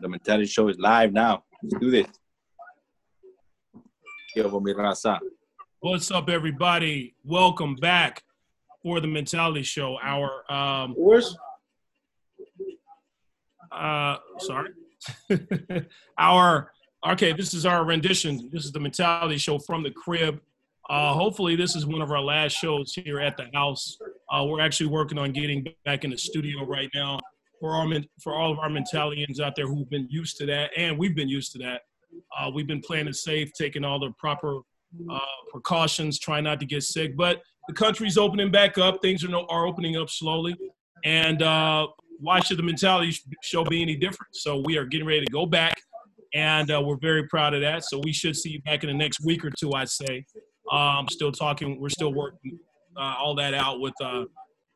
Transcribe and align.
The 0.00 0.08
Mentality 0.08 0.46
Show 0.46 0.68
is 0.68 0.78
live 0.78 1.12
now. 1.12 1.44
Let's 1.62 1.80
do 1.80 1.90
this. 1.90 2.06
What's 5.80 6.10
up, 6.10 6.28
everybody? 6.28 7.14
Welcome 7.24 7.76
back 7.76 8.22
for 8.82 9.00
the 9.00 9.06
Mentality 9.06 9.62
Show. 9.62 9.98
Our 10.02 10.50
um, 10.50 10.94
Where's 10.96 11.36
uh, 13.70 14.16
sorry, 14.38 14.70
our 16.18 16.72
okay. 17.08 17.32
This 17.32 17.54
is 17.54 17.66
our 17.66 17.84
rendition. 17.84 18.48
This 18.52 18.64
is 18.64 18.72
the 18.72 18.80
Mentality 18.80 19.38
Show 19.38 19.58
from 19.58 19.82
the 19.82 19.90
crib. 19.90 20.40
Uh, 20.88 21.12
hopefully, 21.12 21.54
this 21.54 21.76
is 21.76 21.86
one 21.86 22.02
of 22.02 22.10
our 22.10 22.20
last 22.20 22.52
shows 22.52 22.92
here 22.94 23.20
at 23.20 23.36
the 23.36 23.48
house. 23.54 23.98
Uh, 24.30 24.44
we're 24.44 24.60
actually 24.60 24.88
working 24.88 25.18
on 25.18 25.32
getting 25.32 25.66
back 25.84 26.04
in 26.04 26.10
the 26.10 26.18
studio 26.18 26.64
right 26.64 26.90
now 26.94 27.18
for 27.62 27.76
our 27.76 27.86
for 28.20 28.34
all 28.34 28.50
of 28.50 28.58
our 28.58 28.68
mentalians 28.68 29.38
out 29.38 29.54
there 29.54 29.68
who've 29.68 29.88
been 29.88 30.08
used 30.10 30.36
to 30.36 30.46
that, 30.46 30.72
and 30.76 30.98
we've 30.98 31.14
been 31.14 31.28
used 31.28 31.52
to 31.52 31.58
that. 31.58 31.82
Uh, 32.36 32.50
we've 32.52 32.66
been 32.66 32.80
playing 32.80 33.06
it 33.06 33.14
safe, 33.14 33.52
taking 33.52 33.84
all 33.84 34.00
the 34.00 34.10
proper 34.18 34.58
uh, 35.08 35.18
precautions, 35.52 36.18
trying 36.18 36.42
not 36.42 36.58
to 36.58 36.66
get 36.66 36.82
sick. 36.82 37.16
But 37.16 37.40
the 37.68 37.74
country's 37.74 38.18
opening 38.18 38.50
back 38.50 38.78
up. 38.78 39.00
Things 39.00 39.24
are 39.24 39.28
no, 39.28 39.46
are 39.48 39.64
opening 39.64 39.96
up 39.96 40.10
slowly, 40.10 40.56
and 41.04 41.40
uh, 41.40 41.86
why 42.18 42.40
should 42.40 42.58
the 42.58 42.64
mentality 42.64 43.16
show 43.44 43.62
be 43.64 43.80
any 43.80 43.94
different? 43.94 44.34
So 44.34 44.60
we 44.66 44.76
are 44.76 44.84
getting 44.84 45.06
ready 45.06 45.24
to 45.24 45.32
go 45.32 45.46
back, 45.46 45.74
and 46.34 46.68
uh, 46.68 46.82
we're 46.84 46.96
very 46.96 47.28
proud 47.28 47.54
of 47.54 47.60
that. 47.60 47.84
So 47.84 48.00
we 48.02 48.12
should 48.12 48.36
see 48.36 48.50
you 48.50 48.62
back 48.62 48.82
in 48.82 48.88
the 48.88 48.96
next 48.96 49.24
week 49.24 49.44
or 49.44 49.50
two, 49.56 49.72
I'd 49.72 49.88
say. 49.88 50.26
Um, 50.72 51.06
still 51.08 51.30
talking. 51.30 51.80
We're 51.80 51.90
still 51.90 52.12
working 52.12 52.58
uh, 52.96 53.14
all 53.20 53.36
that 53.36 53.54
out 53.54 53.78
with 53.78 53.94
uh, 54.02 54.24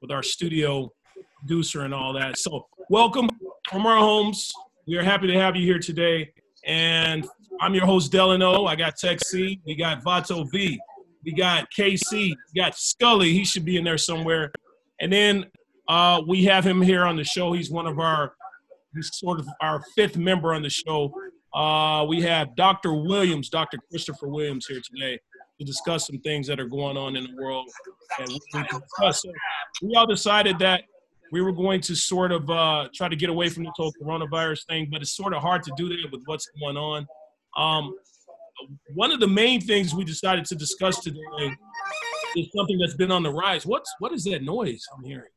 with 0.00 0.12
our 0.12 0.22
studio 0.22 0.92
producer 1.38 1.82
and 1.82 1.94
all 1.94 2.12
that. 2.14 2.38
So 2.38 2.66
welcome 2.88 3.28
from 3.68 3.84
our 3.84 3.98
homes. 3.98 4.52
We 4.86 4.96
are 4.96 5.02
happy 5.02 5.26
to 5.26 5.34
have 5.34 5.56
you 5.56 5.64
here 5.64 5.78
today. 5.78 6.30
And 6.64 7.26
I'm 7.60 7.74
your 7.74 7.86
host, 7.86 8.12
Delano. 8.12 8.66
I 8.66 8.76
got 8.76 8.96
Tech 8.96 9.18
C. 9.24 9.60
We 9.66 9.74
got 9.74 10.04
Vato 10.04 10.48
V. 10.52 10.78
We 11.24 11.32
got 11.32 11.66
KC. 11.76 12.12
We 12.12 12.36
got 12.54 12.76
Scully. 12.76 13.32
He 13.32 13.44
should 13.44 13.64
be 13.64 13.76
in 13.76 13.84
there 13.84 13.98
somewhere. 13.98 14.52
And 15.00 15.12
then 15.12 15.46
uh, 15.88 16.22
we 16.26 16.44
have 16.44 16.64
him 16.64 16.80
here 16.80 17.04
on 17.04 17.16
the 17.16 17.24
show. 17.24 17.52
He's 17.52 17.70
one 17.70 17.86
of 17.86 17.98
our, 17.98 18.34
he's 18.94 19.10
sort 19.14 19.40
of 19.40 19.48
our 19.60 19.82
fifth 19.96 20.16
member 20.16 20.54
on 20.54 20.62
the 20.62 20.70
show. 20.70 21.12
Uh, 21.52 22.04
we 22.08 22.22
have 22.22 22.54
Dr. 22.54 22.92
Williams, 22.92 23.48
Dr. 23.48 23.78
Christopher 23.90 24.28
Williams 24.28 24.66
here 24.66 24.80
today 24.80 25.18
to 25.58 25.64
discuss 25.64 26.06
some 26.06 26.18
things 26.18 26.46
that 26.46 26.60
are 26.60 26.68
going 26.68 26.96
on 26.96 27.16
in 27.16 27.24
the 27.24 27.42
world. 27.42 27.68
And 28.20 28.28
we, 28.28 28.62
discuss. 28.62 29.24
We 29.82 29.94
all 29.96 30.06
decided 30.06 30.58
that 30.60 30.82
we 31.32 31.40
were 31.40 31.52
going 31.52 31.80
to 31.82 31.94
sort 31.94 32.32
of 32.32 32.48
uh, 32.50 32.88
try 32.94 33.08
to 33.08 33.16
get 33.16 33.30
away 33.30 33.48
from 33.48 33.64
this 33.64 33.72
whole 33.76 33.92
coronavirus 34.00 34.66
thing, 34.66 34.88
but 34.90 35.02
it's 35.02 35.16
sort 35.16 35.34
of 35.34 35.42
hard 35.42 35.62
to 35.64 35.72
do 35.76 35.88
that 35.88 36.10
with 36.10 36.22
what's 36.26 36.48
going 36.60 36.76
on. 36.76 37.06
Um, 37.56 37.94
one 38.94 39.12
of 39.12 39.20
the 39.20 39.26
main 39.26 39.60
things 39.60 39.94
we 39.94 40.04
decided 40.04 40.44
to 40.46 40.54
discuss 40.54 41.00
today 41.00 41.18
is 42.36 42.48
something 42.54 42.78
that's 42.78 42.94
been 42.94 43.10
on 43.10 43.22
the 43.22 43.30
rise. 43.30 43.66
What's 43.66 43.92
what 43.98 44.12
is 44.12 44.24
that 44.24 44.42
noise 44.42 44.84
I'm 44.96 45.04
hearing? 45.04 45.30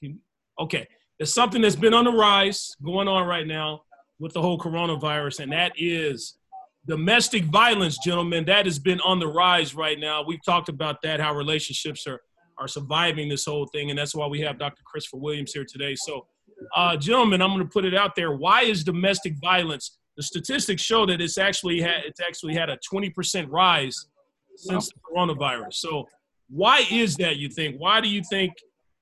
Can, 0.00 0.18
okay, 0.60 0.86
there's 1.18 1.32
something 1.32 1.62
that's 1.62 1.76
been 1.76 1.94
on 1.94 2.04
the 2.04 2.12
rise 2.12 2.74
going 2.84 3.08
on 3.08 3.26
right 3.26 3.46
now 3.46 3.82
with 4.18 4.32
the 4.32 4.40
whole 4.40 4.58
coronavirus, 4.58 5.40
and 5.40 5.52
that 5.52 5.72
is 5.76 6.38
domestic 6.86 7.44
violence, 7.44 7.98
gentlemen. 8.02 8.44
That 8.46 8.66
has 8.66 8.78
been 8.78 9.00
on 9.00 9.18
the 9.18 9.26
rise 9.26 9.74
right 9.74 9.98
now. 9.98 10.24
We've 10.26 10.44
talked 10.44 10.68
about 10.68 11.02
that, 11.02 11.20
how 11.20 11.34
relationships 11.34 12.06
are 12.06 12.20
are 12.58 12.68
surviving 12.68 13.28
this 13.28 13.44
whole 13.44 13.66
thing, 13.66 13.90
and 13.90 13.98
that's 13.98 14.14
why 14.14 14.26
we 14.26 14.40
have 14.40 14.58
Dr. 14.58 14.82
Christopher 14.84 15.18
Williams 15.18 15.52
here 15.52 15.64
today. 15.68 15.94
So, 15.94 16.26
uh, 16.74 16.96
gentlemen, 16.96 17.42
I'm 17.42 17.50
going 17.50 17.62
to 17.62 17.68
put 17.68 17.84
it 17.84 17.94
out 17.94 18.14
there. 18.16 18.36
Why 18.36 18.62
is 18.62 18.82
domestic 18.82 19.34
violence? 19.40 19.98
The 20.16 20.22
statistics 20.22 20.82
show 20.82 21.04
that 21.06 21.20
it's 21.20 21.36
actually 21.36 21.80
had 21.80 22.04
it's 22.06 22.20
actually 22.20 22.54
had 22.54 22.70
a 22.70 22.78
20% 22.92 23.46
rise 23.50 24.06
since 24.56 24.88
the 24.88 24.94
coronavirus. 25.00 25.74
So, 25.74 26.08
why 26.48 26.84
is 26.90 27.16
that? 27.16 27.36
You 27.36 27.48
think? 27.50 27.76
Why 27.78 28.00
do 28.00 28.08
you 28.08 28.22
think 28.30 28.52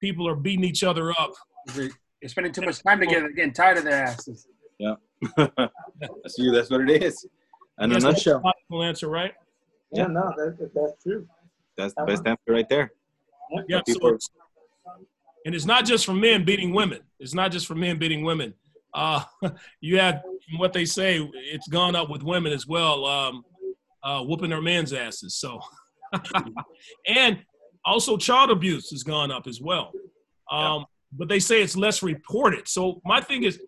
people 0.01 0.29
are 0.29 0.35
beating 0.35 0.65
each 0.65 0.83
other 0.83 1.13
up? 1.13 1.33
they're 1.75 1.91
spending 2.27 2.53
too 2.53 2.63
much 2.63 2.83
time 2.83 3.01
together, 3.01 3.29
getting 3.31 3.53
tired 3.53 3.79
of 3.79 3.85
their 3.85 4.05
asses? 4.05 4.49
Yeah. 4.79 4.95
that's 5.37 6.39
you. 6.39 6.51
That's 6.51 6.71
what 6.71 6.89
it 6.89 7.03
is. 7.03 7.27
In 7.81 7.91
a 7.91 7.95
Yes, 7.95 8.03
that's 8.03 8.17
nutshell, 8.17 8.39
a 8.39 8.47
logical 8.47 8.83
answer, 8.83 9.09
right? 9.09 9.33
Yeah, 9.93 10.07
no, 10.07 10.33
that, 10.37 10.71
that's 10.75 11.03
true. 11.03 11.27
that's 11.77 11.95
the 11.95 12.05
best 12.05 12.27
answer 12.27 12.43
right 12.49 12.69
there. 12.69 12.93
Yeah. 13.69 13.81
So, 13.87 14.19
and 15.45 15.55
it's 15.55 15.67
not 15.67 15.85
just 15.85 16.07
for 16.07 16.15
men 16.15 16.45
beating 16.45 16.73
women. 16.73 17.01
It's 17.19 17.35
not 17.35 17.53
just 17.53 17.67
for 17.67 17.75
men 17.75 17.99
beating 17.99 18.25
women. 18.25 18.55
Uh, 18.93 19.25
you 19.81 19.99
have 19.99 20.23
what 20.59 20.73
they 20.73 20.85
say, 20.85 21.19
it's 21.35 21.69
gone 21.69 21.97
up 21.97 22.11
with 22.11 22.23
women 22.23 22.53
as 22.53 22.67
well, 22.67 23.05
um, 23.07 23.45
uh, 24.03 24.23
whooping 24.23 24.51
their 24.51 24.63
men's 24.63 24.93
asses. 24.93 25.35
So, 25.35 25.61
and 27.07 27.39
also 27.85 28.17
child 28.17 28.51
abuse 28.51 28.91
has 28.91 29.03
gone 29.03 29.31
up 29.31 29.47
as 29.47 29.61
well. 29.61 29.93
Um, 30.51 30.87
But 31.13 31.29
they 31.29 31.39
say 31.39 31.63
it's 31.63 31.77
less 31.77 32.03
reported. 32.03 32.69
So 32.69 33.01
my 33.05 33.21
thing 33.21 33.45
is, 33.45 33.61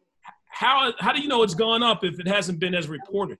how 0.49 0.93
how 0.99 1.13
do 1.13 1.21
you 1.21 1.29
know 1.29 1.43
it's 1.43 1.55
gone 1.55 1.83
up 1.83 2.03
if 2.03 2.19
it 2.19 2.27
hasn't 2.27 2.59
been 2.59 2.75
as 2.75 2.89
reported? 2.89 3.39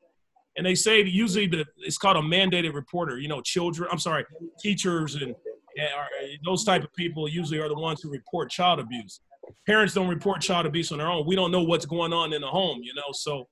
And 0.57 0.65
they 0.65 0.75
say 0.75 1.03
usually 1.03 1.47
the, 1.47 1.67
it's 1.79 1.99
called 1.99 2.17
a 2.17 2.21
mandated 2.21 2.73
reporter. 2.75 3.19
You 3.19 3.29
know, 3.29 3.41
children. 3.41 3.89
I'm 3.91 3.99
sorry, 3.99 4.25
teachers 4.61 5.17
and 5.17 5.35
are, 5.83 6.09
those 6.45 6.65
type 6.65 6.83
of 6.85 6.93
people 6.95 7.29
usually 7.29 7.59
are 7.59 7.69
the 7.69 7.75
ones 7.75 8.01
who 8.03 8.11
report 8.11 8.51
child 8.51 8.81
abuse. 8.81 9.21
Parents 9.67 9.95
don't 9.95 10.09
report 10.09 10.41
child 10.41 10.67
abuse 10.67 10.91
on 10.93 10.99
their 10.99 11.09
own. 11.09 11.27
We 11.27 11.37
don't 11.37 11.51
know 11.51 11.63
what's 11.63 11.87
going 11.87 12.13
on 12.13 12.33
in 12.33 12.41
the 12.41 12.49
home. 12.49 12.81
You 12.83 12.95
know, 12.95 13.13
so 13.13 13.49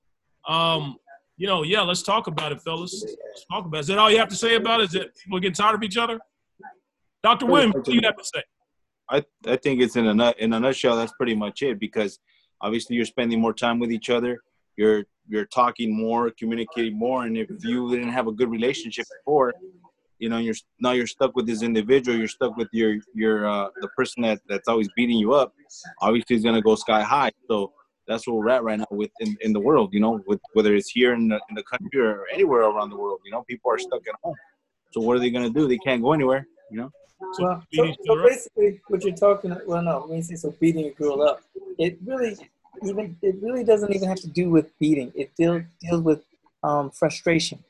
um, 0.47 0.97
you 1.37 1.47
know, 1.47 1.63
yeah, 1.63 1.81
let's 1.81 2.01
talk 2.01 2.27
about 2.27 2.51
it, 2.51 2.61
fellas. 2.61 3.03
Let's 3.05 3.45
talk 3.51 3.65
about 3.65 3.77
it. 3.77 3.81
Is 3.81 3.87
that 3.87 3.97
all 3.97 4.09
you 4.09 4.17
have 4.17 4.29
to 4.29 4.35
say 4.35 4.55
about 4.55 4.81
it? 4.81 4.85
Is 4.85 4.91
that 4.91 5.15
people 5.15 5.39
getting 5.39 5.53
tired 5.53 5.75
of 5.75 5.83
each 5.83 5.97
other? 5.97 6.19
Dr. 7.23 7.45
Williams, 7.47 7.73
what 7.73 7.85
do 7.85 7.93
you 7.93 8.01
have 8.03 8.17
to 8.17 8.23
say? 8.23 8.43
I, 9.09 9.23
I 9.47 9.55
think 9.57 9.81
it's 9.81 9.95
in 9.95 10.19
a 10.19 10.33
in 10.37 10.53
a 10.53 10.59
nutshell. 10.59 10.95
That's 10.95 11.13
pretty 11.13 11.35
much 11.35 11.61
it 11.61 11.79
because 11.79 12.19
obviously 12.61 12.95
you're 12.95 13.05
spending 13.05 13.39
more 13.39 13.53
time 13.53 13.79
with 13.79 13.91
each 13.91 14.09
other. 14.09 14.39
You're 14.77 15.05
you're 15.27 15.45
talking 15.45 15.95
more, 15.95 16.31
communicating 16.37 16.97
more, 16.97 17.25
and 17.25 17.37
if 17.37 17.49
you 17.61 17.89
didn't 17.89 18.11
have 18.11 18.27
a 18.27 18.31
good 18.31 18.49
relationship 18.49 19.05
before, 19.19 19.53
you 20.19 20.29
know, 20.29 20.37
you're 20.37 20.55
now 20.79 20.91
you're 20.91 21.07
stuck 21.07 21.35
with 21.35 21.45
this 21.45 21.61
individual. 21.61 22.17
You're 22.17 22.27
stuck 22.27 22.55
with 22.57 22.69
your 22.71 22.97
your 23.13 23.47
uh, 23.47 23.69
the 23.81 23.87
person 23.89 24.23
that 24.23 24.41
that's 24.47 24.67
always 24.67 24.89
beating 24.95 25.17
you 25.17 25.33
up. 25.33 25.53
Obviously, 26.01 26.35
is 26.35 26.43
gonna 26.43 26.61
go 26.61 26.75
sky 26.75 27.01
high. 27.01 27.31
So 27.47 27.73
that's 28.07 28.27
where 28.27 28.35
we're 28.35 28.49
at 28.49 28.63
right 28.63 28.79
now 28.79 28.87
with 28.91 29.11
in, 29.19 29.35
in 29.41 29.53
the 29.53 29.59
world. 29.59 29.93
You 29.93 29.99
know, 29.99 30.21
with 30.27 30.39
whether 30.53 30.73
it's 30.75 30.89
here 30.89 31.13
in 31.13 31.27
the, 31.27 31.39
in 31.49 31.55
the 31.55 31.63
country 31.63 31.99
or 31.99 32.25
anywhere 32.31 32.61
around 32.61 32.89
the 32.91 32.97
world. 32.97 33.19
You 33.25 33.31
know, 33.31 33.43
people 33.43 33.71
are 33.71 33.79
stuck 33.79 34.07
at 34.07 34.15
home. 34.23 34.35
So 34.91 35.01
what 35.01 35.17
are 35.17 35.19
they 35.19 35.29
gonna 35.29 35.49
do? 35.49 35.67
They 35.67 35.77
can't 35.77 36.01
go 36.01 36.13
anywhere. 36.13 36.47
You 36.71 36.77
know. 36.81 36.91
Well, 37.39 37.63
so, 37.73 37.93
so 38.05 38.23
basically, 38.23 38.81
what 38.87 39.03
you're 39.03 39.15
talking, 39.15 39.55
well, 39.65 39.81
no, 39.81 40.01
when 40.01 40.17
you 40.17 40.23
say 40.23 40.35
so 40.35 40.53
beating 40.59 40.85
a 40.85 40.91
girl 40.91 41.21
up, 41.21 41.41
it 41.77 41.97
really 42.05 42.37
even 42.83 43.17
it 43.21 43.35
really 43.41 43.63
doesn't 43.63 43.93
even 43.93 44.07
have 44.07 44.19
to 44.19 44.27
do 44.27 44.49
with 44.49 44.77
beating. 44.79 45.11
It 45.15 45.35
deals 45.35 45.63
deals 45.81 46.01
with 46.01 46.23
um, 46.63 46.91
frustration. 46.91 47.63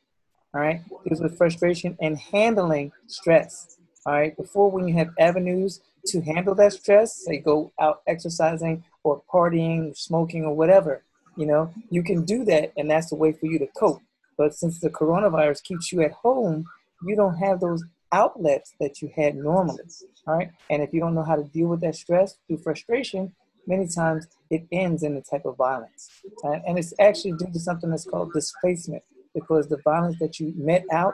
All 0.56 0.62
right, 0.62 0.82
deals 1.04 1.20
with 1.20 1.38
frustration 1.38 1.98
and 2.00 2.18
handling 2.18 2.94
stress. 3.08 3.78
All 4.06 4.14
right, 4.14 4.38
before 4.38 4.72
when 4.72 4.88
you 4.88 4.94
have 4.94 5.10
avenues 5.20 5.82
to 6.08 6.22
handle 6.22 6.56
that 6.56 6.72
stress, 6.72 7.26
say 7.26 7.40
go 7.40 7.74
out 7.78 8.04
exercising 8.08 8.86
or 9.04 9.22
partying, 9.30 9.98
smoking 9.98 10.46
or 10.46 10.56
whatever, 10.56 11.04
you 11.36 11.46
know, 11.46 11.74
you 11.90 12.04
can 12.04 12.24
do 12.24 12.46
that, 12.46 12.72
and 12.78 12.90
that's 12.90 13.10
the 13.10 13.18
way 13.18 13.34
for 13.34 13.48
you 13.48 13.60
to 13.60 13.68
cope. 13.78 14.02
But 14.38 14.54
since 14.54 14.80
the 14.80 14.90
coronavirus 14.90 15.62
keeps 15.64 15.92
you 15.92 16.02
at 16.04 16.14
home, 16.14 16.66
you 17.06 17.18
don't 17.18 17.36
have 17.36 17.60
those 17.60 17.84
outlets 18.14 18.74
that 18.80 19.02
you 19.02 19.12
had 19.14 19.36
normally. 19.36 19.84
All 20.26 20.38
right. 20.38 20.52
And 20.70 20.82
if 20.82 20.94
you 20.94 21.02
don't 21.02 21.16
know 21.16 21.24
how 21.24 21.36
to 21.36 21.44
deal 21.44 21.68
with 21.68 21.82
that 21.82 21.96
stress 21.96 22.38
through 22.48 22.60
frustration, 22.60 23.34
many 23.68 23.88
times 23.88 24.28
it 24.50 24.66
ends 24.72 25.04
in 25.04 25.18
a 25.18 25.22
type 25.22 25.46
of 25.46 25.58
violence. 25.58 26.10
And 26.44 26.80
it's 26.80 26.94
actually 27.00 27.34
due 27.34 27.52
to 27.52 27.60
something 27.60 27.90
that's 27.90 28.06
called 28.06 28.32
displacement 28.32 29.04
because 29.36 29.68
the 29.68 29.78
violence 29.84 30.18
that 30.20 30.40
you 30.40 30.54
met 30.58 30.86
out 30.92 31.14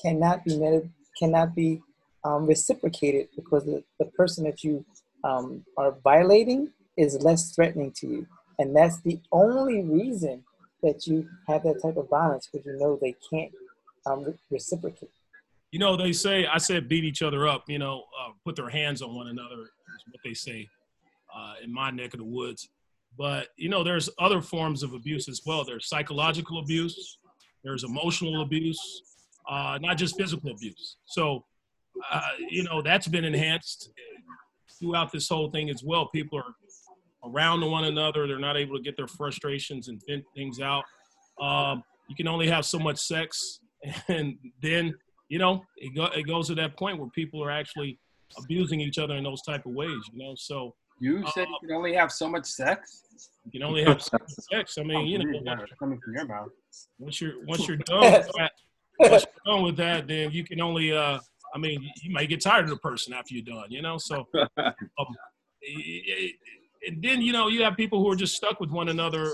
cannot 0.00 0.44
be 0.44 0.56
met, 0.56 0.84
cannot 1.18 1.54
be 1.54 1.80
um, 2.24 2.46
reciprocated 2.46 3.28
because 3.34 3.64
the, 3.64 3.82
the 3.98 4.06
person 4.06 4.44
that 4.44 4.62
you 4.62 4.84
um, 5.24 5.64
are 5.76 5.96
violating 6.04 6.70
is 6.96 7.20
less 7.22 7.54
threatening 7.54 7.90
to 7.92 8.06
you. 8.06 8.26
And 8.58 8.76
that's 8.76 9.00
the 9.00 9.20
only 9.32 9.82
reason 9.82 10.44
that 10.82 11.06
you 11.06 11.26
have 11.48 11.62
that 11.64 11.80
type 11.82 11.96
of 11.96 12.08
violence 12.08 12.48
because 12.52 12.66
you 12.66 12.78
know 12.78 12.98
they 13.00 13.16
can't 13.30 13.50
um, 14.06 14.22
re- 14.24 14.34
reciprocate. 14.50 15.10
You 15.72 15.80
know, 15.80 15.96
they 15.96 16.12
say, 16.12 16.46
I 16.46 16.58
said 16.58 16.88
beat 16.88 17.04
each 17.04 17.22
other 17.22 17.48
up, 17.48 17.64
you 17.68 17.78
know, 17.78 18.04
uh, 18.20 18.30
put 18.44 18.54
their 18.54 18.68
hands 18.68 19.02
on 19.02 19.14
one 19.14 19.28
another 19.28 19.62
is 19.62 20.04
what 20.08 20.20
they 20.22 20.34
say 20.34 20.68
uh, 21.34 21.54
in 21.64 21.72
my 21.72 21.90
neck 21.90 22.14
of 22.14 22.20
the 22.20 22.24
woods. 22.24 22.68
But, 23.16 23.48
you 23.56 23.68
know, 23.68 23.82
there's 23.82 24.08
other 24.18 24.40
forms 24.40 24.82
of 24.82 24.92
abuse 24.92 25.28
as 25.28 25.42
well. 25.46 25.64
There's 25.64 25.88
psychological 25.88 26.58
abuse, 26.60 27.18
there's 27.64 27.84
emotional 27.84 28.42
abuse, 28.42 29.02
uh, 29.48 29.78
not 29.80 29.96
just 29.96 30.16
physical 30.16 30.50
abuse. 30.50 30.96
So, 31.06 31.44
uh, 32.12 32.20
you 32.50 32.62
know, 32.62 32.82
that's 32.82 33.08
been 33.08 33.24
enhanced 33.24 33.90
throughout 34.78 35.10
this 35.12 35.28
whole 35.28 35.50
thing 35.50 35.70
as 35.70 35.82
well. 35.82 36.08
People 36.08 36.38
are, 36.38 36.54
around 37.24 37.60
to 37.60 37.66
one 37.66 37.84
another. 37.84 38.26
They're 38.26 38.38
not 38.38 38.56
able 38.56 38.76
to 38.76 38.82
get 38.82 38.96
their 38.96 39.06
frustrations 39.06 39.88
and 39.88 40.00
vent 40.06 40.24
things 40.36 40.60
out. 40.60 40.84
Um, 41.40 41.82
you 42.08 42.14
can 42.14 42.28
only 42.28 42.48
have 42.48 42.66
so 42.66 42.78
much 42.78 42.98
sex, 42.98 43.60
and 44.08 44.36
then 44.62 44.94
you 45.28 45.38
know 45.38 45.62
it, 45.78 45.94
go, 45.94 46.04
it 46.06 46.26
goes 46.26 46.48
to 46.48 46.54
that 46.56 46.76
point 46.76 46.98
where 46.98 47.08
people 47.10 47.42
are 47.42 47.50
actually 47.50 47.98
abusing 48.38 48.80
each 48.80 48.98
other 48.98 49.14
in 49.14 49.24
those 49.24 49.42
type 49.42 49.64
of 49.64 49.72
ways. 49.72 50.00
You 50.12 50.18
know, 50.18 50.34
so 50.36 50.74
You 51.00 51.24
said 51.34 51.46
you 51.48 51.68
can 51.68 51.76
only 51.76 51.94
have 51.94 52.12
so 52.12 52.28
much 52.28 52.46
sex. 52.46 53.02
you 53.44 53.50
can 53.50 53.62
only 53.62 53.84
have 53.84 54.02
so 54.02 54.16
sex. 54.50 54.78
I 54.78 54.82
mean, 54.82 55.06
you 55.06 55.18
know, 55.18 55.56
coming 55.78 56.00
from 56.00 56.14
your 56.14 56.26
mouth. 56.26 56.50
once 56.98 57.20
you're 57.20 57.44
once 57.46 57.66
you're 57.66 57.78
done 57.78 58.12
with 58.12 58.30
that, 58.36 58.52
once 58.98 59.24
you're 59.24 59.54
done 59.54 59.64
with 59.64 59.76
that, 59.76 60.06
then 60.06 60.30
you 60.30 60.44
can 60.44 60.60
only. 60.60 60.92
Uh, 60.92 61.18
I 61.54 61.58
mean, 61.58 61.88
you 62.02 62.12
might 62.12 62.28
get 62.28 62.40
tired 62.40 62.64
of 62.64 62.70
the 62.70 62.76
person 62.76 63.12
after 63.12 63.34
you're 63.34 63.44
done. 63.44 63.70
You 63.70 63.82
know, 63.82 63.98
so. 63.98 64.26
Um, 64.58 65.06
and 66.86 67.02
then 67.02 67.22
you 67.22 67.32
know 67.32 67.48
you 67.48 67.62
have 67.62 67.76
people 67.76 68.02
who 68.02 68.10
are 68.10 68.16
just 68.16 68.36
stuck 68.36 68.60
with 68.60 68.70
one 68.70 68.88
another. 68.88 69.32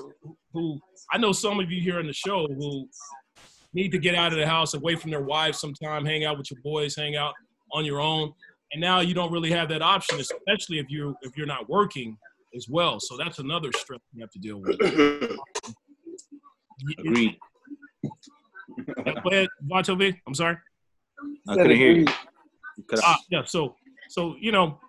Who 0.52 0.78
I 1.12 1.18
know 1.18 1.32
some 1.32 1.60
of 1.60 1.70
you 1.70 1.80
here 1.80 1.98
on 1.98 2.06
the 2.06 2.12
show 2.12 2.46
who 2.46 2.88
need 3.72 3.90
to 3.92 3.98
get 3.98 4.14
out 4.14 4.32
of 4.32 4.38
the 4.38 4.46
house, 4.46 4.74
away 4.74 4.96
from 4.96 5.10
their 5.10 5.22
wives, 5.22 5.58
sometime 5.58 6.04
hang 6.04 6.24
out 6.24 6.38
with 6.38 6.50
your 6.50 6.60
boys, 6.62 6.96
hang 6.96 7.16
out 7.16 7.34
on 7.72 7.84
your 7.84 8.00
own, 8.00 8.32
and 8.72 8.80
now 8.80 9.00
you 9.00 9.14
don't 9.14 9.32
really 9.32 9.50
have 9.50 9.68
that 9.68 9.82
option, 9.82 10.20
especially 10.20 10.78
if 10.78 10.86
you 10.88 11.14
if 11.22 11.36
you're 11.36 11.46
not 11.46 11.68
working 11.68 12.16
as 12.54 12.68
well. 12.68 13.00
So 13.00 13.16
that's 13.16 13.38
another 13.38 13.70
stress 13.76 14.00
you 14.12 14.22
have 14.22 14.30
to 14.30 14.38
deal 14.38 14.60
with. 14.60 14.80
Agreed. 16.98 17.36
Go 18.94 19.30
ahead, 19.30 19.48
Vato. 19.70 20.16
I'm 20.26 20.34
sorry. 20.34 20.56
I 21.48 21.54
couldn't 21.54 21.76
hear 21.76 21.92
you. 21.92 22.06
Ah, 23.04 23.18
yeah. 23.30 23.44
So, 23.44 23.76
so 24.08 24.36
you 24.40 24.52
know, 24.52 24.80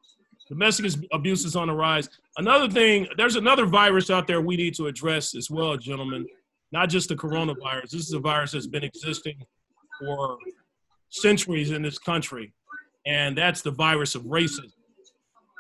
domestic 0.48 0.94
abuse 1.12 1.46
is 1.46 1.56
on 1.56 1.68
the 1.68 1.74
rise. 1.74 2.10
Another 2.38 2.70
thing, 2.70 3.08
there's 3.18 3.36
another 3.36 3.66
virus 3.66 4.10
out 4.10 4.28
there 4.28 4.42
we 4.42 4.56
need 4.56 4.76
to 4.76 4.88
address 4.88 5.36
as 5.36 5.50
well, 5.50 5.76
gentlemen. 5.78 6.26
Not 6.72 6.88
just 6.90 7.10
the 7.10 7.16
coronavirus. 7.16 7.90
This 7.90 8.08
is 8.08 8.14
a 8.14 8.20
virus 8.20 8.54
that's 8.54 8.68
been 8.68 8.84
existing 8.84 9.44
for 10.00 10.38
centuries 11.10 11.72
in 11.72 11.82
this 11.82 11.98
country, 11.98 12.54
and 13.06 13.38
that's 13.38 13.62
the 13.62 13.72
virus 13.72 14.16
of 14.16 14.24
racism. 14.24 14.72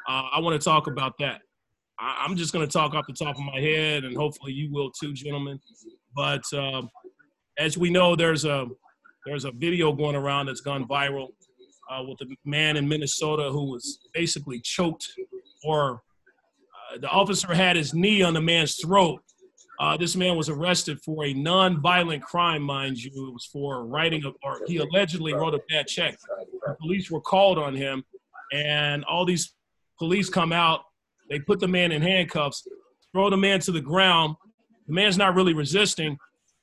Uh, 0.07 0.29
I 0.33 0.39
want 0.39 0.59
to 0.59 0.63
talk 0.63 0.87
about 0.87 1.13
that. 1.19 1.41
I, 1.99 2.25
I'm 2.25 2.35
just 2.35 2.53
going 2.53 2.67
to 2.67 2.71
talk 2.71 2.93
off 2.93 3.05
the 3.07 3.13
top 3.13 3.35
of 3.35 3.43
my 3.43 3.59
head, 3.59 4.03
and 4.03 4.15
hopefully 4.15 4.53
you 4.53 4.71
will 4.71 4.91
too, 4.91 5.13
gentlemen. 5.13 5.59
But 6.15 6.43
um, 6.53 6.89
as 7.57 7.77
we 7.77 7.89
know, 7.89 8.15
there's 8.15 8.45
a 8.45 8.67
there's 9.25 9.45
a 9.45 9.51
video 9.51 9.93
going 9.93 10.15
around 10.15 10.47
that's 10.47 10.61
gone 10.61 10.87
viral 10.87 11.27
uh, 11.89 12.03
with 12.07 12.19
a 12.21 12.35
man 12.45 12.77
in 12.77 12.87
Minnesota 12.87 13.49
who 13.51 13.71
was 13.71 13.99
basically 14.13 14.59
choked, 14.61 15.07
or 15.63 16.01
uh, 16.91 16.97
the 16.99 17.07
officer 17.09 17.53
had 17.53 17.75
his 17.75 17.93
knee 17.93 18.23
on 18.23 18.33
the 18.33 18.41
man's 18.41 18.75
throat. 18.75 19.21
Uh, 19.81 19.97
this 19.97 20.15
man 20.15 20.37
was 20.37 20.47
arrested 20.47 21.01
for 21.01 21.25
a 21.25 21.33
non-violent 21.33 22.21
crime, 22.21 22.61
mind 22.61 23.03
you. 23.03 23.09
It 23.29 23.33
was 23.33 23.49
for 23.51 23.83
writing, 23.87 24.23
a, 24.23 24.29
or 24.45 24.61
he 24.67 24.77
allegedly 24.77 25.33
wrote 25.33 25.55
a 25.55 25.61
bad 25.69 25.87
check. 25.87 26.19
The 26.67 26.75
police 26.79 27.09
were 27.09 27.19
called 27.19 27.57
on 27.57 27.73
him, 27.73 28.05
and 28.53 29.03
all 29.05 29.25
these 29.25 29.55
police 29.97 30.29
come 30.29 30.53
out. 30.53 30.81
They 31.31 31.39
put 31.39 31.59
the 31.59 31.67
man 31.67 31.91
in 31.91 32.03
handcuffs, 32.03 32.67
throw 33.11 33.31
the 33.31 33.37
man 33.37 33.59
to 33.61 33.71
the 33.71 33.81
ground. 33.81 34.35
The 34.85 34.93
man's 34.93 35.17
not 35.17 35.33
really 35.33 35.55
resisting. 35.55 36.15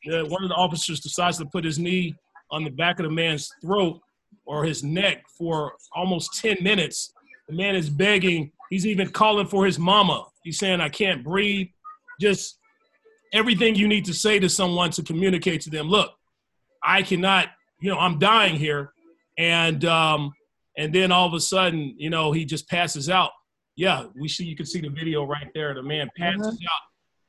The, 0.04 0.24
one 0.26 0.44
of 0.44 0.48
the 0.48 0.54
officers 0.54 1.00
decides 1.00 1.38
to 1.38 1.46
put 1.46 1.64
his 1.64 1.76
knee 1.76 2.14
on 2.52 2.62
the 2.62 2.70
back 2.70 3.00
of 3.00 3.04
the 3.04 3.10
man's 3.10 3.50
throat 3.60 4.00
or 4.46 4.64
his 4.64 4.84
neck 4.84 5.24
for 5.36 5.72
almost 5.92 6.40
10 6.40 6.58
minutes. 6.60 7.12
The 7.48 7.56
man 7.56 7.74
is 7.74 7.90
begging. 7.90 8.52
He's 8.70 8.86
even 8.86 9.10
calling 9.10 9.48
for 9.48 9.66
his 9.66 9.76
mama. 9.76 10.26
He's 10.44 10.60
saying, 10.60 10.80
I 10.80 10.88
can't 10.88 11.24
breathe. 11.24 11.66
Just 12.20 12.57
everything 13.32 13.74
you 13.74 13.88
need 13.88 14.04
to 14.06 14.14
say 14.14 14.38
to 14.38 14.48
someone 14.48 14.90
to 14.92 15.02
communicate 15.02 15.60
to 15.62 15.70
them. 15.70 15.88
Look, 15.88 16.10
I 16.82 17.02
cannot, 17.02 17.48
you 17.80 17.90
know, 17.90 17.98
I'm 17.98 18.18
dying 18.18 18.56
here. 18.56 18.92
And 19.38 19.84
um, 19.84 20.32
and 20.76 20.94
then 20.94 21.12
all 21.12 21.26
of 21.26 21.34
a 21.34 21.40
sudden, 21.40 21.94
you 21.96 22.10
know, 22.10 22.32
he 22.32 22.44
just 22.44 22.68
passes 22.68 23.08
out. 23.08 23.30
Yeah, 23.76 24.06
we 24.20 24.28
see 24.28 24.44
you 24.44 24.56
can 24.56 24.66
see 24.66 24.80
the 24.80 24.88
video 24.88 25.24
right 25.24 25.48
there. 25.54 25.74
The 25.74 25.82
man 25.82 26.08
passes 26.16 26.46
out 26.46 26.82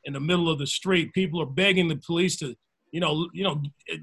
in 0.05 0.13
the 0.13 0.19
middle 0.19 0.49
of 0.49 0.57
the 0.57 0.65
street. 0.67 1.13
People 1.13 1.41
are 1.41 1.45
begging 1.45 1.87
the 1.87 1.97
police 1.97 2.37
to, 2.37 2.55
you 2.91 2.99
know, 2.99 3.29
you 3.33 3.43
know, 3.43 3.61
at, 3.91 3.99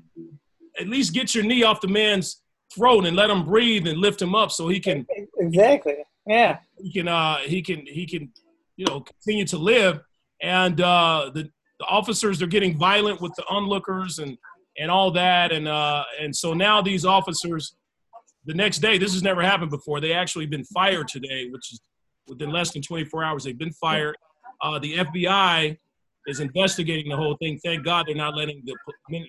at 0.81 0.89
least 0.89 1.13
get 1.15 1.35
your 1.35 1.43
knee 1.45 1.65
off 1.65 1.81
the 1.81 1.89
man's 1.89 2.43
throat 2.75 3.07
and 3.07 3.17
let 3.17 3.31
him 3.31 3.45
breathe 3.45 3.87
and 3.87 3.99
lift 3.99 4.21
him 4.21 4.35
up 4.35 4.51
so 4.51 4.69
he 4.69 4.81
can 4.81 5.07
Exactly. 5.39 5.95
Yeah. 6.27 6.59
he 6.79 6.93
can 6.93 7.09
uh 7.09 7.39
he 7.39 7.63
can 7.63 7.87
he 7.87 8.07
can 8.07 8.33
you 8.77 8.85
know 8.87 9.01
continue 9.01 9.47
to 9.47 9.59
live 9.59 10.01
and 10.43 10.81
uh 10.81 11.31
the, 11.33 11.49
the 11.79 11.87
officers 11.87 12.43
are 12.43 12.47
getting 12.47 12.77
violent 12.77 13.21
with 13.21 13.35
the 13.37 13.45
onlookers 13.49 14.19
and 14.19 14.37
and 14.79 14.91
all 14.91 15.11
that. 15.13 15.53
And 15.53 15.69
uh 15.69 16.05
and 16.21 16.35
so 16.35 16.55
now 16.55 16.81
these 16.83 17.05
officers 17.05 17.77
the 18.45 18.55
next 18.55 18.79
day 18.79 18.99
this 18.99 19.13
has 19.13 19.23
never 19.23 19.43
happened 19.43 19.71
before. 19.71 20.01
They 20.01 20.13
actually 20.13 20.47
been 20.47 20.65
fired 20.65 21.09
today 21.09 21.49
which 21.51 21.73
is 21.73 21.81
within 22.29 22.51
less 22.51 22.73
than 22.73 22.83
24 22.83 23.25
hours 23.25 23.45
they've 23.45 23.59
been 23.59 23.73
fired. 23.73 24.17
Uh 24.61 24.79
the 24.79 24.99
fbi 24.99 25.77
is 26.27 26.41
investigating 26.41 27.11
the 27.11 27.17
whole 27.17 27.37
thing. 27.37 27.59
Thank 27.65 27.85
god 27.85 28.07
they're 28.07 28.17
not 28.17 28.37
letting 28.37 28.63
the, 28.65 28.75
the 29.09 29.25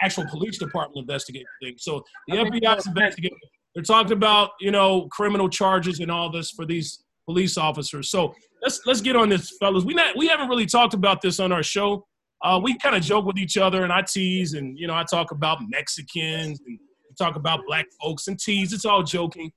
actual 0.00 0.26
police 0.26 0.58
department 0.58 1.02
investigate 1.02 1.46
the 1.60 1.68
thing. 1.68 1.76
So 1.78 2.04
the 2.28 2.36
fbi 2.36 2.78
is 2.78 2.86
investigating. 2.86 3.38
They're 3.74 3.82
talking 3.82 4.12
about 4.12 4.50
you 4.60 4.70
know 4.70 5.08
criminal 5.08 5.48
charges 5.48 6.00
and 6.00 6.10
all 6.10 6.30
this 6.30 6.50
for 6.50 6.64
these 6.64 7.02
police 7.26 7.58
officers. 7.58 8.08
So 8.08 8.34
let's 8.62 8.80
let's 8.86 9.00
get 9.00 9.16
on 9.16 9.28
this, 9.28 9.56
fellas. 9.58 9.84
We 9.84 9.94
not 9.94 10.16
we 10.16 10.28
haven't 10.28 10.48
really 10.48 10.66
talked 10.66 10.94
about 10.94 11.20
this 11.20 11.40
on 11.40 11.52
our 11.52 11.62
show. 11.62 12.06
Uh, 12.42 12.60
we 12.62 12.76
kind 12.78 12.94
of 12.94 13.02
joke 13.02 13.24
with 13.24 13.38
each 13.38 13.56
other 13.56 13.82
and 13.82 13.92
I 13.92 14.02
tease 14.02 14.54
and 14.54 14.78
you 14.78 14.86
know 14.86 14.94
I 14.94 15.04
talk 15.04 15.30
about 15.30 15.58
Mexicans 15.68 16.60
and 16.66 16.78
talk 17.18 17.36
about 17.36 17.60
black 17.66 17.86
folks 18.02 18.28
and 18.28 18.38
tease. 18.38 18.72
It's 18.72 18.84
all 18.84 19.02
joking, 19.02 19.52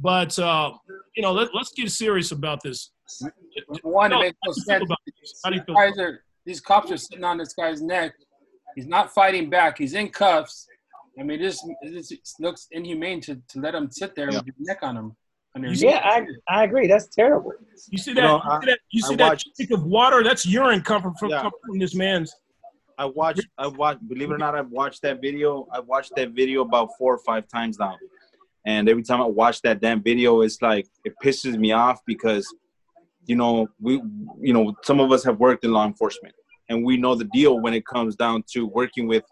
but 0.00 0.38
uh, 0.38 0.72
you 1.16 1.22
know 1.22 1.32
let, 1.32 1.48
let's 1.54 1.72
get 1.72 1.90
serious 1.90 2.30
about 2.32 2.62
this. 2.62 2.92
One, 3.82 4.12
it 4.12 4.18
makes 4.18 4.36
no 4.46 4.52
how 4.52 4.52
do 4.52 4.52
you 4.52 4.52
feel 4.52 4.52
sense. 4.52 4.84
about 4.84 4.98
this? 5.06 5.40
How 5.44 5.50
do 5.50 5.56
you 5.56 5.62
These 5.66 5.76
guys 5.76 5.98
are 5.98 6.20
these 6.46 6.60
cops 6.60 6.90
are 6.90 6.96
sitting 6.96 7.24
on 7.24 7.38
this 7.38 7.52
guy's 7.52 7.82
neck. 7.82 8.12
He's 8.76 8.86
not 8.86 9.12
fighting 9.12 9.50
back. 9.50 9.78
He's 9.78 9.94
in 9.94 10.08
cuffs. 10.08 10.66
I 11.18 11.22
mean, 11.22 11.40
this 11.40 11.62
this 11.82 12.12
looks 12.38 12.68
inhumane 12.70 13.20
to, 13.22 13.34
to 13.34 13.60
let 13.60 13.74
him 13.74 13.90
sit 13.90 14.14
there 14.14 14.28
with 14.28 14.46
your 14.46 14.54
neck 14.60 14.78
on 14.82 14.96
him. 14.96 15.16
On 15.56 15.62
your 15.62 15.72
You 15.72 15.86
neck. 15.86 16.02
Yeah, 16.04 16.24
I, 16.48 16.60
I 16.60 16.64
agree. 16.64 16.86
That's 16.86 17.08
terrible. 17.08 17.52
You 17.88 17.98
see 17.98 18.12
You 18.12 18.14
that? 18.16 18.20
know, 18.22 18.40
you 18.40 18.60
see 18.60 18.66
that, 18.66 18.78
you 18.90 19.02
I 19.04 19.08
see 19.08 19.14
that 19.16 19.28
watched- 19.28 19.72
of 19.72 19.84
water? 19.84 20.22
That's 20.22 20.46
urine 20.46 20.82
coming 20.82 21.12
from, 21.18 21.30
Yeah. 21.30 21.38
coming 21.38 21.50
from 21.66 21.78
this 21.78 21.94
man's. 21.94 22.32
I 22.98 23.06
watched. 23.06 23.46
I 23.58 23.66
watched. 23.66 24.06
Believe 24.08 24.30
it 24.30 24.34
or 24.34 24.38
not, 24.38 24.54
I've 24.54 24.70
watched 24.70 25.02
that 25.02 25.20
video. 25.22 25.66
I 25.72 25.80
watched 25.80 26.12
that 26.16 26.30
video 26.32 26.60
about 26.62 26.90
four 26.98 27.14
or 27.14 27.18
five 27.18 27.48
times 27.48 27.78
now, 27.78 27.96
and 28.66 28.88
every 28.90 29.02
time 29.02 29.22
I 29.22 29.24
watch 29.24 29.62
that 29.62 29.80
damn 29.80 30.02
video, 30.02 30.42
it's 30.42 30.60
like 30.60 30.86
it 31.04 31.14
pisses 31.24 31.56
me 31.58 31.72
off 31.72 32.00
because, 32.06 32.46
you 33.24 33.36
know, 33.36 33.68
we, 33.80 33.94
you 34.38 34.52
know, 34.52 34.74
some 34.84 35.00
of 35.00 35.10
us 35.12 35.24
have 35.24 35.40
worked 35.40 35.64
in 35.64 35.72
law 35.72 35.86
enforcement, 35.86 36.34
and 36.68 36.84
we 36.84 36.98
know 36.98 37.14
the 37.14 37.24
deal 37.32 37.58
when 37.58 37.72
it 37.72 37.86
comes 37.86 38.16
down 38.16 38.44
to 38.52 38.66
working 38.66 39.08
with 39.08 39.24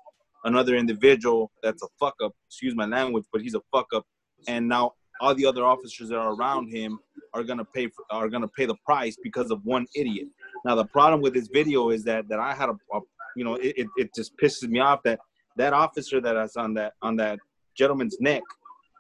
another 0.45 0.75
individual 0.75 1.53
that's 1.63 1.83
a 1.83 1.89
fuck 2.01 2.15
up. 2.25 2.33
Excuse 2.49 2.75
my 2.75 2.87
language, 2.87 3.25
but 3.33 3.43
he's 3.43 3.55
a 3.55 3.61
fuck 3.71 3.87
up, 3.95 4.07
and 4.49 4.67
now 4.67 4.93
all 5.21 5.35
the 5.35 5.47
other 5.47 5.65
officers 5.65 6.09
that 6.09 6.17
are 6.17 6.35
around 6.35 6.69
him 6.69 6.99
are 7.35 7.43
gonna 7.43 7.65
pay 7.65 7.89
for, 7.89 8.05
are 8.11 8.29
gonna 8.29 8.49
pay 8.49 8.67
the 8.67 8.77
price 8.85 9.17
because 9.23 9.51
of 9.51 9.65
one 9.65 9.87
idiot. 9.95 10.29
Now 10.65 10.75
the 10.75 10.85
problem 10.87 11.21
with 11.21 11.35
this 11.35 11.49
video 11.49 11.91
is 11.91 12.05
that 12.05 12.29
that 12.29 12.39
I 12.39 12.55
had 12.55 12.69
a, 12.69 12.77
a 12.95 13.01
you 13.37 13.45
know, 13.45 13.55
it, 13.55 13.75
it, 13.77 13.87
it 13.97 14.15
just 14.15 14.37
pisses 14.37 14.69
me 14.69 14.81
off 14.81 15.03
that 15.05 15.21
that 15.57 15.73
officer 15.73 16.21
that 16.21 16.35
was 16.35 16.57
on 16.57 16.75
that 16.75 16.95
on 17.03 17.17
that 17.17 17.39
gentleman's 17.77 18.17
neck 18.21 18.43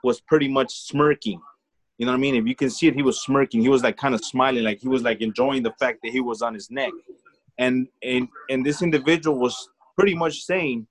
was 0.04 0.20
pretty 0.20 0.48
much 0.48 0.72
smirking. 0.72 1.40
You 1.98 2.06
know 2.06 2.12
what 2.12 2.18
I 2.18 2.20
mean? 2.20 2.37
If 2.37 2.46
you 2.46 2.54
can 2.54 2.70
see 2.70 2.87
it, 2.87 2.94
he 2.94 3.02
was 3.02 3.22
smirking. 3.22 3.60
He 3.60 3.68
was 3.68 3.82
like 3.82 3.96
kind 3.96 4.14
of 4.14 4.25
smiling, 4.25 4.62
like 4.62 4.80
he 4.80 4.88
was 4.88 5.02
like 5.02 5.20
enjoying 5.20 5.64
the 5.64 5.72
fact 5.80 5.98
that 6.04 6.12
he 6.12 6.20
was 6.20 6.42
on 6.42 6.54
his 6.54 6.70
neck. 6.70 6.92
And 7.58 7.88
and 8.02 8.28
and 8.50 8.64
this 8.64 8.82
individual 8.82 9.38
was 9.38 9.68
pretty 9.96 10.14
much 10.14 10.42
saying, 10.42 10.87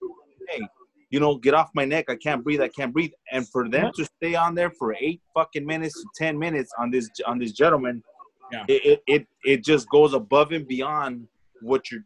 "Hey, 0.50 0.68
you 1.10 1.20
know, 1.20 1.36
get 1.38 1.54
off 1.54 1.70
my 1.74 1.86
neck. 1.86 2.06
I 2.10 2.16
can't 2.16 2.44
breathe. 2.44 2.62
I 2.62 2.68
can't 2.68 2.94
breathe." 2.94 3.12
And 3.32 3.48
for 3.48 3.70
them 3.70 3.92
to 3.96 4.06
stay 4.06 4.36
on 4.36 4.56
there 4.56 4.72
for 4.72 4.96
eight 5.00 5.22
fucking 5.34 5.66
minutes 5.66 5.94
to 6.02 6.08
ten 6.16 6.38
minutes 6.38 6.72
on 6.78 6.92
this 6.92 7.10
on 7.26 7.40
this 7.40 7.52
gentleman, 7.52 8.04
Yeah. 8.52 8.66
it, 8.68 8.82
it 8.92 9.00
it 9.08 9.28
it 9.44 9.64
just 9.64 9.90
goes 9.90 10.14
above 10.14 10.52
and 10.52 10.68
beyond 10.68 11.28
what 11.62 11.90
you're 11.92 12.04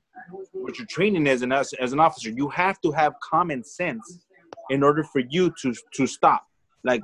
what 0.53 0.77
your 0.77 0.87
training 0.87 1.27
is 1.27 1.41
and 1.41 1.51
as, 1.53 1.73
as 1.73 1.91
an 1.93 1.99
officer 1.99 2.29
you 2.29 2.47
have 2.49 2.79
to 2.81 2.91
have 2.91 3.13
common 3.21 3.63
sense 3.63 4.19
in 4.69 4.81
order 4.81 5.03
for 5.03 5.21
you 5.29 5.51
to 5.61 5.73
to 5.93 6.07
stop 6.07 6.45
like 6.85 7.03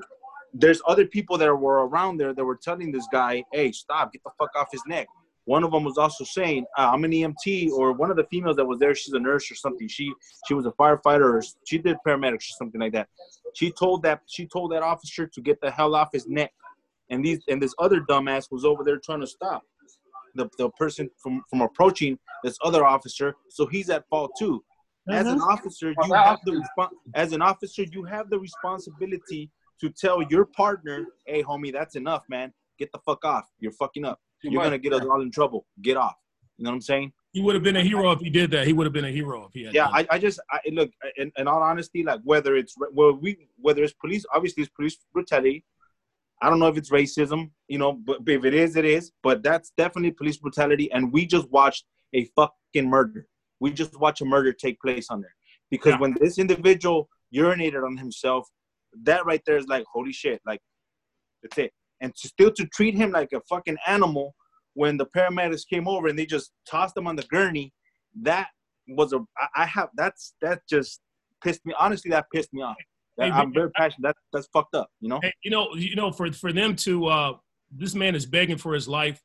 there's 0.53 0.81
other 0.87 1.05
people 1.05 1.37
that 1.37 1.53
were 1.53 1.85
around 1.87 2.17
there 2.17 2.33
that 2.33 2.45
were 2.45 2.55
telling 2.55 2.89
this 2.91 3.05
guy 3.11 3.43
hey 3.51 3.69
stop 3.71 4.13
get 4.13 4.21
the 4.23 4.31
fuck 4.39 4.49
off 4.55 4.67
his 4.71 4.81
neck 4.87 5.07
one 5.47 5.63
of 5.63 5.71
them 5.71 5.83
was 5.83 5.97
also 5.97 6.23
saying 6.23 6.65
uh, 6.77 6.89
i'm 6.93 7.03
an 7.03 7.11
emt 7.11 7.69
or 7.71 7.93
one 7.93 8.11
of 8.11 8.17
the 8.17 8.25
females 8.25 8.55
that 8.55 8.65
was 8.65 8.79
there 8.79 8.93
she's 8.93 9.13
a 9.13 9.19
nurse 9.19 9.49
or 9.51 9.55
something 9.55 9.87
she 9.87 10.11
she 10.47 10.53
was 10.53 10.65
a 10.65 10.71
firefighter 10.71 11.27
or 11.35 11.41
she 11.65 11.77
did 11.77 11.97
paramedics 12.05 12.49
or 12.51 12.55
something 12.59 12.81
like 12.81 12.93
that 12.93 13.07
she 13.53 13.71
told 13.71 14.03
that 14.03 14.21
she 14.27 14.45
told 14.45 14.71
that 14.71 14.83
officer 14.83 15.25
to 15.25 15.41
get 15.41 15.59
the 15.61 15.71
hell 15.71 15.95
off 15.95 16.09
his 16.13 16.27
neck 16.27 16.51
and 17.09 17.23
these 17.23 17.39
and 17.47 17.61
this 17.61 17.73
other 17.79 18.01
dumbass 18.01 18.51
was 18.51 18.65
over 18.65 18.83
there 18.83 18.97
trying 18.97 19.21
to 19.21 19.27
stop 19.27 19.63
the, 20.37 20.49
the 20.57 20.69
person 20.71 21.09
from 21.17 21.43
from 21.49 21.61
approaching 21.61 22.17
this 22.43 22.57
other 22.63 22.85
officer, 22.85 23.35
so 23.49 23.65
he's 23.65 23.89
at 23.89 24.07
fault 24.07 24.31
too. 24.39 24.63
As 25.09 25.25
an 25.27 25.39
officer, 25.39 25.93
you 26.03 26.13
have 26.13 26.39
the 26.45 26.61
as 27.15 27.33
an 27.33 27.41
officer, 27.41 27.83
you 27.91 28.03
have 28.03 28.29
the 28.29 28.39
responsibility 28.39 29.49
to 29.81 29.89
tell 29.89 30.21
your 30.23 30.45
partner, 30.45 31.05
"Hey, 31.25 31.43
homie, 31.43 31.73
that's 31.73 31.95
enough, 31.95 32.23
man. 32.29 32.53
Get 32.77 32.91
the 32.91 32.99
fuck 32.99 33.25
off. 33.25 33.45
You're 33.59 33.71
fucking 33.73 34.05
up. 34.05 34.19
Too 34.47 34.53
You're 34.53 34.61
much. 34.61 34.67
gonna 34.67 34.77
get 34.79 34.93
us 34.93 35.05
all 35.05 35.21
in 35.21 35.31
trouble. 35.31 35.65
Get 35.81 35.97
off." 35.97 36.15
You 36.57 36.63
know 36.63 36.71
what 36.71 36.75
I'm 36.75 36.81
saying? 36.81 37.13
He 37.33 37.41
would 37.41 37.53
have 37.53 37.63
been 37.63 37.75
a 37.75 37.83
hero 37.83 38.11
if 38.11 38.19
he 38.19 38.29
did 38.29 38.49
that. 38.51 38.65
He 38.65 38.73
would 38.73 38.85
have 38.85 38.93
been 38.93 39.05
a 39.05 39.11
hero 39.11 39.45
if 39.45 39.53
he 39.53 39.63
had. 39.65 39.73
Yeah, 39.75 39.87
I, 39.93 40.07
I 40.09 40.17
just 40.17 40.39
I, 40.49 40.59
look 40.71 40.89
in, 41.17 41.31
in 41.37 41.47
all 41.47 41.61
honesty, 41.61 42.01
like 42.03 42.21
whether 42.23 42.55
it's 42.55 42.73
well, 42.93 43.13
we 43.13 43.37
whether 43.57 43.83
it's 43.83 43.93
police, 43.93 44.25
obviously 44.33 44.63
it's 44.63 44.71
police 44.73 44.97
brutality. 45.13 45.63
I 46.41 46.49
don't 46.49 46.59
know 46.59 46.67
if 46.67 46.77
it's 46.77 46.89
racism, 46.91 47.51
you 47.67 47.77
know, 47.79 47.93
but 47.93 48.19
if 48.27 48.45
it 48.45 48.53
is, 48.53 48.75
it 48.75 48.85
is. 48.85 49.11
But 49.23 49.43
that's 49.43 49.71
definitely 49.77 50.11
police 50.11 50.37
brutality, 50.37 50.91
and 50.91 51.11
we 51.11 51.25
just 51.25 51.49
watched 51.51 51.85
a 52.13 52.25
fucking 52.35 52.89
murder. 52.89 53.27
We 53.59 53.71
just 53.71 53.99
watched 53.99 54.21
a 54.21 54.25
murder 54.25 54.53
take 54.53 54.79
place 54.79 55.07
on 55.09 55.21
there 55.21 55.35
because 55.69 55.93
Yeah. 55.93 55.99
when 55.99 56.15
this 56.19 56.37
individual 56.39 57.09
urinated 57.35 57.83
on 57.85 57.97
himself, 57.97 58.47
that 59.03 59.25
right 59.25 59.41
there 59.45 59.57
is 59.57 59.67
like 59.67 59.85
holy 59.91 60.13
shit, 60.13 60.41
like 60.45 60.61
that's 61.43 61.57
it. 61.57 61.73
And 62.01 62.15
to 62.15 62.27
still 62.27 62.51
to 62.51 62.65
treat 62.67 62.95
him 62.95 63.11
like 63.11 63.29
a 63.33 63.41
fucking 63.49 63.77
animal 63.87 64.35
when 64.73 64.97
the 64.97 65.05
paramedics 65.07 65.67
came 65.67 65.87
over 65.87 66.07
and 66.07 66.17
they 66.17 66.25
just 66.25 66.51
tossed 66.69 66.95
him 66.95 67.07
on 67.07 67.15
the 67.15 67.23
gurney, 67.23 67.73
that 68.21 68.47
was 68.89 69.13
a 69.13 69.19
I, 69.37 69.63
I 69.63 69.65
have 69.65 69.89
that's 69.95 70.33
that 70.41 70.61
just 70.69 71.01
pissed 71.43 71.65
me 71.65 71.73
honestly 71.79 72.09
that 72.11 72.25
pissed 72.33 72.53
me 72.53 72.61
off. 72.61 72.75
That, 73.17 73.25
Hey, 73.25 73.31
I'm 73.31 73.51
very 73.53 73.71
passionate. 73.71 74.03
That 74.09 74.15
that's 74.31 74.47
fucked 74.53 74.75
up, 74.75 74.89
you 75.01 75.09
know. 75.09 75.19
Hey, 75.21 75.33
you 75.43 75.49
know, 75.49 75.73
you 75.75 75.95
know, 75.95 76.11
for 76.11 76.31
for 76.31 76.53
them 76.53 76.75
to, 76.77 77.07
uh, 77.07 77.33
this 77.71 77.95
man 77.95 78.13
is 78.15 78.27
begging 78.27 78.57
for 78.57 78.73
his 78.75 78.87
life. 78.87 79.21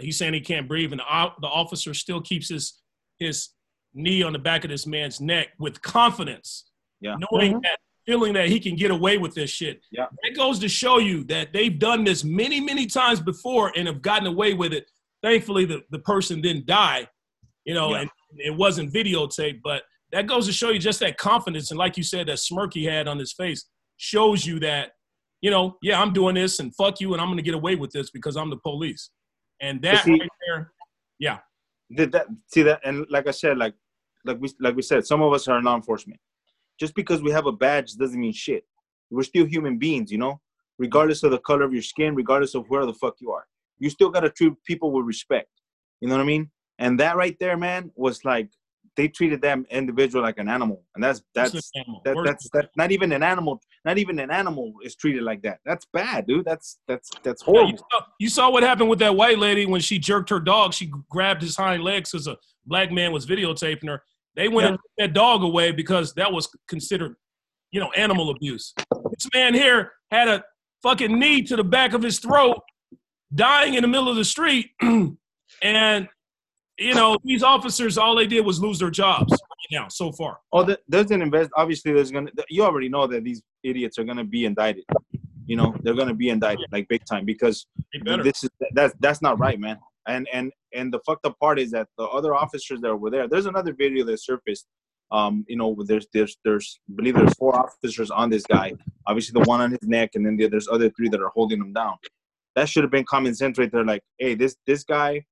He's 0.00 0.18
saying 0.18 0.34
he 0.34 0.40
can't 0.40 0.66
breathe, 0.66 0.90
and 0.92 1.00
the, 1.00 1.32
the 1.40 1.46
officer 1.46 1.94
still 1.94 2.20
keeps 2.20 2.48
his 2.48 2.80
his 3.20 3.50
knee 3.94 4.22
on 4.24 4.32
the 4.32 4.38
back 4.40 4.64
of 4.64 4.70
this 4.70 4.86
man's 4.86 5.20
neck 5.20 5.48
with 5.58 5.80
confidence, 5.82 6.70
Yeah. 7.00 7.14
knowing 7.30 7.54
Mhm. 7.54 7.62
that, 7.62 7.78
feeling 8.08 8.32
that 8.32 8.48
he 8.48 8.58
can 8.58 8.74
get 8.74 8.90
away 8.90 9.18
with 9.18 9.34
this 9.34 9.50
shit. 9.50 9.82
Yeah. 9.92 10.06
That 10.22 10.34
goes 10.34 10.58
to 10.60 10.68
show 10.68 10.98
you 10.98 11.24
that 11.24 11.52
they've 11.52 11.78
done 11.78 12.04
this 12.04 12.24
many, 12.24 12.58
many 12.58 12.86
times 12.86 13.20
before 13.20 13.70
and 13.76 13.86
have 13.86 14.00
gotten 14.00 14.26
away 14.26 14.54
with 14.54 14.72
it. 14.72 14.90
Thankfully, 15.22 15.66
the, 15.66 15.82
the 15.90 15.98
person 15.98 16.40
didn't 16.40 16.64
die, 16.64 17.06
you 17.66 17.74
know, 17.74 17.90
Yeah. 17.90 18.00
and 18.00 18.10
it 18.38 18.56
wasn't 18.56 18.94
videotaped, 18.94 19.60
but 19.62 19.82
that 20.12 20.26
goes 20.26 20.46
to 20.46 20.52
show 20.54 20.70
you 20.70 20.78
just 20.78 21.00
that 21.00 21.18
confidence. 21.18 21.70
And 21.70 21.76
like 21.76 21.98
you 21.98 22.02
said, 22.02 22.28
that 22.28 22.38
smirk 22.38 22.72
he 22.72 22.86
had 22.86 23.08
on 23.08 23.18
his 23.18 23.34
face 23.34 23.66
shows 23.98 24.46
you 24.46 24.58
that, 24.60 24.92
you 25.42 25.50
know, 25.50 25.76
yeah, 25.82 26.00
I'm 26.00 26.14
doing 26.14 26.34
this 26.34 26.60
and 26.60 26.74
fuck 26.76 27.00
you 27.02 27.12
and 27.12 27.20
I'm 27.20 27.28
going 27.28 27.36
to 27.36 27.42
get 27.42 27.54
away 27.54 27.74
with 27.76 27.90
this 27.90 28.10
because 28.10 28.38
I'm 28.38 28.48
the 28.48 28.56
police. 28.56 29.10
And 29.60 29.82
that 29.82 30.04
see- 30.04 30.12
right 30.12 30.30
there, 30.46 30.72
yeah. 31.18 31.38
Did 31.94 32.12
that 32.12 32.26
see 32.46 32.62
that? 32.62 32.80
And 32.84 33.06
like 33.10 33.26
I 33.26 33.32
said, 33.32 33.58
like 33.58 33.74
like 34.24 34.38
we 34.40 34.50
like 34.60 34.76
we 34.76 34.82
said, 34.82 35.06
some 35.06 35.22
of 35.22 35.32
us 35.32 35.46
are 35.48 35.60
law 35.62 35.74
enforcement. 35.74 36.20
Just 36.78 36.94
because 36.94 37.22
we 37.22 37.30
have 37.30 37.46
a 37.46 37.52
badge 37.52 37.94
doesn't 37.94 38.18
mean 38.18 38.32
shit. 38.32 38.64
We're 39.10 39.22
still 39.22 39.46
human 39.46 39.78
beings, 39.78 40.12
you 40.12 40.18
know. 40.18 40.40
Regardless 40.78 41.22
of 41.24 41.32
the 41.32 41.38
color 41.38 41.64
of 41.64 41.72
your 41.72 41.82
skin, 41.82 42.14
regardless 42.14 42.54
of 42.54 42.68
where 42.68 42.86
the 42.86 42.94
fuck 42.94 43.16
you 43.20 43.32
are, 43.32 43.46
you 43.78 43.90
still 43.90 44.10
gotta 44.10 44.30
treat 44.30 44.52
people 44.64 44.92
with 44.92 45.06
respect. 45.06 45.48
You 46.00 46.08
know 46.08 46.14
what 46.14 46.22
I 46.22 46.26
mean? 46.26 46.50
And 46.78 47.00
that 47.00 47.16
right 47.16 47.36
there, 47.40 47.56
man, 47.56 47.90
was 47.96 48.24
like 48.24 48.48
they 48.96 49.08
treated 49.08 49.40
that 49.42 49.58
individual 49.70 50.22
like 50.22 50.38
an 50.38 50.48
animal, 50.48 50.84
and 50.94 51.02
that's 51.02 51.22
that's 51.34 51.54
an 51.54 51.84
that, 52.04 52.16
that's 52.24 52.48
that's 52.52 52.68
not 52.76 52.92
even 52.92 53.12
an 53.12 53.22
animal. 53.22 53.60
Not 53.84 53.98
even 53.98 54.18
an 54.18 54.30
animal 54.30 54.74
is 54.84 54.96
treated 54.96 55.22
like 55.22 55.42
that. 55.42 55.58
That's 55.64 55.86
bad, 55.92 56.26
dude. 56.26 56.44
That's 56.44 56.78
that's 56.86 57.10
that's 57.22 57.42
Yeah, 57.46 57.52
horrible. 57.52 57.70
you, 57.70 57.78
saw, 57.78 58.00
you 58.18 58.28
saw 58.28 58.50
what 58.50 58.62
happened 58.62 58.90
with 58.90 58.98
that 59.00 59.14
white 59.16 59.38
lady 59.38 59.66
when 59.66 59.80
she 59.80 59.98
jerked 59.98 60.30
her 60.30 60.40
dog. 60.40 60.74
She 60.74 60.92
grabbed 61.08 61.42
his 61.42 61.56
hind 61.56 61.82
legs 61.82 62.10
because 62.10 62.26
a 62.26 62.36
black 62.66 62.92
man 62.92 63.12
was 63.12 63.26
videotaping 63.26 63.88
her. 63.88 64.02
They 64.38 64.46
went 64.48 64.64
Yeah. 64.66 64.68
and 64.68 64.78
took 64.78 64.92
that 64.98 65.12
dog 65.14 65.42
away 65.42 65.72
because 65.72 66.14
that 66.14 66.32
was 66.32 66.48
considered, 66.68 67.16
you 67.72 67.80
know, 67.80 67.90
animal 67.92 68.30
abuse. 68.30 68.72
This 69.10 69.28
man 69.34 69.52
here 69.52 69.92
had 70.12 70.28
a 70.28 70.44
fucking 70.82 71.18
knee 71.18 71.42
to 71.42 71.56
the 71.56 71.64
back 71.64 71.92
of 71.92 72.02
his 72.02 72.20
throat, 72.20 72.60
dying 73.34 73.74
in 73.74 73.82
the 73.82 73.88
middle 73.88 74.08
of 74.08 74.14
the 74.14 74.24
street, 74.24 74.70
and 75.62 76.08
you 76.78 76.94
know 76.94 77.18
these 77.24 77.42
officers 77.42 77.98
all 77.98 78.14
they 78.14 78.28
did 78.28 78.46
was 78.46 78.60
lose 78.60 78.78
their 78.78 78.90
jobs 78.90 79.32
right 79.32 79.72
now 79.72 79.88
so 79.88 80.12
far. 80.12 80.38
Oh, 80.52 80.64
th- 80.64 80.78
there's 80.86 81.10
an 81.10 81.20
invest. 81.20 81.50
Obviously, 81.56 81.92
there's 81.92 82.12
gonna. 82.12 82.30
You 82.48 82.62
already 82.62 82.88
know 82.88 83.08
that 83.08 83.24
these 83.24 83.42
idiots 83.64 83.98
are 83.98 84.04
gonna 84.04 84.24
be 84.24 84.44
indicted. 84.44 84.84
You 85.46 85.56
know, 85.56 85.74
they're 85.82 85.96
gonna 85.96 86.14
be 86.14 86.28
indicted 86.28 86.66
like 86.70 86.86
big 86.88 87.04
time 87.04 87.24
because 87.24 87.66
this 88.22 88.44
is 88.44 88.50
that's 88.72 88.94
that's 89.00 89.20
not 89.20 89.40
right, 89.40 89.58
man. 89.58 89.78
And 90.08 90.26
and 90.32 90.52
and 90.74 90.92
the 90.92 91.00
fucked 91.06 91.26
up 91.26 91.38
part 91.38 91.58
is 91.58 91.70
that 91.72 91.86
the 91.98 92.04
other 92.04 92.34
officers 92.34 92.80
that 92.80 92.96
were 92.96 93.10
there. 93.10 93.28
There's 93.28 93.46
another 93.46 93.72
video 93.72 94.04
that 94.06 94.18
surfaced. 94.20 94.66
Um, 95.10 95.44
you 95.48 95.56
know, 95.56 95.76
there's 95.86 96.06
there's 96.12 96.36
there's 96.44 96.80
I 96.90 96.94
believe 96.96 97.14
there's 97.14 97.34
four 97.34 97.54
officers 97.54 98.10
on 98.10 98.28
this 98.30 98.44
guy. 98.44 98.72
Obviously, 99.06 99.40
the 99.40 99.48
one 99.48 99.60
on 99.60 99.70
his 99.70 99.86
neck, 99.96 100.10
and 100.14 100.26
then 100.26 100.36
the, 100.36 100.48
there's 100.48 100.68
other 100.68 100.90
three 100.90 101.08
that 101.10 101.20
are 101.20 101.32
holding 101.34 101.60
him 101.60 101.72
down. 101.72 101.96
That 102.56 102.68
should 102.68 102.84
have 102.84 102.90
been 102.90 103.04
common 103.04 103.34
sense 103.34 103.58
right 103.58 103.70
there. 103.70 103.84
Like, 103.84 104.02
hey, 104.18 104.34
this 104.34 104.56
this 104.66 104.84
guy. 104.84 105.24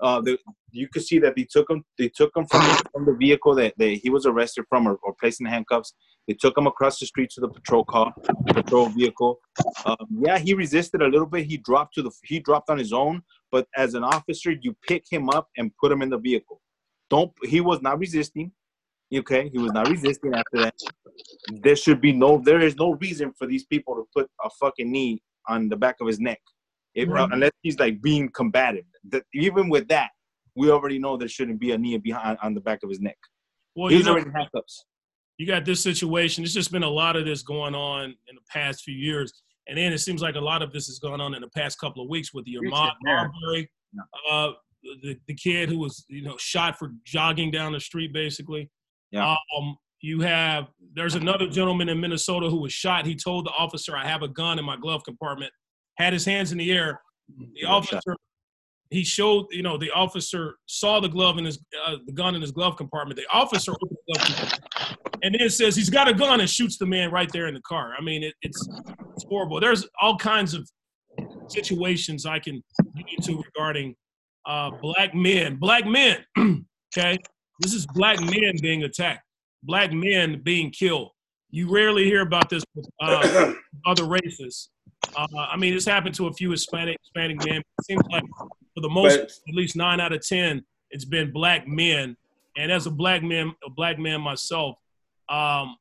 Uh, 0.00 0.20
the, 0.20 0.36
you 0.72 0.88
could 0.92 1.04
see 1.04 1.20
that 1.20 1.36
they 1.36 1.46
took 1.48 1.70
him. 1.70 1.84
They 1.98 2.08
took 2.08 2.36
him 2.36 2.46
from 2.46 2.62
the, 2.62 2.82
from 2.92 3.06
the 3.06 3.14
vehicle 3.14 3.54
that 3.54 3.74
they, 3.78 3.94
he 3.94 4.10
was 4.10 4.26
arrested 4.26 4.64
from, 4.68 4.88
or, 4.88 4.98
or 5.04 5.14
placed 5.14 5.40
in 5.40 5.46
handcuffs. 5.46 5.94
They 6.26 6.34
took 6.34 6.58
him 6.58 6.66
across 6.66 6.98
the 6.98 7.06
street 7.06 7.30
to 7.34 7.40
the 7.40 7.48
patrol 7.48 7.84
car, 7.84 8.12
patrol 8.48 8.88
vehicle. 8.88 9.38
Um, 9.84 10.06
yeah, 10.18 10.38
he 10.38 10.52
resisted 10.52 11.00
a 11.00 11.06
little 11.06 11.26
bit. 11.26 11.46
He 11.46 11.58
dropped 11.58 11.94
to 11.94 12.02
the. 12.02 12.10
He 12.24 12.40
dropped 12.40 12.70
on 12.70 12.78
his 12.78 12.92
own. 12.92 13.22
But 13.54 13.68
as 13.76 13.94
an 13.94 14.02
officer, 14.02 14.50
you 14.50 14.76
pick 14.88 15.04
him 15.08 15.30
up 15.30 15.46
and 15.56 15.70
put 15.80 15.92
him 15.92 16.02
in 16.02 16.10
the 16.10 16.18
vehicle. 16.18 16.60
Don't. 17.08 17.30
He 17.44 17.60
was 17.60 17.80
not 17.82 18.00
resisting. 18.00 18.50
Okay, 19.14 19.48
he 19.52 19.58
was 19.58 19.70
not 19.72 19.88
resisting 19.88 20.34
after 20.34 20.58
that. 20.64 20.74
There 21.62 21.76
should 21.76 22.00
be 22.00 22.10
no. 22.10 22.42
There 22.44 22.58
is 22.68 22.74
no 22.74 22.94
reason 22.94 23.32
for 23.38 23.46
these 23.46 23.64
people 23.64 23.94
to 23.94 24.04
put 24.12 24.28
a 24.44 24.50
fucking 24.60 24.90
knee 24.90 25.22
on 25.48 25.68
the 25.68 25.76
back 25.76 25.96
of 26.00 26.08
his 26.08 26.18
neck, 26.18 26.40
Right. 26.96 27.28
unless 27.32 27.52
he's 27.62 27.78
like 27.78 28.02
being 28.02 28.28
combative. 28.30 28.86
That 29.12 29.22
even 29.32 29.68
with 29.68 29.86
that, 29.86 30.10
we 30.56 30.68
already 30.72 30.98
know 30.98 31.16
there 31.16 31.28
shouldn't 31.28 31.60
be 31.60 31.70
a 31.70 31.78
knee 31.78 31.96
behind 31.98 32.38
on 32.42 32.54
the 32.54 32.60
back 32.60 32.80
of 32.82 32.88
his 32.90 32.98
neck. 33.00 33.18
Well, 33.76 33.88
you 33.92 33.98
He's 33.98 34.06
know, 34.06 34.12
already 34.14 34.30
in 34.30 34.34
handcuffs. 34.34 34.84
you 35.38 35.46
got 35.46 35.64
this 35.64 35.80
situation. 35.80 36.42
It's 36.42 36.52
just 36.54 36.72
been 36.72 36.82
a 36.82 36.90
lot 37.02 37.14
of 37.14 37.24
this 37.24 37.42
going 37.42 37.76
on 37.76 38.06
in 38.28 38.34
the 38.34 38.46
past 38.50 38.82
few 38.82 38.96
years, 38.96 39.43
and 39.66 39.78
then 39.78 39.92
it 39.92 39.98
seems 39.98 40.22
like 40.22 40.34
a 40.34 40.40
lot 40.40 40.62
of 40.62 40.72
this 40.72 40.86
has 40.86 40.98
gone 40.98 41.20
on 41.20 41.34
in 41.34 41.40
the 41.40 41.48
past 41.48 41.78
couple 41.78 42.02
of 42.02 42.08
weeks 42.08 42.34
with 42.34 42.44
the 42.44 42.58
Recent, 42.58 42.74
Ahmaud. 43.06 43.30
Arbery, 43.44 43.70
uh, 44.30 44.50
the 45.02 45.16
the 45.26 45.34
kid 45.34 45.68
who 45.68 45.78
was 45.78 46.04
you 46.08 46.22
know 46.22 46.36
shot 46.38 46.78
for 46.78 46.92
jogging 47.04 47.50
down 47.50 47.72
the 47.72 47.80
street, 47.80 48.12
basically. 48.12 48.70
Yeah. 49.10 49.34
Um, 49.56 49.76
you 50.00 50.20
have 50.20 50.68
there's 50.94 51.14
another 51.14 51.48
gentleman 51.48 51.88
in 51.88 52.00
Minnesota 52.00 52.50
who 52.50 52.60
was 52.60 52.72
shot. 52.72 53.06
He 53.06 53.14
told 53.14 53.46
the 53.46 53.52
officer, 53.52 53.96
"I 53.96 54.06
have 54.06 54.22
a 54.22 54.28
gun 54.28 54.58
in 54.58 54.64
my 54.64 54.76
glove 54.76 55.02
compartment." 55.04 55.52
Had 55.96 56.12
his 56.12 56.24
hands 56.24 56.52
in 56.52 56.58
the 56.58 56.72
air. 56.72 57.00
The 57.54 57.64
officer, 57.64 58.16
he 58.94 59.04
showed, 59.04 59.46
you 59.50 59.62
know, 59.62 59.76
the 59.76 59.90
officer 59.90 60.56
saw 60.66 61.00
the 61.00 61.08
glove 61.08 61.38
in 61.38 61.44
his, 61.44 61.58
uh, 61.86 61.96
the 62.06 62.12
gun 62.12 62.34
in 62.34 62.40
his 62.40 62.52
glove 62.52 62.76
compartment. 62.76 63.18
The 63.18 63.26
officer 63.32 63.72
opened 63.72 63.90
the 63.90 64.14
glove 64.14 64.26
compartment 64.26 65.18
and 65.22 65.36
then 65.38 65.50
says 65.50 65.74
he's 65.74 65.90
got 65.90 66.06
a 66.06 66.14
gun 66.14 66.40
and 66.40 66.48
shoots 66.48 66.78
the 66.78 66.86
man 66.86 67.10
right 67.10 67.30
there 67.32 67.46
in 67.46 67.54
the 67.54 67.62
car. 67.62 67.94
I 67.98 68.02
mean, 68.02 68.22
it, 68.22 68.34
it's 68.42 68.68
it's 69.14 69.24
horrible. 69.24 69.58
There's 69.58 69.86
all 70.00 70.16
kinds 70.16 70.54
of 70.54 70.68
situations 71.48 72.26
I 72.26 72.38
can 72.38 72.62
get 72.96 73.06
into 73.16 73.42
regarding 73.42 73.94
uh, 74.46 74.70
black 74.82 75.14
men. 75.14 75.56
Black 75.56 75.86
men, 75.86 76.24
okay? 76.96 77.18
This 77.60 77.72
is 77.72 77.86
black 77.94 78.20
men 78.20 78.54
being 78.60 78.84
attacked, 78.84 79.22
black 79.62 79.92
men 79.92 80.40
being 80.42 80.70
killed. 80.70 81.10
You 81.50 81.70
rarely 81.70 82.04
hear 82.04 82.22
about 82.22 82.48
this 82.50 82.64
with 82.74 82.86
uh, 83.00 83.52
other 83.86 84.04
races. 84.04 84.70
Uh, 85.16 85.26
I 85.36 85.56
mean, 85.56 85.74
this 85.74 85.84
happened 85.86 86.14
to 86.16 86.26
a 86.26 86.32
few 86.32 86.50
Hispanic 86.50 86.96
Hispanic 87.02 87.44
men. 87.46 87.58
It 87.58 87.84
seems 87.84 88.02
like 88.10 88.24
for 88.74 88.80
the 88.80 88.88
most, 88.88 89.16
But- 89.18 89.30
at 89.48 89.54
least 89.54 89.76
nine 89.76 90.00
out 90.00 90.12
of 90.12 90.26
ten, 90.26 90.64
it's 90.90 91.04
been 91.04 91.32
black 91.32 91.66
men. 91.66 92.16
And 92.56 92.70
as 92.70 92.86
a 92.86 92.90
black 92.90 93.22
man, 93.22 93.52
a 93.66 93.70
black 93.70 93.98
man 93.98 94.20
myself, 94.20 94.76
um, 95.28 95.76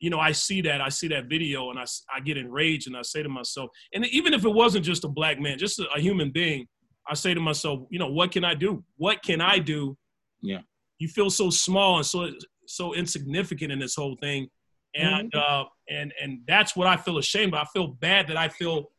you 0.00 0.10
know, 0.10 0.20
I 0.20 0.32
see 0.32 0.60
that. 0.62 0.80
I 0.80 0.90
see 0.90 1.08
that 1.08 1.26
video, 1.26 1.70
and 1.70 1.78
I 1.78 1.84
I 2.14 2.20
get 2.20 2.36
enraged, 2.36 2.86
and 2.86 2.96
I 2.96 3.02
say 3.02 3.22
to 3.22 3.28
myself, 3.28 3.70
and 3.94 4.06
even 4.06 4.34
if 4.34 4.44
it 4.44 4.50
wasn't 4.50 4.84
just 4.84 5.04
a 5.04 5.08
black 5.08 5.40
man, 5.40 5.58
just 5.58 5.78
a, 5.80 5.88
a 5.96 6.00
human 6.00 6.30
being, 6.30 6.66
I 7.08 7.14
say 7.14 7.34
to 7.34 7.40
myself, 7.40 7.80
you 7.90 7.98
know, 7.98 8.08
what 8.08 8.30
can 8.30 8.44
I 8.44 8.54
do? 8.54 8.84
What 8.96 9.22
can 9.22 9.40
I 9.40 9.58
do? 9.58 9.96
Yeah. 10.42 10.60
You 10.98 11.08
feel 11.08 11.30
so 11.30 11.50
small 11.50 11.96
and 11.96 12.06
so 12.06 12.30
so 12.66 12.94
insignificant 12.94 13.72
in 13.72 13.78
this 13.78 13.94
whole 13.94 14.16
thing, 14.16 14.48
and 14.98 15.34
uh, 15.34 15.64
and 15.88 16.12
and 16.20 16.40
that's 16.46 16.76
what 16.76 16.86
I 16.86 16.96
feel 16.96 17.18
ashamed. 17.18 17.54
of. 17.54 17.60
I 17.60 17.64
feel 17.72 17.88
bad 17.88 18.28
that 18.28 18.36
I 18.36 18.48
feel 18.48 18.90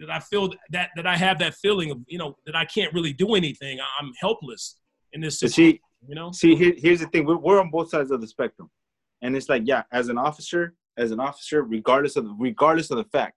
that 0.00 0.10
I 0.10 0.20
feel 0.20 0.52
that 0.70 0.90
that 0.96 1.06
I 1.06 1.16
have 1.16 1.38
that 1.38 1.54
feeling 1.54 1.90
of 1.90 1.98
you 2.06 2.18
know 2.18 2.36
that 2.46 2.54
I 2.54 2.64
can't 2.64 2.92
really 2.92 3.12
do 3.12 3.34
anything. 3.34 3.78
I'm 4.00 4.12
helpless 4.20 4.78
in 5.12 5.20
this 5.20 5.40
situation. 5.40 5.74
see, 5.74 5.80
You 6.08 6.14
know. 6.14 6.30
see, 6.32 6.54
here, 6.54 6.74
here's 6.76 7.00
the 7.00 7.06
thing: 7.06 7.24
we're, 7.24 7.36
we're 7.36 7.60
on 7.60 7.70
both 7.70 7.90
sides 7.90 8.10
of 8.10 8.20
the 8.20 8.26
spectrum, 8.26 8.70
and 9.22 9.36
it's 9.36 9.48
like, 9.48 9.62
yeah, 9.64 9.82
as 9.92 10.08
an 10.08 10.18
officer, 10.18 10.74
as 10.96 11.10
an 11.10 11.20
officer, 11.20 11.62
regardless 11.62 12.16
of 12.16 12.24
the, 12.24 12.36
regardless 12.38 12.90
of 12.90 12.98
the 12.98 13.04
fact, 13.04 13.34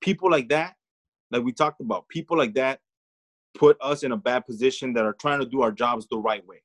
people 0.00 0.30
like 0.30 0.48
that, 0.48 0.74
like 1.30 1.42
we 1.42 1.52
talked 1.52 1.80
about, 1.80 2.08
people 2.08 2.36
like 2.36 2.54
that, 2.54 2.80
put 3.56 3.76
us 3.80 4.02
in 4.02 4.12
a 4.12 4.16
bad 4.16 4.46
position 4.46 4.92
that 4.92 5.04
are 5.04 5.14
trying 5.14 5.40
to 5.40 5.46
do 5.46 5.62
our 5.62 5.72
jobs 5.72 6.06
the 6.10 6.18
right 6.18 6.46
way, 6.46 6.62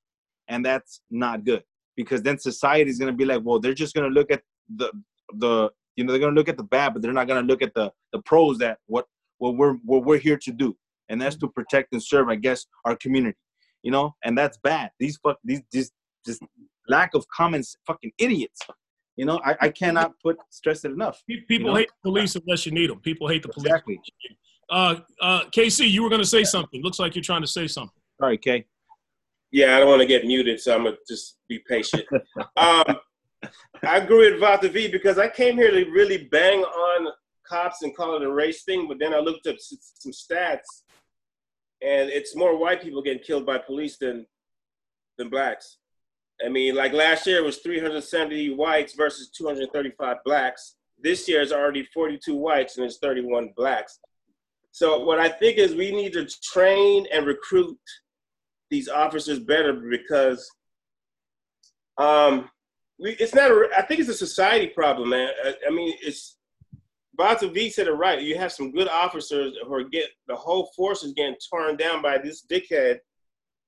and 0.48 0.64
that's 0.64 1.02
not 1.10 1.44
good 1.44 1.64
because 1.96 2.22
then 2.22 2.38
society 2.38 2.90
is 2.90 2.98
going 2.98 3.12
to 3.12 3.18
be 3.18 3.26
like, 3.26 3.42
well, 3.44 3.60
they're 3.60 3.74
just 3.74 3.96
going 3.96 4.08
to 4.10 4.14
look 4.14 4.32
at 4.32 4.42
the 4.76 4.92
the 5.38 5.70
you 5.96 6.04
know 6.04 6.12
they're 6.12 6.20
going 6.20 6.34
to 6.34 6.40
look 6.40 6.50
at 6.50 6.58
the 6.58 6.64
bad, 6.64 6.94
but 6.94 7.02
they're 7.02 7.14
not 7.14 7.28
going 7.28 7.42
to 7.42 7.48
look 7.48 7.62
at 7.62 7.74
the 7.74 7.92
the 8.14 8.22
pros 8.22 8.58
that 8.60 8.78
what 8.88 9.06
what 9.38 9.56
we're 9.56 9.74
what 9.86 10.06
we're 10.06 10.18
here 10.18 10.38
to 10.38 10.52
do, 10.52 10.76
and 11.10 11.22
that's 11.22 11.36
to 11.38 11.48
protect 11.48 11.94
and 11.94 12.02
serve, 12.02 12.30
I 12.30 12.36
guess, 12.36 12.66
our 12.86 12.96
community. 12.96 13.38
You 13.84 13.92
know, 13.92 14.16
and 14.24 14.38
that's 14.38 14.58
bad. 14.64 14.92
These 15.00 15.20
fuck 15.24 15.38
these 15.44 15.62
these 15.72 15.92
just 16.26 16.42
lack 16.88 17.14
of 17.14 17.26
common 17.30 17.64
fucking 17.86 18.12
idiots. 18.18 18.62
You 19.16 19.26
know, 19.26 19.40
I, 19.44 19.56
I 19.62 19.70
cannot 19.70 20.14
put 20.24 20.38
stress 20.50 20.86
it 20.86 20.92
enough. 20.92 21.22
People 21.28 21.48
you 21.50 21.60
know? 21.60 21.76
hate 21.76 21.90
the 21.90 22.10
police 22.10 22.36
unless 22.36 22.66
you 22.66 22.72
need 22.72 22.90
them. 22.90 23.00
People 23.02 23.28
hate 23.28 23.44
the 23.44 23.50
police. 23.50 23.68
Exactly. 23.68 24.02
Uh, 24.70 24.96
uh, 25.22 25.42
KC, 25.56 25.90
you 25.90 26.04
were 26.04 26.10
going 26.10 26.22
to 26.22 26.28
say 26.28 26.44
something. 26.44 26.82
Looks 26.82 27.00
like 27.00 27.16
you're 27.16 27.24
trying 27.24 27.42
to 27.42 27.48
say 27.48 27.68
something. 27.68 28.02
All 28.22 28.30
right, 28.30 28.42
Kay. 28.42 28.66
Yeah, 29.52 29.76
I 29.76 29.80
don't 29.80 29.90
want 29.90 30.02
to 30.02 30.08
get 30.08 30.26
muted, 30.26 30.60
so 30.60 30.76
I'm 30.76 30.84
gonna 30.84 30.98
just 31.08 31.38
be 31.48 31.60
patient. 31.68 32.06
um, 32.58 32.98
I 33.84 33.98
agree 33.98 34.32
with 34.32 34.42
Vato 34.42 34.72
V 34.72 34.90
because 34.90 35.18
I 35.18 35.28
came 35.28 35.56
here 35.56 35.72
to 35.72 35.90
really 35.90 36.28
bang 36.32 36.60
on 36.60 37.12
cops 37.48 37.82
and 37.82 37.96
call 37.96 38.16
it 38.16 38.24
a 38.24 38.32
race 38.32 38.64
thing, 38.64 38.88
but 38.88 39.00
then 39.00 39.14
I 39.14 39.20
looked 39.20 39.48
up 39.48 39.56
some 39.60 40.12
stats, 40.12 40.84
and 41.82 42.10
it's 42.10 42.36
more 42.36 42.58
white 42.58 42.82
people 42.82 43.02
getting 43.02 43.24
killed 43.24 43.46
by 43.46 43.58
police 43.58 43.98
than 43.98 44.26
than 45.18 45.30
blacks. 45.30 45.78
I 46.44 46.50
mean, 46.50 46.76
like 46.76 46.94
last 46.94 47.28
year 47.28 47.38
it 47.38 47.44
was 47.44 47.58
370 47.58 48.52
whites 48.52 48.94
versus 48.94 49.30
235 49.30 50.18
blacks. 50.24 50.76
This 51.02 51.28
year 51.28 51.42
is 51.42 51.52
already 51.52 51.84
42 51.94 52.36
whites 52.36 52.78
and 52.78 52.86
it's 52.86 52.98
31 52.98 53.52
blacks. 53.58 54.00
So 54.72 55.04
what 55.04 55.20
I 55.20 55.28
think 55.28 55.58
is 55.58 55.76
we 55.76 55.92
need 55.92 56.14
to 56.14 56.26
train 56.44 57.06
and 57.12 57.26
recruit 57.26 57.78
these 58.70 58.88
officers 58.88 59.40
better 59.40 59.74
because 59.74 60.50
um, 61.98 62.50
we, 63.00 63.12
it's 63.12 63.36
not. 63.36 63.52
A, 63.52 63.70
I 63.78 63.82
think 63.84 64.00
it's 64.00 64.10
a 64.10 64.14
society 64.14 64.68
problem, 64.68 65.10
man. 65.10 65.30
I, 65.44 65.56
I 65.68 65.70
mean, 65.72 65.94
it's. 66.02 66.38
Vato 67.20 67.54
V 67.54 67.70
said 67.70 67.88
it 67.88 67.92
right. 67.92 68.22
You 68.22 68.38
have 68.38 68.54
some 68.54 68.72
good 68.72 68.88
officers 68.88 69.54
who 69.62 69.74
are 69.74 69.84
get 69.84 70.06
the 70.30 70.36
whole 70.36 70.72
force 70.74 71.04
is 71.04 71.12
getting 71.12 71.36
torn 71.50 71.76
down 71.76 72.02
by 72.02 72.18
this 72.18 72.46
dickhead 72.50 73.00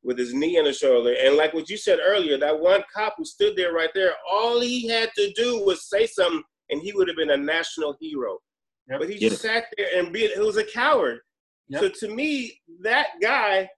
with 0.03 0.17
his 0.17 0.34
knee 0.34 0.58
on 0.58 0.63
the 0.63 0.72
shoulder. 0.74 1.13
And 1.22 1.36
like 1.36 1.53
what 1.53 1.70
you 1.70 1.75
said 1.75 2.00
earlier, 2.01 2.38
that 2.38 2.58
one 2.58 2.81
cop 2.93 3.15
who 3.17 3.25
stood 3.25 3.58
there 3.58 3.74
right 3.74 3.89
there, 3.93 4.13
all 4.29 4.62
he 4.62 4.88
had 4.88 5.10
to 5.17 5.34
do 5.34 5.65
was 5.65 5.89
say 5.89 6.08
something, 6.08 6.41
and 6.70 6.81
he 6.81 6.93
would 6.93 7.10
have 7.10 7.17
been 7.17 7.31
a 7.31 7.38
national 7.38 7.98
hero. 8.00 8.38
Yep. 8.89 9.00
But 9.00 9.10
he 9.10 9.20
Get 9.20 9.31
just 9.31 9.41
sat 9.41 9.65
there 9.77 9.88
and 9.98 10.13
be. 10.13 10.24
It 10.24 10.39
was 10.39 10.58
a 10.58 10.63
coward. 10.63 11.20
Yep. 11.67 11.81
So 11.81 12.08
to 12.08 12.15
me, 12.15 12.58
that 12.81 13.08
guy, 13.22 13.70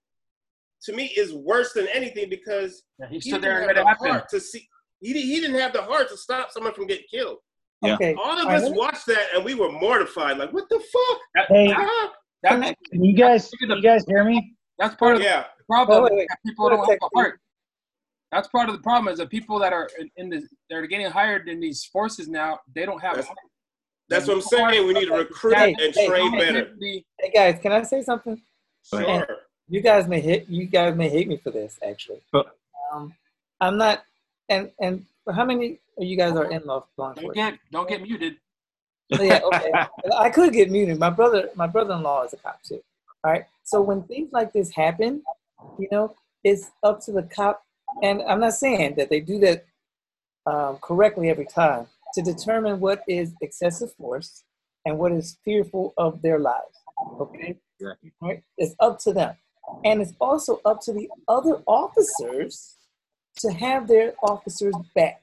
to 0.83 0.93
me, 0.93 1.05
is 1.17 1.33
worse 1.33 1.73
than 1.73 1.87
anything 1.87 2.29
because 2.29 2.83
Yeah, 2.99 3.07
he 3.09 3.19
he 3.19 3.31
didn't 3.31 3.41
there 3.41 3.59
and 3.61 3.67
have 3.67 3.75
the 3.77 3.85
happen. 3.87 4.09
heart 4.11 4.29
to 4.29 4.39
see. 4.39 4.67
He, 5.01 5.13
he 5.13 5.39
didn't 5.41 5.59
have 5.59 5.73
the 5.73 5.81
heart 5.81 6.09
to 6.09 6.17
stop 6.17 6.51
someone 6.51 6.73
from 6.73 6.87
getting 6.87 7.05
killed. 7.11 7.37
Yeah. 7.81 7.95
Okay. 7.95 8.13
All 8.15 8.31
of 8.37 8.39
All 8.39 8.45
right, 8.45 8.55
us 8.55 8.63
let 8.63 8.75
watched 8.77 9.05
that 9.07 9.27
and 9.35 9.43
we 9.43 9.53
were 9.53 9.71
mortified. 9.71 10.37
Like, 10.37 10.53
what 10.53 10.69
the 10.69 10.79
fuck? 10.79 11.47
Hey, 11.49 11.73
Ah, 11.75 12.11
that's, 12.41 12.73
can 12.91 13.03
you 13.03 13.13
guys, 13.15 13.49
can 13.59 13.69
you 13.71 13.81
guys 13.81 14.05
hear 14.07 14.23
me? 14.23 14.55
that's 14.79 14.95
part 14.95 15.13
of 15.15 15.19
the 15.19 15.25
yeah, 15.25 15.45
problem. 15.67 16.03
Wait, 16.03 16.11
wait, 16.11 16.17
wait. 16.19 16.27
that 16.29 16.37
people 16.45 16.69
don't 16.69 16.89
have 16.89 16.99
the 16.99 17.09
heart. 17.13 17.39
That's 18.31 18.47
part 18.47 18.67
of 18.69 18.75
the 18.75 18.81
problem 18.81 19.11
is 19.13 19.19
that 19.19 19.29
people 19.29 19.59
that 19.59 19.73
are 19.73 19.89
in, 19.99 20.09
in 20.17 20.29
the 20.29 20.47
they're 20.69 20.87
getting 20.87 21.05
hired 21.07 21.47
in 21.49 21.59
these 21.59 21.85
forces 21.85 22.27
now. 22.27 22.59
They 22.73 22.85
don't 22.85 22.99
have 23.01 23.15
That's- 23.15 23.27
heart. 23.27 23.37
that's 24.09 24.27
what 24.27 24.35
I'm 24.37 24.41
saying. 24.41 24.87
We 24.87 24.93
need 24.93 25.05
to 25.07 25.13
recruit 25.13 25.55
Hey, 25.55 25.75
and 25.79 25.93
hey, 25.93 26.07
train 26.07 26.31
hey, 26.33 26.39
better. 26.39 26.75
Hey, 26.81 27.05
Hey 27.19 27.31
guys, 27.31 27.59
can 27.61 27.71
I 27.73 27.83
say 27.83 28.01
something? 28.01 28.41
Go 28.91 28.97
ahead. 28.99 29.27
Sure. 29.73 29.77
You 29.77 29.81
guys 29.81 30.07
may 30.07 30.21
hit. 30.21 30.47
You 30.49 30.65
guys 30.65 30.95
may 30.95 31.09
hate 31.09 31.27
me 31.27 31.37
for 31.37 31.51
this, 31.51 31.79
actually. 31.87 32.21
But- 32.31 32.55
Um, 32.91 33.13
I'm 33.59 33.77
not. 33.77 34.03
And 34.49 34.71
and 34.79 35.05
how 35.33 35.45
many 35.45 35.79
of 35.97 36.03
you 36.03 36.17
guys 36.17 36.35
are 36.35 36.45
in 36.51 36.63
law 36.65 36.85
law 36.97 37.13
Don't 37.13 37.33
get 37.33 37.57
don't 37.71 37.87
get 37.89 38.01
muted. 38.01 38.37
yeah, 39.09 39.39
okay. 39.43 39.71
I 40.17 40.29
could 40.29 40.53
get 40.53 40.69
muted. 40.69 40.99
My 40.99 41.09
brother, 41.09 41.49
my 41.55 41.65
brother-in-law 41.67 42.23
is 42.25 42.33
a 42.33 42.37
cop 42.37 42.61
too. 42.63 42.83
All 43.23 43.31
right. 43.31 43.45
So 43.63 43.81
when 43.81 44.03
things 44.03 44.31
like 44.33 44.51
this 44.53 44.71
happen, 44.71 45.23
you 45.79 45.87
know, 45.91 46.15
it's 46.43 46.71
up 46.83 46.99
to 47.05 47.11
the 47.11 47.23
cop. 47.23 47.63
And 48.01 48.21
I'm 48.23 48.39
not 48.41 48.53
saying 48.53 48.95
that 48.97 49.09
they 49.09 49.21
do 49.21 49.39
that 49.39 49.65
um, 50.45 50.77
correctly 50.81 51.29
every 51.29 51.45
time 51.45 51.87
to 52.15 52.21
determine 52.21 52.79
what 52.79 53.03
is 53.07 53.33
excessive 53.41 53.93
force 53.93 54.43
and 54.85 54.99
what 54.99 55.11
is 55.13 55.37
fearful 55.45 55.93
of 55.97 56.21
their 56.21 56.39
lives. 56.39 56.77
Okay. 57.19 57.55
Exactly. 57.79 58.11
All 58.21 58.29
right. 58.29 58.43
It's 58.57 58.75
up 58.79 58.99
to 58.99 59.13
them, 59.13 59.35
and 59.83 60.01
it's 60.01 60.13
also 60.19 60.59
up 60.65 60.81
to 60.81 60.93
the 60.93 61.09
other 61.27 61.61
officers 61.67 62.75
to 63.37 63.51
have 63.51 63.87
their 63.87 64.13
officers 64.23 64.75
back. 64.95 65.21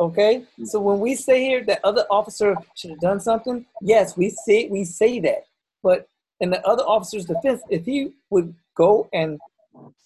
Okay, 0.00 0.44
so 0.64 0.80
when 0.80 0.98
we 0.98 1.14
say 1.14 1.44
here 1.44 1.64
that 1.64 1.80
other 1.84 2.04
officer 2.10 2.56
should 2.74 2.90
have 2.90 3.00
done 3.00 3.20
something, 3.20 3.64
yes, 3.80 4.16
we 4.16 4.30
say 4.30 4.68
we 4.68 4.84
say 4.84 5.20
that. 5.20 5.44
But 5.82 6.08
in 6.40 6.50
the 6.50 6.66
other 6.66 6.82
officer's 6.82 7.26
defense, 7.26 7.62
if 7.70 7.84
he 7.84 8.12
would 8.30 8.54
go 8.76 9.08
and 9.12 9.38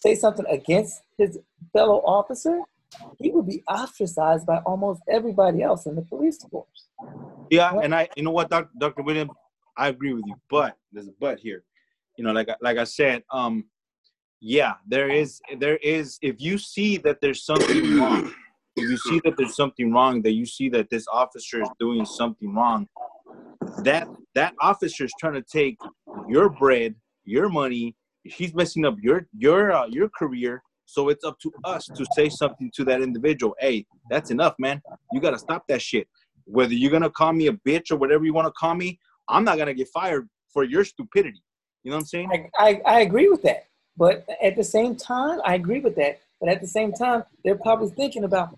say 0.01 0.15
something 0.15 0.45
against 0.47 1.03
his 1.17 1.39
fellow 1.73 2.01
officer, 2.01 2.61
he 3.19 3.31
would 3.31 3.47
be 3.47 3.63
ostracized 3.69 4.47
by 4.47 4.59
almost 4.59 5.03
everybody 5.09 5.63
else 5.63 5.87
in 5.87 5.95
the 5.95 6.03
police 6.03 6.39
force. 6.51 6.89
Yeah, 7.51 7.79
and 7.83 7.95
I, 7.95 8.09
you 8.17 8.23
know 8.23 8.31
what, 8.31 8.51
Doc, 8.51 8.69
Dr. 8.79 9.03
Williams, 9.03 9.31
I 9.77 9.89
agree 9.89 10.13
with 10.13 10.25
you, 10.27 10.35
but 10.51 10.77
there's 10.93 11.09
a 11.09 11.13
but 11.19 11.39
here. 11.39 11.63
You 12.19 12.25
know, 12.25 12.33
like 12.33 12.49
I- 12.49 12.57
like 12.61 12.79
I 12.79 12.85
said, 12.85 13.23
um, 13.33 13.65
yeah, 14.41 14.75
there 14.87 15.09
is 15.09 15.41
there 15.59 15.77
is 15.79 16.19
if 16.21 16.41
you 16.41 16.59
see 16.59 16.97
that 16.99 17.21
there's 17.21 17.45
something 17.45 17.97
wrong, 18.01 18.35
if 18.77 18.91
you 18.91 18.97
see 18.97 19.21
that 19.25 19.35
there's 19.37 19.55
something 19.55 19.93
wrong, 19.93 20.21
that 20.23 20.33
you 20.33 20.45
see 20.45 20.69
that 20.71 20.91
this 20.91 21.07
officer 21.13 21.63
is 21.63 21.71
doing 21.79 22.05
something 22.05 22.53
wrong, 22.53 22.89
that 23.85 24.09
that 24.35 24.55
officer 24.61 25.05
is 25.05 25.15
trying 25.15 25.35
to 25.35 25.43
take 25.43 25.79
your 26.29 26.49
bread, 26.49 26.97
your 27.25 27.49
money. 27.49 27.95
He's 28.25 28.53
messing 28.53 28.85
up 28.85 28.97
your 29.01 29.29
your 29.33 29.71
uh, 29.71 29.87
your 29.87 30.09
career. 30.09 30.63
So 30.87 31.11
it's 31.11 31.25
up 31.25 31.39
to 31.41 31.53
us 31.65 31.87
to 31.97 32.05
say 32.17 32.29
something 32.31 32.71
to 32.75 32.85
that 32.87 33.01
individual. 33.01 33.55
Hey, 33.61 33.87
that's 34.11 34.31
enough, 34.31 34.55
man. 34.59 34.83
You 35.13 35.21
got 35.21 35.33
to 35.33 35.39
stop 35.39 35.65
that 35.69 35.83
shit. 35.83 36.09
Whether 36.47 36.75
you're 36.75 36.91
gonna 36.91 37.11
call 37.11 37.33
me 37.33 37.47
a 37.47 37.53
bitch 37.53 37.93
or 37.93 37.97
whatever 37.97 38.25
you 38.25 38.33
want 38.33 38.47
to 38.47 38.53
call 38.59 38.75
me, 38.75 38.99
I'm 39.29 39.45
not 39.45 39.57
gonna 39.59 39.75
get 39.75 39.89
fired 39.95 40.29
for 40.53 40.65
your 40.65 40.85
stupidity. 40.85 41.43
You 41.89 41.93
know 41.93 41.97
what 41.97 42.01
I'm 42.03 42.07
saying? 42.07 42.51
I, 42.59 42.69
I, 42.85 42.97
I 42.97 43.01
agree 43.01 43.31
with 43.31 43.41
that. 43.45 43.65
But 43.97 44.27
at 44.43 44.57
the 44.57 44.63
same 44.63 44.95
time, 44.95 45.41
I 45.43 45.55
agree 45.55 45.81
with 45.81 45.97
that. 45.97 46.21
But 46.39 46.51
at 46.51 46.61
the 46.61 46.67
same 46.67 46.93
time, 46.93 47.25
they're 47.43 47.57
probably 47.57 47.89
thinking 47.97 48.25
about 48.25 48.51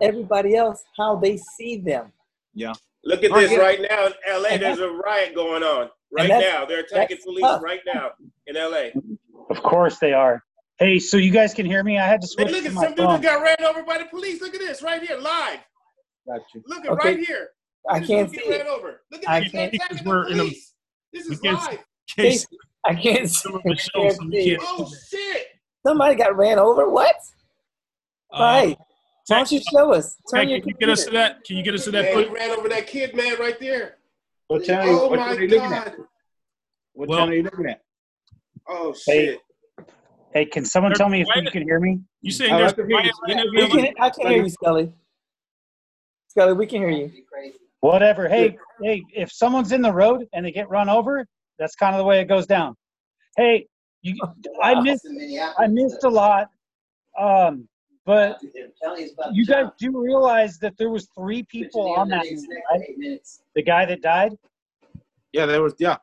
everybody 0.00 0.56
else, 0.56 0.82
how 0.96 1.14
they 1.14 1.36
see 1.56 1.76
them. 1.76 2.10
Yeah. 2.54 2.72
Look 3.04 3.22
at 3.22 3.32
this 3.32 3.56
right 3.56 3.80
now 3.88 4.06
in 4.06 4.12
LA. 4.28 4.56
There's 4.56 4.80
a 4.80 4.90
riot 4.90 5.32
going 5.36 5.62
on 5.62 5.90
right 6.10 6.28
now. 6.28 6.64
They're 6.64 6.80
attacking 6.80 7.18
police 7.22 7.42
tough. 7.42 7.62
right 7.62 7.78
now 7.86 8.10
in 8.48 8.56
LA. 8.56 8.88
Of 9.48 9.62
course 9.62 10.00
they 10.00 10.12
are. 10.12 10.42
Hey, 10.80 10.98
so 10.98 11.18
you 11.18 11.30
guys 11.30 11.54
can 11.54 11.66
hear 11.66 11.84
me? 11.84 12.00
I 12.00 12.04
had 12.08 12.20
to 12.20 12.26
switch. 12.26 12.48
Hey, 12.48 12.54
look 12.54 12.66
at 12.66 12.72
some 12.72 12.86
dude 12.96 12.96
phone. 12.96 13.20
that 13.20 13.22
got 13.22 13.42
ran 13.44 13.62
over 13.64 13.84
by 13.84 13.98
the 13.98 14.06
police. 14.06 14.40
Look 14.42 14.54
at 14.56 14.60
this 14.60 14.82
right 14.82 15.00
here, 15.00 15.18
live. 15.18 15.60
Got 16.26 16.40
you. 16.52 16.64
Look 16.66 16.84
at 16.84 16.90
Okay. 16.90 17.08
right 17.10 17.24
here. 17.24 17.50
I 17.88 18.00
This 18.00 18.08
can't 18.08 18.28
see 18.28 18.38
it. 18.40 18.50
ran 18.50 18.66
over. 18.66 19.02
Look 19.12 19.22
I 19.28 19.36
at 19.36 19.42
this. 19.44 19.52
They're 19.52 19.60
can't- 19.70 19.74
attacking 19.74 19.96
the 20.04 20.10
we're 20.10 20.26
in 20.26 20.32
a- 20.32 20.42
police. 20.42 20.74
This 21.12 21.26
is 21.26 21.38
can't- 21.38 21.60
live. 21.70 21.84
Case, 22.16 22.46
I 22.86 22.94
can't 22.94 23.28
see. 23.30 23.36
Some 23.50 23.56
I 23.56 23.62
can't 23.62 23.80
so 23.80 24.10
see. 24.10 24.44
can't- 24.50 24.62
Oh 24.64 24.92
shit! 25.10 25.46
Somebody 25.86 26.14
got 26.16 26.36
ran 26.36 26.58
over. 26.58 26.88
What? 26.88 27.14
uh, 28.32 28.40
right. 28.40 28.78
Why 29.28 29.36
don't 29.36 29.52
you 29.52 29.60
show 29.72 29.92
us? 29.92 30.16
Zach, 30.28 30.40
Turn 30.42 30.48
your 30.48 30.60
can 30.60 30.68
you 30.70 30.74
get 30.74 30.88
us 30.88 31.04
to 31.04 31.10
that? 31.12 31.44
Can 31.44 31.56
you 31.56 31.62
get 31.62 31.74
us 31.74 31.84
to 31.84 31.90
that? 31.92 32.14
Man, 32.14 32.24
he 32.24 32.28
ran 32.30 32.50
over 32.58 32.68
that 32.68 32.86
kid, 32.88 33.14
man, 33.14 33.34
right 33.38 33.58
there. 33.60 33.98
What 34.48 34.64
channel? 34.64 35.00
Oh 35.00 35.08
what 35.08 35.18
my 35.20 35.28
are 35.28 35.40
you 35.40 35.48
looking 35.48 35.72
at? 35.72 35.84
god! 35.96 36.06
What 36.94 37.08
Well- 37.08 37.18
channel 37.18 37.32
are 37.32 37.36
you 37.36 37.42
looking 37.44 37.66
at? 37.66 37.80
Oh 38.68 38.94
Hey, 39.06 39.26
shit! 39.26 39.86
Hey, 40.34 40.44
can 40.46 40.64
someone 40.64 40.92
tell 40.94 41.08
me 41.08 41.20
if 41.22 41.28
you 41.36 41.50
can 41.50 41.62
hear 41.62 41.78
me? 41.78 42.00
You 42.22 42.30
saying 42.32 42.52
I 42.52 42.58
there's 42.58 42.72
can 42.72 42.88
hear 42.88 43.00
you. 43.00 43.12
We 43.54 43.68
can, 43.68 43.94
I 44.00 44.10
can 44.10 44.26
hear 44.28 44.42
you, 44.42 44.48
Scully. 44.50 44.92
Scully, 46.28 46.52
we 46.54 46.66
can 46.66 46.80
hear 46.80 46.90
you. 46.90 47.12
Whatever. 47.80 48.28
Hey, 48.28 48.56
hey, 48.82 49.02
if 49.14 49.30
someone's 49.32 49.72
in 49.72 49.82
the 49.82 49.92
road 49.92 50.26
and 50.32 50.46
they 50.46 50.52
get 50.52 50.68
run 50.70 50.88
over, 50.88 51.26
that's 51.58 51.74
kind 51.74 51.94
of 51.94 51.98
the 51.98 52.04
way 52.04 52.20
it 52.20 52.26
goes 52.26 52.46
down. 52.46 52.74
Hey, 53.36 53.66
you, 54.02 54.14
I 54.62 54.80
missed, 54.80 55.06
I 55.58 55.66
missed 55.68 56.04
a 56.04 56.08
lot, 56.08 56.48
um, 57.18 57.68
but 58.04 58.38
you 59.32 59.46
guys 59.46 59.66
do 59.78 60.02
realize 60.02 60.58
that 60.58 60.76
there 60.76 60.90
was 60.90 61.08
three 61.16 61.44
people 61.44 61.92
on 61.94 62.08
that, 62.08 62.24
movie, 62.30 62.46
right? 62.70 63.20
The 63.54 63.62
guy 63.62 63.86
that 63.86 64.02
died. 64.02 64.32
Yeah, 65.32 65.46
there 65.46 65.62
was. 65.62 65.74
Yeah, 65.78 65.96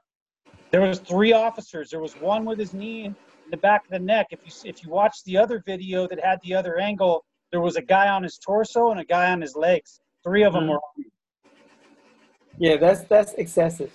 There 0.71 0.81
was 0.81 0.99
three 0.99 1.33
officers. 1.33 1.89
There 1.89 1.99
was 1.99 2.13
one 2.13 2.45
with 2.45 2.57
his 2.57 2.73
knee 2.73 3.05
in 3.05 3.15
the 3.51 3.57
back 3.57 3.83
of 3.85 3.91
the 3.91 3.99
neck. 3.99 4.27
If 4.31 4.39
you 4.43 4.51
if 4.63 4.83
you 4.83 4.89
watch 4.89 5.17
the 5.25 5.37
other 5.37 5.61
video 5.65 6.07
that 6.07 6.23
had 6.23 6.39
the 6.43 6.55
other 6.55 6.79
angle, 6.79 7.25
there 7.51 7.61
was 7.61 7.75
a 7.75 7.81
guy 7.81 8.07
on 8.07 8.23
his 8.23 8.37
torso 8.37 8.91
and 8.91 8.99
a 8.99 9.05
guy 9.05 9.31
on 9.31 9.41
his 9.41 9.55
legs. 9.55 9.99
Three 10.23 10.43
of 10.43 10.53
them 10.53 10.63
Mhm. 10.65 10.69
were. 10.69 10.79
Yeah, 12.57 12.77
that's 12.77 13.01
that's 13.03 13.33
excessive. 13.33 13.91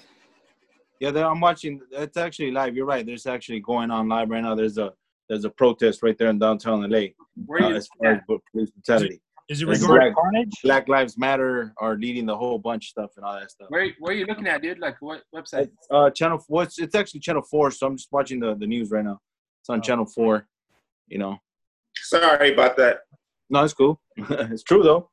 Yeah, 1.05 1.11
there, 1.11 1.27
I'm 1.27 1.39
watching. 1.39 1.83
It's 1.91 2.17
actually 2.17 2.51
live. 2.51 2.75
You're 2.75 2.87
right. 2.87 3.05
There's 3.05 3.27
actually 3.27 3.61
going 3.61 3.91
on 3.91 4.09
live 4.09 4.31
right 4.31 4.43
now. 4.43 4.55
There's 4.55 4.79
a 4.79 4.95
there's 5.29 5.45
a 5.45 5.51
protest 5.51 6.03
right 6.03 6.17
there 6.17 6.31
in 6.31 6.39
downtown 6.39 6.81
LA 6.89 7.09
Where 7.45 7.63
uh, 7.63 7.69
you 7.69 7.77
as 7.77 7.89
far 7.99 8.13
as 8.13 8.21
police 8.27 8.71
brutality. 8.71 9.21
Is 9.51 9.61
it 9.61 9.69
It's 9.69 9.83
regarding? 9.83 10.15
Black, 10.15 10.15
Carnage. 10.15 10.53
Black 10.65 10.89
Lives 10.89 11.19
Matter 11.19 11.75
are 11.77 11.97
leading 11.97 12.25
the 12.25 12.35
whole 12.35 12.59
bunch 12.59 12.87
of 12.87 12.89
stuff 12.89 13.11
and 13.17 13.27
all 13.27 13.35
that 13.39 13.51
stuff. 13.51 13.67
where 13.69 13.91
where 13.99 14.15
are 14.15 14.17
you 14.17 14.25
looking 14.25 14.47
at, 14.47 14.63
dude? 14.63 14.79
Like 14.79 14.97
what 15.03 15.25
website? 15.35 15.65
It's, 15.65 15.87
uh, 15.91 16.09
channel. 16.09 16.43
Well, 16.49 16.65
it's, 16.65 16.79
it's 16.79 16.95
actually 16.95 17.21
channel 17.21 17.43
four. 17.43 17.71
So 17.71 17.87
I'm 17.87 17.99
just 17.99 18.11
watching 18.11 18.41
the 18.41 18.55
the 18.55 18.67
news 18.67 18.91
right 18.91 19.05
now. 19.05 19.21
It's 19.61 19.69
on 19.69 19.83
channel 19.83 20.07
four. 20.07 20.47
You 21.09 21.19
know. 21.19 21.37
Sorry 21.97 22.55
about 22.55 22.79
that. 22.79 23.01
No, 23.51 23.63
it's 23.63 23.75
cool. 23.75 24.01
it's 24.17 24.63
true 24.63 24.83
though. 24.83 25.11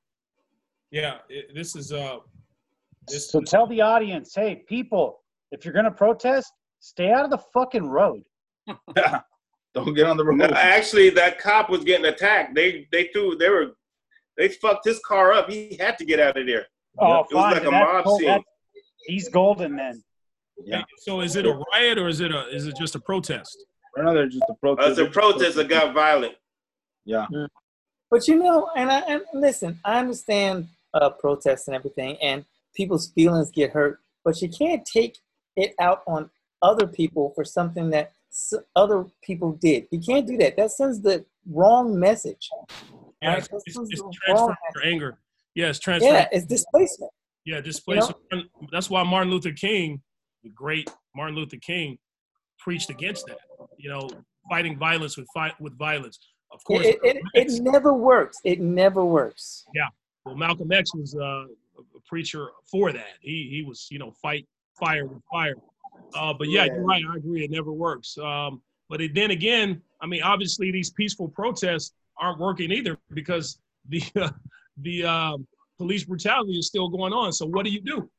Yeah, 0.89 1.17
it, 1.27 1.53
this 1.53 1.75
is 1.75 1.91
uh, 1.91 2.19
this 3.07 3.29
So 3.29 3.41
tell 3.41 3.67
the 3.67 3.81
audience, 3.81 4.33
hey, 4.35 4.63
people, 4.67 5.21
if 5.51 5.65
you're 5.65 5.73
gonna 5.73 5.91
protest, 5.91 6.51
stay 6.79 7.11
out 7.11 7.25
of 7.25 7.31
the 7.31 7.37
fucking 7.53 7.87
road. 7.87 8.23
Don't 9.73 9.93
get 9.93 10.05
on 10.05 10.17
the 10.17 10.25
road. 10.25 10.37
No, 10.37 10.45
actually, 10.47 11.09
that 11.11 11.39
cop 11.39 11.69
was 11.69 11.83
getting 11.83 12.05
attacked. 12.05 12.55
They 12.55 12.87
they 12.91 13.09
threw 13.13 13.35
they 13.37 13.49
were 13.49 13.71
they 14.37 14.49
fucked 14.49 14.85
his 14.85 14.99
car 14.99 15.31
up. 15.33 15.49
He 15.49 15.77
had 15.79 15.97
to 15.99 16.05
get 16.05 16.19
out 16.19 16.37
of 16.37 16.45
there. 16.45 16.67
Oh, 16.99 17.19
It 17.21 17.27
was 17.33 17.43
fine. 17.43 17.53
like 17.53 17.63
a 17.65 17.71
mob 17.71 18.03
cool. 18.03 18.19
scene. 18.19 18.43
He's 19.05 19.29
golden 19.29 19.75
then. 19.77 20.03
Yeah. 20.63 20.83
So 20.99 21.21
is 21.21 21.35
it 21.35 21.45
a 21.45 21.59
riot 21.73 21.97
or 21.97 22.07
is 22.07 22.19
it 22.19 22.31
a 22.31 22.47
is 22.49 22.67
it 22.67 22.75
just 22.77 22.95
a 22.95 22.99
protest? 22.99 23.65
Right 23.95 24.05
now, 24.05 24.13
they're 24.13 24.27
just 24.27 24.43
a 24.49 24.51
Uh, 24.51 24.55
protest. 24.55 24.89
it's 24.89 24.99
a 24.99 25.05
protest 25.11 25.55
that 25.55 25.69
got 25.69 25.93
violent. 25.93 26.33
Yeah. 27.05 27.25
But 28.09 28.27
you 28.27 28.35
know, 28.43 28.69
and 28.75 28.91
I 28.91 28.99
and 29.01 29.21
listen, 29.33 29.79
I 29.85 29.99
understand 29.99 30.67
uh, 30.93 31.09
protests 31.11 31.67
and 31.67 31.75
everything, 31.75 32.17
and 32.21 32.43
people's 32.75 33.09
feelings 33.13 33.51
get 33.51 33.71
hurt, 33.71 33.99
but 34.25 34.41
you 34.41 34.49
can't 34.49 34.85
take 34.85 35.17
it 35.55 35.73
out 35.79 36.01
on 36.07 36.29
other 36.61 36.87
people 36.87 37.31
for 37.35 37.43
something 37.43 37.89
that 37.91 38.11
s- 38.29 38.53
other 38.75 39.05
people 39.23 39.53
did. 39.53 39.87
You 39.91 39.99
can't 39.99 40.27
do 40.27 40.37
that. 40.37 40.55
That 40.57 40.71
sends 40.71 41.01
the 41.01 41.25
wrong 41.49 41.97
message. 41.99 42.49
Yeah, 43.21 43.29
Right, 43.33 43.37
it's, 43.39 43.49
it's, 43.65 43.77
is 43.77 43.89
it's 43.91 44.01
transferring 44.25 44.35
wrong- 44.47 44.55
your 44.75 44.85
anger. 44.85 45.17
Yeah, 45.55 45.67
it's 45.69 45.79
transferring. 45.79 46.13
Yeah, 46.15 46.27
it's 46.31 46.45
displacement. 46.45 47.11
Yeah, 47.45 47.59
displacement. 47.61 48.17
That's 48.71 48.89
why 48.89 49.03
Martin 49.03 49.31
Luther 49.31 49.51
King, 49.51 50.01
the 50.43 50.49
great 50.49 50.89
Martin 51.15 51.35
Luther 51.35 51.57
King, 51.57 51.97
preached 52.59 52.89
against 52.89 53.25
that. 53.27 53.39
You 53.77 53.89
know, 53.89 54.09
fighting 54.49 54.77
violence 54.77 55.17
with 55.17 55.27
fight 55.33 55.59
with 55.59 55.77
violence. 55.77 56.19
Of 56.51 56.63
course, 56.63 56.85
It, 56.85 56.99
it, 57.03 57.17
it, 57.33 57.51
it 57.51 57.61
never 57.61 57.93
works. 57.93 58.37
It 58.43 58.59
never 58.59 59.03
works. 59.05 59.65
Yeah. 59.73 59.87
Well, 60.25 60.35
Malcolm 60.35 60.71
X 60.71 60.93
was 60.93 61.15
uh, 61.15 61.45
a 61.79 61.99
preacher 62.07 62.49
for 62.69 62.91
that. 62.91 63.13
He 63.21 63.47
he 63.51 63.63
was 63.67 63.87
you 63.89 63.99
know 63.99 64.11
fight 64.21 64.47
fire 64.79 65.05
with 65.05 65.21
fire. 65.31 65.55
Uh, 66.15 66.33
but 66.33 66.49
yeah, 66.49 66.65
you're 66.65 66.83
right. 66.83 67.03
I 67.09 67.17
agree. 67.17 67.43
It 67.43 67.51
never 67.51 67.71
works. 67.71 68.17
Um, 68.17 68.61
but 68.89 69.01
it, 69.01 69.13
then 69.15 69.31
again, 69.31 69.81
I 70.01 70.07
mean, 70.07 70.23
obviously 70.23 70.71
these 70.71 70.89
peaceful 70.89 71.29
protests 71.29 71.93
aren't 72.17 72.39
working 72.39 72.71
either 72.71 72.97
because 73.13 73.59
the 73.89 74.03
uh, 74.15 74.29
the 74.77 75.03
um, 75.03 75.47
police 75.77 76.03
brutality 76.03 76.57
is 76.57 76.67
still 76.67 76.89
going 76.89 77.13
on. 77.13 77.33
So 77.33 77.45
what 77.45 77.65
do 77.65 77.71
you 77.71 77.81
do? 77.81 78.09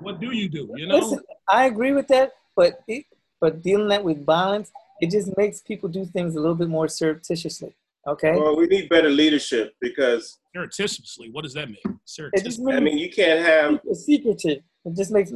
What 0.00 0.20
do 0.20 0.32
you 0.32 0.48
do? 0.48 0.72
You 0.76 0.86
know, 0.86 0.98
Listen, 0.98 1.20
I 1.48 1.66
agree 1.66 1.92
with 1.92 2.08
that, 2.08 2.32
but 2.56 2.80
it, 2.88 3.04
but 3.40 3.62
dealing 3.62 3.88
that 3.88 4.02
with 4.02 4.24
violence, 4.24 4.72
it 5.00 5.10
just 5.10 5.36
makes 5.36 5.60
people 5.60 5.88
do 5.88 6.04
things 6.04 6.34
a 6.34 6.40
little 6.40 6.54
bit 6.54 6.68
more 6.68 6.88
surreptitiously. 6.88 7.74
Okay, 8.06 8.36
Well, 8.36 8.56
we 8.56 8.66
need 8.66 8.88
better 8.88 9.10
leadership 9.10 9.74
because 9.80 10.38
surreptitiously. 10.54 11.30
What 11.30 11.42
does 11.42 11.54
that 11.54 11.68
mean? 11.68 11.78
it 11.84 11.90
just 11.92 12.14
Surreptitiously. 12.14 12.72
I 12.72 12.80
mean 12.80 12.98
you 12.98 13.10
can't 13.10 13.44
have 13.44 13.80
it's 13.84 14.04
secretive. 14.04 14.62
It 14.84 14.96
just 14.96 15.10
makes 15.10 15.32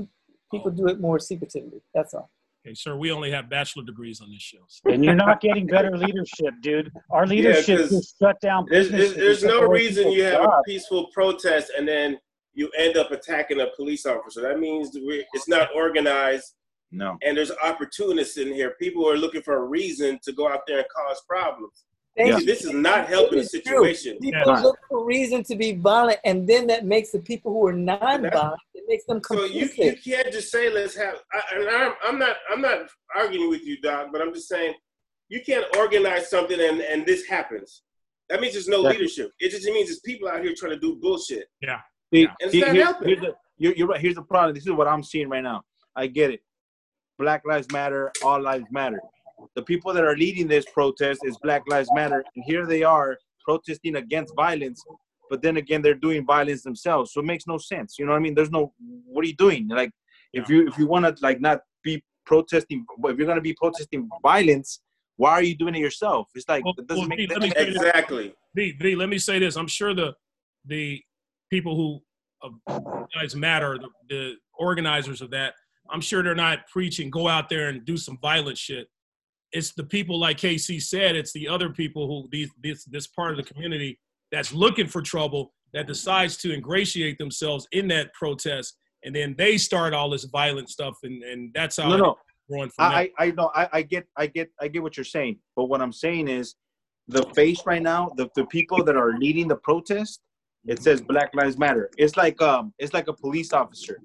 people 0.50 0.70
oh. 0.72 0.76
do 0.76 0.88
it 0.88 1.00
more 1.00 1.18
secretively. 1.18 1.80
That's 1.94 2.14
all. 2.14 2.30
Okay, 2.66 2.74
sir, 2.74 2.94
we 2.94 3.10
only 3.10 3.30
have 3.30 3.48
bachelor 3.48 3.84
degrees 3.84 4.20
on 4.20 4.30
this 4.30 4.42
show. 4.42 4.58
so- 4.68 4.90
And 4.90 5.02
you're 5.02 5.14
not 5.14 5.40
getting 5.40 5.66
better 5.66 5.96
leadership, 5.96 6.54
dude. 6.60 6.92
Our 7.10 7.26
leadership 7.26 7.78
'cause 7.78 7.90
just 7.90 8.18
shut 8.18 8.38
down 8.40 8.66
there's 8.68 8.90
there's, 8.90 9.14
there's 9.14 9.42
no 9.42 9.62
reason 9.62 10.12
you 10.12 10.24
have 10.24 10.42
a 10.42 10.62
peaceful 10.66 11.06
protest 11.14 11.72
and 11.76 11.88
then 11.88 12.18
you 12.52 12.68
end 12.76 12.98
up 12.98 13.12
attacking 13.12 13.60
a 13.60 13.68
police 13.76 14.04
officer. 14.04 14.42
That 14.42 14.58
means 14.58 14.90
it's 14.94 15.48
not 15.48 15.70
organized 15.74 16.52
No. 16.90 17.16
and 17.22 17.34
there's 17.36 17.52
opportunists 17.64 18.36
in 18.36 18.48
here. 18.52 18.74
People 18.78 19.08
are 19.08 19.16
looking 19.16 19.40
for 19.40 19.56
a 19.56 19.64
reason 19.64 20.18
to 20.24 20.32
go 20.32 20.46
out 20.46 20.66
there 20.66 20.78
and 20.78 20.86
cause 20.94 21.22
problems. 21.26 21.84
Yeah. 22.16 22.38
This 22.44 22.64
is 22.64 22.72
not 22.72 23.08
helping 23.08 23.38
the 23.38 23.38
It 23.38 23.44
is 23.44 23.50
true. 23.50 23.60
situation. 23.62 24.18
People 24.20 24.40
Yeah. 24.46 24.60
look 24.62 24.78
for 24.88 25.04
reason 25.04 25.42
to 25.44 25.56
be 25.56 25.72
violent, 25.72 26.18
and 26.24 26.46
then 26.48 26.66
that 26.66 26.84
makes 26.84 27.12
the 27.12 27.20
people 27.20 27.52
who 27.52 27.66
are 27.66 27.72
non-violent. 27.72 28.60
It 28.74 28.84
makes 28.88 29.04
them 29.06 29.20
So 29.24 29.44
you, 29.44 29.60
you 29.60 29.68
complicit. 29.68 30.04
can't 30.04 30.32
just 30.32 30.50
say 30.50 30.68
let's 30.70 30.94
have. 30.96 31.16
I, 31.32 31.40
and 31.54 31.68
I'm, 31.68 31.92
I'm 32.04 32.18
not 32.18 32.36
I'm 32.50 32.60
not 32.60 32.88
arguing 33.14 33.48
with 33.48 33.64
you, 33.64 33.80
Doc, 33.80 34.08
but 34.12 34.20
I'm 34.20 34.34
just 34.34 34.48
saying 34.48 34.74
you 35.28 35.40
can't 35.44 35.64
organize 35.76 36.28
something 36.28 36.60
and 36.60 36.80
and 36.80 37.06
this 37.06 37.26
happens. 37.26 37.82
That 38.28 38.40
means 38.40 38.54
there's 38.54 38.68
no 38.68 38.82
Yeah. 38.82 38.90
leadership. 38.90 39.30
It 39.38 39.50
just 39.50 39.64
means 39.64 39.88
there's 39.88 40.00
people 40.00 40.28
out 40.28 40.42
here 40.42 40.54
trying 40.56 40.72
to 40.72 40.78
do 40.78 40.96
bullshit. 40.96 41.48
Yeah, 41.62 41.80
See, 42.12 42.26
It's 42.40 42.52
see, 42.52 42.60
not 42.60 42.72
here- 42.74 42.84
helping. 42.84 43.08
here's 43.08 43.20
the, 43.20 43.34
you're, 43.58 43.74
you're 43.74 43.86
right. 43.88 44.00
Here's 44.00 44.14
the 44.16 44.22
problem. 44.22 44.54
This 44.54 44.66
is 44.66 44.72
what 44.72 44.88
I'm 44.88 45.02
seeing 45.02 45.28
right 45.28 45.42
now. 45.42 45.62
I 45.96 46.06
get 46.06 46.30
it. 46.30 46.40
Black 47.18 47.42
Lives 47.44 47.66
Matter. 47.72 48.10
All 48.24 48.40
lives 48.40 48.64
matter. 48.70 49.00
The 49.56 49.62
people 49.62 49.92
that 49.94 50.04
are 50.04 50.16
leading 50.16 50.46
this 50.48 50.64
protest 50.72 51.20
is 51.24 51.36
Black 51.42 51.62
Lives 51.68 51.90
Matter, 51.94 52.24
and 52.34 52.44
here 52.44 52.66
they 52.66 52.82
are 52.82 53.16
protesting 53.44 53.96
against 53.96 54.34
violence. 54.36 54.82
But 55.28 55.42
then 55.42 55.56
again, 55.56 55.82
they're 55.82 55.94
doing 55.94 56.26
violence 56.26 56.62
themselves, 56.62 57.12
so 57.12 57.20
it 57.20 57.26
makes 57.26 57.46
no 57.46 57.58
sense. 57.58 57.96
You 57.98 58.06
know 58.06 58.12
what 58.12 58.18
I 58.18 58.20
mean? 58.20 58.34
There's 58.34 58.50
no. 58.50 58.72
What 59.06 59.24
are 59.24 59.28
you 59.28 59.36
doing? 59.36 59.68
Like, 59.68 59.90
if 60.32 60.48
you 60.48 60.66
if 60.66 60.76
you 60.78 60.86
want 60.86 61.04
to 61.04 61.22
like 61.22 61.40
not 61.40 61.60
be 61.84 62.02
protesting, 62.26 62.84
if 63.04 63.16
you're 63.18 63.26
gonna 63.26 63.40
be 63.40 63.54
protesting 63.54 64.08
violence, 64.22 64.80
why 65.16 65.32
are 65.32 65.42
you 65.42 65.56
doing 65.56 65.74
it 65.74 65.80
yourself? 65.80 66.28
It's 66.34 66.48
like 66.48 66.64
Well, 66.64 66.74
it 66.78 66.86
doesn't 66.86 67.02
well, 67.02 67.08
make 67.08 67.18
Pete, 67.18 67.30
let 67.30 67.40
me 67.42 67.48
that- 67.48 67.54
tell 67.56 67.66
you 67.66 67.72
this. 67.74 67.82
Exactly. 67.82 68.34
V, 68.54 68.72
V, 68.80 68.96
let 68.96 69.08
me 69.08 69.18
say 69.18 69.38
this. 69.38 69.56
I'm 69.56 69.68
sure 69.68 69.94
the 69.94 70.14
the 70.64 71.00
people 71.50 71.76
who 71.76 72.00
of 72.42 72.54
guys 73.14 73.36
matter, 73.36 73.78
the, 73.78 73.88
the 74.08 74.34
organizers 74.58 75.20
of 75.20 75.30
that, 75.30 75.54
I'm 75.90 76.00
sure 76.00 76.22
they're 76.22 76.34
not 76.34 76.66
preaching 76.72 77.10
go 77.10 77.28
out 77.28 77.48
there 77.48 77.68
and 77.68 77.84
do 77.84 77.96
some 77.96 78.18
violent 78.20 78.56
shit. 78.58 78.88
It's 79.52 79.72
the 79.74 79.84
people 79.84 80.18
like 80.18 80.38
KC 80.38 80.80
said. 80.82 81.16
It's 81.16 81.32
the 81.32 81.48
other 81.48 81.70
people 81.70 82.06
who 82.06 82.28
these 82.30 82.50
this 82.62 82.84
this 82.84 83.06
part 83.06 83.32
of 83.32 83.36
the 83.36 83.52
community 83.52 83.98
that's 84.30 84.52
looking 84.52 84.86
for 84.86 85.02
trouble 85.02 85.52
that 85.72 85.86
decides 85.86 86.36
to 86.38 86.52
ingratiate 86.52 87.18
themselves 87.18 87.66
in 87.72 87.88
that 87.88 88.12
protest, 88.14 88.76
and 89.04 89.14
then 89.14 89.34
they 89.36 89.58
start 89.58 89.92
all 89.94 90.10
this 90.10 90.24
violent 90.24 90.68
stuff, 90.68 90.96
and 91.02 91.22
and 91.22 91.52
that's 91.54 91.76
how 91.78 91.88
No, 91.88 91.96
no. 91.96 92.18
growing 92.48 92.70
from. 92.70 92.92
I, 92.92 93.10
I 93.18 93.26
I 93.26 93.30
know 93.32 93.50
I, 93.54 93.68
I 93.72 93.82
get 93.82 94.06
I 94.16 94.26
get 94.26 94.50
I 94.60 94.68
get 94.68 94.82
what 94.82 94.96
you're 94.96 95.04
saying, 95.04 95.38
but 95.56 95.64
what 95.64 95.80
I'm 95.80 95.92
saying 95.92 96.28
is 96.28 96.54
the 97.08 97.24
face 97.34 97.62
right 97.66 97.82
now, 97.82 98.12
the, 98.16 98.28
the 98.36 98.46
people 98.46 98.84
that 98.84 98.96
are 98.96 99.18
leading 99.18 99.48
the 99.48 99.56
protest, 99.56 100.20
it 100.66 100.82
says 100.82 101.00
Black 101.00 101.34
Lives 101.34 101.58
Matter. 101.58 101.90
It's 101.98 102.16
like 102.16 102.40
um 102.40 102.72
it's 102.78 102.94
like 102.94 103.08
a 103.08 103.12
police 103.12 103.52
officer. 103.52 103.98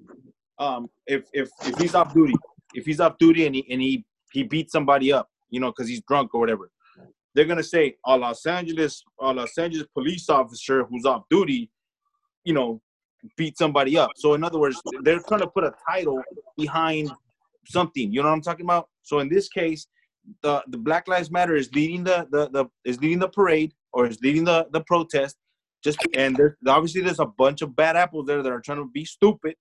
Um 0.58 0.88
if 1.06 1.24
if 1.32 1.50
if 1.64 1.78
he's 1.78 1.94
off 1.94 2.12
duty, 2.12 2.34
if 2.74 2.84
he's 2.84 3.00
off 3.00 3.16
duty 3.18 3.46
and 3.46 3.54
he 3.54 3.66
and 3.70 3.80
he 3.80 4.04
he 4.32 4.42
beats 4.42 4.72
somebody 4.72 5.12
up, 5.12 5.28
you 5.50 5.60
know, 5.60 5.70
because 5.70 5.88
he's 5.88 6.02
drunk 6.08 6.34
or 6.34 6.40
whatever, 6.40 6.70
they're 7.34 7.44
gonna 7.44 7.62
say 7.62 7.96
a 8.06 8.16
Los 8.16 8.46
Angeles 8.46 9.02
a 9.20 9.32
Los 9.32 9.56
Angeles 9.58 9.86
police 9.94 10.28
officer 10.28 10.84
who's 10.84 11.04
off 11.04 11.24
duty, 11.30 11.70
you 12.44 12.54
know, 12.54 12.80
beat 13.36 13.58
somebody 13.58 13.98
up. 13.98 14.10
So 14.16 14.34
in 14.34 14.44
other 14.44 14.58
words, 14.58 14.80
they're 15.02 15.20
trying 15.20 15.40
to 15.40 15.46
put 15.46 15.64
a 15.64 15.72
title 15.88 16.20
behind 16.56 17.10
something. 17.66 18.12
You 18.12 18.22
know 18.22 18.28
what 18.28 18.34
I'm 18.34 18.42
talking 18.42 18.64
about? 18.64 18.88
So 19.02 19.18
in 19.18 19.28
this 19.28 19.48
case, 19.48 19.86
the 20.42 20.62
the 20.68 20.78
Black 20.78 21.08
Lives 21.08 21.30
Matter 21.30 21.56
is 21.56 21.72
leading 21.72 22.04
the 22.04 22.26
the, 22.30 22.48
the 22.50 22.66
is 22.84 23.00
leading 23.00 23.18
the 23.18 23.28
parade 23.28 23.72
or 23.92 24.06
is 24.06 24.18
leading 24.22 24.44
the 24.44 24.66
the 24.72 24.80
protest. 24.82 25.36
Just 25.84 25.98
and 26.16 26.36
there's 26.36 26.54
obviously 26.66 27.02
there's 27.02 27.20
a 27.20 27.26
bunch 27.26 27.62
of 27.62 27.76
bad 27.76 27.96
apples 27.96 28.26
there 28.26 28.42
that 28.42 28.52
are 28.52 28.60
trying 28.60 28.78
to 28.78 28.90
be 28.92 29.04
stupid, 29.04 29.54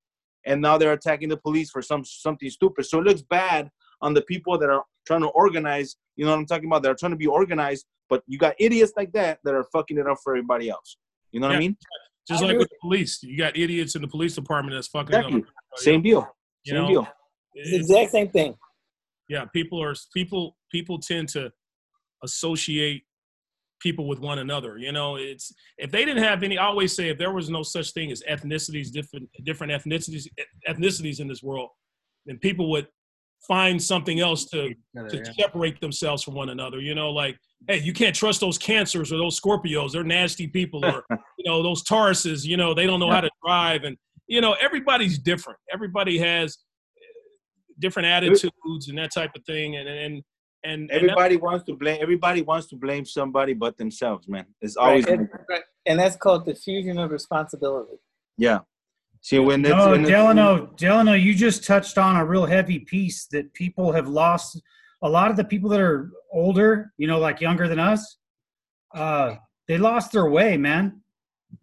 and 0.46 0.62
now 0.62 0.78
they're 0.78 0.94
attacking 0.94 1.30
the 1.30 1.38
police 1.38 1.70
for 1.70 1.82
some 1.82 2.04
something 2.06 2.50
stupid. 2.50 2.86
So 2.86 3.00
it 3.00 3.04
looks 3.04 3.22
bad 3.22 3.70
on 4.06 4.14
the 4.14 4.22
people 4.22 4.58
that 4.62 4.70
are 4.70 4.84
trying 5.08 5.22
to 5.22 5.28
organize. 5.44 5.90
You 6.16 6.26
know 6.26 6.32
what 6.32 6.38
I'm 6.40 6.46
talking 6.46 6.68
about? 6.70 6.82
That 6.84 6.92
are 6.92 6.96
trying 7.04 7.12
to 7.12 7.22
be 7.26 7.28
organized, 7.28 7.86
but 8.10 8.22
you 8.28 8.38
got 8.38 8.54
idiots 8.60 8.94
like 8.96 9.12
that 9.14 9.40
that 9.44 9.54
are 9.54 9.66
fucking 9.74 9.98
it 9.98 10.08
up 10.08 10.18
for 10.24 10.34
everybody 10.36 10.70
else. 10.70 10.98
You 11.32 11.40
know 11.40 11.48
what 11.48 11.56
I 11.58 11.60
mean? 11.60 11.76
Just 12.28 12.42
I 12.42 12.46
like 12.46 12.52
agree 12.54 12.60
with 12.64 12.70
the 12.70 12.78
police, 12.82 13.14
you 13.24 13.38
got 13.38 13.58
idiots 13.58 13.96
in 13.96 14.02
the 14.02 14.08
police 14.08 14.34
department 14.36 14.76
that's 14.76 14.88
fucking 14.88 15.16
it 15.16 15.26
up. 15.26 15.44
Same 15.76 16.02
deal. 16.02 16.28
You 16.64 16.74
Same 16.74 16.82
know, 16.84 16.88
deal. 16.90 17.08
It's 17.56 17.70
the 17.72 17.76
It's- 17.78 17.90
exact 17.90 18.12
same 18.12 18.30
thing. 18.30 18.56
yeah 19.30 19.46
people 19.58 19.82
are 19.82 19.96
people 20.14 20.56
people 20.72 20.98
tend 21.00 21.28
to 21.30 21.52
associate 22.24 23.04
people 23.82 24.08
with 24.08 24.20
one 24.20 24.40
another 24.40 24.78
you 24.78 24.92
know 24.92 25.16
it's 25.18 25.52
if 25.78 25.90
they 25.92 26.04
didn't 26.06 26.24
have 26.24 26.42
any 26.44 26.58
i 26.58 26.66
always 26.66 26.96
say 26.96 27.10
if 27.10 27.18
there 27.18 27.34
was 27.34 27.50
no 27.50 27.62
such 27.62 27.92
thing 27.92 28.12
as 28.12 28.22
ethnicities 28.34 28.90
different 28.92 29.28
different 29.44 29.72
ethnicities 29.78 30.26
ethnicities 30.72 31.20
in 31.20 31.28
this 31.28 31.44
world 31.44 31.70
then 32.26 32.38
people 32.40 32.70
would 32.72 32.88
find 33.48 33.82
something 33.82 34.20
else 34.20 34.46
to 34.46 34.74
to 35.10 35.18
separate 35.40 35.80
themselves 35.82 36.24
from 36.24 36.34
one 36.34 36.50
another 36.50 36.80
you 36.80 36.96
know 36.96 37.12
like 37.12 37.38
hey 37.68 37.80
you 37.80 37.94
can't 37.94 38.16
trust 38.16 38.40
those 38.40 38.58
cancers 38.58 39.12
or 39.12 39.18
those 39.18 39.40
scorpios 39.40 39.92
they're 39.92 40.04
nasty 40.04 40.48
people 40.48 40.84
or 40.86 41.04
you 41.38 41.46
know 41.46 41.62
those 41.64 41.84
tauruses 41.84 42.46
you 42.46 42.58
know 42.58 42.74
they 42.74 42.86
don't 42.86 43.00
know 43.00 43.10
how 43.12 43.22
to 43.22 43.30
drive 43.44 43.84
and 43.84 43.96
you 44.28 44.42
know 44.42 44.54
everybody's 44.62 45.20
different 45.20 45.60
everybody 45.72 46.18
has 46.18 46.58
eh, 46.98 47.02
different 47.80 48.08
attitudes 48.08 48.88
and 48.90 48.98
that 48.98 49.12
type 49.14 49.32
of 49.36 49.44
thing, 49.46 49.76
and 49.76 49.88
and 49.88 50.00
and. 50.04 50.24
and 50.64 50.90
that- 50.90 50.96
Everybody 50.96 51.38
wants 51.38 51.64
to 51.66 51.74
blame. 51.76 52.00
Everybody 52.02 52.42
wants 52.42 52.68
to 52.70 52.76
blame 52.76 53.06
somebody 53.06 53.54
but 53.54 53.78
themselves, 53.78 54.28
man. 54.28 54.46
It's 54.62 54.76
Right, 54.78 54.88
always 54.88 55.06
and, 55.06 55.30
right, 55.48 55.62
and 55.86 56.00
that's 56.00 56.16
called 56.16 56.46
diffusion 56.46 56.98
of 56.98 57.12
responsibility. 57.12 57.98
yeah. 58.38 58.60
See 59.26 59.40
when 59.40 59.64
No, 59.64 59.98
Delano, 59.98 60.68
Delano, 60.78 61.14
you 61.14 61.34
just 61.34 61.66
touched 61.66 61.98
on 61.98 62.16
a 62.16 62.24
real 62.24 62.46
heavy 62.46 62.78
piece 62.78 63.26
that 63.32 63.52
people 63.56 63.92
have 63.92 64.08
lost. 64.08 64.62
A 65.02 65.10
lot 65.10 65.32
of 65.32 65.36
the 65.36 65.44
people 65.44 65.68
that 65.72 65.80
are 65.80 66.12
older, 66.32 66.94
you 67.00 67.08
know, 67.08 67.18
like 67.18 67.42
younger 67.42 67.68
than 67.68 67.80
us, 67.80 68.18
uh, 68.94 69.34
they 69.68 69.80
lost 69.80 70.12
their 70.12 70.30
way, 70.30 70.58
man. 70.58 71.02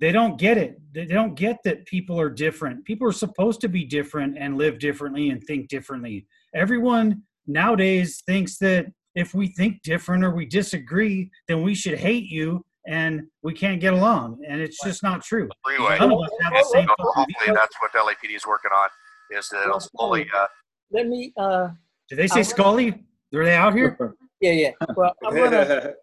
They 0.00 0.10
don't 0.10 0.36
get 0.40 0.58
it. 0.58 0.80
They 0.92 1.04
don't 1.04 1.36
get 1.36 1.58
that 1.62 1.86
people 1.86 2.18
are 2.18 2.28
different. 2.28 2.84
People 2.84 3.06
are 3.06 3.12
supposed 3.12 3.60
to 3.60 3.68
be 3.68 3.84
different 3.84 4.36
and 4.36 4.58
live 4.58 4.80
differently 4.80 5.30
and 5.30 5.40
think 5.44 5.68
differently. 5.68 6.26
Everyone 6.56 7.22
nowadays 7.46 8.24
thinks 8.26 8.58
that 8.58 8.86
if 9.14 9.34
we 9.34 9.46
think 9.46 9.82
different 9.82 10.24
or 10.24 10.34
we 10.34 10.46
disagree, 10.46 11.30
then 11.46 11.62
we 11.62 11.76
should 11.76 11.96
hate 11.96 12.28
you 12.28 12.64
and 12.86 13.26
we 13.42 13.52
can't 13.54 13.80
get 13.80 13.92
along. 13.92 14.42
And 14.46 14.60
it's 14.60 14.82
just 14.82 15.02
not 15.02 15.22
true. 15.22 15.48
freeway. 15.64 15.98
None 15.98 16.12
of 16.12 16.18
us 16.20 16.30
have 16.42 16.52
the 16.52 16.64
same 16.72 16.86
So 16.86 16.94
hopefully 17.12 17.54
that's 17.54 17.76
what 17.80 17.92
LAPD 17.92 18.34
is 18.34 18.46
working 18.46 18.70
on. 18.74 18.88
Is 19.30 19.48
that 19.50 19.62
it'll 19.62 19.80
slowly. 19.80 20.28
Uh, 20.34 20.46
Let 20.90 21.06
me, 21.06 21.32
uh, 21.36 21.68
Did 22.08 22.18
they 22.18 22.26
say 22.26 22.42
Scully? 22.42 23.04
Are 23.34 23.44
they 23.44 23.54
out 23.54 23.74
here? 23.74 23.96
yeah, 24.40 24.52
yeah. 24.52 24.70
Well, 24.94 25.14
I'm 25.24 25.34
gonna, 25.34 25.94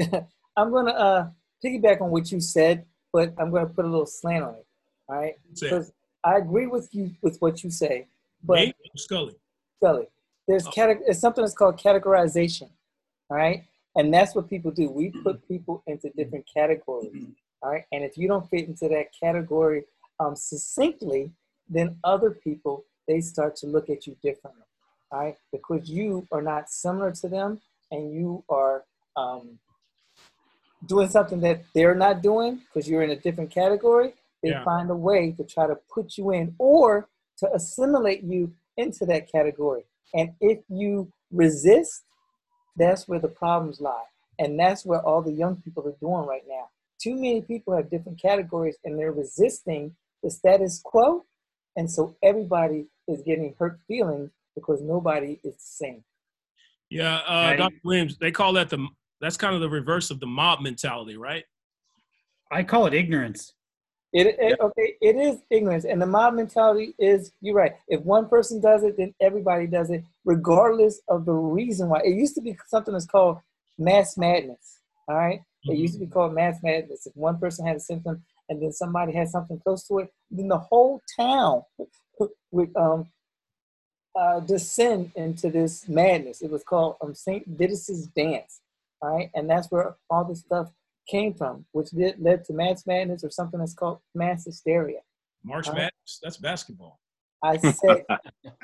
I'm 0.56 0.72
gonna 0.72 0.92
uh, 0.92 1.28
piggyback 1.64 2.00
on 2.00 2.10
what 2.10 2.30
you 2.32 2.40
said, 2.40 2.86
but 3.12 3.34
I'm 3.38 3.50
gonna 3.50 3.66
put 3.66 3.84
a 3.84 3.88
little 3.88 4.06
slant 4.06 4.44
on 4.44 4.54
it. 4.54 4.66
All 5.08 5.16
right, 5.16 5.34
because 5.60 5.92
I 6.24 6.36
agree 6.38 6.66
with 6.66 6.88
you 6.92 7.10
with 7.22 7.36
what 7.40 7.62
you 7.62 7.70
say, 7.70 8.06
but 8.42 8.54
Nate 8.54 8.74
Scully. 8.96 9.34
Scully, 9.76 10.06
there's 10.46 10.66
Oh. 10.66 10.70
cate- 10.70 11.00
there's 11.04 11.18
something 11.20 11.42
that's 11.44 11.54
called 11.54 11.78
categorization. 11.78 12.70
All 13.30 13.36
right, 13.36 13.64
and 13.98 14.14
that's 14.14 14.34
what 14.34 14.48
people 14.48 14.70
do. 14.70 14.88
We 14.88 15.10
put 15.10 15.46
people 15.46 15.82
into 15.86 16.08
different 16.10 16.46
categories. 16.52 17.12
All 17.62 17.70
right, 17.72 17.84
and 17.92 18.04
if 18.04 18.16
you 18.16 18.28
don't 18.28 18.48
fit 18.48 18.68
into 18.68 18.88
that 18.88 19.06
category 19.20 19.82
um, 20.20 20.34
succinctly, 20.36 21.32
then 21.68 21.96
other 22.04 22.30
people 22.30 22.84
they 23.08 23.20
start 23.20 23.56
to 23.56 23.66
look 23.66 23.90
at 23.90 24.06
you 24.06 24.16
differently. 24.22 24.62
All 25.10 25.20
right, 25.20 25.36
because 25.52 25.90
you 25.90 26.26
are 26.30 26.42
not 26.42 26.70
similar 26.70 27.10
to 27.12 27.28
them, 27.28 27.60
and 27.90 28.12
you 28.14 28.44
are 28.48 28.84
um, 29.16 29.58
doing 30.86 31.08
something 31.08 31.40
that 31.40 31.64
they're 31.74 31.96
not 31.96 32.22
doing 32.22 32.62
because 32.66 32.88
you're 32.88 33.02
in 33.02 33.10
a 33.10 33.16
different 33.16 33.50
category. 33.50 34.14
They 34.42 34.50
Yeah. 34.50 34.62
find 34.62 34.88
a 34.90 34.94
way 34.94 35.32
to 35.32 35.44
try 35.44 35.66
to 35.66 35.76
put 35.92 36.16
you 36.16 36.30
in 36.30 36.54
or 36.58 37.08
to 37.38 37.52
assimilate 37.52 38.22
you 38.22 38.54
into 38.76 39.04
that 39.06 39.30
category. 39.32 39.84
And 40.14 40.34
if 40.40 40.60
you 40.68 41.12
resist, 41.32 42.04
that's 42.78 43.08
where 43.08 43.18
the 43.18 43.28
problems 43.28 43.80
lie. 43.80 44.04
And 44.38 44.58
that's 44.58 44.86
where 44.86 45.00
all 45.00 45.22
the 45.22 45.32
young 45.32 45.56
people 45.56 45.86
are 45.86 45.96
doing 46.00 46.26
right 46.26 46.44
now. 46.48 46.68
Too 47.00 47.14
many 47.14 47.42
people 47.42 47.76
have 47.76 47.90
different 47.90 48.20
categories 48.20 48.76
and 48.84 48.98
they're 48.98 49.12
resisting 49.12 49.94
the 50.22 50.30
status 50.30 50.80
quo. 50.84 51.24
And 51.76 51.90
so 51.90 52.16
everybody 52.22 52.86
is 53.06 53.22
getting 53.22 53.54
hurt 53.58 53.80
feelings 53.86 54.30
because 54.54 54.80
nobody 54.80 55.38
is 55.44 55.54
the 55.54 55.60
same. 55.60 56.04
Yeah, 56.90 57.16
uh, 57.18 57.48
Right. 57.48 57.56
Dr. 57.56 57.76
Williams. 57.84 58.16
They 58.18 58.30
call 58.30 58.52
that 58.54 58.70
the. 58.70 58.86
That's 59.20 59.36
kind 59.36 59.54
of 59.54 59.60
the 59.60 59.68
reverse 59.68 60.12
of 60.12 60.20
the 60.20 60.26
mob 60.26 60.60
mentality, 60.60 61.16
right? 61.16 61.44
I 62.52 62.62
call 62.62 62.86
it 62.86 62.94
ignorance. 62.94 63.52
It, 64.12 64.36
it 64.38 64.58
okay, 64.58 64.94
it 65.02 65.16
is 65.16 65.40
ignorance, 65.50 65.84
and 65.84 66.00
the 66.00 66.06
mob 66.06 66.34
mentality 66.34 66.94
is 66.98 67.30
you're 67.42 67.54
right. 67.54 67.72
If 67.88 68.00
one 68.02 68.26
person 68.28 68.60
does 68.60 68.82
it, 68.82 68.96
then 68.96 69.14
everybody 69.20 69.66
does 69.66 69.90
it, 69.90 70.02
regardless 70.24 71.00
of 71.08 71.26
the 71.26 71.32
reason 71.32 71.90
why. 71.90 72.00
It 72.04 72.14
used 72.14 72.34
to 72.36 72.40
be 72.40 72.56
something 72.68 72.92
that's 72.94 73.06
called 73.06 73.38
mass 73.78 74.16
madness. 74.16 74.78
All 75.08 75.16
right, 75.16 75.40
it 75.64 75.76
used 75.76 75.94
to 75.94 76.00
be 76.00 76.06
called 76.06 76.34
mass 76.34 76.58
madness. 76.62 77.06
If 77.06 77.16
one 77.16 77.38
person 77.38 77.66
had 77.66 77.76
a 77.76 77.80
symptom 77.80 78.24
and 78.48 78.62
then 78.62 78.72
somebody 78.72 79.12
had 79.12 79.28
something 79.28 79.58
close 79.60 79.86
to 79.88 79.98
it, 79.98 80.12
then 80.30 80.48
the 80.48 80.58
whole 80.58 81.02
town 81.18 81.62
would 82.50 82.74
um 82.76 83.08
uh, 84.18 84.40
descend 84.40 85.12
into 85.14 85.50
this 85.50 85.86
madness. 85.88 86.42
It 86.42 86.50
was 86.50 86.64
called 86.64 86.96
um, 87.02 87.14
Saint 87.14 87.46
Vitus's 87.46 88.06
dance. 88.06 88.60
All 89.00 89.16
right, 89.16 89.30
and 89.34 89.48
that's 89.48 89.70
where 89.70 89.96
all 90.10 90.24
this 90.24 90.40
stuff 90.40 90.70
came 91.08 91.34
from, 91.34 91.64
which 91.72 91.90
did, 91.90 92.20
led 92.20 92.44
to 92.44 92.52
mass 92.52 92.86
madness 92.86 93.24
or 93.24 93.30
something 93.30 93.58
that's 93.58 93.74
called 93.74 93.98
mass 94.14 94.44
hysteria. 94.44 95.00
March 95.44 95.68
Uh, 95.68 95.72
Madness. 95.72 96.20
That's 96.22 96.36
basketball. 96.36 97.00
I 97.42 97.56
said, 97.56 98.04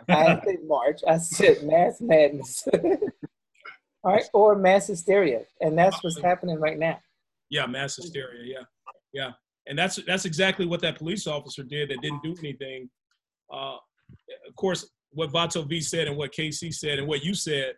I 0.09 0.41
said 0.45 0.57
March. 0.67 1.01
I 1.07 1.19
said 1.19 1.63
mass 1.65 2.01
madness. 2.01 2.67
All 4.05 4.13
right, 4.13 4.25
or 4.35 4.55
mass 4.57 4.87
hysteria, 4.89 5.45
and 5.61 5.79
that's 5.79 6.03
what's 6.03 6.21
happening 6.21 6.61
right 6.61 6.79
now. 6.79 7.01
Yeah, 7.49 7.67
mass 7.67 7.97
hysteria. 7.97 8.43
Yeah, 8.45 8.65
yeah, 9.15 9.33
and 9.67 9.79
that's 9.79 9.99
that's 10.07 10.27
exactly 10.27 10.67
what 10.67 10.81
that 10.83 10.99
police 10.99 11.27
officer 11.27 11.63
did 11.63 11.89
that 11.89 12.03
didn't 12.03 12.23
do 12.23 12.35
anything. 12.41 12.91
Uh, 13.51 13.77
of 14.47 14.55
course, 14.57 14.91
what 15.13 15.31
Vato 15.31 15.67
V 15.67 15.81
said 15.81 16.09
and 16.09 16.17
what 16.19 16.33
KC 16.33 16.75
said 16.75 16.99
and 16.99 17.09
what 17.09 17.25
you 17.25 17.35
said. 17.35 17.75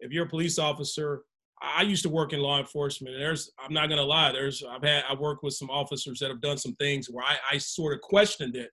If 0.00 0.12
you're 0.12 0.26
a 0.26 0.28
police 0.28 0.58
officer, 0.58 1.22
I 1.62 1.82
used 1.82 2.02
to 2.04 2.08
work 2.08 2.32
in 2.32 2.40
law 2.40 2.58
enforcement, 2.58 3.14
and 3.14 3.22
there's 3.22 3.50
I'm 3.62 3.74
not 3.74 3.88
gonna 3.88 4.02
lie, 4.02 4.32
there's 4.32 4.62
I've 4.62 4.82
had 4.82 5.04
I 5.08 5.14
worked 5.14 5.44
with 5.44 5.54
some 5.54 5.70
officers 5.70 6.18
that 6.20 6.30
have 6.30 6.40
done 6.40 6.56
some 6.56 6.74
things 6.76 7.08
where 7.10 7.24
I, 7.24 7.36
I 7.52 7.58
sort 7.58 7.94
of 7.94 8.00
questioned 8.00 8.56
it, 8.56 8.70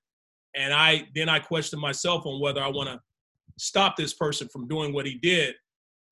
and 0.56 0.74
I 0.74 1.08
then 1.14 1.28
I 1.30 1.40
questioned 1.40 1.82
myself 1.82 2.26
on 2.26 2.40
whether 2.40 2.62
I 2.62 2.68
want 2.70 2.90
to 2.90 3.00
stop 3.58 3.96
this 3.98 4.14
person 4.14 4.48
from 4.48 4.68
doing 4.68 4.94
what 4.94 5.06
he 5.06 5.16
did, 5.16 5.56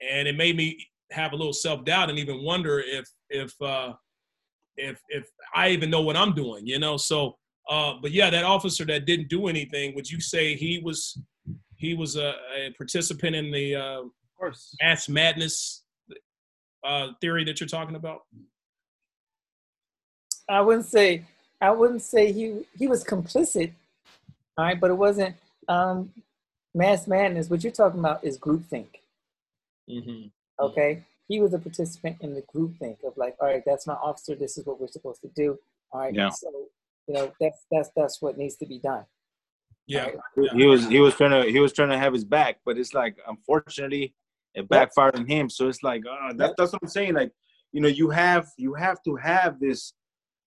and 0.01 0.27
it 0.27 0.35
made 0.35 0.57
me 0.57 0.77
have 1.11 1.31
a 1.31 1.35
little 1.35 1.53
self 1.53 1.85
doubt 1.85 2.09
and 2.09 2.19
even 2.19 2.43
wonder 2.43 2.79
if 2.85 3.07
if 3.29 3.53
uh, 3.61 3.93
if 4.75 4.99
if 5.09 5.29
I 5.53 5.69
even 5.69 5.89
know 5.89 6.01
what 6.01 6.17
I'm 6.17 6.33
doing, 6.33 6.67
you 6.67 6.79
know. 6.79 6.97
So, 6.97 7.37
uh, 7.69 7.93
but 8.01 8.11
yeah, 8.11 8.29
that 8.29 8.43
officer 8.43 8.83
that 8.85 9.05
didn't 9.05 9.29
do 9.29 9.47
anything, 9.47 9.95
would 9.95 10.09
you 10.09 10.19
say 10.19 10.55
he 10.55 10.79
was 10.83 11.21
he 11.77 11.93
was 11.93 12.17
a, 12.17 12.33
a 12.57 12.71
participant 12.77 13.35
in 13.35 13.51
the 13.51 13.75
uh, 13.75 13.99
Of 14.01 14.09
course. 14.37 14.75
mass 14.81 15.07
madness 15.07 15.84
uh, 16.85 17.11
theory 17.19 17.43
that 17.45 17.59
you're 17.59 17.67
talking 17.67 17.95
about? 17.95 18.21
I 20.47 20.61
wouldn't 20.61 20.85
say 20.85 21.25
I 21.61 21.71
wouldn't 21.71 22.01
say 22.01 22.31
he 22.31 22.65
he 22.77 22.87
was 22.87 23.03
complicit, 23.03 23.71
all 24.57 24.65
right, 24.65 24.79
but 24.79 24.91
it 24.91 24.95
wasn't 24.95 25.35
um, 25.67 26.11
mass 26.73 27.07
madness. 27.07 27.49
What 27.49 27.63
you're 27.63 27.73
talking 27.73 27.99
about 27.99 28.23
is 28.23 28.37
groupthink. 28.37 28.87
Mm-hmm. 29.89 30.27
Okay, 30.59 31.03
he 31.27 31.39
was 31.39 31.53
a 31.53 31.59
participant 31.59 32.17
in 32.21 32.33
the 32.33 32.43
groupthink 32.43 32.97
of 33.03 33.17
like, 33.17 33.35
all 33.39 33.47
right, 33.47 33.63
that's 33.65 33.87
my 33.87 33.95
officer. 33.95 34.35
This 34.35 34.57
is 34.57 34.65
what 34.65 34.79
we're 34.79 34.87
supposed 34.87 35.21
to 35.21 35.29
do. 35.35 35.57
All 35.91 36.01
right, 36.01 36.13
Yeah. 36.13 36.29
so 36.29 36.51
you 37.07 37.13
know 37.13 37.31
that's 37.39 37.65
that's 37.71 37.89
that's 37.95 38.21
what 38.21 38.37
needs 38.37 38.55
to 38.57 38.65
be 38.65 38.79
done. 38.79 39.05
Yeah, 39.87 40.09
he 40.55 40.65
was 40.65 40.87
he 40.87 40.99
was 40.99 41.15
trying 41.15 41.31
to 41.31 41.49
he 41.49 41.59
was 41.59 41.73
trying 41.73 41.89
to 41.89 41.97
have 41.97 42.13
his 42.13 42.23
back, 42.23 42.59
but 42.65 42.77
it's 42.77 42.93
like 42.93 43.17
unfortunately 43.27 44.13
it 44.55 44.67
backfired 44.69 45.15
on 45.15 45.25
him. 45.27 45.49
So 45.49 45.67
it's 45.67 45.83
like 45.83 46.03
uh, 46.09 46.33
that, 46.33 46.55
that's 46.57 46.73
what 46.73 46.81
I'm 46.81 46.89
saying. 46.89 47.13
Like 47.13 47.31
you 47.71 47.81
know 47.81 47.87
you 47.87 48.09
have 48.09 48.47
you 48.57 48.73
have 48.73 49.01
to 49.03 49.15
have 49.15 49.59
this. 49.59 49.93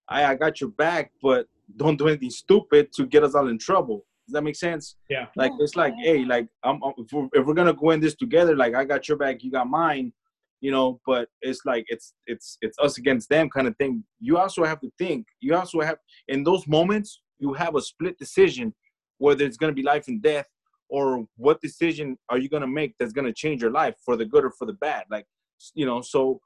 I 0.09 0.25
I 0.25 0.35
got 0.35 0.61
your 0.61 0.71
back, 0.71 1.13
but 1.23 1.47
don't 1.77 1.99
do 1.99 2.09
anything 2.09 2.31
stupid 2.31 2.93
to 2.95 3.07
get 3.07 3.23
us 3.25 3.35
all 3.35 3.49
in 3.49 3.59
trouble. 3.59 4.05
Does 4.27 4.35
that 4.35 4.43
make 4.43 4.57
sense? 4.57 4.97
Yeah. 5.09 5.27
Like 5.37 5.53
it's 5.59 5.77
like 5.77 5.95
hey, 6.03 6.25
like 6.25 6.49
I'm, 6.65 6.83
I'm- 6.85 6.95
if, 6.99 7.13
we're, 7.13 7.29
if 7.33 7.47
we're 7.47 7.55
gonna 7.55 7.73
go 7.75 7.91
in 7.91 8.01
this 8.01 8.17
together, 8.17 8.57
like 8.57 8.75
I 8.75 8.85
got 8.85 9.09
your 9.09 9.17
back, 9.17 9.43
you 9.43 9.51
got 9.51 9.69
mine. 9.69 10.13
You 10.61 10.73
know, 10.73 11.01
but 11.07 11.29
it's 11.41 11.61
like 11.65 11.85
it's 11.87 12.15
it's 12.27 12.59
it's 12.63 12.77
us 12.81 12.99
against 12.99 13.29
them 13.29 13.49
kind 13.49 13.69
of 13.69 13.77
thing. 13.77 14.03
You 14.19 14.39
also 14.39 14.65
have 14.65 14.81
to 14.81 14.91
think. 14.99 15.25
You 15.41 15.55
also 15.55 15.81
have 15.81 15.99
in 16.27 16.43
those 16.43 16.67
moments 16.67 17.21
you 17.39 17.53
have 17.53 17.77
a 17.77 17.81
split 17.81 18.19
decision 18.19 18.75
whether 19.19 19.45
it's 19.45 19.57
going 19.57 19.71
to 19.71 19.75
be 19.75 19.83
life 19.83 20.09
and 20.09 20.23
death 20.23 20.47
or 20.89 21.27
what 21.37 21.61
decision 21.61 22.17
are 22.29 22.39
you 22.39 22.49
going 22.49 22.61
to 22.63 22.67
make 22.67 22.95
that's 22.99 23.13
going 23.13 23.25
to 23.27 23.33
change 23.33 23.61
your 23.63 23.71
life 23.71 23.95
for 24.05 24.17
the 24.17 24.25
good 24.25 24.45
or 24.45 24.51
for 24.59 24.67
the 24.67 24.73
bad 24.75 25.05
like 25.11 25.27
you 25.75 25.87
know 25.87 26.01
so 26.01 26.41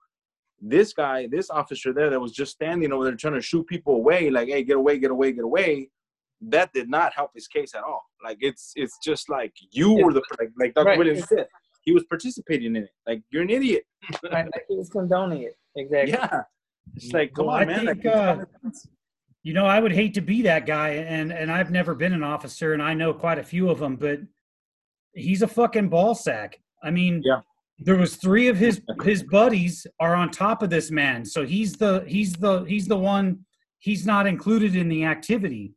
this 0.61 0.93
guy 0.93 1.27
this 1.31 1.51
officer 1.51 1.93
there 1.93 2.11
that 2.11 2.21
was 2.21 2.33
just 2.33 2.53
standing 2.53 2.93
over 2.93 3.05
there 3.05 3.15
trying 3.17 3.35
to 3.35 3.41
shoot 3.43 3.67
people 3.67 3.95
away 3.97 4.31
like 4.31 4.49
hey 4.49 4.63
get 4.63 4.77
away 4.77 4.99
get 4.99 5.11
away 5.11 5.33
get 5.33 5.45
away 5.45 5.89
that 6.41 6.73
did 6.73 6.89
not 6.89 7.13
help 7.15 7.31
his 7.35 7.47
case 7.47 7.75
at 7.75 7.83
all 7.83 8.05
like 8.25 8.39
it's 8.41 8.73
it's 8.77 8.97
just 9.05 9.29
like 9.29 9.53
you 9.71 9.93
were 9.93 10.13
the 10.13 10.23
like, 10.39 10.51
like 10.59 10.75
dr 10.75 10.87
Right. 10.87 10.99
williams 10.99 11.29
said 11.29 11.47
he 11.83 11.93
was 11.93 12.05
participating 12.05 12.77
in 12.77 12.85
it 12.85 12.91
like 13.07 13.23
you're 13.31 13.43
an 13.43 13.51
idiot 13.51 13.85
right? 14.33 14.45
Like 14.47 14.65
he 14.69 14.77
was 14.77 14.89
condoning 14.89 15.43
it. 15.43 15.57
Exactly. 15.77 16.13
yeah 16.13 16.43
it's 16.97 17.13
like 17.13 17.33
come 17.35 17.47
Well, 17.47 17.57
on 17.57 17.63
I 17.63 17.65
man 17.65 17.87
think, 17.87 18.05
like, 18.05 18.15
uh, 18.15 18.37
You 19.43 19.55
know, 19.55 19.67
I 19.67 19.81
would 19.81 19.93
hate 19.93 20.15
to 20.15 20.21
be 20.21 20.43
that 20.43 20.67
guy, 20.67 20.91
and 20.91 21.33
and 21.33 21.51
I've 21.51 21.71
never 21.71 21.95
been 21.95 22.13
an 22.13 22.23
officer, 22.23 22.75
and 22.75 22.83
I 22.83 22.95
know 22.95 23.13
quite 23.13 23.39
a 23.39 23.43
few 23.43 23.69
of 23.71 23.79
them, 23.81 23.97
but 23.97 24.21
he's 25.15 25.43
a 25.43 25.49
fucking 25.49 25.89
ball 25.89 26.15
sack. 26.15 26.61
I 26.83 26.91
mean, 26.91 27.23
Yeah. 27.25 27.41
there 27.79 27.97
was 27.97 28.17
three 28.17 28.47
of 28.49 28.57
his 28.57 28.81
his 29.03 29.23
buddies 29.25 29.87
are 29.99 30.15
on 30.15 30.31
top 30.31 30.63
of 30.63 30.71
this 30.71 30.91
man, 30.93 31.25
so 31.25 31.45
he's 31.45 31.73
the 31.75 32.05
he's 32.07 32.35
the 32.35 32.63
he's 32.65 32.87
the 32.87 32.97
one 32.97 33.45
he's 33.79 34.07
not 34.07 34.29
included 34.29 34.77
in 34.77 34.89
the 34.89 35.05
activity, 35.05 35.75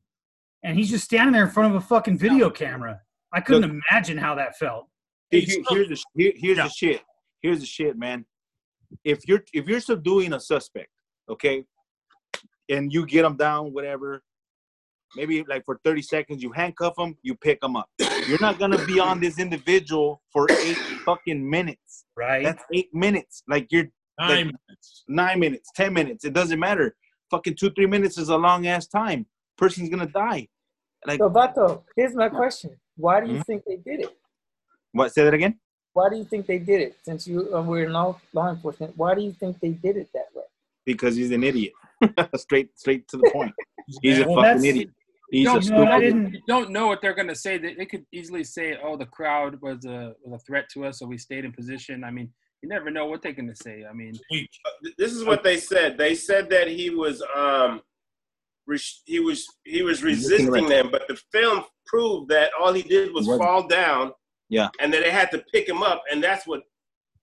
and 0.64 0.78
he's 0.78 0.92
just 0.92 1.06
standing 1.06 1.34
there 1.34 1.46
in 1.46 1.50
front 1.52 1.74
of 1.76 1.82
a 1.84 1.86
fucking 1.86 2.20
video 2.20 2.52
camera. 2.52 3.02
I 3.34 3.42
couldn't 3.42 3.82
imagine 3.92 4.18
how 4.18 4.36
that 4.36 4.58
felt. 4.58 4.88
Here- 5.32 5.42
Hey, 5.42 5.46
here- 5.48 5.64
so- 5.68 5.74
here's 5.76 5.90
the 5.90 6.04
here- 6.16 6.34
here's 6.36 6.58
Yeah. 6.58 6.64
the 6.66 6.70
shit. 6.70 7.02
Here's 7.42 7.60
the 7.62 7.66
shit, 7.66 7.98
man. 7.98 8.26
If 9.04 9.28
you're 9.28 9.44
if 9.54 9.68
you're 9.68 9.80
subduing 9.82 10.34
a 10.34 10.40
suspect, 10.40 10.92
okay, 11.30 11.66
and 12.70 12.92
you 12.92 13.06
get 13.06 13.24
them 13.24 13.36
down, 13.38 13.74
whatever, 13.74 14.22
maybe 15.16 15.44
like 15.48 15.66
for 15.66 15.80
30 15.84 16.02
seconds, 16.02 16.44
you 16.44 16.52
handcuff 16.52 16.96
them, 16.96 17.18
you 17.22 17.36
pick 17.36 17.62
them 17.62 17.76
up. 17.76 17.90
You're 18.28 18.40
not 18.42 18.60
gonna 18.60 18.84
be 18.86 19.00
on 19.00 19.20
this 19.20 19.40
individual 19.40 20.22
for 20.32 20.50
eight 20.62 20.78
fucking 21.06 21.48
minutes. 21.48 22.06
Right. 22.16 22.44
That's 22.44 22.64
eight 22.74 22.94
minutes. 22.94 23.44
Like 23.48 23.68
you're 23.72 23.88
Nine 24.18 24.46
minutes. 24.70 25.04
nine 25.10 25.40
minutes, 25.42 25.70
ten 25.76 25.94
minutes. 25.94 26.24
It 26.24 26.32
doesn't 26.34 26.58
matter. 26.58 26.96
Fucking 27.32 27.56
two, 27.56 27.70
three 27.72 27.86
minutes 27.86 28.18
is 28.18 28.30
a 28.30 28.38
long 28.38 28.66
ass 28.66 28.88
time. 28.88 29.26
Person's 29.58 29.90
gonna 29.90 30.08
die. 30.08 30.48
Like 31.06 31.20
So, 31.20 31.30
Vato, 31.30 31.84
here's 31.98 32.16
my 32.16 32.30
question: 32.30 32.80
Why 32.96 33.20
do 33.20 33.28
you 33.28 33.40
Mhm. 33.40 33.46
think 33.46 33.66
they 33.66 33.76
did 33.76 34.00
it? 34.06 34.18
what? 34.94 35.14
Say 35.14 35.26
that 35.26 35.34
again. 35.34 35.60
Why 35.92 36.10
do 36.10 36.16
you 36.16 36.24
think 36.24 36.46
they 36.46 36.60
did 36.60 36.80
it? 36.82 36.98
Since 37.04 37.28
you 37.28 37.54
uh, 37.54 37.62
were 37.62 37.84
in 37.84 37.92
law, 37.92 38.20
law 38.34 38.50
enforcement, 38.50 38.96
why 38.98 39.16
do 39.16 39.22
you 39.22 39.34
think 39.34 39.60
they 39.60 39.72
did 39.72 39.98
it 39.98 40.10
that 40.14 40.28
way? 40.34 40.44
Because 40.86 41.18
he's 41.18 41.32
an 41.32 41.44
idiot. 41.44 41.74
straight, 42.36 42.78
straight 42.78 43.08
to 43.10 43.18
the 43.18 43.30
point. 43.32 43.52
He's 44.02 44.20
a 44.20 44.28
Well, 44.28 44.44
fucking 44.44 44.66
idiot. 44.66 44.90
He's 45.32 45.46
No, 45.46 45.58
a 45.58 45.62
You 45.62 45.70
know, 45.72 45.78
I 45.84 45.86
stupid. 45.86 46.02
didn't. 46.02 46.34
You 46.34 46.42
don't 46.48 46.70
know 46.72 46.88
what 46.88 47.02
they're 47.02 47.14
gonna 47.16 47.36
say. 47.36 47.58
They, 47.58 47.74
they 47.74 47.86
could 47.86 48.06
easily 48.12 48.44
say, 48.44 48.78
"Oh, 48.84 48.96
the 48.96 49.06
crowd 49.08 49.60
was 49.62 49.84
a 49.86 50.14
was 50.24 50.42
a 50.42 50.46
threat 50.46 50.66
to 50.74 50.86
us, 50.86 51.00
so 51.00 51.08
we 51.08 51.18
stayed 51.18 51.46
in 51.46 51.52
position." 51.52 52.04
I 52.04 52.12
mean, 52.12 52.32
you 52.62 52.70
never 52.70 52.92
know 52.92 53.08
what 53.08 53.22
they're 53.24 53.34
gonna 53.34 53.56
say. 53.56 53.84
I 53.90 53.94
mean, 53.94 54.14
this 54.98 55.14
is 55.14 55.24
what 55.26 55.44
they 55.44 55.58
said. 55.58 55.98
They 55.98 56.14
said 56.16 56.50
that 56.52 56.68
he 56.68 56.90
was 56.92 57.24
um 57.36 57.82
res- 58.68 59.02
he 59.06 59.20
was 59.20 59.46
he 59.64 59.82
was 59.82 60.04
resisting 60.04 60.48
Resisting 60.52 60.70
them, 60.70 60.90
but 60.92 61.08
the 61.08 61.20
film 61.32 61.64
proved 61.88 62.30
that 62.30 62.52
all 62.60 62.74
he 62.74 62.84
did 62.84 63.12
was 63.14 63.26
He 63.26 63.32
wasn't. 63.32 63.48
fall 63.48 63.68
down. 63.68 64.12
Yeah. 64.50 64.70
And 64.80 64.94
that 64.94 65.02
they 65.02 65.12
had 65.12 65.32
to 65.32 65.44
pick 65.52 65.68
him 65.68 65.82
up, 65.82 66.04
and 66.12 66.24
that's 66.24 66.46
what 66.46 66.62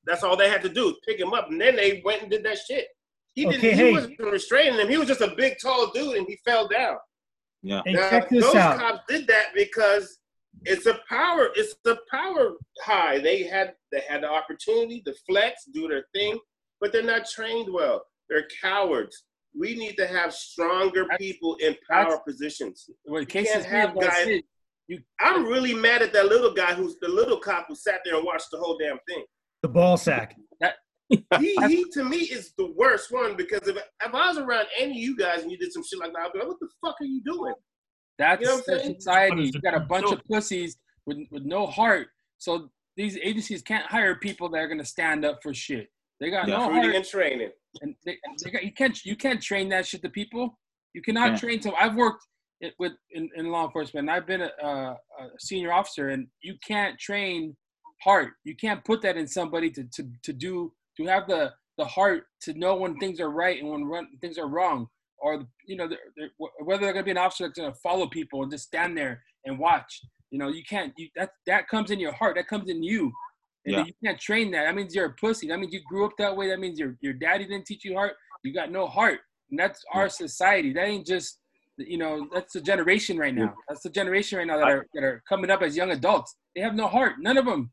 that's 0.04 0.24
all 0.24 0.36
they 0.36 0.50
had 0.50 0.62
to 0.62 0.68
do 0.68 0.96
pick 1.06 1.20
him 1.20 1.32
up, 1.32 1.50
and 1.50 1.60
then 1.60 1.76
they 1.76 2.02
went 2.04 2.22
and 2.22 2.30
did 2.30 2.44
that 2.44 2.58
shit. 2.58 2.88
He 3.34 3.44
didn't. 3.44 3.58
Okay, 3.58 3.70
he 3.70 3.76
hey. 3.76 3.92
wasn't 3.92 4.18
restraining 4.20 4.78
him. 4.78 4.88
He 4.88 4.98
was 4.98 5.08
just 5.08 5.20
a 5.20 5.34
big, 5.36 5.54
tall 5.62 5.90
dude, 5.92 6.16
and 6.16 6.26
he 6.26 6.38
fell 6.44 6.68
down. 6.68 6.96
Yeah. 7.62 7.82
Hey, 7.86 7.92
Now, 7.92 8.10
check 8.10 8.28
this 8.28 8.44
those 8.44 8.54
out. 8.56 8.78
cops 8.78 9.00
did 9.08 9.26
that 9.28 9.46
because 9.54 10.18
it's 10.64 10.86
a 10.86 10.98
power. 11.08 11.48
It's 11.54 11.74
the 11.84 11.98
power 12.10 12.52
high. 12.82 13.18
They 13.18 13.44
had 13.44 13.74
they 13.90 14.02
had 14.08 14.22
the 14.22 14.30
opportunity 14.30 15.00
to 15.06 15.14
flex, 15.28 15.64
do 15.72 15.88
their 15.88 16.04
thing, 16.14 16.38
but 16.80 16.92
they're 16.92 17.02
not 17.02 17.26
trained 17.28 17.72
well. 17.72 18.04
They're 18.28 18.46
cowards. 18.60 19.24
We 19.58 19.74
need 19.76 19.96
to 19.98 20.06
have 20.06 20.32
stronger 20.34 21.02
That's- 21.02 21.18
people 21.18 21.56
in 21.60 21.76
power 21.90 22.04
that's- 22.04 22.20
positions. 22.26 22.88
what 23.04 23.28
can't 23.28 23.64
have 23.64 23.94
guys- 23.98 24.26
it. 24.28 24.44
I'm 25.20 25.44
really 25.46 25.72
mad 25.74 26.02
at 26.02 26.12
that 26.12 26.26
little 26.26 26.52
guy 26.52 26.74
who's 26.74 26.96
the 27.00 27.08
little 27.08 27.38
cop 27.38 27.66
who 27.68 27.74
sat 27.74 28.00
there 28.04 28.16
and 28.16 28.24
watched 28.26 28.48
the 28.50 28.58
whole 28.58 28.76
damn 28.76 28.98
thing. 29.08 29.24
The 29.62 29.68
ball 29.68 29.96
sack. 29.96 30.36
He, 31.40 31.54
he 31.68 31.84
to 31.92 32.04
me 32.04 32.18
is 32.18 32.52
the 32.58 32.72
worst 32.76 33.10
one 33.12 33.36
because 33.36 33.66
if, 33.66 33.76
if 33.76 34.14
I 34.14 34.28
was 34.28 34.38
around 34.38 34.66
any 34.78 34.92
of 34.92 34.96
you 34.96 35.16
guys 35.16 35.42
and 35.42 35.50
you 35.50 35.58
did 35.58 35.72
some 35.72 35.82
shit 35.84 35.98
like 35.98 36.12
that, 36.12 36.20
I'd 36.26 36.32
be 36.32 36.38
like, 36.40 36.48
what 36.48 36.60
the 36.60 36.68
fuck 36.84 36.96
are 37.00 37.04
you 37.06 37.22
doing? 37.24 37.54
That's 38.18 38.40
You 38.40 38.46
know 38.48 38.56
what 38.56 38.64
I'm 38.68 38.74
the 38.76 38.80
saying? 38.82 38.94
society. 39.00 39.50
You 39.54 39.60
got 39.60 39.74
a 39.74 39.80
bunch 39.80 40.08
So- 40.08 40.14
of 40.14 40.20
pussies 40.30 40.76
with 41.06 41.18
with 41.30 41.44
no 41.44 41.66
heart. 41.66 42.08
So 42.38 42.70
these 42.96 43.16
agencies 43.18 43.62
can't 43.62 43.86
hire 43.86 44.16
people 44.16 44.48
that 44.50 44.58
are 44.58 44.68
gonna 44.68 44.84
stand 44.84 45.24
up 45.24 45.40
for 45.42 45.52
shit. 45.54 45.88
They 46.20 46.30
got 46.30 46.46
Yeah. 46.48 46.58
no 46.58 46.72
heart, 46.72 46.94
and 46.94 47.04
training. 47.04 47.50
and 47.80 47.94
they, 48.04 48.18
they 48.44 48.50
got, 48.50 48.62
you 48.64 48.72
can't 48.72 49.04
you 49.04 49.16
can't 49.16 49.42
train 49.42 49.68
that 49.70 49.86
shit 49.86 50.02
to 50.02 50.10
people. 50.10 50.58
You 50.94 51.02
cannot 51.02 51.32
Yeah. 51.32 51.36
train 51.38 51.60
to. 51.60 51.72
I've 51.74 51.94
worked 51.96 52.24
it 52.60 52.74
with 52.78 52.92
in, 53.10 53.28
in 53.36 53.50
law 53.50 53.64
enforcement. 53.66 54.08
I've 54.08 54.26
been 54.26 54.42
a, 54.42 54.50
a, 54.62 54.68
a 54.68 54.96
senior 55.38 55.72
officer, 55.72 56.10
and 56.10 56.28
you 56.42 56.54
can't 56.66 56.98
train 56.98 57.56
heart. 58.04 58.34
You 58.44 58.54
can't 58.56 58.84
put 58.84 59.00
that 59.02 59.16
in 59.16 59.26
somebody 59.26 59.70
to 59.70 59.84
to 59.94 60.02
to 60.22 60.32
do 60.32 60.72
to 61.06 61.12
have 61.12 61.28
the 61.28 61.52
the 61.78 61.84
heart 61.84 62.24
to 62.42 62.52
know 62.54 62.76
when 62.76 62.98
things 62.98 63.18
are 63.20 63.30
right 63.30 63.58
and 63.60 63.70
when 63.70 63.84
run, 63.84 64.06
things 64.20 64.38
are 64.38 64.48
wrong, 64.48 64.86
or 65.18 65.46
you 65.66 65.76
know 65.76 65.88
they're, 65.88 65.98
they're, 66.16 66.30
whether 66.64 66.82
they're 66.82 66.92
gonna 66.92 67.04
be 67.04 67.10
an 67.10 67.18
officer 67.18 67.46
that's 67.46 67.58
gonna 67.58 67.74
follow 67.82 68.06
people 68.06 68.42
and 68.42 68.50
just 68.52 68.64
stand 68.64 68.96
there 68.96 69.22
and 69.44 69.58
watch. 69.58 70.02
You 70.30 70.38
know, 70.38 70.48
you 70.48 70.62
can't. 70.68 70.92
You, 70.96 71.08
that 71.16 71.30
that 71.46 71.68
comes 71.68 71.90
in 71.90 72.00
your 72.00 72.12
heart. 72.12 72.36
That 72.36 72.48
comes 72.48 72.68
in 72.70 72.82
you. 72.82 73.12
And 73.64 73.74
Yeah. 73.74 73.84
you 73.84 73.92
can't 74.04 74.18
train 74.20 74.50
that. 74.52 74.64
That 74.64 74.74
means 74.74 74.94
you're 74.94 75.06
a 75.06 75.12
pussy. 75.14 75.46
That 75.48 75.60
means 75.60 75.72
you 75.72 75.80
grew 75.88 76.04
up 76.04 76.12
that 76.18 76.36
way. 76.36 76.48
That 76.48 76.60
means 76.60 76.78
your 76.78 76.96
your 77.00 77.12
daddy 77.12 77.44
didn't 77.44 77.66
teach 77.66 77.84
you 77.84 77.94
heart. 77.94 78.14
You 78.42 78.52
got 78.52 78.70
no 78.70 78.86
heart. 78.86 79.20
And 79.50 79.58
that's 79.58 79.84
our 79.92 80.08
society. 80.08 80.72
That 80.72 80.86
ain't 80.86 81.06
just 81.06 81.38
you 81.78 81.96
know, 81.98 82.28
that's 82.32 82.52
the 82.52 82.60
generation 82.60 83.16
right 83.16 83.34
now. 83.34 83.54
That's 83.68 83.82
the 83.82 83.90
generation 83.90 84.38
right 84.38 84.46
now 84.46 84.58
that 84.58 84.68
are 84.68 84.86
that 84.94 85.04
are 85.04 85.22
coming 85.28 85.50
up 85.50 85.62
as 85.62 85.76
young 85.76 85.90
adults. 85.90 86.36
They 86.54 86.60
have 86.60 86.74
no 86.74 86.86
heart. 86.86 87.14
None 87.18 87.38
of 87.38 87.46
them. 87.46 87.70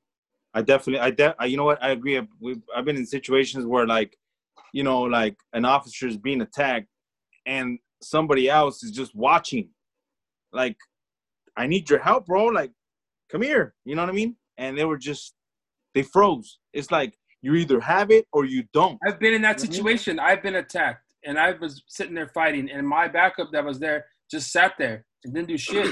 I 0.54 0.62
definitely, 0.62 1.00
I, 1.00 1.12
de- 1.12 1.36
I 1.40 1.46
you 1.46 1.58
know 1.58 1.66
what? 1.66 1.82
I 1.84 1.92
agree. 1.92 2.20
We've, 2.40 2.62
I've 2.76 2.86
been 2.86 2.98
in 2.98 3.06
situations 3.06 3.66
where, 3.66 3.86
like, 3.86 4.18
you 4.74 4.84
know, 4.84 5.02
like 5.02 5.36
an 5.54 5.66
officer 5.66 6.08
is 6.08 6.18
being 6.18 6.42
attacked, 6.42 6.88
and 7.46 7.80
somebody 8.02 8.50
else 8.50 8.84
is 8.84 8.92
just 8.92 9.16
watching. 9.16 9.70
Like, 10.52 10.78
I 11.56 11.68
need 11.68 11.90
your 11.90 12.00
help, 12.00 12.26
bro. 12.26 12.46
Like, 12.46 12.72
come 13.32 13.42
here. 13.42 13.74
You 13.86 13.96
know 13.96 14.02
what 14.04 14.10
I 14.10 14.14
mean? 14.14 14.36
And 14.58 14.78
they 14.78 14.86
were 14.86 14.98
just, 14.98 15.34
they 15.94 16.04
froze. 16.04 16.60
It's 16.74 16.92
like 16.92 17.18
you 17.42 17.56
either 17.56 17.80
have 17.80 18.12
it 18.12 18.26
or 18.34 18.46
you 18.46 18.64
don't. 18.74 18.98
I've 19.08 19.20
been 19.20 19.34
in 19.34 19.42
that 19.44 19.60
situation. 19.60 20.20
I've 20.20 20.44
been 20.44 20.56
attacked, 20.56 21.14
and 21.26 21.40
I 21.40 21.52
was 21.52 21.84
sitting 21.88 22.16
there 22.16 22.30
fighting, 22.34 22.70
and 22.72 22.88
my 22.88 23.08
backup 23.08 23.52
that 23.52 23.64
was 23.64 23.80
there 23.80 24.06
just 24.32 24.52
sat 24.52 24.74
there 24.78 25.06
and 25.24 25.34
didn't 25.34 25.48
do 25.48 25.58
shit. 25.58 25.88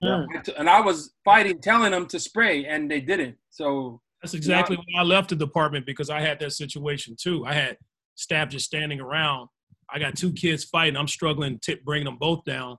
Yeah. 0.00 0.24
And 0.56 0.68
I 0.68 0.80
was 0.80 1.12
fighting, 1.24 1.60
telling 1.60 1.92
them 1.92 2.06
to 2.06 2.18
spray, 2.18 2.64
and 2.64 2.90
they 2.90 3.00
didn't. 3.00 3.36
So 3.50 4.00
That's 4.22 4.34
exactly 4.34 4.76
why 4.76 5.00
I 5.00 5.04
left 5.04 5.28
the 5.28 5.36
department 5.36 5.84
because 5.84 6.10
I 6.10 6.20
had 6.20 6.40
that 6.40 6.52
situation 6.52 7.16
too. 7.20 7.44
I 7.44 7.52
had 7.52 7.76
staff 8.14 8.48
just 8.48 8.66
standing 8.66 9.00
around. 9.00 9.48
I 9.92 9.98
got 9.98 10.16
two 10.16 10.32
kids 10.32 10.64
fighting. 10.64 10.96
I'm 10.96 11.08
struggling 11.08 11.58
to 11.62 11.76
bring 11.84 12.04
them 12.04 12.16
both 12.18 12.44
down, 12.44 12.76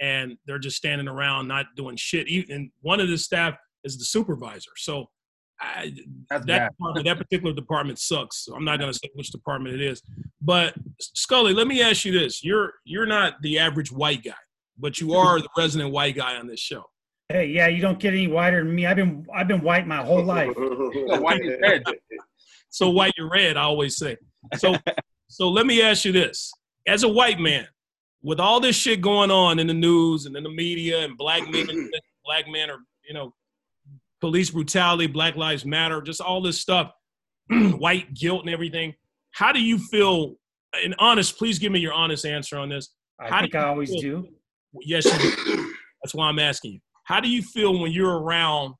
and 0.00 0.36
they're 0.46 0.58
just 0.58 0.76
standing 0.76 1.08
around 1.08 1.48
not 1.48 1.66
doing 1.76 1.96
shit. 1.96 2.28
And 2.50 2.70
one 2.80 3.00
of 3.00 3.08
the 3.08 3.18
staff 3.18 3.54
is 3.84 3.98
the 3.98 4.04
supervisor. 4.04 4.70
So 4.76 5.10
I, 5.60 5.92
that 6.30 6.46
department, 6.46 7.06
that 7.06 7.18
particular 7.18 7.54
department 7.54 7.98
sucks. 7.98 8.44
So 8.44 8.54
I'm 8.54 8.64
not 8.64 8.78
going 8.78 8.92
to 8.92 8.98
say 8.98 9.08
which 9.14 9.30
department 9.30 9.74
it 9.74 9.80
is. 9.80 10.02
But 10.40 10.74
Scully, 11.00 11.54
let 11.54 11.66
me 11.66 11.80
ask 11.82 12.04
you 12.04 12.12
this: 12.12 12.44
You're 12.44 12.74
you're 12.84 13.06
not 13.06 13.40
the 13.42 13.58
average 13.58 13.90
white 13.92 14.24
guy, 14.24 14.34
but 14.78 15.00
you 15.00 15.14
are 15.14 15.40
the 15.40 15.48
resident 15.56 15.92
white 15.92 16.16
guy 16.16 16.36
on 16.36 16.46
this 16.46 16.60
show. 16.60 16.84
Hey, 17.28 17.46
yeah, 17.46 17.66
you 17.66 17.80
don't 17.80 17.98
get 17.98 18.12
any 18.12 18.28
whiter 18.28 18.64
than 18.64 18.74
me. 18.74 18.86
I've 18.86 18.96
been 18.96 19.26
I've 19.34 19.48
been 19.48 19.62
white 19.62 19.86
my 19.86 20.02
whole 20.02 20.24
life. 20.24 20.52
white 20.56 21.44
is 21.44 21.58
red. 21.60 21.82
So 22.70 22.90
white, 22.90 23.12
you're 23.16 23.30
red. 23.30 23.56
I 23.56 23.62
always 23.62 23.96
say. 23.96 24.16
So 24.58 24.76
so 25.28 25.48
let 25.48 25.66
me 25.66 25.82
ask 25.82 26.04
you 26.04 26.12
this: 26.12 26.52
As 26.86 27.02
a 27.02 27.08
white 27.08 27.40
man, 27.40 27.66
with 28.22 28.38
all 28.38 28.60
this 28.60 28.76
shit 28.76 29.00
going 29.00 29.30
on 29.30 29.58
in 29.58 29.66
the 29.66 29.74
news 29.74 30.26
and 30.26 30.36
in 30.36 30.44
the 30.44 30.50
media, 30.50 31.00
and 31.00 31.16
black 31.18 31.48
men, 31.50 31.66
black 32.24 32.48
men 32.48 32.70
are 32.70 32.78
you 33.06 33.14
know, 33.14 33.34
police 34.20 34.50
brutality, 34.50 35.06
Black 35.06 35.36
Lives 35.36 35.64
Matter, 35.64 36.00
just 36.02 36.20
all 36.20 36.42
this 36.42 36.60
stuff, 36.60 36.92
white 37.50 38.12
guilt 38.14 38.42
and 38.42 38.50
everything. 38.50 38.94
How 39.30 39.52
do 39.52 39.62
you 39.62 39.78
feel? 39.78 40.34
And 40.84 40.94
honest, 40.98 41.38
please 41.38 41.58
give 41.58 41.72
me 41.72 41.78
your 41.78 41.92
honest 41.92 42.26
answer 42.26 42.58
on 42.58 42.68
this. 42.68 42.90
I 43.20 43.28
do 43.28 43.40
think 43.42 43.54
you 43.54 43.60
I 43.60 43.66
always 43.66 43.90
feel? 43.90 44.00
do. 44.00 44.28
Yes. 44.82 45.04
That's 46.02 46.14
why 46.14 46.28
I'm 46.28 46.38
asking 46.38 46.74
you. 46.74 46.80
How 47.04 47.20
do 47.20 47.28
you 47.28 47.42
feel 47.42 47.78
when 47.78 47.92
you're 47.92 48.18
around 48.18 48.74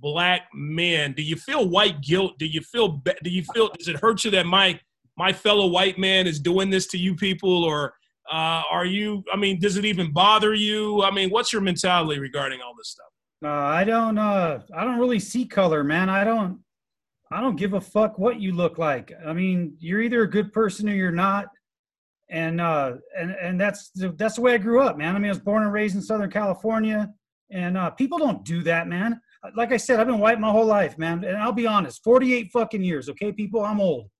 black 0.00 0.42
men? 0.52 1.12
Do 1.12 1.22
you 1.22 1.36
feel 1.36 1.68
white 1.68 2.00
guilt? 2.00 2.38
Do 2.38 2.46
you 2.46 2.60
feel? 2.60 3.02
Do 3.22 3.30
you 3.30 3.44
feel? 3.54 3.68
Does 3.68 3.88
it 3.88 3.96
hurt 4.00 4.24
you 4.24 4.30
that 4.32 4.46
my 4.46 4.78
my 5.16 5.32
fellow 5.32 5.66
white 5.66 5.98
man 5.98 6.26
is 6.26 6.38
doing 6.38 6.70
this 6.70 6.86
to 6.88 6.98
you 6.98 7.14
people, 7.14 7.64
or 7.64 7.94
uh, 8.30 8.62
are 8.70 8.84
you? 8.84 9.24
I 9.32 9.36
mean, 9.36 9.60
does 9.60 9.76
it 9.76 9.84
even 9.84 10.12
bother 10.12 10.54
you? 10.54 11.02
I 11.02 11.10
mean, 11.10 11.30
what's 11.30 11.52
your 11.52 11.62
mentality 11.62 12.20
regarding 12.20 12.60
all 12.60 12.74
this 12.76 12.90
stuff? 12.90 13.06
Uh, 13.44 13.48
I 13.48 13.84
don't 13.84 14.18
uh 14.18 14.60
I 14.74 14.84
don't 14.84 14.98
really 14.98 15.20
see 15.20 15.44
color, 15.44 15.84
man. 15.84 16.08
I 16.08 16.24
don't 16.24 16.60
I 17.30 17.40
don't 17.40 17.56
give 17.56 17.74
a 17.74 17.80
fuck 17.80 18.18
what 18.18 18.40
you 18.40 18.52
look 18.52 18.78
like. 18.78 19.12
I 19.26 19.32
mean, 19.32 19.76
you're 19.78 20.00
either 20.00 20.22
a 20.22 20.30
good 20.30 20.52
person 20.52 20.88
or 20.88 20.94
you're 20.94 21.10
not. 21.10 21.46
And 22.28 22.60
uh 22.60 22.94
and 23.16 23.30
and 23.30 23.60
that's 23.60 23.90
the, 23.90 24.10
that's 24.12 24.34
the 24.36 24.40
way 24.42 24.54
I 24.54 24.58
grew 24.58 24.80
up, 24.82 24.96
man. 24.98 25.14
I 25.14 25.18
mean, 25.18 25.26
I 25.26 25.34
was 25.34 25.38
born 25.38 25.62
and 25.62 25.72
raised 25.72 25.94
in 25.94 26.02
Southern 26.02 26.30
California 26.30 27.12
and 27.50 27.78
uh 27.78 27.90
people 27.90 28.18
don't 28.18 28.44
do 28.44 28.62
that, 28.64 28.88
man. 28.88 29.20
Like 29.54 29.72
I 29.72 29.76
said, 29.76 30.00
I've 30.00 30.08
been 30.08 30.18
white 30.18 30.40
my 30.40 30.50
whole 30.50 30.64
life, 30.64 30.98
man. 30.98 31.22
And 31.22 31.36
I'll 31.36 31.52
be 31.52 31.68
honest, 31.68 32.02
48 32.02 32.50
fucking 32.52 32.82
years, 32.82 33.08
okay, 33.10 33.30
people, 33.30 33.64
I'm 33.64 33.80
old. 33.80 34.10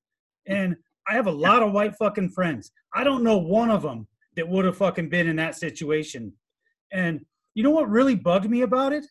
And 0.47 0.77
I 1.09 1.15
have 1.15 1.27
a 1.27 1.33
lot 1.33 1.63
of 1.65 1.73
white 1.73 1.97
fucking 1.97 2.31
friends. 2.31 2.71
I 2.95 3.03
don't 3.03 3.25
know 3.25 3.39
one 3.39 3.71
of 3.71 3.83
them 3.83 4.07
that 4.37 4.47
would 4.49 4.65
have 4.65 4.77
fucking 4.77 5.09
been 5.09 5.27
in 5.27 5.37
that 5.37 5.57
situation. 5.57 6.33
And 6.93 7.25
you 7.55 7.65
know 7.65 7.71
what 7.71 7.89
really 7.91 8.15
bugged 8.15 8.49
me 8.49 8.63
about 8.63 8.93
it? 8.93 9.05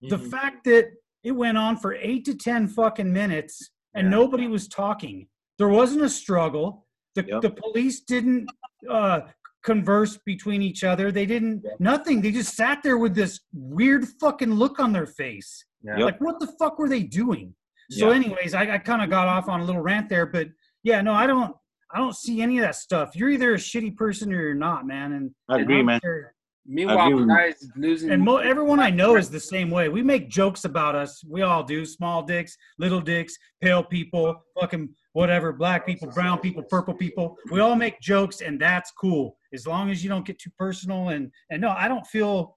The 0.00 0.16
Mhm. 0.16 0.30
fact 0.30 0.64
that 0.64 0.90
it 1.22 1.32
went 1.32 1.58
on 1.58 1.76
for 1.76 1.94
eight 1.94 2.24
to 2.26 2.34
10 2.34 2.68
fucking 2.68 3.12
minutes 3.12 3.70
and 3.94 4.06
Yeah. 4.06 4.10
nobody 4.10 4.46
was 4.46 4.68
talking. 4.68 5.28
There 5.58 5.68
wasn't 5.68 6.02
a 6.04 6.08
struggle. 6.08 6.86
The, 7.18 7.24
Yep. 7.28 7.42
the 7.42 7.50
police 7.50 8.00
didn't 8.00 8.48
uh, 8.88 9.20
converse 9.64 10.18
between 10.24 10.62
each 10.62 10.84
other. 10.84 11.10
They 11.10 11.26
didn't, 11.26 11.64
nothing. 11.80 12.20
They 12.20 12.30
just 12.30 12.54
sat 12.54 12.82
there 12.82 12.96
with 12.98 13.14
this 13.14 13.40
weird 13.52 14.06
fucking 14.20 14.52
look 14.54 14.78
on 14.78 14.92
their 14.92 15.06
face. 15.06 15.64
Yep. 15.82 15.98
Like, 15.98 16.20
what 16.20 16.38
the 16.40 16.46
fuck 16.58 16.78
were 16.78 16.88
they 16.88 17.02
doing? 17.02 17.54
So, 17.90 18.10
Yeah. 18.10 18.16
anyways, 18.16 18.54
I, 18.54 18.74
I 18.74 18.78
kind 18.78 19.02
of 19.02 19.10
got 19.10 19.26
off 19.28 19.48
on 19.48 19.60
a 19.60 19.64
little 19.64 19.80
rant 19.82 20.08
there, 20.08 20.26
but 20.26 20.48
yeah, 20.84 21.00
no, 21.00 21.12
I 21.12 21.26
don't, 21.26 21.54
I 21.92 21.98
don't 21.98 22.14
see 22.14 22.40
any 22.42 22.58
of 22.58 22.62
that 22.62 22.76
stuff. 22.76 23.16
You're 23.16 23.30
either 23.30 23.54
a 23.54 23.56
shitty 23.58 23.96
person 23.96 24.32
or 24.32 24.40
you're 24.40 24.54
not, 24.54 24.86
man. 24.86 25.12
And 25.12 25.30
I 25.48 25.60
agree, 25.60 25.76
don't 25.78 25.86
man. 25.86 26.00
care. 26.00 26.34
Meanwhile, 26.70 27.08
agree 27.14 27.26
guys 27.26 27.66
losing. 27.76 28.10
And 28.10 28.22
mo- 28.22 28.36
everyone 28.36 28.78
I 28.78 28.90
know 28.90 29.16
is 29.16 29.30
the 29.30 29.40
same 29.54 29.70
way. 29.70 29.88
We 29.88 30.02
make 30.02 30.28
jokes 30.28 30.66
about 30.66 30.94
us. 30.94 31.24
We 31.24 31.40
all 31.40 31.62
do. 31.62 31.86
Small 31.86 32.22
dicks, 32.22 32.56
little 32.78 33.00
dicks, 33.00 33.34
pale 33.62 33.82
people, 33.82 34.44
fucking 34.60 34.90
whatever, 35.18 35.52
black 35.52 35.84
people, 35.84 36.08
brown 36.08 36.38
people, 36.38 36.62
purple 36.62 36.94
people. 36.94 37.36
We 37.50 37.58
all 37.58 37.74
make 37.74 38.00
jokes, 38.00 38.40
and 38.40 38.60
that's 38.60 38.92
cool 38.92 39.36
as 39.52 39.66
long 39.66 39.90
as 39.90 40.02
you 40.02 40.08
don't 40.08 40.24
get 40.24 40.38
too 40.38 40.50
personal. 40.56 41.08
And 41.08 41.32
and 41.50 41.60
no, 41.60 41.70
I 41.70 41.88
don't 41.88 42.06
feel. 42.06 42.56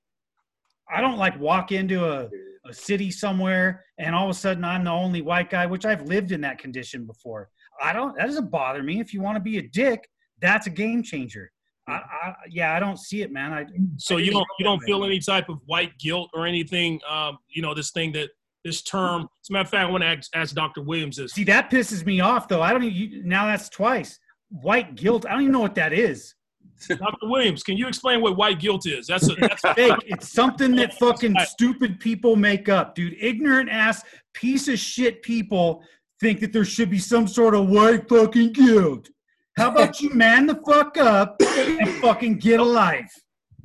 I 0.93 0.99
don't 0.99 1.17
like 1.17 1.39
walk 1.39 1.71
into 1.71 2.05
a, 2.05 2.29
a 2.67 2.73
city 2.73 3.11
somewhere 3.11 3.85
and 3.97 4.13
all 4.13 4.25
of 4.25 4.31
a 4.31 4.33
sudden 4.33 4.65
I'm 4.65 4.83
the 4.83 4.91
only 4.91 5.21
white 5.21 5.49
guy, 5.49 5.65
which 5.65 5.85
I've 5.85 6.01
lived 6.01 6.33
in 6.33 6.41
that 6.41 6.57
condition 6.57 7.05
before. 7.05 7.49
I 7.81 7.93
don't. 7.93 8.15
That 8.17 8.25
doesn't 8.25 8.51
bother 8.51 8.83
me. 8.83 8.99
If 8.99 9.13
you 9.13 9.21
want 9.21 9.37
to 9.37 9.41
be 9.41 9.57
a 9.57 9.61
dick, 9.61 10.07
that's 10.41 10.67
a 10.67 10.69
game 10.69 11.01
changer. 11.01 11.51
I, 11.87 11.93
I, 11.93 12.33
yeah, 12.49 12.75
I 12.75 12.79
don't 12.79 12.99
see 12.99 13.21
it, 13.21 13.31
man. 13.31 13.53
I 13.53 13.65
So 13.97 14.17
you 14.17 14.31
don't 14.31 14.47
you 14.59 14.65
don't 14.65 14.81
feel 14.81 15.03
any 15.05 15.19
type 15.19 15.49
of 15.49 15.59
white 15.65 15.97
guilt 15.97 16.29
or 16.33 16.45
anything? 16.45 16.99
Um, 17.09 17.37
you 17.47 17.61
know, 17.61 17.73
this 17.73 17.91
thing 17.91 18.11
that 18.13 18.29
this 18.63 18.81
term. 18.83 19.21
As 19.43 19.49
a 19.49 19.53
matter 19.53 19.63
of 19.63 19.69
fact, 19.69 19.87
I 19.87 19.91
want 19.91 20.03
to 20.03 20.07
ask, 20.07 20.29
ask 20.35 20.55
Dr. 20.55 20.81
Williams 20.81 21.17
this. 21.17 21.31
See, 21.33 21.43
that 21.45 21.69
pisses 21.71 22.05
me 22.05 22.19
off, 22.19 22.47
though. 22.47 22.61
I 22.61 22.71
don't 22.73 22.83
even, 22.83 22.95
you- 22.97 23.23
now 23.23 23.45
that's 23.47 23.69
twice. 23.69 24.19
White 24.49 24.95
guilt. 24.95 25.25
I 25.25 25.31
don't 25.31 25.41
even 25.41 25.53
know 25.53 25.59
what 25.59 25.75
that 25.75 25.93
is. 25.93 26.35
Dr. 26.87 26.99
Williams, 27.29 27.61
can 27.63 27.77
you 27.77 27.87
explain 27.87 28.21
what 28.21 28.35
white 28.37 28.59
guilt 28.59 28.87
is? 28.87 29.05
That's 29.07 29.29
a 29.29 29.35
that's 29.35 29.61
Fake. 29.75 29.93
It's 30.07 30.31
something 30.33 30.75
that 30.77 30.93
fucking 30.95 31.35
stupid 31.41 31.99
people 31.99 32.35
make 32.35 32.69
up, 32.69 32.95
dude. 32.95 33.15
Ignorant 33.21 33.69
ass 33.69 34.03
piece 34.33 34.67
of 34.67 34.79
shit 34.79 35.21
people 35.21 35.83
think 36.19 36.39
that 36.39 36.51
there 36.53 36.65
should 36.65 36.89
be 36.89 36.97
some 36.97 37.27
sort 37.27 37.53
of 37.53 37.69
white 37.69 38.09
fucking 38.09 38.53
guilt. 38.53 39.09
How 39.57 39.69
about 39.71 40.01
you 40.01 40.09
man 40.09 40.47
the 40.47 40.59
fuck 40.67 40.97
up 40.97 41.35
and 41.41 41.87
fucking 42.01 42.39
get 42.39 42.59
a 42.59 42.63
life? 42.63 43.11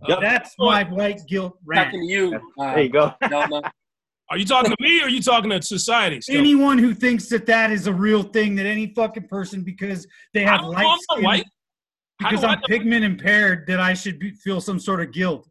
Yep. 0.06 0.18
That's 0.20 0.54
my 0.58 0.84
white 0.84 1.20
guilt 1.26 1.56
rant. 1.64 1.86
talking 1.86 2.06
to 2.06 2.12
you. 2.12 2.40
Uh, 2.60 2.74
There 2.74 2.82
you 2.82 2.90
go. 2.90 3.14
Delma. 3.22 3.70
Are 4.30 4.38
you 4.38 4.44
talking 4.44 4.70
to 4.70 4.76
me 4.82 5.00
or 5.00 5.06
are 5.06 5.08
you 5.08 5.22
talking 5.22 5.50
to 5.50 5.62
society? 5.62 6.20
still? 6.20 6.38
Anyone 6.38 6.78
who 6.78 6.94
thinks 6.94 7.28
that 7.28 7.46
that 7.46 7.70
is 7.70 7.86
a 7.86 7.92
real 7.92 8.22
thing, 8.22 8.54
that 8.56 8.66
any 8.66 8.92
fucking 8.94 9.28
person 9.28 9.62
because 9.62 10.06
they 10.34 10.42
have 10.42 10.60
don't 10.60 10.72
light 10.72 10.86
I'm 10.86 10.98
skin, 10.98 11.24
white. 11.24 11.44
Because 12.18 12.44
I 12.44 12.52
I'm 12.52 12.60
know? 12.60 12.66
pigment 12.66 13.04
impaired, 13.04 13.66
that 13.66 13.80
I 13.80 13.94
should 13.94 14.18
be, 14.18 14.30
feel 14.32 14.60
some 14.60 14.80
sort 14.80 15.00
of 15.02 15.12
guilt. 15.12 15.48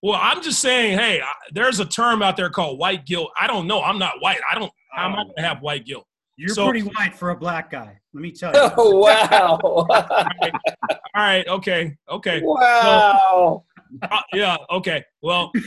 Well, 0.00 0.18
I'm 0.20 0.42
just 0.42 0.60
saying, 0.60 0.96
hey, 0.96 1.20
I, 1.20 1.32
there's 1.52 1.80
a 1.80 1.84
term 1.84 2.22
out 2.22 2.36
there 2.36 2.50
called 2.50 2.78
white 2.78 3.04
guilt. 3.04 3.30
I 3.38 3.48
don't 3.48 3.66
know. 3.66 3.82
I'm 3.82 3.98
not 3.98 4.14
white. 4.20 4.38
I 4.50 4.56
don't. 4.56 4.72
How 4.92 5.06
am 5.06 5.14
I 5.16 5.22
oh. 5.22 5.24
going 5.24 5.36
to 5.38 5.42
have 5.42 5.60
white 5.60 5.84
guilt? 5.84 6.06
You're 6.36 6.54
So- 6.54 6.68
pretty 6.68 6.82
white 6.82 7.16
for 7.16 7.30
a 7.30 7.36
black 7.36 7.70
guy. 7.70 7.98
Let 8.14 8.22
me 8.22 8.30
tell 8.30 8.52
you. 8.54 8.70
Oh 8.76 8.98
wow! 8.98 9.58
All 9.62 9.86
right. 11.14 11.46
Okay. 11.46 11.96
Okay. 12.08 12.40
wow! 12.42 13.64
Uh, 14.02 14.20
yeah. 14.32 14.56
Okay. 14.70 15.04
Well, 15.22 15.50
do 15.54 15.60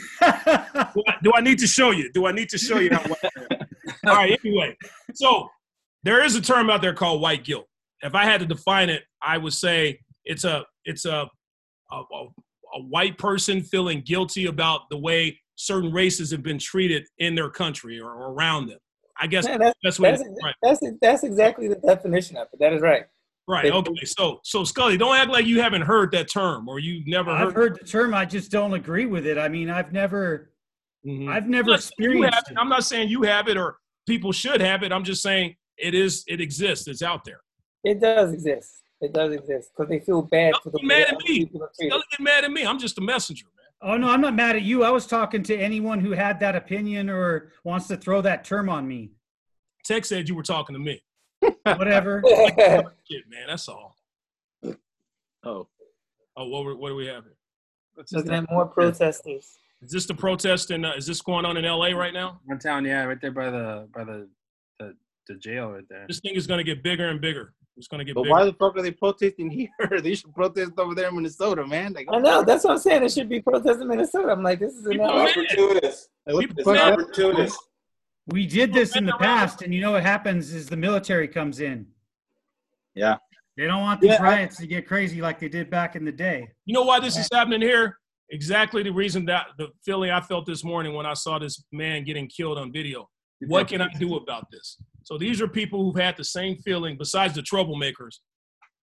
I, 1.07 1.15
do 1.23 1.31
I 1.35 1.41
need 1.41 1.59
to 1.59 1.67
show 1.67 1.91
you? 1.91 2.11
Do 2.13 2.25
I 2.25 2.31
need 2.31 2.49
to 2.49 2.57
show 2.57 2.79
you 2.79 2.89
how 2.91 3.01
white 3.03 3.17
I 3.23 3.53
am? 3.53 3.59
All 4.05 4.15
right. 4.15 4.39
Anyway, 4.45 4.75
so 5.13 5.49
there 6.03 6.23
is 6.23 6.35
a 6.35 6.41
term 6.41 6.69
out 6.69 6.81
there 6.81 6.93
called 6.93 7.21
white 7.21 7.43
guilt. 7.43 7.67
If 8.01 8.15
I 8.15 8.25
had 8.25 8.39
to 8.39 8.45
define 8.45 8.89
it, 8.89 9.03
I 9.21 9.37
would 9.37 9.53
say 9.53 9.99
it's 10.25 10.43
a 10.43 10.65
it's 10.85 11.05
a 11.05 11.29
a, 11.91 11.95
a, 11.95 12.25
a 12.75 12.81
white 12.89 13.17
person 13.17 13.61
feeling 13.61 14.01
guilty 14.05 14.45
about 14.47 14.81
the 14.89 14.97
way 14.97 15.39
certain 15.55 15.91
races 15.91 16.31
have 16.31 16.41
been 16.41 16.57
treated 16.57 17.05
in 17.19 17.35
their 17.35 17.49
country 17.49 17.99
or, 17.99 18.11
or 18.11 18.33
around 18.33 18.67
them. 18.67 18.79
I 19.19 19.27
guess 19.27 19.45
Man, 19.45 19.59
that's, 19.59 19.77
that's 19.83 19.97
that's, 19.97 20.21
it- 20.21 20.27
right. 20.43 20.55
that's, 20.63 20.79
that's 21.01 21.23
exactly 21.23 21.67
the 21.67 21.75
definition 21.75 22.37
of 22.37 22.47
it. 22.51 22.59
That 22.59 22.73
is 22.73 22.81
right. 22.81 23.03
Right. 23.51 23.69
Okay. 23.71 24.05
So 24.05 24.39
so 24.43 24.63
Scully, 24.63 24.97
don't 24.97 25.15
act 25.15 25.29
like 25.29 25.45
you 25.45 25.59
haven't 25.61 25.81
heard 25.81 26.11
that 26.13 26.29
term 26.31 26.69
or 26.69 26.79
you've 26.79 27.05
never 27.05 27.35
heard. 27.35 27.47
I've 27.49 27.53
heard. 27.53 27.71
heard 27.71 27.79
the 27.81 27.85
term. 27.85 28.13
I 28.13 28.23
just 28.23 28.49
don't 28.49 28.73
agree 28.73 29.05
with 29.05 29.25
it. 29.27 29.37
I 29.37 29.49
mean, 29.49 29.69
I've 29.69 29.91
never, 29.91 30.51
Mhm. 31.05 31.27
I've 31.29 31.47
never 31.49 31.71
not 31.71 31.81
saying 31.83 31.91
have 31.97 32.19
experienced 32.29 32.49
it. 32.49 32.53
it. 32.53 32.57
I'm 32.57 32.69
not 32.69 32.83
saying 32.85 33.09
you 33.09 33.23
have 33.23 33.49
it 33.49 33.57
or 33.57 33.77
people 34.07 34.31
should 34.31 34.61
have 34.61 34.83
it. 34.83 34.93
I'm 34.93 35.03
just 35.03 35.21
saying 35.21 35.55
it 35.77 35.93
is. 35.93 36.23
It 36.27 36.39
exists. 36.39 36.87
It's 36.87 37.01
out 37.01 37.25
there. 37.25 37.41
It 37.83 37.99
does 37.99 38.31
exist. 38.31 38.83
It 39.01 39.11
does 39.13 39.33
exist 39.33 39.71
because 39.75 39.89
they 39.89 39.99
feel 39.99 40.21
bad 40.21 40.53
for 40.63 40.69
the 40.69 40.77
Don't 40.77 40.81
be 40.83 40.87
mad 40.87 41.07
at 41.09 41.17
me. 41.17 41.25
people. 41.45 41.59
Don't 41.89 42.03
get 42.11 42.19
mad 42.21 42.43
at 42.45 42.51
me. 42.51 42.65
I'm 42.65 42.79
just 42.79 42.97
a 42.99 43.01
messenger, 43.01 43.47
man. 43.57 43.91
Oh 43.93 43.97
no, 43.97 44.09
I'm 44.11 44.21
not 44.21 44.33
mad 44.35 44.55
at 44.55 44.61
you. 44.61 44.83
I 44.83 44.91
was 44.91 45.05
talking 45.07 45.43
to 45.43 45.57
anyone 45.57 45.99
who 45.99 46.11
had 46.11 46.39
that 46.39 46.55
opinion 46.55 47.09
or 47.09 47.51
wants 47.65 47.87
to 47.87 47.97
throw 47.97 48.21
that 48.21 48.45
term 48.45 48.69
on 48.69 48.87
me. 48.87 49.11
Tech 49.83 50.05
said 50.05 50.29
you 50.29 50.35
were 50.35 50.43
talking 50.43 50.73
to 50.73 50.79
me. 50.79 51.01
Whatever. 51.63 52.21
Shit, 53.09 53.29
man. 53.29 53.47
That's 53.47 53.67
all. 53.67 53.95
Oh, 55.43 55.67
Oh, 56.37 56.47
what, 56.47 56.65
we- 56.65 56.75
what 56.75 56.89
do 56.89 56.95
we 56.95 57.07
have 57.07 57.23
here? 57.23 57.35
What's 57.95 58.13
Looking 58.13 58.31
at 58.33 58.49
more 58.49 58.65
protesters. 58.65 59.57
Is 59.81 59.91
this 59.91 60.05
the 60.05 60.13
protest 60.13 60.71
in? 60.71 60.85
Uh, 60.85 60.93
is 60.95 61.05
this 61.05 61.21
going 61.21 61.43
on 61.43 61.57
in 61.57 61.65
L.A. 61.65 61.93
right 61.93 62.13
now? 62.13 62.39
One 62.45 62.57
town, 62.59 62.85
yeah, 62.85 63.03
right 63.03 63.19
there 63.19 63.31
by 63.31 63.49
the 63.49 63.87
by 63.93 64.03
the 64.05 64.29
the, 64.79 64.95
the 65.27 65.35
jail 65.35 65.71
right 65.71 65.83
there. 65.89 66.05
This 66.07 66.19
thing 66.21 66.35
is 66.35 66.47
going 66.47 66.59
to 66.59 66.63
get 66.63 66.83
bigger 66.83 67.09
and 67.09 67.19
bigger. 67.19 67.53
It's 67.75 67.87
going 67.87 67.99
to 67.99 68.05
get 68.05 68.15
but 68.15 68.23
bigger. 68.23 68.31
why 68.31 68.45
the 68.45 68.53
fuck 68.53 68.77
are 68.77 68.81
they 68.81 68.91
protesting 68.91 69.49
here? 69.49 69.69
they 70.01 70.15
should 70.15 70.33
protest 70.33 70.71
over 70.77 70.95
there 70.95 71.09
in 71.09 71.15
Minnesota, 71.15 71.65
man. 71.67 71.93
Like, 71.93 72.07
I 72.11 72.19
know. 72.19 72.43
That's 72.43 72.63
what 72.63 72.71
I'm 72.73 72.77
saying. 72.79 73.03
It 73.03 73.11
should 73.11 73.27
be 73.27 73.41
protesting 73.41 73.87
Minnesota. 73.87 74.29
I'm 74.29 74.43
like, 74.43 74.59
this 74.59 74.73
is 74.73 74.85
an 74.85 74.91
People 74.93 75.07
LA. 75.07 75.13
are 75.23 75.29
Opportunist. 75.29 76.09
like, 76.27 76.35
what 76.35 76.47
People 76.47 76.63
the 76.73 76.79
fuck? 76.79 76.93
opportunist. 76.93 77.59
We 78.27 78.45
did 78.45 78.73
this 78.73 78.95
in 78.95 79.05
the 79.05 79.15
past, 79.19 79.61
and 79.61 79.73
you 79.73 79.81
know 79.81 79.91
what 79.91 80.03
happens 80.03 80.53
is 80.53 80.67
the 80.67 80.77
military 80.77 81.27
comes 81.27 81.59
in. 81.59 81.87
Yeah. 82.93 83.17
They 83.57 83.65
don't 83.65 83.81
want 83.81 83.99
these 84.01 84.11
Yeah, 84.11 84.21
I- 84.21 84.23
riots 84.23 84.57
to 84.57 84.67
get 84.67 84.87
crazy 84.87 85.21
like 85.21 85.39
they 85.39 85.49
did 85.49 85.69
back 85.69 85.95
in 85.95 86.05
the 86.05 86.11
day. 86.11 86.47
You 86.65 86.73
know 86.73 86.83
why 86.83 86.99
this 86.99 87.17
is 87.17 87.27
happening 87.33 87.61
here? 87.61 87.97
Exactly 88.29 88.83
the 88.83 88.91
reason 88.91 89.25
that 89.25 89.47
the 89.57 89.69
feeling 89.83 90.09
I 90.11 90.21
felt 90.21 90.45
this 90.45 90.63
morning 90.63 90.93
when 90.93 91.05
I 91.05 91.13
saw 91.13 91.37
this 91.39 91.63
man 91.71 92.03
getting 92.05 92.27
killed 92.27 92.57
on 92.57 92.71
video. 92.71 93.09
What 93.47 93.67
can 93.67 93.81
I 93.81 93.87
do 93.99 94.15
about 94.15 94.45
this? 94.51 94.77
So 95.03 95.17
these 95.17 95.41
are 95.41 95.47
people 95.47 95.83
who've 95.83 96.01
had 96.01 96.15
the 96.15 96.23
same 96.23 96.57
feeling 96.57 96.95
besides 96.97 97.33
the 97.33 97.41
troublemakers, 97.41 98.19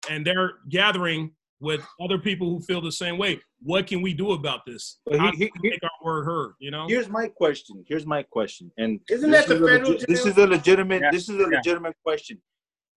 and 0.09 0.25
they're 0.25 0.53
gathering 0.69 1.31
with 1.59 1.85
other 2.01 2.17
people 2.17 2.49
who 2.49 2.59
feel 2.61 2.81
the 2.81 2.91
same 2.91 3.17
way. 3.17 3.39
What 3.61 3.87
can 3.87 4.01
we 4.01 4.13
do 4.13 4.31
about 4.31 4.61
this? 4.65 4.99
He- 5.09 5.17
How 5.17 5.31
can 5.31 5.39
he- 5.39 5.51
we 5.61 5.69
make 5.71 5.83
our 5.83 5.89
word 6.03 6.23
heard? 6.25 6.53
You 6.59 6.71
know. 6.71 6.87
Here's 6.87 7.09
my 7.09 7.27
question. 7.27 7.83
Here's 7.87 8.05
my 8.05 8.23
question. 8.23 8.71
And 8.77 8.99
Isn't 9.09 9.31
this 9.31 9.45
that 9.45 9.49
the 9.49 9.55
is 9.55 9.61
a 9.61 9.67
federal 9.67 9.91
legi- 9.93 10.07
This 10.07 10.25
is 10.25 10.37
a 10.37 10.47
legitimate. 10.47 11.01
Yeah, 11.01 11.11
This 11.11 11.23
is 11.29 11.35
a 11.35 11.39
yeah. 11.39 11.57
legitimate 11.57 11.95
question. 12.03 12.41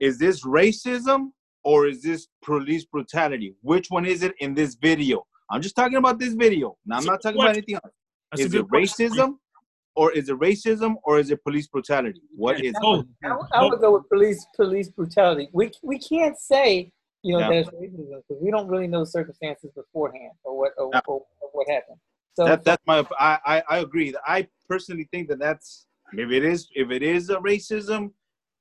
Is 0.01 0.19
this 0.19 0.45
racism 0.45 1.31
or 1.65 1.87
is 1.87 2.03
this 2.03 2.29
police 2.45 2.85
brutality? 2.85 3.55
Which 3.63 3.91
one 3.91 4.07
is 4.07 4.23
it 4.23 4.35
in 4.41 4.55
this 4.55 4.75
video? 4.77 5.25
I'm 5.51 5.61
just 5.61 5.77
talking 5.77 5.97
about 5.97 6.19
this 6.19 6.35
video. 6.35 6.77
Now, 6.87 6.97
I'm 6.97 7.05
That's 7.05 7.07
not 7.07 7.13
good 7.15 7.23
talking 7.23 7.41
about 7.43 7.57
anything 7.57 7.75
else. 7.77 7.95
That's 8.31 8.43
is 8.43 8.53
good 8.53 8.61
it 8.63 8.69
question. 8.69 9.11
racism 9.11 9.37
or 9.97 10.13
is 10.13 10.29
it 10.29 10.39
racism 10.39 10.95
or 11.05 11.19
is 11.19 11.31
it 11.31 11.43
police 11.45 11.67
brutality? 11.67 12.23
What 12.35 12.61
is 12.65 12.71
it? 12.71 12.77
Oh, 12.83 13.05
I, 13.25 13.37
would- 13.37 13.47
I 13.53 13.63
would 13.65 13.75
oh. 13.75 13.79
go 13.79 13.93
with 13.95 14.09
police 14.09 14.47
police 14.57 14.89
brutality. 14.89 15.49
We 15.53 15.71
we 15.83 15.99
can't 15.99 16.39
say 16.39 16.93
you 17.23 17.33
know 17.35 17.41
Yeah. 17.41 17.49
there's 17.51 17.67
racism 17.69 18.23
because 18.29 18.43
we 18.43 18.51
don't 18.51 18.69
really 18.69 18.87
know 18.89 19.05
circumstances 19.05 19.71
beforehand 19.75 20.33
or 20.45 20.59
what 20.59 20.73
or, 20.79 20.91
Yeah. 20.93 21.01
or, 21.07 21.25
or 21.41 21.49
what 21.53 21.69
happened. 21.69 21.99
So 22.35 22.45
that 22.47 22.65
that's 22.65 22.83
my 22.87 23.05
I, 23.19 23.63
I 23.69 23.79
agree. 23.79 24.15
I 24.27 24.49
personally 24.69 25.09
think 25.13 25.29
that 25.29 25.39
that's 25.39 25.87
if 26.15 26.31
it 26.31 26.45
is 26.45 26.69
if 26.75 26.91
it 26.91 27.03
is 27.03 27.31
a 27.31 27.37
racism, 27.37 28.11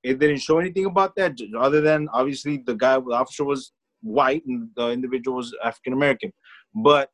it 0.03 0.20
didn't 0.20 0.39
show 0.39 0.59
anything 0.59 0.86
about 0.86 1.16
that 1.16 1.34
other 1.57 1.82
than 1.82 2.07
obviously 2.14 2.57
the 2.66 2.76
guy 2.76 2.95
the 2.99 3.16
officer 3.24 3.43
was 3.45 3.72
white 4.01 4.43
and 4.45 4.70
the 4.76 4.89
individual 4.89 5.38
was 5.38 5.55
African 5.64 5.93
American. 5.93 6.32
But 6.76 7.09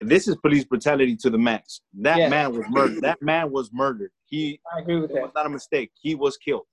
this 0.00 0.26
is 0.28 0.36
police 0.36 0.64
brutality 0.64 1.16
to 1.16 1.30
the 1.30 1.38
max. 1.38 1.80
That 2.00 2.18
Yeah. 2.18 2.28
man 2.28 2.52
was 2.56 2.66
murdered. 2.68 3.02
That 3.02 3.20
man 3.22 3.50
was 3.50 3.70
murdered. 3.72 4.10
He 4.26 4.60
I 4.74 4.80
agree 4.80 5.00
with 5.00 5.10
it 5.10 5.14
was 5.22 5.30
that. 5.34 5.38
not 5.40 5.46
a 5.46 5.50
mistake. 5.50 5.90
He 6.00 6.14
was 6.14 6.36
killed. 6.36 6.66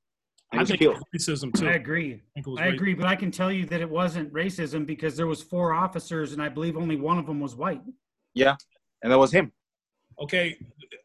He 0.51 0.57
I 0.57 0.61
was 0.61 0.69
think 0.69 0.81
killed. 0.81 1.01
it's 1.13 1.29
racism 1.29 1.53
too. 1.53 1.67
I 1.67 1.71
I 1.71 1.73
agree. 1.75 2.21
think 2.33 2.45
it 2.45 2.49
was 2.49 2.59
I 2.59 2.65
agree, 2.67 2.93
but 2.93 3.05
I 3.05 3.15
can 3.15 3.31
tell 3.31 3.51
you 3.51 3.65
that 3.67 3.79
it 3.79 3.89
wasn't 3.89 4.31
racism 4.33 4.85
because 4.85 5.15
there 5.15 5.27
was 5.27 5.41
four 5.41 5.73
officers, 5.73 6.33
and 6.33 6.41
I 6.41 6.49
believe 6.49 6.75
only 6.77 6.97
one 6.97 7.17
of 7.17 7.25
them 7.25 7.39
was 7.39 7.55
white. 7.55 7.81
Yeah. 8.33 8.55
And 9.01 9.11
that 9.11 9.17
was 9.17 9.31
him. 9.31 9.51
Okay. 10.19 10.57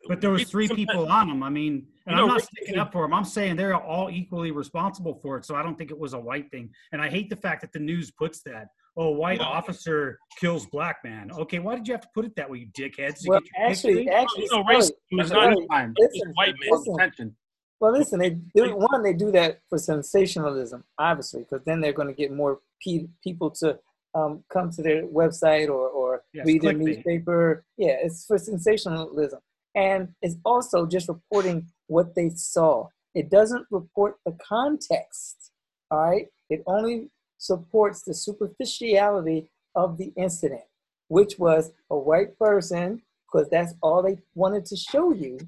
But 0.09 0.21
there 0.21 0.31
was 0.31 0.51
three 0.51 0.69
people 0.69 1.09
on 1.09 1.29
them. 1.29 1.43
I 1.43 1.49
mean, 1.49 1.87
and 2.07 2.17
You 2.17 2.23
I'm 2.23 2.29
know, 2.29 2.35
not 2.35 2.43
sticking 2.43 2.79
up 2.79 2.93
for 2.93 3.03
them. 3.03 3.15
I'm 3.15 3.25
saying 3.25 3.57
they're 3.57 3.75
all 3.75 4.11
equally 4.11 4.51
responsible 4.51 5.15
for 5.15 5.37
it. 5.37 5.45
So 5.45 5.55
I 5.57 5.63
don't 5.63 5.77
think 5.79 5.91
it 5.91 5.99
was 5.99 6.13
a 6.13 6.19
white 6.19 6.51
thing. 6.51 6.71
And 6.93 7.01
I 7.01 7.09
hate 7.09 7.31
the 7.31 7.37
fact 7.37 7.61
that 7.63 7.73
the 7.73 7.79
news 7.81 8.11
puts 8.11 8.43
that. 8.43 8.67
Oh, 8.97 9.11
white 9.11 9.41
No. 9.41 9.47
officer 9.47 10.19
kills 10.41 10.67
black 10.67 10.99
man. 11.05 11.31
Okay, 11.33 11.59
why 11.59 11.75
did 11.77 11.87
you 11.89 11.95
have 11.95 12.01
to 12.03 12.09
put 12.15 12.25
it 12.25 12.35
that 12.37 12.49
way, 12.51 12.59
you 12.59 12.67
dickheads? 12.69 13.21
To 13.23 13.29
Well, 13.31 13.41
get 13.41 13.51
your 13.59 13.69
actually, 13.69 13.93
history? 13.95 14.09
actually, 14.11 14.43
You 14.45 14.49
know, 14.53 14.63
Scully, 14.63 14.77
racism 14.77 15.21
is 15.23 15.29
Scully, 15.29 15.67
not 15.67 15.77
Time. 15.77 15.95
it's 15.97 16.15
listen, 16.15 16.33
white 16.35 16.55
man. 16.61 16.71
listen. 16.71 17.37
Well, 17.81 17.93
listen, 17.93 18.19
they 18.21 18.31
do 18.31 18.75
one. 18.77 19.03
They 19.03 19.13
do 19.13 19.31
that 19.33 19.61
for 19.69 19.79
sensationalism, 19.79 20.85
obviously, 20.99 21.43
because 21.43 21.65
then 21.65 21.81
they're 21.81 21.93
going 21.93 22.09
to 22.09 22.15
get 22.15 22.33
more 22.33 22.61
pe- 22.83 23.09
people 23.23 23.51
to 23.61 23.79
um, 24.15 24.45
come 24.51 24.71
to 24.71 24.83
their 24.83 25.05
website 25.07 25.69
or, 25.69 25.89
or 25.89 26.23
Yes, 26.33 26.47
read 26.47 26.63
their 26.63 26.73
newspaper. 26.73 27.65
Yeah, 27.77 27.97
it's 28.03 28.25
for 28.27 28.39
sensationalism. 28.39 29.41
and 29.75 30.09
it's 30.23 30.37
also 30.45 30.87
just 30.87 31.09
reporting 31.09 31.67
what 31.89 32.15
they 32.15 32.31
saw. 32.31 32.89
It 33.15 33.31
doesn't 33.31 33.67
report 33.71 34.17
the 34.25 34.33
context. 34.47 35.53
All 35.91 35.99
right, 36.01 36.27
it 36.49 36.63
only 36.67 37.11
supports 37.39 38.03
the 38.03 38.15
superficiality 38.15 39.51
of 39.75 39.99
the 39.99 40.13
incident, 40.17 40.63
which 41.09 41.39
was 41.39 41.73
a 41.91 41.97
white 41.97 42.39
person, 42.39 43.03
because 43.27 43.49
that's 43.51 43.75
all 43.83 44.03
they 44.03 44.17
wanted 44.35 44.65
to 44.67 44.77
show 44.77 45.13
you. 45.13 45.39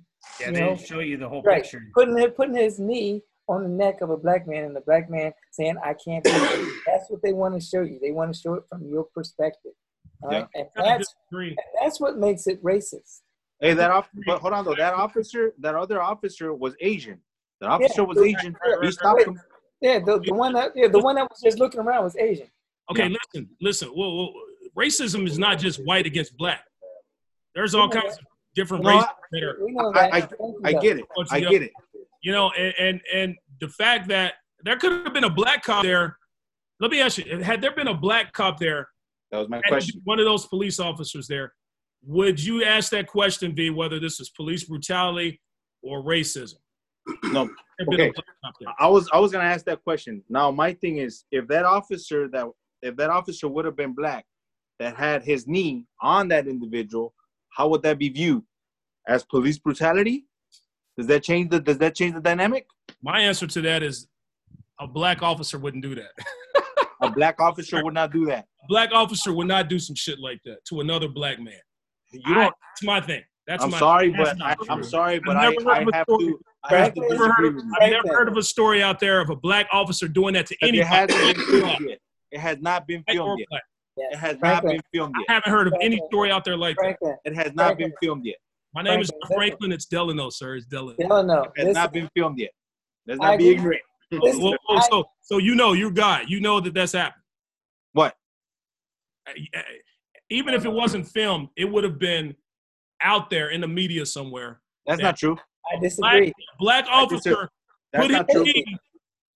Yeah, 0.41 0.51
they 0.51 0.61
know, 0.61 0.67
didn't 0.75 0.87
show 0.87 1.01
you 1.01 1.17
the 1.17 1.29
whole 1.29 1.43
right, 1.43 1.63
picture. 1.63 1.83
putting 1.95 2.19
it, 2.19 2.37
putting 2.37 2.55
his 2.57 2.79
knee 2.79 3.23
on 3.49 3.63
the 3.63 3.69
neck 3.69 4.01
of 4.03 4.11
a 4.11 4.17
black 4.17 4.47
man, 4.47 4.65
and 4.65 4.77
the 4.77 4.81
black 4.83 5.11
man 5.11 5.33
saying, 5.53 5.77
"I 5.83 5.95
can't." 5.95 6.23
Do 6.25 6.31
it. 6.33 6.83
That's 6.87 7.11
what 7.11 7.23
they 7.23 7.33
want 7.33 7.55
to 7.55 7.61
show 7.61 7.83
you. 7.83 7.99
They 8.01 8.11
want 8.13 8.35
to 8.35 8.41
show 8.41 8.55
it 8.55 8.65
from 8.69 8.87
your 8.87 9.05
perspective. 9.15 9.73
All 10.23 10.31
right, 10.31 10.47
and 10.55 10.67
that's 10.75 11.15
disagree. 11.31 11.57
that's 11.81 12.01
what 12.01 12.19
makes 12.19 12.49
it 12.49 12.63
racist. 12.65 13.21
Hey, 13.61 13.73
that 13.75 13.91
off, 13.93 14.09
but 14.27 14.41
hold 14.41 14.53
on 14.53 14.65
though. 14.65 14.75
That 14.75 14.95
officer, 14.95 15.55
that 15.61 15.77
other 15.77 16.03
officer 16.03 16.53
was 16.53 16.75
Asian. 16.81 17.21
That 17.61 17.71
officer 17.71 18.05
was 18.05 18.19
Yeah. 18.19 18.37
Asian. 18.37 18.57
He 18.83 18.91
stopped 18.91 19.23
him. 19.23 19.41
Yeah, 19.81 20.01
the, 20.01 20.19
the 20.19 20.35
one 20.35 20.55
that 20.55 20.73
yeah, 20.75 20.89
the 20.89 20.99
one 20.99 21.15
that 21.17 21.29
was 21.31 21.41
just 21.41 21.59
looking 21.59 21.81
around 21.81 22.03
was 22.03 22.17
Asian. 22.17 22.49
Okay, 22.91 23.09
listen, 23.09 23.49
listen. 23.61 23.93
Well, 23.95 24.17
well, 24.17 24.33
racism 24.77 25.27
is 25.27 25.39
not 25.39 25.59
just 25.59 25.85
white 25.85 26.07
against 26.07 26.37
black. 26.37 26.65
There's 27.55 27.75
all 27.75 27.89
kinds 27.89 28.15
of 28.19 28.25
different 28.59 28.85
No, 28.85 28.91
races 28.91 29.09
that 29.31 29.43
are. 29.45 29.57
We 29.65 29.73
know 29.73 29.93
I, 29.95 30.21
that. 30.21 30.33
I, 30.65 30.69
I 30.69 30.73
get 30.73 30.99
it. 30.99 31.05
I 31.31 31.41
get 31.41 31.63
it. 31.63 31.73
You 32.23 32.33
know, 32.33 32.51
and, 32.51 32.75
and 32.79 33.01
and 33.15 33.37
the 33.61 33.69
fact 33.69 34.09
that 34.09 34.35
there 34.65 34.77
could 34.77 34.93
have 35.05 35.15
been 35.15 35.25
a 35.25 35.31
black 35.31 35.63
cop 35.63 35.85
there. 35.85 36.19
Let 36.81 36.91
me 36.91 37.01
ask 37.01 37.19
you: 37.19 37.39
Had 37.39 37.61
there 37.61 37.75
been 37.75 37.89
a 37.89 37.95
black 37.95 38.33
cop 38.33 38.59
there, 38.59 38.89
That 39.31 39.39
was 39.39 39.49
my 39.49 39.61
question. 39.63 40.01
one 40.05 40.19
of 40.19 40.25
those 40.25 40.47
police 40.47 40.81
officers 40.81 41.27
there, 41.29 41.53
would 42.05 42.43
you 42.43 42.65
ask 42.65 42.91
that 42.91 43.07
question, 43.07 43.55
V, 43.55 43.71
whether 43.71 43.99
this 44.01 44.21
is 44.21 44.31
police 44.31 44.65
brutality 44.65 45.41
or 45.83 46.03
racism? 46.03 46.59
No, 47.33 47.49
Had 47.79 47.89
been 47.89 48.01
a 48.01 48.05
Okay. 48.05 48.13
black 48.13 48.27
cop 48.45 48.55
there. 48.61 48.75
I 48.81 48.89
was 48.89 49.09
I 49.13 49.19
was 49.21 49.31
gonna 49.33 49.45
ask 49.55 49.65
that 49.67 49.83
question. 49.85 50.23
Now 50.29 50.51
my 50.51 50.73
thing 50.75 50.99
is, 50.99 51.25
if 51.31 51.47
that 51.49 51.65
officer 51.65 52.29
that 52.29 52.47
if 52.83 52.97
that 52.97 53.11
officer 53.11 53.47
would 53.49 53.65
have 53.65 53.77
been 53.77 53.95
black, 53.95 54.25
that 54.81 54.97
had 54.97 55.23
his 55.25 55.47
knee 55.47 55.87
on 56.01 56.29
that 56.29 56.47
individual, 56.49 57.15
how 57.51 57.69
would 57.69 57.83
that 57.83 57.99
be 57.99 58.09
viewed? 58.09 58.45
As 59.09 59.25
police 59.25 59.59
brutality? 59.59 60.27
Does 60.97 61.07
that 61.07 61.23
change 61.23 61.51
the 61.51 61.61
Does 61.61 61.79
that 61.79 61.95
change 61.97 62.15
the 62.15 62.21
dynamic? 62.21 62.67
My 63.03 63.21
answer 63.21 63.47
to 63.47 63.61
that 63.63 63.83
is 63.83 64.07
a 64.79 64.87
black 64.87 65.23
officer 65.23 65.59
wouldn't 65.59 65.83
do 65.83 65.95
that. 65.95 66.11
A 67.01 67.09
black 67.11 67.41
officer 67.41 67.83
would 67.85 67.95
not 67.95 68.13
do 68.13 68.27
that. 68.27 68.47
A 68.65 68.67
black 68.69 68.91
officer 68.93 69.33
would 69.33 69.47
not 69.47 69.69
do 69.69 69.79
some 69.79 69.95
shit 69.95 70.19
like 70.19 70.41
that 70.45 70.65
to 70.65 70.81
another 70.81 71.07
black 71.07 71.39
man. 71.39 71.55
You 72.11 72.21
I- 72.27 72.35
don't. 72.35 72.55
that's 72.73 72.83
my 72.83 73.01
thing. 73.01 73.23
That's 73.47 73.63
I'm 73.65 73.71
my 73.71 73.79
sorry, 73.79 74.11
that's 74.11 74.37
but 74.37 74.43
I, 74.45 74.57
I'm 74.69 74.83
sorry, 74.83 75.21
but 75.21 75.37
I've 75.37 75.55
I, 75.61 75.63
never 75.63 75.63
heard 75.63 75.79
I 75.79 75.83
of 75.83 75.89
a 75.89 75.95
have 75.97 76.05
story- 76.09 76.25
to. 76.27 76.41
I 76.65 76.77
have 76.77 76.95
to 76.95 77.01
never 77.09 77.33
heard 77.33 77.47
of. 77.57 77.63
I've 77.81 77.91
never 77.93 78.09
heard 78.09 78.29
of 78.29 78.37
a 78.37 78.43
story 78.43 78.83
out 78.83 78.99
there 78.99 79.21
of 79.21 79.31
a 79.31 79.37
black 79.37 79.69
officer 79.73 80.09
doing 80.09 80.35
that 80.35 80.47
to 80.47 80.57
But 80.61 80.69
anybody. 80.71 80.81
It 80.81 80.87
hasn't 81.15 81.37
been 81.37 81.47
filmed 81.47 81.89
yet. 81.89 81.99
It 82.33 82.41
has 82.41 82.59
not 82.61 82.87
been 82.89 83.05
filmed 83.09 83.39
yet. 83.49 83.63
It 84.13 84.17
has 84.19 84.37
not 84.41 84.65
been 84.65 84.81
filmed 84.93 85.15
I 85.29 85.33
haven't 85.35 85.53
heard 85.53 85.69
of 85.69 85.75
any 85.81 86.01
story 86.09 86.33
out 86.33 86.45
there 86.45 86.57
like 86.57 86.77
that. 86.81 87.19
It 87.25 87.35
has 87.37 87.53
not 87.55 87.79
been 87.79 87.93
filmed 88.03 88.27
yet. 88.27 88.37
My 88.79 88.83
name 88.85 89.01
is 89.01 89.11
Franklin, 89.27 89.37
Franklin. 89.49 89.73
It's 89.73 89.87
Delano, 89.87 90.31
sir. 90.31 90.55
It's 90.55 90.67
Delano. 90.67 90.95
no, 91.01 91.21
no. 91.23 91.43
It 91.43 91.49
has 91.57 91.67
Listen, 91.67 91.73
not 91.73 91.93
been 91.93 92.09
filmed 92.17 92.39
yet. 92.39 92.51
Let's 93.09 93.19
I 93.21 93.31
not 93.31 93.39
be 93.39 93.49
agree. 93.51 93.57
ignorant. 93.57 93.83
listen, 94.25 94.41
Well, 94.43 94.55
well, 94.69 94.79
I- 94.79 94.89
so, 94.89 95.05
so 95.21 95.39
you 95.39 95.57
know, 95.57 95.73
you're 95.73 95.91
God. 95.91 96.27
You 96.29 96.41
know 96.41 96.61
that 96.61 96.75
that's 96.75 96.93
happened. 96.93 97.23
What? 97.95 98.15
Even 100.31 100.55
if 100.55 100.65
it 100.65 100.73
wasn't 100.73 101.09
filmed, 101.09 101.49
it 101.57 101.65
would 101.65 101.83
have 101.83 101.99
been 101.99 102.37
out 103.03 103.31
there 103.31 103.49
in 103.51 103.63
the 103.63 103.67
media 103.67 104.07
somewhere. 104.07 104.61
That's 104.87 105.01
Yeah. 105.01 105.07
not 105.09 105.17
true. 105.17 105.37
I 105.73 105.81
disagree. 105.81 106.33
Black 106.61 106.87
I 106.87 107.03
officer 107.03 107.19
disagree. 107.31 108.15
That's 108.17 108.33
put 108.33 108.47
his 108.47 108.55
knee 108.55 108.77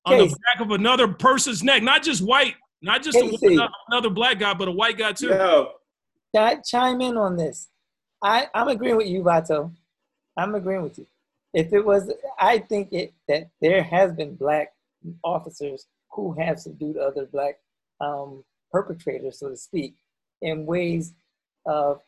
on 0.04 0.18
the 0.18 0.26
back 0.28 0.60
of 0.60 0.70
another 0.70 1.08
person's 1.08 1.64
neck, 1.64 1.82
not 1.82 2.04
just 2.04 2.22
white, 2.22 2.54
not 2.80 3.02
just 3.02 3.18
a, 3.18 3.68
another 3.88 4.08
black 4.08 4.38
guy, 4.38 4.54
but 4.54 4.68
a 4.68 4.72
white 4.72 4.96
guy 4.98 5.10
too. 5.10 5.30
Yo, 5.30 5.72
Can 6.32 6.44
I 6.44 6.60
chime 6.64 7.00
in 7.00 7.16
on 7.16 7.36
this? 7.36 7.68
I, 8.22 8.46
I'm 8.54 8.68
agreeing 8.68 8.96
with 8.96 9.08
you, 9.08 9.22
Vato. 9.22 9.72
I'm 10.36 10.54
agreeing 10.54 10.82
with 10.82 10.98
you. 10.98 11.06
If 11.54 11.72
it 11.72 11.84
was, 11.84 12.10
I 12.40 12.58
think 12.58 12.92
it 12.92 13.12
that 13.28 13.48
there 13.60 13.82
has 13.82 14.12
been 14.12 14.34
black 14.36 14.72
officers 15.22 15.86
who 16.10 16.32
have 16.34 16.58
subdued 16.60 16.96
other 16.96 17.26
black 17.26 17.58
um, 18.00 18.44
perpetrators, 18.70 19.38
so 19.38 19.48
to 19.50 19.56
speak, 19.56 19.94
in 20.40 20.64
ways 20.64 21.12
of 21.66 22.00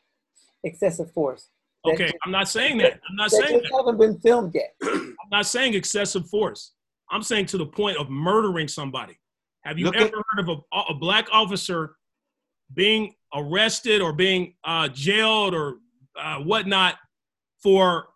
excessive 0.63 1.11
force. 1.13 1.49
Okay, 1.87 2.05
just- 2.05 2.17
I'm 2.25 2.33
not 2.33 2.49
saying 2.49 2.79
that. 2.79 3.01
I'm 3.09 3.17
not 3.17 3.31
that 3.31 3.43
saying 3.43 3.61
just 3.61 3.73
that. 3.73 3.77
haven't 3.77 3.99
been 3.99 4.19
filmed 4.21 4.55
yet. 4.55 4.75
I'm 4.83 5.17
not 5.31 5.47
saying 5.47 5.75
excessive 5.75 6.27
force. 6.29 6.73
I'm 7.11 7.23
saying 7.23 7.47
to 7.47 7.59
the 7.59 7.67
point 7.67 7.99
of 7.99 8.09
murdering 8.09 8.69
somebody. 8.69 9.19
Have 9.65 9.79
you 9.79 9.87
Look 9.87 9.97
ever 9.97 10.07
at- 10.07 10.13
heard 10.33 10.49
of 10.49 10.65
a, 10.73 10.77
a 10.91 10.95
black 10.95 11.27
officer 11.33 11.97
being 12.73 13.15
arrested 13.35 14.01
or 14.01 14.13
being 14.15 14.55
uh, 14.65 14.89
jailed 14.89 15.55
or 15.55 15.77
uh, 16.21 16.39
whatnot 16.39 16.97
for 17.63 18.07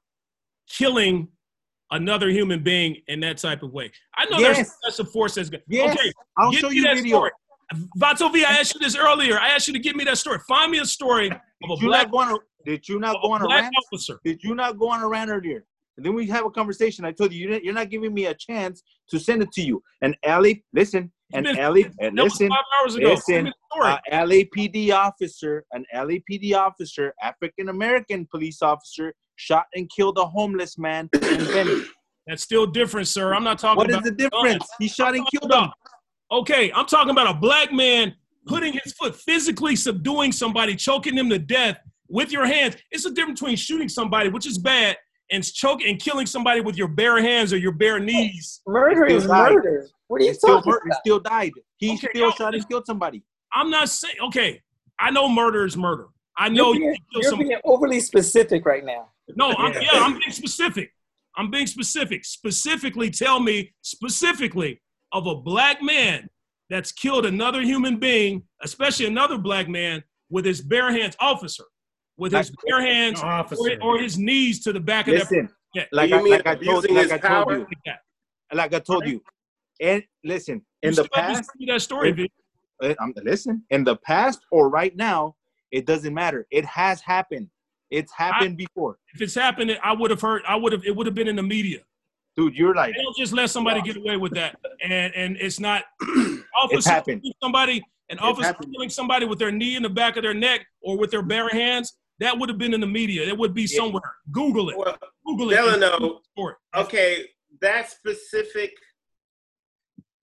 killing 0.69 1.29
another 1.91 2.29
human 2.29 2.63
being 2.63 2.97
in 3.09 3.21
that 3.21 3.39
type 3.39 3.63
of 3.63 3.73
way? 3.73 3.91
I 4.17 4.25
know 4.27 4.39
there's 4.41 4.59
Yes. 4.59 4.77
excessive 4.85 5.11
force 5.13 5.35
that's 5.35 5.51
good. 5.51 5.63
Yes. 5.69 5.97
Okay, 5.99 6.13
I'll 6.37 6.53
show 6.53 6.71
you 6.71 6.83
that 6.85 6.97
video. 6.97 7.17
story. 7.17 7.31
Vato 8.01 8.33
V, 8.33 8.45
I 8.45 8.53
asked 8.53 8.75
you 8.75 8.81
this 8.81 8.97
earlier. 8.97 9.39
I 9.39 9.49
asked 9.51 9.67
you 9.69 9.75
to 9.75 9.79
give 9.79 9.95
me 9.95 10.05
that 10.05 10.17
story. 10.19 10.39
Find 10.49 10.73
me 10.73 10.79
a 10.79 10.87
story 10.87 11.29
of 11.31 11.37
a 11.65 11.69
Did 11.69 11.83
you 11.83 11.89
black, 11.89 12.07
not 12.07 12.13
go 12.13 12.19
on 12.19 12.33
a, 12.35 12.39
did 12.65 12.89
you 12.89 12.99
not 12.99 13.21
go 13.23 13.33
on 13.33 13.43
a 13.43 13.47
rant? 13.47 13.75
officer. 13.85 14.19
Did 14.25 14.43
you 14.43 14.55
not 14.55 14.79
go 14.79 14.89
on 14.91 15.03
a 15.03 15.09
rant 15.09 15.31
earlier? 15.31 15.65
And 15.99 16.07
then 16.07 16.15
we 16.15 16.27
have 16.29 16.47
a 16.47 16.51
conversation. 16.51 17.05
I 17.05 17.13
told 17.13 17.33
you 17.33 17.59
you're 17.63 17.75
not 17.75 17.91
giving 17.91 18.15
me 18.15 18.27
a 18.27 18.35
chance 18.35 18.83
to 19.11 19.19
send 19.19 19.43
it 19.43 19.53
to 19.53 19.61
you. 19.63 19.83
And 20.01 20.17
Ali, 20.27 20.65
listen. 20.73 21.13
And 21.33 21.47
and 21.47 22.16
listen. 22.16 22.49
five 22.49 22.64
hours 22.81 22.95
ago. 22.95 23.11
listen, 23.11 23.35
Give 23.35 23.45
me 23.45 23.51
the 23.51 23.76
story. 23.76 23.93
uh, 23.93 24.26
LAPD 24.26 24.93
officer, 24.95 25.64
an 25.72 25.85
LAPD 25.95 26.55
officer, 26.55 27.12
African 27.22 27.68
American 27.68 28.26
police 28.31 28.62
officer, 28.62 29.12
shot 29.37 29.66
and 29.74 29.91
killed 29.95 30.18
a 30.18 30.24
homeless 30.24 30.79
man 30.79 31.11
in. 31.22 31.85
That's 32.26 32.43
still 32.43 32.66
different, 32.66 33.09
sir. 33.09 33.35
I'm 33.35 33.45
not 33.45 33.59
talking 33.59 33.79
What 33.79 33.91
is 33.91 33.97
about 33.97 34.05
the 34.05 34.12
difference? 34.12 34.66
He 34.79 34.89
shot 34.89 35.14
and 35.16 35.26
killed 35.31 35.53
him. 35.53 35.70
Okay, 36.31 36.70
I'm 36.72 36.87
talking 36.87 37.11
about 37.11 37.35
a 37.35 37.39
black 37.39 37.72
man 37.72 38.14
putting 38.47 38.74
his 38.74 38.93
foot 38.93 39.16
physically 39.16 39.76
subduing 39.76 40.33
somebody, 40.33 40.76
choking 40.76 41.14
them 41.14 41.31
to 41.31 41.39
death 41.39 41.79
with 42.09 42.31
your 42.31 42.47
hands. 42.47 42.76
It's 42.91 43.07
a 43.07 43.11
difference 43.11 43.41
between 43.41 43.57
shooting 43.57 43.89
somebody, 43.89 44.29
which 44.29 44.47
is 44.47 44.59
bad, 44.59 44.97
and 45.31 45.45
choking 45.45 45.89
and 45.89 46.01
killing 46.01 46.26
somebody 46.26 46.61
with 46.61 46.76
your 46.76 46.89
bare 46.89 47.20
hands 47.20 47.53
or 47.53 47.57
your 47.59 47.72
bare 47.72 47.99
knees. 47.99 48.61
Murder 48.66 49.05
is 49.05 49.24
still 49.24 49.35
died. 49.35 49.53
murder. 49.55 49.89
What 50.09 50.20
are 50.20 50.24
you 50.24 50.31
He 50.31 50.35
still, 50.35 50.57
talking 50.62 50.72
he 50.72 50.89
about? 50.89 51.01
still 51.01 51.20
died. 51.20 51.53
He 51.76 51.93
Okay, 51.93 52.09
still 52.11 52.33
shot 52.33 52.55
and 52.55 52.68
killed 52.68 52.87
somebody. 52.87 53.22
I'm 53.53 53.70
not 53.70 53.89
saying 53.89 54.14
okay. 54.29 54.62
I 54.99 55.11
know 55.11 55.29
murder 55.29 55.64
is 55.64 55.76
murder. 55.76 56.07
I 56.37 56.49
know 56.49 56.72
You're 56.72 56.81
being, 56.81 56.95
can 56.95 57.22
kill 57.22 57.31
you're 57.39 57.49
being 57.49 57.61
overly 57.64 58.01
specific 58.01 58.64
right 58.64 58.85
now. 58.85 59.09
No, 59.37 59.51
I'm, 59.57 59.72
Yeah. 59.74 59.81
yeah, 59.81 59.89
I'm 60.01 60.18
being 60.18 60.31
specific. 60.33 60.93
I'm 61.37 61.51
being 61.51 61.66
specific. 61.66 62.24
Specifically, 62.24 63.11
tell 63.11 63.39
me 63.41 63.74
specifically 63.83 64.81
of 65.12 65.26
a 65.26 65.35
black 65.37 65.83
man 65.83 66.29
that's 66.70 66.91
killed 66.93 67.26
another 67.26 67.61
human 67.62 67.99
being, 67.99 68.43
especially 68.62 69.07
another 69.07 69.39
black 69.39 69.68
man, 69.68 70.03
with 70.31 70.45
his 70.45 70.61
bare 70.61 70.91
hands, 70.93 71.16
officer, 71.20 71.64
with 72.19 72.33
his 72.33 72.53
bare 72.66 72.81
hands 72.83 73.23
or, 73.23 73.71
or 73.83 73.99
his 73.99 74.19
knees 74.19 74.61
to 74.64 74.73
the 74.73 74.81
back 74.81 75.09
of 75.09 75.14
Listen, 75.14 75.49
Yeah. 75.75 75.85
like, 75.93 76.11
You 76.11 76.16
I, 76.16 76.23
mean 76.23 76.33
like 76.33 76.47
I 76.47 76.55
told, 76.57 76.85
abusing 76.85 76.95
like 77.11 77.25
I 77.25 77.29
told 77.45 77.51
you, 77.53 77.66
like 78.53 78.75
I 78.75 78.79
told 78.81 79.07
you. 79.07 79.23
And 79.81 80.03
listen, 80.25 80.62
in 80.83 80.91
You 80.91 80.97
the 80.97 81.05
still 81.05 81.09
have 81.23 81.29
to 81.29 81.35
past, 81.37 81.51
tell 81.51 81.55
me 81.61 81.66
that 81.73 81.81
story, 81.83 82.12
V. 82.12 82.31
Uh, 82.83 82.95
I'm 83.01 83.14
listen. 83.25 83.62
In 83.71 83.85
the 83.85 83.97
past 83.97 84.41
or 84.51 84.69
right 84.69 84.95
now, 84.97 85.37
it 85.71 85.87
doesn't 85.87 86.12
matter. 86.14 86.47
It 86.51 86.64
has 86.64 87.01
happened. 87.01 87.49
It's 87.91 88.12
happened 88.12 88.57
before, 88.59 88.99
If 89.14 89.23
it's 89.23 89.35
happened, 89.35 89.77
I 89.83 89.93
would 89.95 90.11
have 90.11 90.21
heard. 90.21 90.43
I 90.47 90.57
would 90.57 90.73
have. 90.73 90.85
It 90.85 90.95
would 90.95 91.07
have 91.07 91.14
been 91.14 91.29
in 91.29 91.37
the 91.37 91.43
media. 91.43 91.79
dude. 92.37 92.55
You're 92.55 92.75
like, 92.75 92.95
They 92.95 93.03
don't 93.03 93.16
just 93.16 93.33
let 93.33 93.49
somebody 93.51 93.81
get 93.81 93.97
away 93.97 94.16
with 94.19 94.35
that, 94.35 94.57
and 94.83 95.14
and 95.14 95.37
it's 95.41 95.59
not 95.59 95.85
officer 96.62 96.91
happened. 96.91 97.25
somebody, 97.43 97.83
an 98.11 98.19
officer 98.19 98.49
happened. 98.49 98.73
killing 98.75 98.91
somebody 98.91 99.25
with 99.27 99.39
their 99.39 99.51
knee 99.51 99.75
in 99.77 99.83
the 99.83 99.89
back 99.89 100.16
of 100.16 100.23
their 100.23 100.35
neck 100.35 100.66
or 100.83 100.99
with 100.99 101.11
their 101.11 101.23
bare 101.23 101.49
hands. 101.49 101.97
That 102.21 102.39
would 102.39 102.49
have 102.49 102.59
been 102.59 102.75
in 102.75 102.81
the 102.81 102.87
media. 102.87 103.23
It 103.27 103.37
would 103.39 103.55
be 103.55 103.62
Yeah. 103.62 103.77
somewhere. 103.79 104.03
Google 104.33 104.71
it. 104.71 104.77
well, 104.77 104.97
Google 105.27 105.51
it. 105.53 105.57
Delano, 105.57 106.21
Story. 106.33 106.55
okay, 106.75 107.29
that 107.61 107.91
specific 107.91 108.73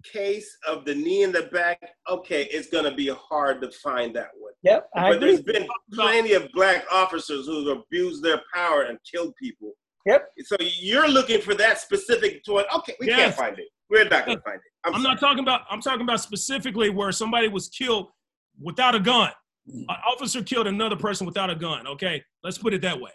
case 0.04 0.56
of 0.68 0.86
the 0.86 0.94
knee 0.94 1.24
in 1.24 1.32
the 1.32 1.44
back, 1.44 1.82
okay, 2.10 2.44
it's 2.52 2.70
gonna 2.70 2.94
be 2.94 3.08
hard 3.08 3.62
to 3.62 3.72
find 3.72 4.16
that 4.16 4.30
one. 4.38 4.54
Yep, 4.64 4.90
I 4.96 5.02
but 5.10 5.18
agree. 5.18 5.28
there's 5.32 5.42
been 5.42 5.68
plenty 5.94 6.34
of 6.34 6.50
black 6.54 6.86
officers 6.92 7.48
who've 7.48 7.68
abused 7.68 8.24
their 8.24 8.42
power 8.54 8.84
and 8.84 9.00
killed 9.12 9.34
people. 9.42 9.74
Yep. 10.06 10.28
So 10.44 10.58
you're 10.60 11.08
looking 11.08 11.42
for 11.42 11.56
that 11.56 11.80
specific 11.80 12.42
one. 12.46 12.66
Okay, 12.76 12.96
we 13.00 13.08
can't 13.08 13.34
find 13.34 13.58
it. 13.58 13.68
We're 13.90 14.04
not 14.08 14.26
gonna 14.28 14.42
find 14.42 14.58
it. 14.58 14.62
I'm, 14.84 14.96
I'm 14.96 15.02
not 15.04 15.20
talking 15.20 15.40
about. 15.40 15.62
I'm 15.70 15.82
talking 15.82 16.02
about 16.02 16.20
specifically 16.22 16.90
where 16.92 17.12
somebody 17.12 17.48
was 17.48 17.70
killed 17.70 18.10
without 18.62 18.94
a 18.94 19.00
gun. 19.00 19.32
An 19.68 19.86
officer 20.08 20.44
killed 20.44 20.68
another 20.68 20.96
person 20.96 21.26
without 21.26 21.50
a 21.50 21.56
gun. 21.56 21.88
Okay, 21.88 22.24
let's 22.44 22.58
put 22.58 22.74
it 22.74 22.82
that 22.82 23.00
way. 23.00 23.12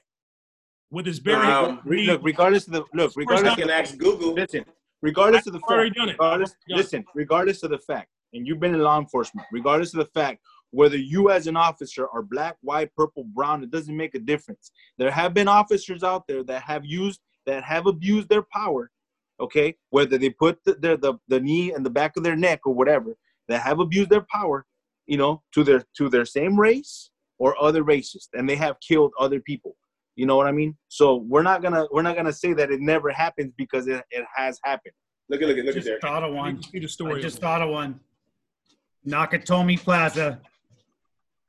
with 0.92 1.07
his 1.07 1.20
very 1.20 1.46
Um, 1.46 1.80
Re- 1.84 2.05
look, 2.05 2.20
regardless 2.24 2.66
of 2.66 2.72
the 2.72 2.84
look, 2.92 3.12
regardless 3.14 3.55
can 3.55 3.70
ask 3.70 3.96
Google. 3.96 4.34
listen, 4.34 4.64
regardless 5.03 5.46
of 5.46 5.53
the 5.53 5.61
fact, 5.61 5.96
regardless, 5.96 6.57
listen, 6.68 7.05
regardless 7.14 7.62
of 7.62 7.70
the 7.70 7.78
fact, 7.78 8.09
and 8.32 8.44
you've 8.44 8.59
been 8.59 8.74
in 8.74 8.80
law 8.80 8.98
enforcement, 8.98 9.46
regardless 9.53 9.94
of 9.94 9.98
the 9.98 10.11
fact, 10.20 10.40
whether 10.72 10.96
you 10.96 11.30
as 11.30 11.46
an 11.46 11.57
officer 11.57 12.09
are 12.09 12.22
black, 12.22 12.57
white, 12.62 12.92
purple, 12.96 13.22
brown, 13.22 13.62
it 13.62 13.70
doesn't 13.70 13.96
make 13.96 14.16
a 14.16 14.18
difference. 14.18 14.72
There 14.98 15.12
have 15.12 15.32
been 15.32 15.46
officers 15.46 16.03
out 16.03 16.26
there 16.26 16.42
that 16.44 16.62
have 16.62 16.84
used, 16.84 17.20
that 17.46 17.62
have 17.62 17.86
abused 17.86 18.28
their 18.28 18.42
power, 18.42 18.90
okay, 19.38 19.76
whether 19.90 20.18
they 20.18 20.30
put 20.30 20.59
the, 20.64 20.74
the, 20.74 20.96
the, 20.96 21.14
the 21.28 21.38
knee 21.40 21.72
in 21.72 21.84
the 21.84 21.90
back 21.90 22.16
of 22.16 22.24
their 22.24 22.36
neck 22.36 22.66
or 22.66 22.74
whatever, 22.74 23.16
that 23.48 23.62
have 23.62 23.78
abused 23.78 24.11
their 24.11 24.26
power, 24.30 24.66
you 25.07 25.16
know, 25.16 25.42
to 25.55 25.64
their 25.64 25.82
to 25.96 26.09
their 26.09 26.24
same 26.24 26.59
race 26.59 27.11
or 27.38 27.61
other 27.62 27.82
races, 27.82 28.28
and 28.34 28.48
they 28.48 28.57
have 28.57 28.76
killed 28.86 29.12
other 29.18 29.40
people. 29.40 29.76
You 30.16 30.26
know 30.26 30.36
what 30.36 30.46
I 30.46 30.53
mean? 30.53 30.76
So 30.88 31.16
we're 31.28 31.42
not 31.42 31.62
gonna 31.62 31.86
we're 31.90 32.03
not 32.03 32.16
gonna 32.16 32.32
say 32.32 32.53
that 32.55 32.70
it 32.70 32.80
never 32.80 33.11
happens 33.11 33.53
because 33.57 33.86
it, 33.88 34.03
it 34.11 34.24
has 34.36 34.59
happened. 34.64 34.94
Look 35.28 35.40
at 35.42 35.48
look 35.48 35.59
at 35.59 35.64
look 35.64 35.68
at 35.76 35.82
Just 35.82 35.86
there. 35.86 35.98
thought 36.01 36.22
of 36.24 36.30
Let 36.32 36.36
one. 36.36 36.57
me 36.57 36.62
see 36.62 36.78
the 36.80 36.84
I 36.84 36.88
story. 36.88 37.22
just 37.22 37.38
thought 37.40 37.62
of 37.62 37.70
one. 37.70 38.01
Nakatomi 39.09 39.78
Plaza. 39.80 40.40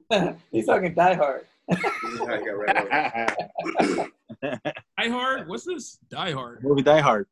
He's 0.51 0.65
talking 0.65 0.93
Die 0.93 1.13
Hard. 1.15 1.45
I 1.69 1.75
got 1.75 2.51
right 2.51 3.35
on. 3.81 4.11
Die 4.41 5.09
Hard. 5.09 5.47
What's 5.47 5.65
this? 5.65 5.97
Die 6.09 6.31
Hard. 6.31 6.63
Movie 6.63 6.81
Die 6.83 6.99
Hard. 7.01 7.27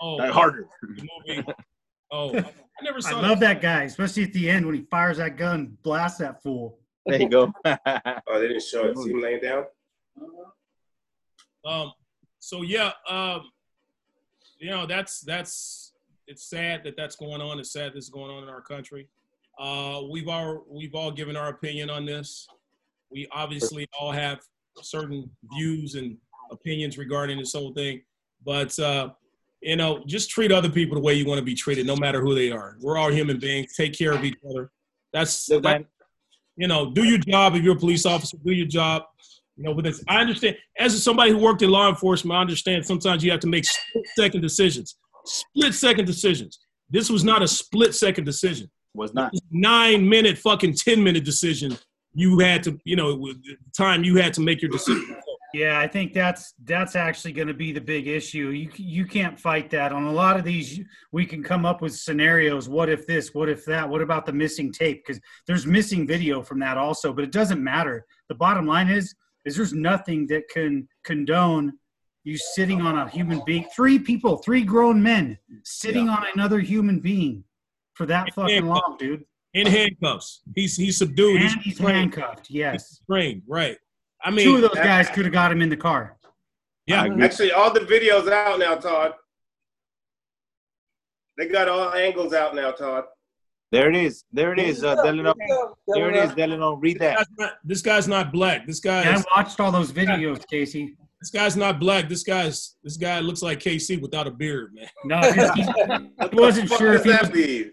Oh, 0.00 0.18
Die 0.18 0.28
Harder. 0.28 0.68
the 0.82 1.08
movie. 1.26 1.44
Oh, 2.10 2.36
I 2.36 2.44
never 2.82 2.98
I 2.98 3.00
saw. 3.00 3.20
love 3.20 3.40
that 3.40 3.60
guy, 3.60 3.84
especially 3.84 4.24
at 4.24 4.32
the 4.32 4.48
end 4.48 4.64
when 4.64 4.74
he 4.74 4.82
fires 4.82 5.18
that 5.18 5.36
gun, 5.36 5.76
blasts 5.82 6.18
that 6.18 6.42
fool. 6.42 6.78
There 7.06 7.20
you 7.20 7.28
go. 7.28 7.52
Oh, 7.64 8.38
they 8.38 8.48
didn't 8.48 8.62
show 8.62 8.86
it. 8.86 8.98
See 8.98 9.10
him 9.10 9.20
laying 9.20 9.40
down. 9.40 9.64
Um, 11.64 11.92
so 12.38 12.62
yeah, 12.62 12.92
um, 13.08 13.42
you 14.58 14.70
know 14.70 14.86
that's 14.86 15.20
that's 15.20 15.92
it's 16.26 16.44
sad 16.48 16.84
that 16.84 16.96
that's 16.96 17.16
going 17.16 17.40
on. 17.40 17.58
It's 17.58 17.72
sad 17.72 17.92
this 17.94 18.04
is 18.04 18.10
going 18.10 18.30
on 18.30 18.42
in 18.42 18.48
our 18.48 18.60
country. 18.60 19.08
Uh, 19.58 20.02
we've 20.10 20.28
all 20.28 20.64
we've 20.70 20.94
all 20.94 21.10
given 21.10 21.36
our 21.36 21.48
opinion 21.48 21.90
on 21.90 22.04
this. 22.04 22.46
We 23.10 23.26
obviously 23.32 23.88
all 23.98 24.12
have 24.12 24.40
certain 24.82 25.30
views 25.54 25.94
and 25.94 26.16
opinions 26.50 26.96
regarding 26.98 27.38
this 27.38 27.52
whole 27.52 27.72
thing, 27.72 28.02
but 28.44 28.78
uh, 28.78 29.10
you 29.60 29.76
know, 29.76 30.02
just 30.06 30.30
treat 30.30 30.52
other 30.52 30.68
people 30.68 30.94
the 30.94 31.00
way 31.00 31.14
you 31.14 31.26
want 31.26 31.38
to 31.38 31.44
be 31.44 31.54
treated, 31.54 31.86
no 31.86 31.96
matter 31.96 32.20
who 32.20 32.34
they 32.34 32.50
are. 32.50 32.76
We're 32.80 32.96
all 32.96 33.10
human 33.10 33.38
beings. 33.38 33.74
Take 33.76 33.96
care 33.96 34.12
of 34.12 34.24
each 34.24 34.38
other. 34.48 34.70
That's 35.12 35.46
that, 35.46 35.84
you 36.56 36.68
know, 36.68 36.90
do 36.90 37.04
your 37.04 37.18
job 37.18 37.54
if 37.54 37.62
you're 37.62 37.76
a 37.76 37.78
police 37.78 38.06
officer. 38.06 38.36
Do 38.44 38.52
your 38.52 38.66
job. 38.66 39.02
You 39.56 39.64
know, 39.64 39.74
but 39.74 39.86
it's, 39.86 40.04
I 40.08 40.20
understand 40.20 40.56
as 40.78 41.02
somebody 41.02 41.32
who 41.32 41.38
worked 41.38 41.62
in 41.62 41.70
law 41.70 41.88
enforcement, 41.88 42.36
I 42.36 42.40
understand 42.40 42.86
sometimes 42.86 43.24
you 43.24 43.30
have 43.32 43.40
to 43.40 43.48
make 43.48 43.64
split 43.64 44.06
second 44.16 44.40
decisions. 44.40 44.96
Split 45.24 45.74
second 45.74 46.04
decisions. 46.04 46.60
This 46.90 47.10
was 47.10 47.24
not 47.24 47.42
a 47.42 47.48
split 47.48 47.94
second 47.94 48.24
decision. 48.24 48.70
was 48.94 49.12
not. 49.14 49.32
Nine 49.50 50.08
minute, 50.08 50.38
fucking 50.38 50.74
ten 50.74 51.02
minute 51.02 51.24
decision. 51.24 51.76
You 52.14 52.38
had 52.38 52.62
to, 52.64 52.78
you 52.84 52.96
know, 52.96 53.16
the 53.16 53.56
time 53.76 54.04
you 54.04 54.16
had 54.16 54.32
to 54.34 54.40
make 54.40 54.62
your 54.62 54.70
decision. 54.70 55.16
Yeah, 55.54 55.80
I 55.80 55.86
think 55.86 56.12
that's 56.12 56.52
that's 56.64 56.94
actually 56.94 57.32
going 57.32 57.48
to 57.48 57.54
be 57.54 57.72
the 57.72 57.80
big 57.80 58.06
issue. 58.06 58.50
You 58.50 58.70
you 58.76 59.06
can't 59.06 59.38
fight 59.38 59.70
that. 59.70 59.92
On 59.92 60.04
a 60.04 60.12
lot 60.12 60.36
of 60.36 60.44
these, 60.44 60.80
we 61.10 61.24
can 61.24 61.42
come 61.42 61.64
up 61.64 61.80
with 61.80 61.94
scenarios. 61.94 62.68
What 62.68 62.90
if 62.90 63.06
this? 63.06 63.32
What 63.32 63.48
if 63.48 63.64
that? 63.64 63.88
What 63.88 64.02
about 64.02 64.26
the 64.26 64.32
missing 64.32 64.72
tape? 64.72 65.04
Because 65.06 65.20
there's 65.46 65.66
missing 65.66 66.06
video 66.06 66.42
from 66.42 66.58
that 66.60 66.76
also. 66.76 67.12
But 67.14 67.24
it 67.24 67.32
doesn't 67.32 67.62
matter. 67.62 68.04
The 68.28 68.34
bottom 68.34 68.66
line 68.66 68.90
is, 68.90 69.14
is 69.46 69.56
there's 69.56 69.72
nothing 69.72 70.26
that 70.26 70.48
can 70.50 70.86
condone 71.04 71.72
you 72.24 72.36
sitting 72.36 72.82
on 72.82 72.98
a 72.98 73.08
human 73.08 73.40
being. 73.46 73.66
Three 73.74 73.98
people, 73.98 74.36
three 74.38 74.62
grown 74.62 75.02
men 75.02 75.38
sitting 75.64 76.10
on 76.10 76.26
another 76.34 76.60
human 76.60 77.00
being 77.00 77.42
for 77.94 78.04
that 78.04 78.34
fucking 78.34 78.66
long, 78.66 78.96
dude. 78.98 79.24
In 79.54 79.66
handcuffs. 79.66 80.42
He's 80.54 80.76
he's 80.76 80.98
subdued. 80.98 81.40
And 81.40 81.60
he's 81.62 81.78
trained. 81.78 81.96
handcuffed. 81.96 82.50
Yes, 82.50 83.00
trained. 83.10 83.42
Right. 83.48 83.78
I 84.24 84.30
mean, 84.30 84.44
two 84.44 84.56
of 84.56 84.62
those 84.62 84.74
guys 84.74 85.08
could 85.10 85.24
have 85.24 85.32
got 85.32 85.52
him 85.52 85.62
in 85.62 85.68
the 85.68 85.76
car. 85.76 86.16
yeah. 86.86 87.02
I 87.02 87.06
agree. 87.06 87.24
Actually, 87.24 87.52
all 87.52 87.72
the 87.72 87.80
videos 87.80 88.30
out 88.30 88.58
now, 88.58 88.74
Todd. 88.76 89.14
They 91.36 91.46
got 91.46 91.68
all 91.68 91.92
angles 91.94 92.32
out 92.32 92.54
now, 92.54 92.72
Todd. 92.72 93.04
There 93.70 93.88
it 93.90 93.96
is. 93.96 94.24
There 94.32 94.52
it 94.52 94.58
is. 94.58 94.82
Uh, 94.82 94.94
Delano. 95.02 95.34
There 95.86 96.10
it 96.10 96.16
is, 96.16 96.34
Delano. 96.34 96.74
Read 96.76 96.98
This 96.98 97.00
that. 97.00 97.16
guy's 97.16 97.26
not, 97.38 97.52
this 97.64 97.82
guy's 97.82 98.08
not 98.08 98.32
black. 98.32 98.66
This 98.66 98.80
guy 98.80 99.12
is 99.12 99.24
I 99.30 99.40
watched 99.42 99.60
all 99.60 99.70
those 99.70 99.92
videos, 99.92 100.46
Casey. 100.48 100.96
This 101.20 101.30
guy's 101.30 101.56
not 101.56 101.78
black. 101.78 102.08
This 102.08 102.22
guy's 102.22 102.76
this 102.82 102.96
guy 102.96 103.20
looks 103.20 103.42
like 103.42 103.60
KC 103.60 104.00
without 104.00 104.26
a 104.26 104.30
beard, 104.30 104.72
man. 104.74 104.88
No, 105.04 105.20
he, 106.30 106.36
wasn't 106.36 106.70
sure 106.70 106.94
if 106.94 107.04
he 107.04 107.10
that 107.10 107.22
was, 107.22 107.32
mean? 107.32 107.72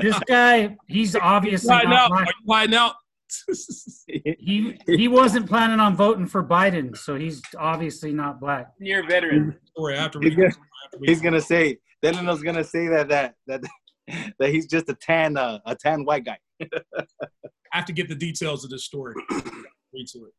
this 0.00 0.18
guy. 0.26 0.76
He's 0.86 1.14
obviously 1.16 1.72
Hiding 1.74 1.90
not 1.90 2.10
out. 2.12 2.18
Are 2.18 2.24
you 2.24 2.52
hiding 2.52 2.74
out? 2.74 2.94
He 4.38 4.78
he 4.86 5.08
wasn't 5.08 5.48
planning 5.48 5.80
on 5.80 5.96
voting 5.96 6.26
for 6.26 6.42
Biden, 6.44 6.96
so 6.96 7.16
he's 7.16 7.42
obviously 7.58 8.12
not 8.12 8.40
black. 8.40 8.72
You're 8.78 9.04
a 9.04 9.06
veteran. 9.06 9.56
Story 9.72 9.96
after 9.96 10.20
He's 10.20 10.36
we. 10.36 10.42
gonna, 10.42 10.54
he's 11.04 11.20
gonna 11.20 11.40
say. 11.40 11.78
Delano's 12.02 12.42
gonna 12.42 12.64
say 12.64 12.86
that 12.88 13.08
that 13.08 13.34
that 13.46 13.62
that 14.38 14.50
he's 14.50 14.66
just 14.66 14.88
a 14.88 14.94
tan 14.94 15.36
uh, 15.36 15.58
a 15.66 15.74
tan 15.74 16.04
white 16.04 16.24
guy. 16.24 16.38
I 16.62 16.66
have 17.72 17.84
to 17.86 17.92
get 17.92 18.08
the 18.08 18.14
details 18.14 18.64
of 18.64 18.70
this 18.70 18.84
story. 18.84 19.14
Read 19.30 20.06
to 20.12 20.18
it. 20.26 20.32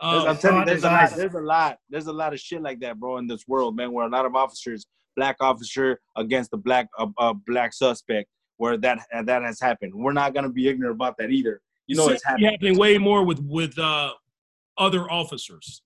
There's- 0.00 0.22
Um, 0.22 0.28
I'm 0.28 0.36
telling 0.38 0.58
you, 0.60 0.64
there's 0.64 0.84
a 0.84 0.90
lot. 0.90 1.10
There's 1.14 1.34
a 1.34 1.40
lot. 1.40 1.78
There's 1.90 2.06
a 2.06 2.12
lot 2.12 2.32
of 2.32 2.40
shit 2.40 2.62
like 2.62 2.80
that, 2.80 2.98
bro, 2.98 3.18
in 3.18 3.26
this 3.26 3.44
world, 3.46 3.76
man. 3.76 3.92
Where 3.92 4.06
a 4.06 4.08
lot 4.08 4.24
of 4.24 4.34
officers, 4.34 4.86
black 5.16 5.36
officer 5.40 6.00
against 6.16 6.50
the 6.52 6.56
black 6.56 6.88
uh, 6.98 7.06
uh, 7.18 7.34
black 7.46 7.74
suspect, 7.74 8.28
where 8.56 8.78
that 8.78 8.98
uh, 9.14 9.22
that 9.24 9.42
has 9.42 9.60
happened. 9.60 9.92
We're 9.94 10.14
not 10.14 10.32
gonna 10.34 10.48
be 10.48 10.68
ignorant 10.68 10.94
about 10.94 11.16
that 11.18 11.30
either. 11.30 11.60
You 11.90 11.96
know 11.96 12.08
it 12.08 12.12
it's 12.14 12.24
seems 12.24 12.34
to 12.34 12.38
be 12.38 12.44
happening. 12.44 12.52
happening 12.52 12.78
way 12.78 12.98
more 12.98 13.24
with 13.24 13.40
with 13.40 13.76
uh, 13.78 14.12
other 14.78 15.10
officers. 15.10 15.82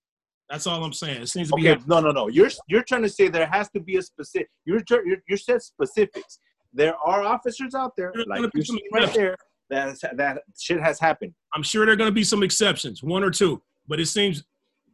That's 0.51 0.67
all 0.67 0.85
I'm 0.85 0.93
saying. 0.93 1.23
It 1.23 1.29
seems 1.29 1.49
to 1.49 1.57
be 1.57 1.71
Okay, 1.71 1.83
no, 1.87 2.01
no, 2.01 2.11
no. 2.11 2.29
You're 2.29 2.51
you're 2.69 2.83
trying 2.83 3.03
to 3.03 3.09
say 3.09 3.29
there 3.29 3.47
has 3.47 3.71
to 3.71 3.81
be 3.81 3.97
a 3.97 4.03
specific. 4.03 4.51
You're 4.67 4.83
you're, 4.91 5.17
you're 5.27 5.39
said 5.39 5.63
specifics. 5.63 6.39
There 6.75 6.95
are 6.97 7.23
officers 7.23 7.75
out 7.75 7.93
there, 7.97 8.13
There's 8.15 8.27
like 8.27 8.39
gonna 8.39 8.49
be 8.49 8.59
you're 8.59 8.65
some 8.67 8.77
seeing 8.77 9.07
right 9.07 9.15
there, 9.15 9.37
that 9.71 9.97
that 10.17 10.43
shit 10.59 10.81
has 10.81 11.01
happened. 11.01 11.33
I'm 11.55 11.63
sure 11.63 11.87
there 11.87 11.95
are 11.95 11.97
going 11.97 12.11
to 12.11 12.15
be 12.15 12.25
some 12.25 12.43
exceptions, 12.43 13.03
one 13.03 13.25
or 13.25 13.31
two, 13.31 13.63
but 13.89 13.99
it 13.99 14.07
seems 14.07 14.45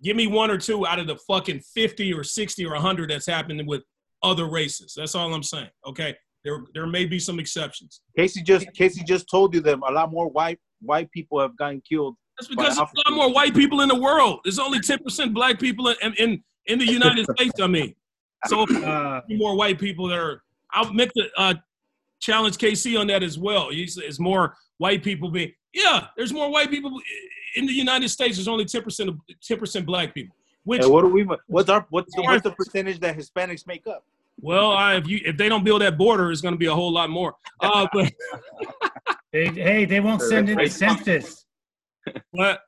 give 0.03 0.17
me 0.17 0.29
one 0.29 0.51
or 0.51 0.59
two 0.59 0.87
out 0.87 1.01
of 1.01 1.09
the 1.09 1.17
fucking 1.17 1.61
50 1.61 2.13
or 2.15 2.23
60 2.23 2.65
or 2.67 2.73
100 2.75 3.11
that's 3.11 3.27
happening 3.27 3.67
with 3.67 3.83
other 4.23 4.49
races. 4.49 4.95
That's 4.97 5.15
all 5.15 5.35
I'm 5.35 5.43
saying. 5.43 5.71
Okay, 5.87 6.15
there 6.45 6.65
there 6.75 6.87
may 6.87 7.05
be 7.07 7.19
some 7.19 7.39
exceptions. 7.39 8.01
Casey 8.17 8.43
just 8.43 8.67
Casey 8.75 9.03
just 9.05 9.29
told 9.31 9.55
you 9.55 9.61
that 9.61 9.79
a 9.87 9.93
lot 9.93 10.11
more 10.11 10.29
white 10.29 10.59
white 10.81 11.11
people 11.11 11.41
have 11.41 11.57
gotten 11.57 11.83
killed. 11.89 12.17
That's 12.39 12.49
because 12.49 12.77
there's 12.77 12.79
a 12.79 13.11
lot 13.11 13.17
more 13.17 13.33
white 13.33 13.55
people 13.55 13.83
in 13.83 13.89
the 13.89 14.01
world. 14.01 14.41
There's 14.45 14.59
only 14.59 14.81
10% 14.81 15.35
black 15.35 15.61
people 15.61 15.89
in 15.89 16.15
in, 16.15 16.43
in 16.67 16.79
the 16.79 16.87
United 16.87 17.27
States. 17.37 17.61
I 17.61 17.67
mean, 17.67 17.95
so 18.47 18.63
Uh, 18.63 19.21
more 19.29 19.55
white 19.57 19.79
people 19.79 20.09
that 20.09 20.19
are. 20.19 20.43
I'll 20.73 20.93
make 20.93 21.11
the 21.15 21.29
uh, 21.37 21.55
challenge 22.21 22.57
KC 22.57 22.99
on 22.99 23.09
that 23.09 23.23
as 23.23 23.39
well. 23.39 23.69
It's 23.71 24.21
more 24.21 24.57
white 24.79 25.03
people 25.03 25.31
being. 25.31 25.53
Yeah, 25.75 26.07
there's 26.17 26.33
more 26.33 26.51
white 26.51 26.71
people 26.71 26.93
in 27.57 27.67
the 27.67 27.73
United 27.73 28.09
States. 28.09 28.37
There's 28.37 28.49
only 28.49 28.65
10% 28.65 29.09
of 29.09 29.19
10% 29.43 29.85
black 29.85 30.15
people. 30.15 30.37
Which 30.65 30.83
And 30.83 30.93
what 30.93 31.03
do 31.03 31.09
we? 31.09 31.27
What's 31.47 31.69
our 31.71 31.87
what's 31.91 32.15
the, 32.15 32.23
what's 32.23 32.43
the 32.43 32.53
percentage 32.53 33.01
that 33.01 33.17
Hispanics 33.17 33.67
make 33.67 33.87
up? 33.87 34.05
Well, 34.41 34.71
I, 34.73 34.97
if 34.97 35.07
you 35.07 35.21
if 35.25 35.37
they 35.37 35.49
don't 35.49 35.65
build 35.65 35.83
that 35.83 35.99
border, 35.99 36.31
it's 36.31 36.41
going 36.41 36.55
to 36.55 36.59
be 36.59 36.67
a 36.67 36.75
whole 36.75 36.93
lot 36.93 37.11
more. 37.11 37.35
Uh, 37.61 37.87
but 37.93 38.13
they, 39.33 39.47
hey, 39.47 39.85
they 39.85 40.01
won't 40.01 40.23
send 40.23 40.49
in 40.49 40.59
the 40.59 40.69
census. 40.69 41.45
What? 42.31 42.61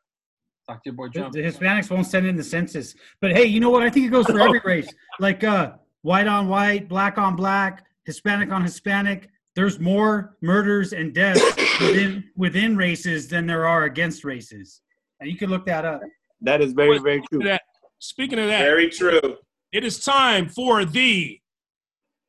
Talk 0.68 0.82
to 0.84 0.90
your 0.90 0.94
boy 0.94 1.08
The, 1.08 1.20
Trump. 1.20 1.32
the 1.32 1.42
Hispanics 1.42 1.90
won't 1.90 2.06
send 2.06 2.26
in 2.26 2.36
the 2.36 2.44
census. 2.44 2.94
But 3.20 3.32
hey, 3.32 3.44
you 3.44 3.58
know 3.60 3.70
what? 3.70 3.82
I 3.82 3.90
think 3.90 4.06
it 4.06 4.10
goes 4.10 4.26
for 4.26 4.40
every 4.40 4.60
race. 4.64 4.88
Like 5.18 5.42
uh, 5.42 5.72
white 6.02 6.26
on 6.26 6.48
white, 6.48 6.88
black 6.88 7.18
on 7.18 7.34
black, 7.36 7.84
Hispanic 8.04 8.52
on 8.52 8.62
Hispanic. 8.62 9.28
There's 9.54 9.78
more 9.78 10.36
murders 10.40 10.92
and 10.92 11.12
deaths 11.14 11.42
within 11.80 12.24
within 12.36 12.76
races 12.76 13.28
than 13.28 13.46
there 13.46 13.66
are 13.66 13.84
against 13.84 14.24
races, 14.24 14.80
and 15.20 15.30
you 15.30 15.36
can 15.36 15.50
look 15.50 15.66
that 15.66 15.84
up. 15.84 16.00
That 16.40 16.60
is 16.60 16.72
very 16.72 16.98
very 16.98 17.22
true. 17.30 17.42
that 17.44 17.62
speaking 17.98 18.38
of 18.38 18.46
that, 18.46 18.60
Very 18.60 18.88
true. 18.88 19.36
It 19.72 19.84
is 19.84 20.04
time 20.04 20.48
for 20.48 20.84
the 20.84 21.40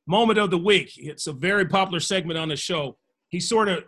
moment 0.06 0.38
of 0.38 0.50
the 0.50 0.58
week. 0.58 0.92
It's 0.96 1.26
a 1.26 1.32
very 1.32 1.66
popular 1.66 2.00
segment 2.00 2.38
on 2.38 2.48
the 2.48 2.56
show. 2.56 2.96
He 3.28 3.40
sort 3.40 3.68
of 3.68 3.84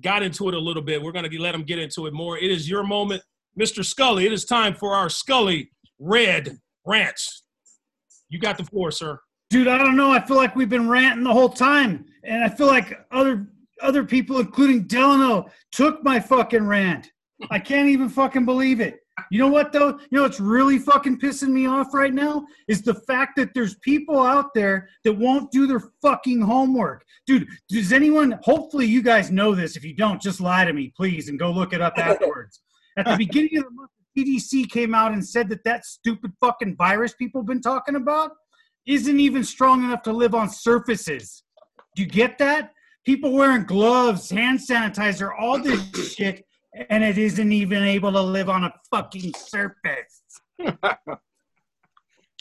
got 0.00 0.22
into 0.22 0.48
it 0.48 0.54
a 0.54 0.58
little 0.58 0.82
bit. 0.82 1.02
We're 1.02 1.12
going 1.12 1.28
to 1.30 1.40
let 1.40 1.54
him 1.54 1.62
get 1.62 1.78
into 1.78 2.06
it 2.06 2.12
more. 2.12 2.38
It 2.38 2.50
is 2.50 2.68
your 2.68 2.82
moment, 2.82 3.22
Mr. 3.58 3.84
Scully. 3.84 4.26
It 4.26 4.32
is 4.32 4.44
time 4.44 4.74
for 4.74 4.94
our 4.94 5.08
Scully 5.08 5.70
Red 5.98 6.58
Rant. 6.86 7.20
You 8.28 8.38
got 8.38 8.56
the 8.56 8.64
floor, 8.64 8.90
sir. 8.90 9.18
Dude, 9.50 9.68
I 9.68 9.78
don't 9.78 9.96
know. 9.96 10.12
I 10.12 10.24
feel 10.24 10.36
like 10.36 10.54
we've 10.54 10.68
been 10.68 10.88
ranting 10.88 11.24
the 11.24 11.32
whole 11.32 11.48
time, 11.48 12.04
and 12.22 12.44
I 12.44 12.48
feel 12.48 12.68
like 12.68 13.04
other 13.10 13.48
other 13.82 14.04
people, 14.04 14.38
including 14.38 14.86
Delano, 14.86 15.46
took 15.72 16.04
my 16.04 16.20
fucking 16.20 16.66
rant. 16.66 17.10
I 17.50 17.58
can't 17.58 17.88
even 17.88 18.08
fucking 18.08 18.44
believe 18.44 18.80
it. 18.80 18.99
You 19.30 19.38
know 19.38 19.48
what 19.48 19.72
though? 19.72 19.88
You 19.88 20.08
know 20.12 20.22
what's 20.22 20.40
really 20.40 20.78
fucking 20.78 21.20
pissing 21.20 21.50
me 21.50 21.66
off 21.66 21.94
right 21.94 22.12
now 22.12 22.44
is 22.68 22.82
the 22.82 22.94
fact 22.94 23.36
that 23.36 23.54
there's 23.54 23.76
people 23.76 24.20
out 24.20 24.54
there 24.54 24.88
that 25.04 25.12
won't 25.12 25.50
do 25.50 25.66
their 25.66 25.82
fucking 26.02 26.40
homework. 26.40 27.04
Dude, 27.26 27.48
does 27.68 27.92
anyone 27.92 28.38
hopefully 28.42 28.86
you 28.86 29.02
guys 29.02 29.30
know 29.30 29.54
this. 29.54 29.76
If 29.76 29.84
you 29.84 29.94
don't, 29.94 30.20
just 30.20 30.40
lie 30.40 30.64
to 30.64 30.72
me, 30.72 30.92
please, 30.96 31.28
and 31.28 31.38
go 31.38 31.50
look 31.50 31.72
it 31.72 31.80
up 31.80 31.94
afterwards. 31.98 32.60
At 32.96 33.06
the 33.06 33.16
beginning 33.16 33.58
of 33.58 33.64
the 33.64 33.70
month, 33.70 33.90
the 34.14 34.24
CDC 34.24 34.70
came 34.70 34.94
out 34.94 35.12
and 35.12 35.26
said 35.26 35.48
that 35.50 35.64
that 35.64 35.84
stupid 35.84 36.32
fucking 36.40 36.76
virus 36.76 37.14
people 37.14 37.40
have 37.40 37.46
been 37.46 37.60
talking 37.60 37.94
about 37.94 38.32
isn't 38.86 39.20
even 39.20 39.44
strong 39.44 39.84
enough 39.84 40.02
to 40.02 40.12
live 40.12 40.34
on 40.34 40.48
surfaces. 40.48 41.44
Do 41.94 42.02
you 42.02 42.08
get 42.08 42.38
that? 42.38 42.72
People 43.04 43.32
wearing 43.32 43.64
gloves, 43.64 44.30
hand 44.30 44.58
sanitizer, 44.58 45.30
all 45.38 45.58
this 45.58 46.14
shit, 46.14 46.44
and 46.88 47.04
it 47.04 47.18
isn't 47.18 47.52
even 47.52 47.82
able 47.82 48.12
to 48.12 48.20
live 48.20 48.48
on 48.48 48.64
a 48.64 48.72
fucking 48.90 49.34
surface. 49.34 50.22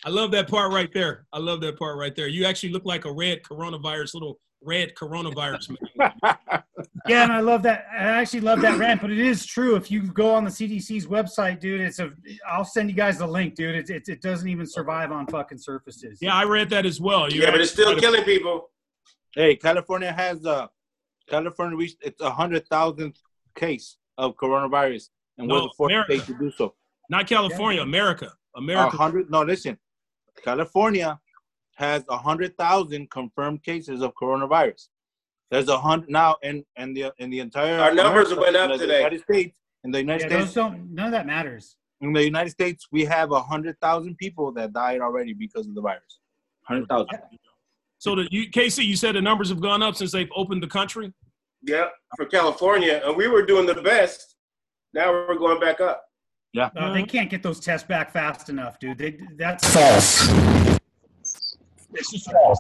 I 0.06 0.10
love 0.10 0.32
that 0.32 0.48
part 0.48 0.72
right 0.72 0.92
there. 0.94 1.26
I 1.34 1.40
love 1.40 1.62
that 1.62 1.78
part 1.78 1.98
right 1.98 2.16
there. 2.16 2.28
You 2.28 2.46
actually 2.46 2.72
look 2.72 2.86
like 2.86 3.06
a 3.06 3.12
red 3.12 3.44
coronavirus, 3.44 4.14
little 4.14 4.40
red 4.62 4.94
coronavirus 4.96 5.76
man. 5.98 6.14
Yeah, 7.08 7.24
and 7.24 7.32
I 7.32 7.40
love 7.40 7.64
that. 7.64 7.88
I 7.92 8.22
actually 8.22 8.42
love 8.42 8.62
that 8.62 8.78
rant, 8.78 9.02
but 9.02 9.10
it 9.10 9.20
is 9.20 9.46
true. 9.46 9.76
If 9.76 9.90
you 9.90 10.02
go 10.02 10.34
on 10.34 10.44
the 10.44 10.50
CDC's 10.50 11.08
website, 11.08 11.60
dude, 11.60 11.82
it's 11.82 12.00
a. 12.00 12.12
I'll 12.48 12.66
send 12.66 12.90
you 12.90 12.96
guys 12.96 13.18
the 13.18 13.28
link, 13.28 13.56
dude. 13.56 13.76
It, 13.76 13.90
it, 13.90 14.10
it 14.10 14.22
doesn't 14.22 14.48
even 14.48 14.66
survive 14.66 15.12
on 15.12 15.26
fucking 15.28 15.58
surfaces. 15.58 16.20
Yeah, 16.22 16.36
I 16.36 16.44
read 16.44 16.70
that 16.70 16.86
as 16.86 17.02
well. 17.02 17.32
You 17.32 17.42
Yeah, 17.42 17.52
but 17.52 17.62
it's 17.62 17.72
still 17.72 17.96
killing 17.98 18.24
people. 18.24 18.70
Hey, 19.34 19.56
California 19.56 20.12
has 20.12 20.46
a. 20.46 20.70
California 21.28 21.78
reached 21.78 21.98
its 22.02 22.22
a 22.22 22.30
hundred 22.30 22.68
thousandth 22.68 23.20
case 23.56 23.98
of 24.20 24.36
coronavirus, 24.36 25.10
and 25.38 25.50
we're 25.50 25.62
the 25.62 25.72
fourth 25.76 25.92
America. 25.92 26.18
state 26.18 26.26
to 26.28 26.38
do 26.40 26.52
so. 26.52 26.76
Not 27.10 27.26
California, 27.28 27.82
America. 27.82 28.32
A 28.56 28.60
America. 28.60 28.98
hundred. 28.98 29.32
No, 29.32 29.42
listen. 29.42 29.78
California 30.44 31.20
has 31.76 32.04
a 32.10 32.18
hundred 32.18 32.56
thousand 32.58 33.10
confirmed 33.10 33.64
cases 33.64 34.02
of 34.02 34.14
coronavirus. 34.22 34.90
There's 35.50 35.70
a 35.70 35.80
hundred 35.80 36.10
now, 36.10 36.36
and 36.44 36.64
and 36.76 36.96
the 36.96 37.12
in 37.18 37.30
the 37.30 37.40
entire 37.40 37.80
Our 37.80 37.94
numbers 37.94 38.32
America, 38.32 38.42
went 38.42 38.56
up 38.58 38.72
in 38.72 38.78
the 38.78 38.86
today. 38.86 38.98
United 38.98 39.22
States, 39.24 39.58
in 39.86 39.92
the 39.92 40.00
United 40.00 40.30
Yeah, 40.30 40.38
States, 40.42 40.54
don't. 40.54 40.94
None 40.94 41.06
of 41.08 41.12
that 41.14 41.26
matters. 41.26 41.76
in 42.02 42.14
the 42.14 42.24
United 42.24 42.52
States, 42.52 42.88
we 42.92 43.06
have 43.06 43.32
a 43.32 43.42
hundred 43.42 43.80
thousand 43.82 44.18
people 44.18 44.52
that 44.52 44.74
died 44.74 45.00
already 45.02 45.34
because 45.34 45.66
of 45.68 45.74
the 45.76 45.82
virus. 45.82 46.20
Hundred 46.64 46.88
thousand. 46.90 47.20
So 47.98 48.16
the 48.16 48.28
you, 48.32 48.50
Casey, 48.50 48.84
you 48.86 48.96
said 48.96 49.16
the 49.16 49.22
numbers 49.22 49.50
have 49.50 49.62
gone 49.62 49.82
up 49.82 49.96
since 49.96 50.12
they've 50.12 50.30
opened 50.36 50.62
the 50.64 50.68
country. 50.68 51.14
Yeah, 51.62 51.88
for 52.16 52.26
California, 52.26 53.02
and 53.04 53.16
we 53.16 53.28
were 53.28 53.46
doing 53.46 53.66
the 53.66 53.82
best. 53.82 54.36
Now 54.94 55.12
we're 55.12 55.36
going 55.38 55.60
back 55.60 55.82
up. 55.82 56.04
Yeah. 56.54 56.70
Uh, 56.76 56.94
they 56.94 57.04
can't 57.04 57.30
get 57.30 57.44
those 57.44 57.60
tests 57.60 57.88
back 57.88 58.12
fast 58.12 58.50
enough, 58.50 58.80
dude. 58.80 58.98
They, 58.98 59.20
that's 59.38 59.68
false. 59.72 60.30
It's 61.94 62.12
just 62.12 62.32
false. 62.32 62.60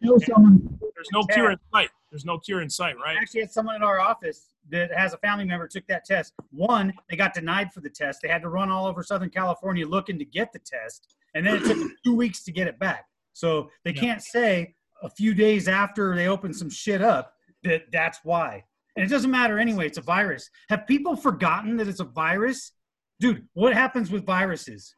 You 0.00 0.10
know 0.12 0.18
someone 0.18 0.78
There's 0.94 1.08
no 1.12 1.24
cure 1.24 1.50
in 1.50 1.58
sight. 1.74 1.90
There's 2.10 2.24
no 2.24 2.38
cure 2.38 2.62
in 2.62 2.70
sight, 2.70 2.94
I 2.98 3.02
right? 3.10 3.16
actually 3.20 3.40
had 3.40 3.50
someone 3.50 3.74
in 3.74 3.82
our 3.82 4.00
office 4.00 4.54
that 4.70 4.90
has 4.96 5.12
a 5.12 5.18
family 5.18 5.44
member 5.44 5.66
took 5.66 5.86
that 5.88 6.04
test. 6.04 6.32
One, 6.50 6.92
they 7.10 7.16
got 7.16 7.34
denied 7.34 7.72
for 7.72 7.80
the 7.80 7.90
test. 7.90 8.20
They 8.22 8.28
had 8.28 8.42
to 8.42 8.48
run 8.48 8.70
all 8.70 8.86
over 8.86 9.02
Southern 9.02 9.30
California 9.30 9.86
looking 9.86 10.18
to 10.18 10.24
get 10.24 10.52
the 10.52 10.60
test, 10.60 11.14
and 11.34 11.46
then 11.46 11.56
it 11.56 11.64
took 11.64 11.78
them 11.78 11.94
two 12.04 12.14
weeks 12.14 12.44
to 12.44 12.52
get 12.52 12.68
it 12.68 12.78
back. 12.78 13.06
So 13.34 13.70
they 13.84 13.92
Yeah. 13.92 14.00
can't 14.00 14.22
say 14.22 14.74
a 15.02 15.10
few 15.10 15.34
days 15.34 15.68
after 15.68 16.14
they 16.14 16.28
open 16.28 16.54
some 16.54 16.70
shit 16.70 17.02
up 17.02 17.34
that 17.64 17.82
that's 17.92 18.20
why. 18.24 18.64
And 18.96 19.04
it 19.04 19.08
doesn't 19.08 19.30
matter 19.30 19.58
anyway. 19.58 19.86
It's 19.86 19.98
a 19.98 20.02
virus. 20.02 20.48
Have 20.70 20.86
people 20.86 21.16
forgotten 21.16 21.76
that 21.76 21.88
it's 21.88 22.00
a 22.00 22.04
virus? 22.04 22.72
Dude, 23.20 23.46
what 23.54 23.74
happens 23.74 24.10
with 24.10 24.24
viruses? 24.26 24.94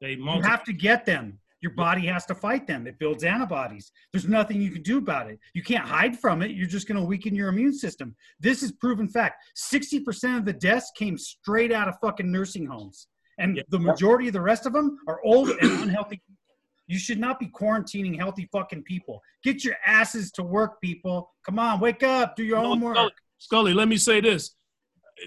They 0.00 0.12
You 0.12 0.40
have 0.42 0.64
to 0.64 0.72
get 0.72 1.04
them. 1.04 1.38
Your 1.60 1.72
body 1.72 2.06
has 2.06 2.24
to 2.26 2.34
fight 2.36 2.68
them. 2.68 2.86
It 2.86 2.98
builds 3.00 3.24
antibodies. 3.24 3.90
There's 4.12 4.28
nothing 4.28 4.62
you 4.62 4.70
can 4.70 4.82
do 4.82 4.98
about 4.98 5.28
it. 5.28 5.40
You 5.54 5.62
can't 5.62 5.84
hide 5.84 6.16
from 6.18 6.40
it. 6.40 6.52
You're 6.52 6.68
just 6.68 6.86
going 6.86 7.00
to 7.00 7.04
weaken 7.04 7.34
your 7.34 7.48
immune 7.48 7.72
system. 7.74 8.14
This 8.38 8.62
is 8.62 8.70
proven 8.70 9.08
fact. 9.08 9.42
60% 9.56 10.38
of 10.38 10.44
the 10.44 10.52
deaths 10.52 10.92
came 10.96 11.18
straight 11.18 11.72
out 11.72 11.88
of 11.88 11.96
fucking 12.00 12.30
nursing 12.30 12.66
homes. 12.66 13.08
And 13.38 13.56
Yeah. 13.56 13.62
the 13.70 13.78
majority 13.80 14.28
of 14.28 14.34
the 14.34 14.40
rest 14.40 14.66
of 14.66 14.72
them 14.72 14.98
are 15.08 15.20
old 15.24 15.48
and 15.50 15.82
unhealthy. 15.82 16.22
You 16.88 16.98
should 16.98 17.20
not 17.20 17.38
be 17.38 17.46
quarantining 17.46 18.18
healthy 18.18 18.48
fucking 18.50 18.82
people. 18.82 19.22
Get 19.44 19.62
your 19.62 19.76
asses 19.86 20.32
to 20.32 20.42
work, 20.42 20.80
people. 20.80 21.30
Come 21.44 21.58
on, 21.58 21.80
wake 21.80 22.02
up, 22.02 22.34
do 22.34 22.42
your 22.42 22.60
No, 22.60 22.68
homework. 22.68 22.96
Scully, 22.96 23.12
Scully, 23.38 23.74
let 23.74 23.88
me 23.88 23.98
say 23.98 24.20
this. 24.20 24.56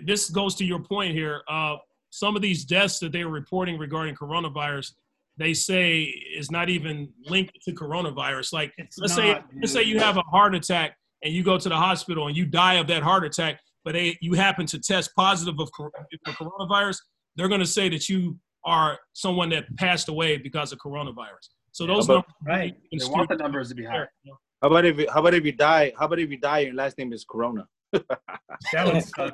This 0.03 0.29
goes 0.29 0.55
to 0.55 0.65
your 0.65 0.79
point 0.79 1.13
here. 1.13 1.43
Uh, 1.47 1.77
some 2.09 2.35
of 2.35 2.41
these 2.41 2.65
deaths 2.65 2.99
that 2.99 3.11
they 3.11 3.21
are 3.21 3.29
reporting 3.29 3.77
regarding 3.77 4.15
coronavirus, 4.15 4.93
they 5.37 5.53
say 5.53 6.01
is 6.35 6.49
not 6.49 6.67
even 6.67 7.09
linked 7.25 7.57
to 7.63 7.71
coronavirus. 7.73 8.53
Like, 8.53 8.73
It's 8.77 8.97
let's 8.97 9.13
say, 9.13 9.33
not, 9.33 9.45
let's 9.61 9.71
say 9.71 9.83
you 9.83 9.99
have 9.99 10.17
a 10.17 10.23
heart 10.23 10.55
attack 10.55 10.97
and 11.23 11.31
you 11.31 11.43
go 11.43 11.59
to 11.59 11.69
the 11.69 11.77
hospital 11.77 12.27
and 12.27 12.35
you 12.35 12.45
die 12.45 12.75
of 12.75 12.87
that 12.87 13.03
heart 13.03 13.23
attack, 13.23 13.59
but 13.85 13.93
they, 13.93 14.17
you 14.19 14.33
happen 14.33 14.65
to 14.65 14.79
test 14.79 15.11
positive 15.15 15.59
of 15.59 15.69
for 15.77 15.91
coronavirus. 16.25 16.97
They're 17.35 17.47
going 17.47 17.61
to 17.61 17.67
say 17.67 17.87
that 17.89 18.09
you 18.09 18.39
are 18.65 18.99
someone 19.13 19.49
that 19.49 19.65
passed 19.77 20.07
away 20.09 20.37
because 20.37 20.71
of 20.71 20.79
coronavirus. 20.79 21.49
So 21.71 21.85
those 21.87 22.07
But- 22.07 22.13
numbers 22.13 22.33
Right. 22.45 22.75
They 22.91 23.05
want 23.09 23.29
the 23.29 23.35
numbers 23.37 23.69
to 23.69 23.75
be 23.75 23.85
high. 23.85 24.07
you 24.23 24.31
know? 24.31 24.37
How 24.61 24.67
about 24.67 24.85
if 24.85 24.97
how 25.09 25.19
about 25.21 25.33
if 25.33 25.43
you 25.45 25.53
die? 25.53 25.91
How 25.97 26.05
about 26.05 26.19
if 26.19 26.29
you 26.29 26.37
die? 26.37 26.59
Your 26.59 26.75
last 26.75 26.97
name 26.97 27.11
is 27.13 27.25
Corona. 27.25 27.67
That 28.73 28.93
would 28.93 29.03
suck. 29.03 29.33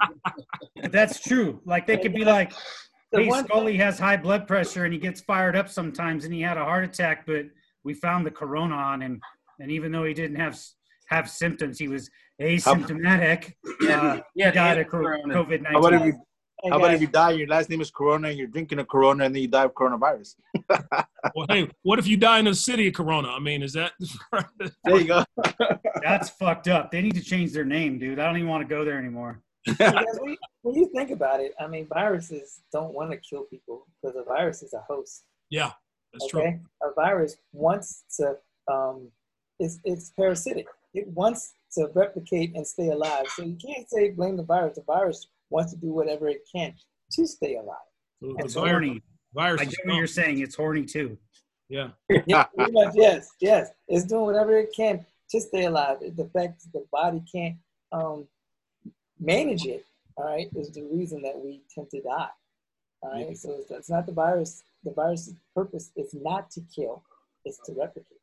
But 0.82 0.92
that's 0.92 1.20
true. 1.20 1.62
Like 1.66 1.86
they 1.86 1.98
could 1.98 2.14
be 2.14 2.24
like, 2.24 2.54
The 3.12 3.24
hey, 3.24 3.30
Scully 3.44 3.76
has 3.78 4.00
high 4.00 4.18
blood 4.18 4.48
pressure 4.48 4.86
and 4.86 4.94
he 4.94 5.00
gets 5.00 5.20
fired 5.22 5.56
up 5.56 5.68
sometimes 5.70 6.24
and 6.26 6.34
he 6.34 6.42
had 6.42 6.58
a 6.58 6.64
heart 6.64 6.84
attack, 6.86 7.26
but 7.26 7.46
we 7.84 7.94
found 7.94 8.26
the 8.26 8.32
corona 8.32 8.76
on 8.76 9.02
him. 9.02 9.20
And 9.60 9.70
even 9.72 9.92
though 9.92 10.06
he 10.06 10.14
didn't 10.14 10.38
have 10.38 10.58
have 11.10 11.30
symptoms, 11.30 11.78
he 11.80 11.88
was 11.88 12.10
asymptomatic. 12.42 13.54
Uh, 13.66 13.74
Yeah, 13.82 14.22
he 14.36 14.44
died 14.44 14.78
yeah, 14.78 14.82
of 14.84 14.88
corona. 14.88 15.34
COVID 15.34 15.66
How 15.72 15.80
about 15.80 15.94
if 15.94 16.00
nineteen. 16.02 16.22
You 16.64 16.72
how 16.72 16.78
about 16.78 16.94
if 16.94 17.02
you 17.02 17.08
die? 17.08 17.32
and 17.32 17.40
Your 17.40 17.48
last 17.48 17.70
name 17.70 17.82
is 17.82 17.92
Corona, 17.92 18.30
and 18.30 18.38
you're 18.38 18.48
drinking 18.48 18.80
a 18.80 18.86
Corona, 18.86 19.26
and 19.26 19.36
then 19.36 19.42
you 19.42 19.48
die 19.48 19.66
of 19.66 19.74
coronavirus. 19.74 20.36
Well, 21.36 21.46
hey, 21.50 21.70
what 21.82 22.00
if 22.00 22.08
you 22.08 22.16
die 22.16 22.40
in 22.40 22.46
the 22.46 22.56
city 22.56 22.88
of 22.88 22.94
Corona? 22.94 23.30
I 23.30 23.40
mean, 23.40 23.62
is 23.62 23.74
that 23.74 23.92
There 24.86 24.98
you 24.98 25.08
go. 25.08 25.26
That's 26.02 26.30
fucked 26.30 26.70
up. 26.70 26.90
They 26.90 27.02
need 27.02 27.16
to 27.16 27.22
change 27.22 27.52
their 27.52 27.66
name, 27.66 28.00
dude. 28.00 28.18
I 28.18 28.26
don't 28.26 28.38
even 28.38 28.48
want 28.48 28.68
to 28.68 28.74
go 28.74 28.86
there 28.86 28.98
anymore. 28.98 29.42
Because 29.66 30.20
when, 30.62 30.76
you, 30.76 30.90
think 30.96 31.12
about 31.12 31.42
it, 31.42 31.54
I 31.60 31.68
mean, 31.68 31.88
viruses 31.88 32.62
don't 32.72 32.94
want 32.94 33.12
to 33.12 33.18
kill 33.18 33.44
people 33.44 33.86
because 34.02 34.16
a 34.16 34.24
virus 34.24 34.64
is 34.64 34.74
a 34.74 34.80
host. 34.88 35.24
yeah, 35.50 35.72
that's 36.14 36.28
true. 36.28 36.60
A 36.82 36.94
virus 36.96 37.36
wants 37.52 38.06
to. 38.18 38.38
Um, 38.72 39.10
it's 39.60 39.80
it's 39.84 40.12
parasitic. 40.12 40.68
It 40.94 41.08
wants 41.08 41.54
to 41.74 41.90
replicate 41.94 42.56
and 42.56 42.66
stay 42.66 42.90
alive. 42.90 43.26
So 43.36 43.44
you 43.44 43.58
can't 43.58 43.90
say 43.90 44.12
blame 44.12 44.38
the 44.38 44.44
virus. 44.44 44.76
The 44.76 44.84
virus 44.84 45.28
wants 45.50 45.74
to 45.74 45.80
do 45.80 45.88
whatever 45.92 46.28
it 46.28 46.42
can 46.54 46.74
to 47.12 47.26
stay 47.28 47.56
alive. 47.56 47.78
The 48.22 48.36
It's 48.40 48.54
virus, 48.54 48.72
horny. 48.72 49.04
virus 49.34 49.62
I 49.62 49.66
get 49.66 49.76
what 49.86 49.96
you're 49.96 50.08
saying. 50.08 50.40
It's 50.40 50.56
horny 50.56 50.86
too. 50.86 51.18
Yeah, 51.70 51.90
Yeah, 52.26 52.46
much, 52.58 52.94
yes, 52.96 53.30
yes. 53.42 53.70
It's 53.88 54.06
doing 54.06 54.24
whatever 54.26 54.58
it 54.58 54.70
can 54.76 55.06
to 55.32 55.42
stay 55.42 55.66
alive. 55.66 55.98
The 56.00 56.26
fact 56.34 56.64
that 56.64 56.72
the 56.74 56.86
body 56.92 57.22
can't 57.32 57.58
um, 57.92 58.26
manage 59.20 59.66
it, 59.66 59.86
all 60.16 60.26
right, 60.26 60.48
is 60.56 60.72
the 60.72 60.84
reason 60.84 61.22
that 61.24 61.38
we 61.38 61.62
tend 61.74 61.90
to 61.92 62.02
die. 62.02 62.30
All 63.02 63.12
right, 63.12 63.38
so 63.38 63.52
it's, 63.60 63.70
it's 63.70 63.90
not 63.90 64.06
the 64.06 64.14
virus. 64.14 64.64
The 64.84 64.92
virus's 64.92 65.36
purpose 65.54 65.92
is 65.98 66.14
not 66.14 66.50
to 66.52 66.62
kill; 66.74 67.04
it's 67.46 67.60
to 67.66 67.74
replicate. 67.74 68.18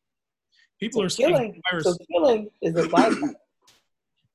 people 0.80 1.02
So 1.02 1.04
are 1.04 1.08
saying 1.10 1.30
killing, 1.34 1.52
the 1.52 1.62
virus. 1.70 1.84
so 1.84 1.96
killing 2.10 2.50
is 2.62 2.74
a 2.76 2.88
byproduct. 2.88 3.34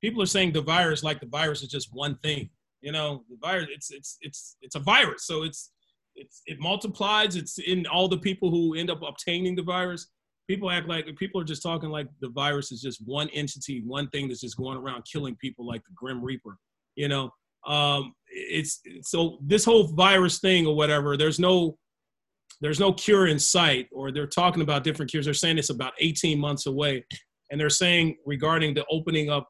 People 0.02 0.22
are 0.22 0.28
saying 0.28 0.54
the 0.54 0.62
virus, 0.62 1.04
like 1.04 1.20
the 1.20 1.26
virus, 1.26 1.62
is 1.64 1.68
just 1.70 1.94
one 1.94 2.16
thing. 2.18 2.50
You 2.82 2.92
know, 2.92 3.24
the 3.30 3.38
virus. 3.42 3.68
It's 3.72 3.92
it's 3.92 4.18
it's 4.22 4.58
it's 4.62 4.76
a 4.76 4.80
virus, 4.80 5.26
so 5.26 5.44
it's 5.44 5.72
it's 6.16 6.42
it 6.46 6.60
multiplies. 6.60 7.36
It's 7.36 7.58
in 7.60 7.86
all 7.88 8.08
the 8.08 8.18
people 8.18 8.50
who 8.50 8.76
end 8.76 8.90
up 8.90 9.02
obtaining 9.02 9.56
the 9.56 9.64
virus. 9.64 10.08
People 10.48 10.72
act 10.72 10.88
like 10.88 11.06
people 11.18 11.40
are 11.40 11.46
just 11.46 11.62
talking 11.62 11.90
like 11.90 12.08
the 12.22 12.30
virus 12.30 12.72
is 12.72 12.82
just 12.82 13.02
one 13.06 13.30
entity, 13.30 13.84
one 13.86 14.10
thing 14.10 14.28
that's 14.28 14.42
just 14.42 14.58
going 14.58 14.78
around 14.78 15.04
killing 15.12 15.36
people 15.36 15.66
like 15.66 15.84
the 15.84 15.94
Grim 15.96 16.24
Reaper. 16.24 16.58
You 16.96 17.08
know, 17.08 17.32
um, 17.68 18.14
it's 18.28 18.82
so 19.02 19.40
this 19.44 19.66
whole 19.66 19.88
virus 19.88 20.40
thing 20.40 20.66
or 20.66 20.76
whatever. 20.76 21.18
There's 21.18 21.40
no 21.40 21.78
there's 22.62 22.80
no 22.80 22.92
cure 22.92 23.28
in 23.28 23.40
sight, 23.40 23.88
or 23.92 24.12
they're 24.12 24.28
talking 24.28 24.62
about 24.62 24.84
different 24.84 25.10
cures. 25.10 25.26
They're 25.26 25.34
saying 25.34 25.58
it's 25.58 25.70
about 25.70 25.94
18 26.00 26.40
months 26.40 26.66
away, 26.66 27.06
and 27.52 27.60
they're 27.60 27.70
saying 27.70 28.18
regarding 28.26 28.74
the 28.74 28.86
opening 28.92 29.30
up 29.30 29.48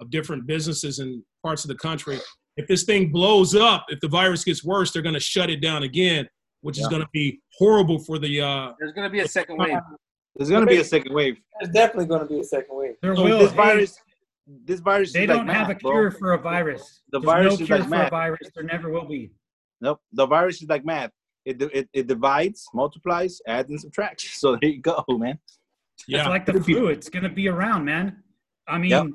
of 0.00 0.10
different 0.10 0.46
businesses 0.46 0.98
in 0.98 1.22
parts 1.44 1.64
of 1.64 1.68
the 1.68 1.76
country, 1.76 2.18
if 2.58 2.66
this 2.68 2.84
thing 2.84 3.10
blows 3.10 3.54
up, 3.54 3.86
if 3.88 4.00
the 4.00 4.08
virus 4.08 4.44
gets 4.44 4.62
worse, 4.64 4.92
they're 4.92 5.02
going 5.02 5.14
to 5.14 5.20
shut 5.20 5.48
it 5.48 5.60
down 5.62 5.82
again, 5.84 6.28
which 6.60 6.78
is 6.78 6.86
going 6.88 7.02
to 7.02 7.08
be 7.12 7.40
horrible 7.58 7.98
for 7.98 8.18
the. 8.18 8.40
Uh, 8.40 8.72
There's 8.78 8.92
gonna 8.92 9.10
be 9.10 9.20
a 9.20 9.28
second 9.28 9.56
wave. 9.58 9.78
There's 10.36 10.50
gonna 10.50 10.66
be 10.66 10.76
a 10.76 10.84
second 10.84 11.14
wave. 11.14 11.36
There's 11.60 11.72
definitely 11.72 12.06
going 12.06 12.20
to 12.20 12.26
be 12.26 12.40
a 12.40 12.44
second 12.44 12.76
wave. 12.76 12.94
There 13.02 13.16
So 13.16 13.24
will. 13.24 13.38
this 13.40 13.52
virus, 13.52 13.98
this 14.64 14.80
virus, 14.80 15.12
they 15.12 15.22
is 15.24 15.28
like 15.28 15.38
don't 15.38 15.48
have 15.48 15.68
a 15.70 15.72
math, 15.74 15.80
bro. 15.82 15.90
cure 15.92 16.10
for 16.12 16.32
a 16.34 16.38
virus. 16.38 17.02
The 17.10 17.18
There's 17.20 17.24
virus 17.26 17.54
no 17.58 17.60
is 17.62 17.66
cure 17.66 17.78
like 17.78 17.88
for 17.88 17.94
a 17.94 17.98
math. 17.98 18.10
virus. 18.10 18.40
There 18.54 18.64
never 18.64 18.90
will 18.90 19.06
be. 19.06 19.30
Nope. 19.80 20.00
The 20.12 20.26
virus 20.26 20.62
is 20.62 20.68
like 20.68 20.84
math. 20.84 21.10
It 21.44 21.62
it, 21.62 21.88
it 21.92 22.06
divides, 22.06 22.66
multiplies, 22.74 23.40
adds, 23.46 23.70
and 23.70 23.80
subtracts. 23.80 24.24
So 24.40 24.56
there 24.60 24.70
you 24.70 24.80
go, 24.82 25.04
man. 25.08 25.38
Yeah. 26.06 26.20
It's 26.20 26.28
like 26.28 26.46
the 26.46 26.60
flu. 26.62 26.88
It's 26.88 27.08
going 27.08 27.22
to 27.24 27.28
be 27.28 27.48
around, 27.48 27.84
man. 27.84 28.22
I 28.68 28.78
mean, 28.78 28.90
Yep. 28.90 29.06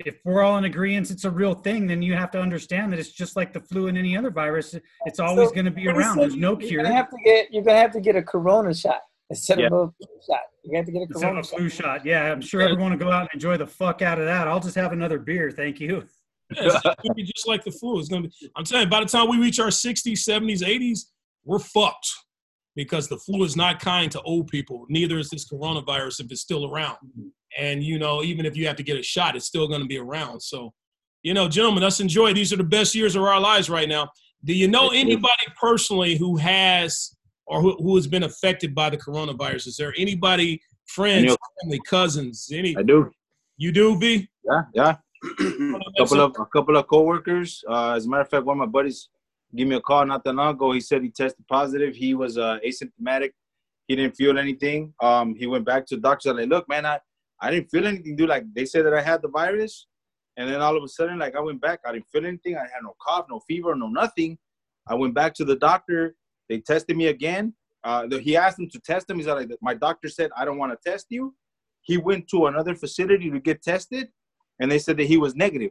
If 0.00 0.16
we're 0.24 0.42
all 0.42 0.58
in 0.58 0.64
agreement 0.64 1.10
it's 1.10 1.24
a 1.24 1.30
real 1.30 1.54
thing, 1.54 1.86
then 1.86 2.02
you 2.02 2.14
have 2.14 2.30
to 2.32 2.40
understand 2.40 2.92
that 2.92 2.98
it's 2.98 3.10
just 3.12 3.36
like 3.36 3.52
the 3.52 3.60
flu 3.60 3.88
and 3.88 3.96
any 3.98 4.16
other 4.16 4.30
virus. 4.30 4.74
It's 5.06 5.20
always 5.20 5.48
So, 5.48 5.54
going 5.54 5.64
to 5.66 5.70
be 5.70 5.88
around. 5.88 6.18
There's 6.18 6.36
no 6.36 6.58
You're 6.58 6.68
cure. 6.68 6.82
gonna 6.82 6.94
have 6.94 7.10
to 7.10 7.16
get. 7.24 7.52
You're 7.52 7.62
gonna 7.64 7.78
have 7.80 7.92
to 7.92 8.00
get 8.00 8.16
a 8.16 8.22
corona 8.22 8.74
shot 8.74 9.00
instead 9.30 9.60
Yeah. 9.60 9.66
of 9.66 9.72
a 9.72 9.90
flu 9.92 10.08
shot. 10.28 10.40
You 10.64 10.76
have 10.76 10.86
to 10.86 10.92
get 10.92 10.98
a 10.98 11.02
Instead 11.02 11.16
of 11.16 11.22
corona 11.22 11.40
a 11.40 11.42
flu 11.44 11.68
shot. 11.68 12.04
Yeah, 12.06 12.30
I'm 12.32 12.40
sure 12.40 12.60
everyone 12.60 12.92
will 12.92 12.98
go 12.98 13.10
out 13.10 13.22
and 13.22 13.30
enjoy 13.34 13.56
the 13.56 13.66
fuck 13.66 14.02
out 14.02 14.18
of 14.18 14.24
that. 14.26 14.48
I'll 14.48 14.60
just 14.60 14.76
have 14.76 14.92
another 14.92 15.18
beer. 15.18 15.50
Thank 15.50 15.80
you. 15.80 16.04
Yeah, 16.54 16.70
it's 16.84 17.14
be 17.14 17.22
just 17.24 17.46
like 17.46 17.62
the 17.64 17.70
flu. 17.70 17.98
It's 18.00 18.08
gonna 18.08 18.22
be. 18.28 18.32
I'm 18.56 18.64
telling 18.64 18.84
you, 18.86 18.90
by 18.90 19.00
the 19.00 19.06
time 19.06 19.28
we 19.28 19.38
reach 19.38 19.60
our 19.60 19.68
60s, 19.68 20.24
70s, 20.24 20.62
80s, 20.62 21.00
we're 21.44 21.58
fucked 21.58 22.08
because 22.74 23.08
the 23.08 23.18
flu 23.18 23.42
is 23.44 23.56
not 23.56 23.80
kind 23.80 24.10
to 24.12 24.20
old 24.22 24.48
people. 24.48 24.86
Neither 24.88 25.18
is 25.18 25.28
this 25.30 25.46
coronavirus 25.50 26.20
if 26.20 26.30
it's 26.30 26.40
still 26.40 26.70
around. 26.72 26.96
And 27.56 27.82
you 27.82 27.98
know, 27.98 28.22
even 28.22 28.46
if 28.46 28.56
you 28.56 28.66
have 28.66 28.76
to 28.76 28.82
get 28.82 28.98
a 28.98 29.02
shot, 29.02 29.36
it's 29.36 29.46
still 29.46 29.68
going 29.68 29.80
to 29.80 29.86
be 29.86 29.98
around. 29.98 30.40
So, 30.40 30.72
you 31.22 31.34
know, 31.34 31.48
gentlemen, 31.48 31.82
let's 31.82 32.00
enjoy. 32.00 32.32
These 32.32 32.52
are 32.52 32.56
the 32.56 32.64
best 32.64 32.94
years 32.94 33.16
of 33.16 33.22
our 33.22 33.40
lives 33.40 33.70
right 33.70 33.88
now. 33.88 34.10
Do 34.44 34.52
you 34.52 34.68
know 34.68 34.90
anybody 34.90 35.46
personally 35.60 36.16
who 36.16 36.36
has 36.36 37.16
or 37.46 37.60
who, 37.60 37.76
who 37.82 37.96
has 37.96 38.06
been 38.06 38.22
affected 38.22 38.74
by 38.74 38.90
the 38.90 38.96
coronavirus? 38.96 39.66
Is 39.66 39.76
there 39.76 39.94
anybody, 39.96 40.60
friends, 40.86 41.34
family, 41.62 41.80
cousins, 41.88 42.48
any? 42.52 42.76
I 42.76 42.82
do. 42.82 43.10
You 43.56 43.72
do, 43.72 43.98
V? 43.98 44.28
Yeah, 44.44 44.62
yeah. 44.74 44.96
A 45.40 45.92
couple 45.98 46.20
of 46.20 46.36
a 46.38 46.46
couple 46.46 46.76
of 46.76 46.86
coworkers. 46.86 47.64
Uh, 47.68 47.94
as 47.94 48.06
a 48.06 48.08
matter 48.08 48.22
of 48.22 48.28
fact, 48.28 48.44
one 48.44 48.54
of 48.54 48.60
my 48.60 48.66
buddies 48.66 49.08
gave 49.56 49.66
me 49.66 49.74
a 49.74 49.80
call 49.80 50.06
not 50.06 50.22
that 50.24 50.34
long 50.34 50.54
ago. 50.54 50.72
He 50.72 50.80
said 50.80 51.02
he 51.02 51.10
tested 51.10 51.44
positive. 51.48 51.96
He 51.96 52.14
was 52.14 52.38
uh, 52.38 52.58
asymptomatic. 52.64 53.30
He 53.88 53.96
didn't 53.96 54.14
feel 54.14 54.38
anything. 54.38 54.94
Um, 55.02 55.34
he 55.34 55.46
went 55.46 55.64
back 55.64 55.86
to 55.86 55.96
the 55.96 56.02
doctor. 56.02 56.34
Like, 56.34 56.48
look, 56.48 56.68
man, 56.68 56.86
I, 56.86 57.00
I 57.40 57.50
didn't 57.50 57.70
feel 57.70 57.86
anything, 57.86 58.16
dude. 58.16 58.28
Like 58.28 58.44
they 58.54 58.64
said 58.64 58.84
that 58.86 58.94
I 58.94 59.02
had 59.02 59.22
the 59.22 59.28
virus, 59.28 59.86
and 60.36 60.48
then 60.48 60.60
all 60.60 60.76
of 60.76 60.82
a 60.82 60.88
sudden, 60.88 61.18
like 61.18 61.36
I 61.36 61.40
went 61.40 61.60
back. 61.60 61.80
I 61.86 61.92
didn't 61.92 62.08
feel 62.08 62.26
anything. 62.26 62.56
I 62.56 62.62
had 62.62 62.82
no 62.82 62.94
cough, 63.04 63.26
no 63.30 63.40
fever, 63.48 63.74
no 63.74 63.88
nothing. 63.88 64.38
I 64.88 64.94
went 64.94 65.14
back 65.14 65.34
to 65.34 65.44
the 65.44 65.56
doctor. 65.56 66.16
They 66.48 66.58
tested 66.60 66.96
me 66.96 67.06
again. 67.08 67.54
Uh, 67.84 68.06
the- 68.06 68.20
he 68.20 68.36
asked 68.36 68.56
them 68.56 68.68
to 68.70 68.80
test 68.80 69.08
him. 69.08 69.18
He's 69.18 69.26
like, 69.26 69.50
my 69.60 69.74
doctor 69.74 70.08
said 70.08 70.30
I 70.36 70.44
don't 70.44 70.58
want 70.58 70.72
to 70.72 70.90
test 70.90 71.06
you. 71.10 71.34
He 71.82 71.96
went 71.96 72.28
to 72.28 72.46
another 72.46 72.74
facility 72.74 73.30
to 73.30 73.40
get 73.40 73.62
tested 73.62 74.08
and 74.60 74.70
they 74.70 74.78
said 74.78 74.96
that 74.96 75.06
he 75.06 75.16
was 75.16 75.34
negative. 75.34 75.70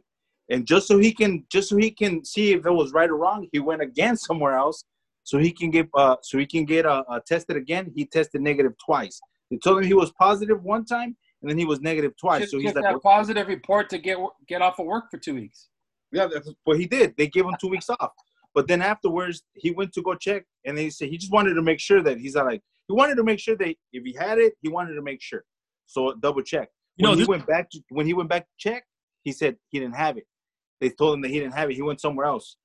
And 0.50 0.66
just 0.66 0.88
so 0.88 0.98
he 0.98 1.12
can, 1.12 1.44
just 1.50 1.68
so 1.68 1.76
he 1.76 1.90
can 1.90 2.24
see 2.24 2.52
if 2.52 2.64
it 2.64 2.70
was 2.70 2.92
right 2.92 3.10
or 3.10 3.16
wrong, 3.16 3.46
he 3.52 3.58
went 3.58 3.82
again 3.82 4.16
somewhere 4.28 4.56
else, 4.56 4.84
so 5.24 5.38
he 5.38 5.52
can 5.52 5.70
get, 5.70 5.88
uh, 5.94 6.16
so 6.22 6.38
he 6.38 6.46
can 6.46 6.64
get 6.64 6.86
uh, 6.86 7.04
uh, 7.08 7.20
tested 7.26 7.56
again. 7.56 7.92
He 7.94 8.06
tested 8.06 8.40
negative 8.40 8.72
twice. 8.84 9.20
They 9.50 9.58
told 9.58 9.78
him 9.78 9.84
he 9.84 9.94
was 9.94 10.10
positive 10.12 10.62
one 10.62 10.84
time, 10.86 11.16
and 11.42 11.50
then 11.50 11.58
he 11.58 11.64
was 11.64 11.80
negative 11.80 12.12
twice. 12.16 12.40
Just, 12.42 12.52
so 12.52 12.58
he's 12.58 12.72
just 12.72 12.76
like, 12.76 12.94
that 12.94 13.02
positive 13.02 13.48
report 13.48 13.88
to 13.90 13.98
get 13.98 14.18
get 14.48 14.62
off 14.62 14.78
of 14.78 14.86
work 14.86 15.10
for 15.10 15.18
two 15.18 15.34
weeks. 15.34 15.68
yeah, 16.12 16.26
that's 16.32 16.50
what 16.64 16.78
he 16.78 16.86
did. 16.86 17.14
They 17.16 17.28
gave 17.28 17.44
him 17.44 17.54
two 17.60 17.68
weeks 17.68 17.88
off. 17.90 18.12
But 18.54 18.66
then 18.66 18.82
afterwards, 18.82 19.42
he 19.54 19.70
went 19.70 19.92
to 19.92 20.02
go 20.02 20.14
check, 20.14 20.44
and 20.64 20.76
they 20.76 20.90
said 20.90 21.08
he 21.08 21.18
just 21.18 21.32
wanted 21.32 21.54
to 21.54 21.62
make 21.62 21.80
sure 21.80 22.02
that 22.02 22.18
he's 22.18 22.34
not 22.34 22.46
like 22.46 22.62
he 22.88 22.94
wanted 22.94 23.16
to 23.16 23.24
make 23.24 23.38
sure 23.38 23.56
that 23.56 23.74
if 23.92 24.04
he 24.04 24.14
had 24.18 24.38
it, 24.38 24.54
he 24.62 24.68
wanted 24.68 24.94
to 24.94 25.02
make 25.02 25.22
sure. 25.22 25.44
So 25.86 26.14
double 26.14 26.42
check. 26.42 26.68
You 26.96 27.04
know, 27.04 27.12
he 27.12 27.18
this- 27.20 27.28
went 27.28 27.46
back 27.46 27.70
to 27.70 27.80
when 27.90 28.06
he 28.06 28.14
went 28.14 28.28
back 28.28 28.42
to 28.42 28.52
check, 28.58 28.84
he 29.22 29.32
said 29.32 29.56
he 29.68 29.78
didn't 29.78 29.94
have 29.96 30.16
it. 30.16 30.26
They 30.80 30.90
told 30.90 31.14
him 31.14 31.20
that 31.22 31.28
he 31.28 31.38
didn't 31.40 31.54
have 31.54 31.70
it. 31.70 31.74
He 31.74 31.82
went 31.82 32.00
somewhere 32.00 32.26
else. 32.26 32.56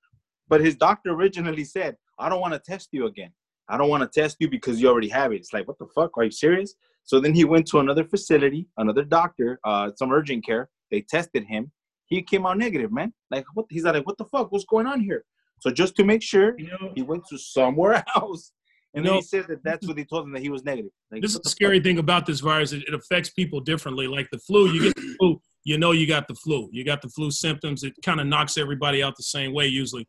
But 0.48 0.62
his 0.62 0.76
doctor 0.76 1.12
originally 1.12 1.64
said, 1.64 1.98
"I 2.20 2.30
don't 2.30 2.42
want 2.42 2.54
to 2.54 2.60
test 2.60 2.90
you 2.92 3.06
again. 3.06 3.32
I 3.70 3.78
don't 3.78 3.90
want 3.90 4.04
to 4.04 4.22
test 4.22 4.38
you 4.40 4.50
because 4.50 4.82
you 4.82 4.88
already 4.90 5.10
have 5.10 5.32
it." 5.32 5.38
It's 5.38 5.54
like, 5.54 5.68
what 5.68 5.80
the 5.80 5.88
fuck? 5.96 6.18
Are 6.18 6.24
you 6.24 6.32
serious? 6.32 6.76
So 7.04 7.20
then 7.20 7.34
he 7.34 7.44
went 7.44 7.68
to 7.68 7.80
another 7.80 8.04
facility, 8.06 8.68
another 8.78 9.04
doctor, 9.04 9.60
uh, 9.64 9.92
some 9.96 10.12
urgent 10.12 10.46
care. 10.46 10.70
They 10.92 11.02
tested 11.02 11.44
him. 11.46 11.72
He 12.06 12.22
came 12.22 12.46
out 12.46 12.58
negative, 12.58 12.92
man. 12.92 13.14
Like 13.32 13.46
what? 13.54 13.66
He's 13.70 13.84
like, 13.84 14.06
what 14.06 14.18
the 14.18 14.26
fuck? 14.26 14.52
What's 14.52 14.66
going 14.66 14.88
on 14.88 15.02
here? 15.02 15.26
So 15.60 15.72
just 15.72 15.96
to 15.98 16.04
make 16.04 16.22
sure, 16.22 16.56
You 16.58 16.68
know, 16.68 16.92
he 16.96 17.02
went 17.02 17.24
to 17.30 17.38
somewhere 17.38 18.04
else, 18.16 18.52
and 18.94 19.04
You 19.04 19.10
then 19.10 19.16
know- 19.16 19.20
he 19.22 19.26
said 19.26 19.48
that 19.48 19.64
that's 19.64 19.88
what 19.88 19.96
they 19.96 20.04
told 20.06 20.26
him 20.26 20.34
that 20.34 20.42
he 20.42 20.50
was 20.50 20.64
negative. 20.64 20.92
Like, 21.12 21.22
This 21.22 21.32
is 21.32 21.38
the 21.38 21.44
the 21.44 21.50
scary 21.50 21.78
fuck? 21.80 21.84
thing 21.86 21.98
about 22.00 22.26
this 22.26 22.40
virus. 22.42 22.72
It, 22.74 22.84
it 22.88 22.94
affects 22.94 23.30
people 23.32 23.60
differently. 23.60 24.08
Like 24.08 24.30
the 24.32 24.40
flu, 24.40 24.70
you 24.72 24.82
get 24.84 24.96
the 24.96 25.16
flu, 25.20 25.42
you 25.66 25.78
know 25.78 25.92
you 25.92 26.06
got 26.08 26.28
the 26.28 26.36
flu. 26.36 26.70
You 26.72 26.84
got 26.86 27.02
the 27.02 27.10
flu 27.10 27.32
symptoms. 27.32 27.84
It 27.84 27.94
kind 28.04 28.20
of 28.22 28.28
knocks 28.28 28.58
everybody 28.58 29.02
out 29.04 29.16
the 29.18 29.24
same 29.24 29.54
way 29.54 29.68
usually. 29.68 30.08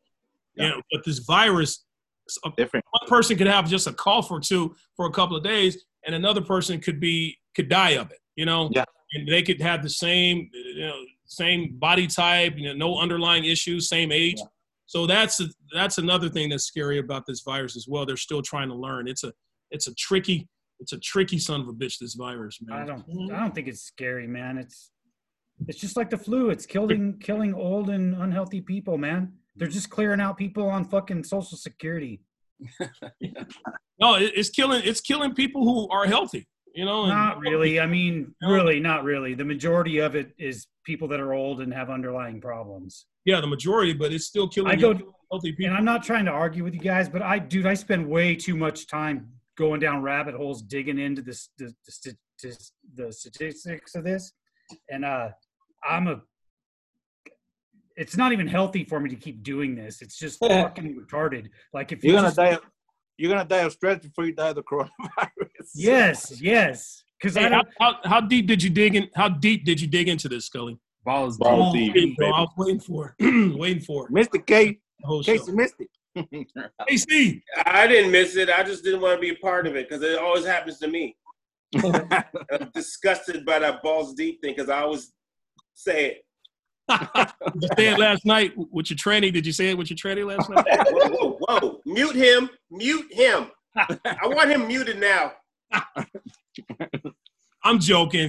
Yeah. 0.57 0.65
You 0.65 0.71
know, 0.71 0.83
but 0.93 1.05
this 1.05 1.19
virus, 1.21 1.85
Different. 2.57 2.85
one 2.99 3.09
person 3.09 3.37
could 3.37 3.47
have 3.47 3.69
just 3.69 3.87
a 3.87 3.93
cough 3.93 4.31
or 4.31 4.41
two 4.41 4.75
for 4.97 5.07
a 5.07 5.11
couple 5.11 5.37
of 5.37 5.45
days, 5.45 5.85
and 6.07 6.15
another 6.15 6.41
person 6.41 6.81
could 6.81 7.01
be 7.01 7.37
could 7.55 7.69
die 7.69 7.91
of 7.91 8.11
it. 8.11 8.19
You 8.37 8.47
know, 8.47 8.71
Yeah. 8.73 8.85
and 9.13 9.29
they 9.29 9.43
could 9.43 9.61
have 9.61 9.83
the 9.83 9.89
same, 9.91 10.51
you 10.53 10.81
know, 10.87 11.01
same 11.27 11.77
body 11.79 12.07
type, 12.07 12.55
you 12.57 12.69
know, 12.69 12.75
no 12.75 12.99
underlying 12.99 13.45
issues, 13.45 13.89
same 13.89 14.13
age. 14.13 14.37
Yeah. 14.39 14.45
So 14.87 15.07
that's 15.07 15.41
that's 15.73 15.99
another 15.99 16.29
thing 16.29 16.49
that's 16.51 16.65
scary 16.65 16.99
about 16.99 17.25
this 17.27 17.41
virus 17.41 17.77
as 17.77 17.87
well. 17.89 18.05
They're 18.05 18.17
still 18.17 18.43
trying 18.43 18.69
to 18.69 18.75
learn. 18.75 19.09
It's 19.09 19.25
a 19.25 19.33
it's 19.71 19.87
a 19.89 19.95
tricky 19.95 20.49
it's 20.81 20.93
a 20.93 20.99
tricky 20.99 21.39
son 21.39 21.61
of 21.61 21.69
a 21.69 21.73
bitch. 21.73 21.99
This 21.99 22.15
virus, 22.15 22.59
man. 22.61 22.83
I 22.83 22.85
don't. 22.85 23.09
Mm-hmm. 23.09 23.35
I 23.35 23.41
don't 23.41 23.55
think 23.55 23.69
it's 23.69 23.83
scary, 23.83 24.27
man. 24.27 24.59
It's 24.59 24.91
it's 25.69 25.79
just 25.81 25.97
like 25.97 26.11
the 26.11 26.19
flu. 26.19 26.51
It's 26.51 26.67
killing 26.67 27.19
killing 27.21 27.55
old 27.55 27.89
and 27.91 28.15
unhealthy 28.15 28.61
people, 28.61 28.99
man. 28.99 29.33
They're 29.57 29.69
just 29.69 29.89
clearing 29.89 30.21
out 30.21 30.37
people 30.37 30.69
on 30.69 30.85
fucking 30.85 31.25
social 31.25 31.57
security. 31.57 32.21
No, 34.01 34.17
it's 34.17 34.51
killing 34.51 34.83
it's 34.85 35.01
killing 35.01 35.35
people 35.35 35.63
who 35.65 35.89
are 35.91 36.07
healthy. 36.07 36.47
You 36.75 36.85
know, 36.85 37.07
Not 37.07 37.39
really. 37.39 37.79
I 37.79 37.87
mean, 37.87 38.35
really, 38.43 38.81
not 38.81 39.05
really. 39.05 39.35
The 39.35 39.45
majority 39.45 39.99
of 39.99 40.17
it 40.17 40.33
is 40.39 40.67
people 40.85 41.07
that 41.09 41.21
are 41.21 41.33
old 41.33 41.61
and 41.61 41.73
have 41.73 41.89
underlying 41.89 42.41
problems. 42.41 43.07
Yeah, 43.25 43.41
the 43.41 43.47
majority, 43.47 43.93
but 43.93 44.13
it's 44.13 44.25
still 44.27 44.49
killing 44.49 44.73
I 44.73 44.75
go, 44.75 44.93
healthy 45.31 45.53
people. 45.53 45.67
and 45.67 45.77
I'm 45.77 45.85
not 45.85 46.03
trying 46.03 46.25
to 46.25 46.33
argue 46.33 46.65
with 46.65 46.75
you 46.75 46.81
guys, 46.81 47.09
but 47.09 47.23
I, 47.23 47.39
dude, 47.39 47.65
I 47.67 47.75
spend 47.75 48.09
way 48.09 48.35
too 48.35 48.57
much 48.57 48.89
time 48.89 49.29
going 49.57 49.79
down 49.79 50.03
rabbit 50.03 50.35
holes, 50.35 50.63
digging 50.63 50.99
into 50.99 51.23
this, 51.23 51.49
the, 51.59 51.67
the, 51.87 51.93
st- 51.93 52.17
st- 52.39 52.71
the 52.97 53.13
statistics 53.13 53.95
of 53.95 54.03
this, 54.03 54.33
and 54.91 55.05
uh, 55.05 55.29
I'm 55.89 56.09
a. 56.09 56.21
It's 57.97 58.17
not 58.17 58.33
even 58.33 58.49
healthy 58.49 58.83
for 58.85 58.99
me 58.99 59.09
to 59.11 59.17
keep 59.17 59.45
doing 59.45 59.77
this. 59.77 60.03
It's 60.03 60.19
just 60.19 60.41
fucking 60.41 61.01
retarded. 61.01 61.47
Like 61.73 61.93
if 61.93 62.03
you 62.03 62.11
You're 62.11 62.19
gonna 62.23 62.29
just- 62.35 62.37
die. 62.37 62.59
Of, 63.15 63.23
you're 63.23 63.33
gonna 63.33 63.49
die 63.49 63.59
of 63.59 63.73
stress 63.73 64.01
before 64.01 64.27
you 64.27 64.33
die 64.33 64.49
of 64.49 64.57
the 64.57 64.63
coronavirus. 64.71 64.89
Yes, 65.75 66.41
yes. 66.41 67.05
Because 67.21 67.37
Hey, 67.37 67.49
how, 67.51 67.63
how, 67.81 67.97
how 68.05 68.21
deep 68.21 68.47
did 68.47 68.63
you 68.63 68.71
dig 68.71 68.97
in? 68.97 69.09
How 69.15 69.29
deep 69.29 69.65
did 69.65 69.81
you 69.81 69.89
dig 69.89 70.09
into 70.09 70.29
this, 70.29 70.47
Scully? 70.47 70.79
Balls 71.05 71.37
Balls 71.39 71.75
deep. 71.75 71.95
deep. 71.95 72.17
Bro, 72.17 72.31
I 72.31 72.41
was 72.41 72.51
waiting 72.57 72.81
for 72.81 73.15
it. 73.19 73.25
waiting 73.59 73.83
for 73.83 74.07
it. 74.09 74.13
Mr. 74.13 74.45
K, 74.45 74.79
The 75.01 75.07
whole 75.07 75.23
show. 75.23 75.33
Casey 75.33 75.53
missed 75.53 75.75
it. 75.81 75.89
Hey, 76.89 76.97
Steve. 76.97 77.43
I 77.67 77.87
didn't 77.89 78.13
miss 78.13 78.37
it. 78.37 78.49
I 78.49 78.63
just 78.63 78.85
didn't 78.85 79.01
want 79.01 79.17
to 79.17 79.21
be 79.21 79.31
a 79.31 79.37
part 79.37 79.67
of 79.67 79.75
it 79.75 79.89
because 79.89 80.03
it 80.03 80.17
always 80.19 80.45
happens 80.47 80.79
to 80.79 80.89
me. 80.89 81.17
I'm 81.85 82.71
disgusted 82.73 83.45
by 83.45 83.59
that 83.59 83.83
balls 83.83 84.15
deep 84.15 84.41
thing 84.41 84.55
because 84.55 84.71
I 84.71 84.83
always 84.83 85.13
say 85.75 86.07
it. 86.07 86.24
Did 86.89 87.63
you 87.63 87.69
say 87.77 87.89
it 87.89 87.99
last 87.99 88.27
night 88.27 88.53
with 88.57 88.91
your 88.91 88.97
tranny? 88.97 89.33
Did 89.33 89.47
you 89.47 89.53
say 89.53 89.71
it 89.71 89.79
with 89.79 89.91
your 89.91 89.97
tranny 89.97 90.27
last 90.27 90.51
night? 90.51 90.67
Whoa, 90.91 91.09
whoa, 91.09 91.61
whoa. 91.61 91.81
Mute 91.87 92.17
him. 92.17 92.51
Mute 92.71 93.13
him. 93.13 93.51
I 93.77 94.27
want 94.27 94.51
him 94.51 94.69
muted 94.69 95.01
now. 95.01 95.33
I'm 97.65 97.79
joking. 97.79 98.29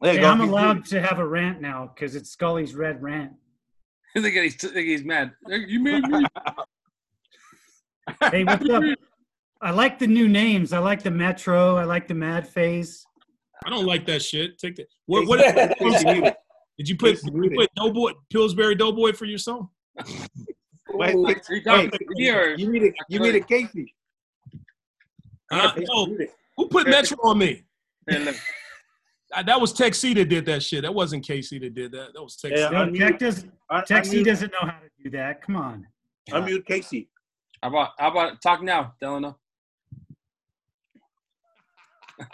There 0.00 0.14
Hey. 0.14 0.24
I'm 0.24 0.40
allowed 0.40 0.84
to 0.86 1.00
have 1.00 1.18
a 1.18 1.26
rant 1.26 1.60
now 1.60 1.92
because 1.94 2.16
it's 2.16 2.30
Scully's 2.30 2.74
red 2.74 3.02
rant. 3.02 3.32
Look 4.16 4.34
at 4.34 4.42
he's, 4.42 4.62
look 4.62 4.76
at 4.76 4.82
he's 4.82 5.04
mad. 5.04 5.32
You 5.48 5.80
made 5.80 6.02
me. 6.02 6.26
Hey, 8.30 8.44
what's 8.44 8.68
up? 8.68 8.82
I 9.62 9.70
like 9.70 9.98
the 9.98 10.06
new 10.06 10.28
names. 10.28 10.74
I 10.74 10.80
like 10.80 11.02
the 11.02 11.10
Metro. 11.10 11.76
I 11.76 11.84
like 11.84 12.08
the 12.08 12.14
Mad 12.14 12.46
Face. 12.46 13.06
I 13.64 13.70
don't 13.70 13.86
like 13.86 14.04
that 14.06 14.20
shit. 14.20 14.58
Take 14.58 14.76
that. 14.76 14.88
What? 15.06 15.26
What? 15.28 16.36
Casey 16.82 16.82
muted. 16.82 16.82
Did 16.82 16.88
you 16.88 16.96
put, 16.96 17.22
did 17.24 17.50
you 17.52 17.56
put 17.58 17.74
Doughboy, 17.74 18.12
Pillsbury 18.30 18.74
Doughboy 18.74 19.12
for 19.12 19.24
your 19.26 19.38
song? 19.38 19.68
Wait, 20.94 21.16
wait, 21.16 21.38
you 21.48 21.62
talking 21.62 21.90
wait. 21.90 22.00
to 22.00 22.06
me 22.10 22.28
or- 22.30 22.54
You 22.54 22.68
muted. 22.68 22.92
You 23.08 23.20
muted 23.20 23.48
Casey. 23.48 23.94
Uh, 25.50 25.72
Casey 25.72 25.86
no, 25.88 26.16
who 26.56 26.68
put 26.68 26.86
Metro 26.86 27.16
on 27.24 27.38
me? 27.38 27.64
Here. 28.10 28.34
That 29.46 29.58
was 29.58 29.72
Tech 29.72 29.94
C 29.94 30.12
that 30.12 30.28
did 30.28 30.44
that 30.44 30.62
shit. 30.62 30.82
That 30.82 30.92
wasn't 30.92 31.24
Casey 31.26 31.58
that 31.60 31.72
did 31.74 31.92
that. 31.92 32.12
That 32.12 32.22
was 32.22 32.36
Tech 32.36 32.52
C. 32.54 32.60
Yeah, 32.60 32.68
No. 32.68 32.90
Tech, 32.92 33.18
does, 33.18 33.46
Un- 33.70 33.84
Tech 33.86 34.04
C 34.04 34.20
unmute- 34.20 34.24
doesn't 34.26 34.52
know 34.52 34.58
how 34.68 34.78
to 34.78 34.90
do 35.02 35.08
that. 35.16 35.40
Come 35.40 35.56
on. 35.56 35.86
Unmute 36.28 36.66
Casey. 36.66 37.08
How 37.62 37.70
about 37.70 37.90
how 37.98 38.10
about 38.10 38.42
talk 38.42 38.62
now, 38.62 38.92
Delano? 39.00 39.38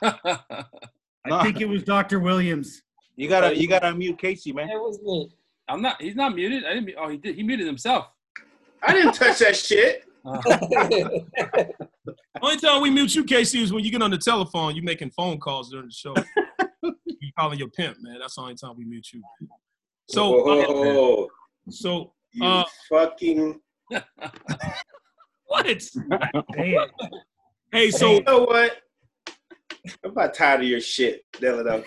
I 0.02 1.42
think 1.44 1.60
it 1.60 1.68
was 1.68 1.84
Dr. 1.84 2.18
Williams. 2.18 2.82
You 3.18 3.28
gotta. 3.28 3.54
You 3.56 3.66
gotta 3.66 3.88
unmute 3.88 4.16
Casey, 4.16 4.52
man. 4.52 4.70
It 4.70 4.76
was 4.76 5.02
me. 5.02 5.28
I'm 5.68 5.82
not. 5.82 6.00
He's 6.00 6.14
not 6.14 6.36
muted. 6.36 6.64
I 6.64 6.74
didn't. 6.74 6.94
Oh, 6.96 7.08
he 7.08 7.16
did. 7.16 7.34
He 7.34 7.42
muted 7.42 7.66
himself. 7.66 8.06
I 8.80 8.92
didn't 8.92 9.14
touch 9.14 9.40
that 9.40 9.56
shit. 9.56 10.04
Only 12.40 12.58
time 12.58 12.80
we 12.80 12.90
mute 12.90 13.16
you, 13.16 13.24
Casey, 13.24 13.60
is 13.60 13.72
when 13.72 13.84
you 13.84 13.90
get 13.90 14.02
on 14.02 14.12
the 14.12 14.18
telephone. 14.18 14.76
You 14.76 14.82
making 14.82 15.10
phone 15.10 15.40
calls 15.40 15.68
during 15.70 15.86
the 15.86 15.92
show. 15.92 16.14
you 16.82 17.32
calling 17.36 17.58
your 17.58 17.70
pimp, 17.70 17.96
man. 18.00 18.18
That's 18.20 18.36
the 18.36 18.42
only 18.42 18.54
time 18.54 18.76
we 18.76 18.84
mute 18.84 19.08
you. 19.12 19.20
So, 20.08 20.48
uh, 20.48 20.64
oh, 20.68 21.28
so 21.70 22.12
you 22.32 22.44
uh, 22.44 22.62
fucking. 22.88 23.58
what? 25.46 25.66
Hey, 26.54 26.78
Hey, 27.72 27.90
so 27.90 28.12
you 28.12 28.22
know 28.22 28.44
what? 28.44 28.76
I'm 30.04 30.12
about 30.12 30.34
tired 30.34 30.60
of 30.60 30.68
your 30.68 30.80
shit, 30.80 31.24
Delano. 31.32 31.82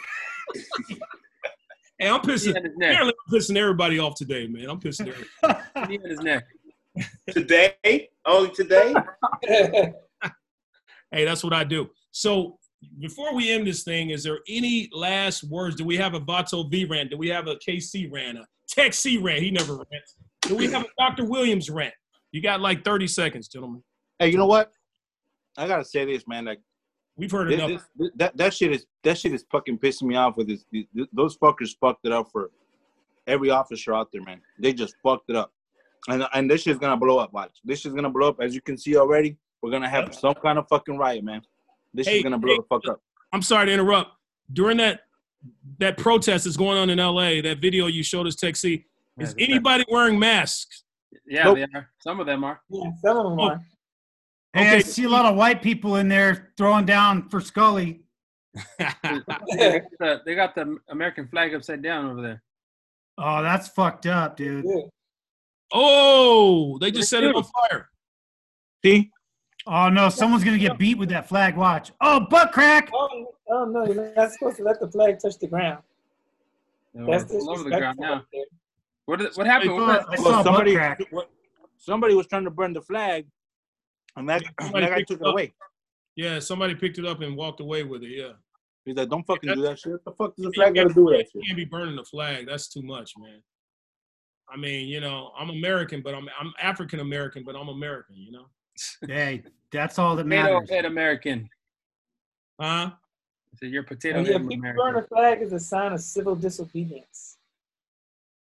Hey, 2.01 2.09
I'm 2.09 2.21
pissing. 2.21 2.53
Knee 2.53 2.59
on 2.59 2.63
his 2.63 2.77
neck. 2.77 2.89
Apparently, 2.91 3.13
I'm 3.13 3.39
pissing 3.39 3.57
everybody 3.57 3.99
off 3.99 4.15
today, 4.15 4.47
man. 4.47 4.69
I'm 4.69 4.79
pissing. 4.79 5.07
Everybody. 5.07 5.97
Knee 5.97 6.09
his 6.09 6.19
neck. 6.19 6.45
Today, 7.29 8.09
only 8.25 8.51
today. 8.51 8.93
Hey, 11.13 11.25
that's 11.25 11.43
what 11.43 11.51
I 11.51 11.65
do. 11.65 11.89
So 12.11 12.57
before 12.99 13.35
we 13.35 13.51
end 13.51 13.67
this 13.67 13.83
thing, 13.83 14.11
is 14.11 14.23
there 14.23 14.39
any 14.47 14.89
last 14.93 15.43
words? 15.43 15.75
Do 15.75 15.83
we 15.83 15.97
have 15.97 16.13
a 16.13 16.21
Vato 16.21 16.71
V 16.71 16.85
rant? 16.85 17.11
Do 17.11 17.17
we 17.17 17.27
have 17.27 17.47
a 17.47 17.55
KC 17.55 18.09
rant? 18.09 18.37
A 18.37 18.45
Tech 18.69 18.93
C 18.93 19.17
rant? 19.17 19.41
He 19.41 19.51
never 19.51 19.75
rants. 19.75 20.15
Do 20.43 20.55
we 20.55 20.71
have 20.71 20.83
a 20.83 20.87
Dr. 20.97 21.25
Williams 21.25 21.69
rant? 21.69 21.93
You 22.31 22.41
got 22.41 22.61
like 22.61 22.85
30 22.85 23.07
seconds, 23.07 23.49
gentlemen. 23.49 23.83
Hey, 24.19 24.29
you 24.29 24.37
know 24.37 24.47
what? 24.47 24.71
I 25.57 25.67
gotta 25.67 25.83
say 25.83 26.05
this, 26.05 26.25
man. 26.27 26.45
Like 26.45 26.61
We've 27.21 27.29
heard 27.31 27.49
this, 27.49 27.61
enough. 27.61 27.87
this, 27.95 28.09
that 28.15 28.35
that 28.37 28.53
shit 28.53 28.71
is 28.71 28.85
that 29.03 29.15
shit 29.17 29.31
is 29.33 29.45
fucking 29.51 29.77
pissing 29.77 30.03
me 30.07 30.15
off. 30.15 30.37
With 30.37 30.47
this, 30.47 30.65
those 31.13 31.37
fuckers 31.37 31.69
fucked 31.79 32.05
it 32.07 32.11
up 32.11 32.29
for 32.31 32.49
every 33.27 33.51
officer 33.51 33.93
out 33.93 34.09
there, 34.11 34.23
man. 34.23 34.41
They 34.59 34.73
just 34.73 34.95
fucked 35.03 35.29
it 35.29 35.35
up, 35.35 35.53
and 36.07 36.25
and 36.33 36.49
this 36.49 36.63
shit's 36.63 36.79
gonna 36.79 36.97
blow 36.97 37.19
up. 37.19 37.31
Watch, 37.31 37.51
this 37.63 37.81
shit's 37.81 37.93
gonna 37.93 38.09
blow 38.09 38.29
up. 38.29 38.37
As 38.41 38.55
you 38.55 38.61
can 38.61 38.75
see 38.75 38.97
already, 38.97 39.37
we're 39.61 39.69
gonna 39.69 39.87
have 39.87 40.15
some 40.15 40.33
kind 40.33 40.57
of 40.57 40.65
fucking 40.67 40.97
riot, 40.97 41.23
man. 41.23 41.41
This 41.93 42.07
Hey, 42.07 42.17
is 42.17 42.23
gonna 42.23 42.39
blow 42.39 42.53
hey, 42.53 42.57
the 42.57 42.63
fuck 42.67 42.87
up. 42.89 42.99
I'm 43.31 43.43
sorry 43.43 43.67
to 43.67 43.71
interrupt. 43.71 44.13
During 44.51 44.77
that 44.77 45.01
that 45.77 45.97
protest 45.97 46.45
that's 46.45 46.57
going 46.57 46.79
on 46.79 46.89
in 46.89 46.97
LA, 46.97 47.39
that 47.41 47.59
video 47.61 47.85
you 47.85 48.01
showed 48.03 48.25
us, 48.25 48.35
Tech 48.35 48.55
C, 48.55 48.83
is 49.19 49.35
anybody 49.37 49.83
wearing 49.89 50.17
masks? 50.17 50.83
Yeah, 51.27 51.43
Nope. 51.43 51.55
they 51.57 51.63
are. 51.77 51.89
Some 51.99 52.19
of 52.19 52.25
them 52.25 52.43
are. 52.43 52.59
yeah, 52.69 52.89
some 53.03 53.17
of 53.17 53.23
them 53.29 53.39
Oh. 53.39 53.43
are. 53.43 53.61
Hey, 54.53 54.75
I 54.77 54.79
see 54.79 55.03
a 55.05 55.09
lot 55.09 55.25
of 55.25 55.35
white 55.35 55.61
people 55.61 55.95
in 55.97 56.07
there 56.07 56.51
throwing 56.57 56.85
down 56.85 57.29
for 57.29 57.39
Scully. 57.41 58.01
They 58.79 58.85
got 58.99 59.41
the, 59.99 60.21
they 60.25 60.35
got 60.35 60.55
the 60.55 60.77
American 60.89 61.27
flag 61.27 61.53
upside 61.53 61.81
down 61.81 62.09
over 62.11 62.21
there. 62.21 62.41
Oh, 63.17 63.41
that's 63.41 63.67
fucked 63.69 64.05
up, 64.07 64.35
dude. 64.37 64.65
Yeah. 64.67 64.81
oh, 65.73 66.77
they 66.79 66.91
just 66.91 67.09
set 67.09 67.23
it 67.23 67.35
on 67.35 67.43
fire. 67.43 67.89
See, 68.83 69.11
Oh 69.67 69.89
no, 69.89 70.09
someone's 70.09 70.43
gonna 70.43 70.57
get 70.57 70.79
beat 70.79 70.97
with 70.97 71.09
that 71.09 71.29
flag. 71.29 71.55
Watch. 71.55 71.91
Oh, 72.01 72.19
butt 72.21 72.51
crack. 72.51 72.89
Oh, 72.93 73.27
oh 73.49 73.65
no, 73.65 73.85
you're 73.85 74.11
not 74.15 74.31
supposed 74.31 74.57
to 74.57 74.63
let 74.63 74.79
the 74.79 74.87
flag 74.89 75.19
touch 75.19 75.37
the 75.37 75.45
ground. 75.47 75.83
They're 76.95 77.05
That's 77.05 77.31
all 77.31 77.51
over 77.51 77.63
the 77.65 77.69
ground 77.77 77.97
disrespectful. 77.99 78.03
now. 78.05 78.13
right. 78.33 78.45
What, 79.05 79.19
did, 79.19 79.31
what 79.35 79.45
happened? 79.47 79.69
saw, 79.71 79.87
What- 79.87 80.09
I 80.09 80.15
saw 80.15 80.23
Well, 80.23 80.33
butt 80.37 80.45
somebody- 80.45 80.75
crack. 80.75 80.99
somebody 81.77 82.15
was 82.15 82.25
trying 82.27 82.43
to 82.45 82.49
burn 82.49 82.73
the 82.73 82.81
flag, 82.81 83.27
and 84.15 84.29
that, 84.29 84.43
Somebody 84.61 84.85
that 84.85 84.91
guy 84.91 85.01
took 85.03 85.21
it 85.21 85.25
it 85.25 85.29
away. 85.29 85.53
Yeah, 86.15 86.39
somebody 86.39 86.75
picked 86.75 86.99
it 86.99 87.05
up 87.05 87.21
and 87.21 87.35
walked 87.37 87.59
away 87.61 87.83
with 87.83 88.03
it. 88.03 88.09
Yeah. 88.09 88.33
He's 88.85 88.95
like, 88.95 89.09
"Don't 89.09 89.23
fucking 89.25 89.53
do 89.53 89.61
that 89.61 89.79
shit. 89.79 89.91
What 89.93 90.03
the 90.05 90.11
fuck 90.11 90.35
does 90.35 90.43
the 90.45 90.49
You 90.49 90.53
flag 90.53 90.75
got 90.75 90.87
to 90.87 90.93
do 90.93 91.05
with 91.05 91.17
that 91.17 91.27
You 91.33 91.41
shit?" 91.41 91.47
can't 91.47 91.57
be 91.57 91.65
burning 91.65 91.95
the 91.95 92.03
flag. 92.03 92.47
That's 92.47 92.67
too 92.67 92.81
much, 92.81 93.13
man. 93.17 93.41
I 94.49 94.57
mean, 94.57 94.87
you 94.89 94.99
know, 94.99 95.31
I'm 95.37 95.49
American, 95.49 96.01
but 96.01 96.13
I'm 96.15 96.27
I'm 96.39 96.51
African 96.61 96.99
American, 96.99 97.43
but 97.45 97.55
I'm 97.55 97.69
American. 97.69 98.15
You 98.17 98.31
know, 98.31 98.45
Hey, 99.07 99.43
that's 99.71 99.97
all 99.99 100.15
that 100.15 100.25
matters. 100.25 100.59
Potato 100.61 100.75
head 100.75 100.85
American. 100.85 101.49
huh? 102.59 102.91
I 103.53 103.57
said 103.57 103.69
you're 103.69 103.83
potato 103.83 104.17
And 104.19 104.27
head 104.27 104.33
yeah, 104.41 104.47
people 104.49 104.57
burn 104.57 104.75
American. 104.77 105.03
a 105.03 105.07
flag 105.07 105.41
is 105.41 105.53
a 105.53 105.59
sign 105.59 105.93
of 105.93 106.01
civil 106.01 106.35
disobedience. 106.35 107.37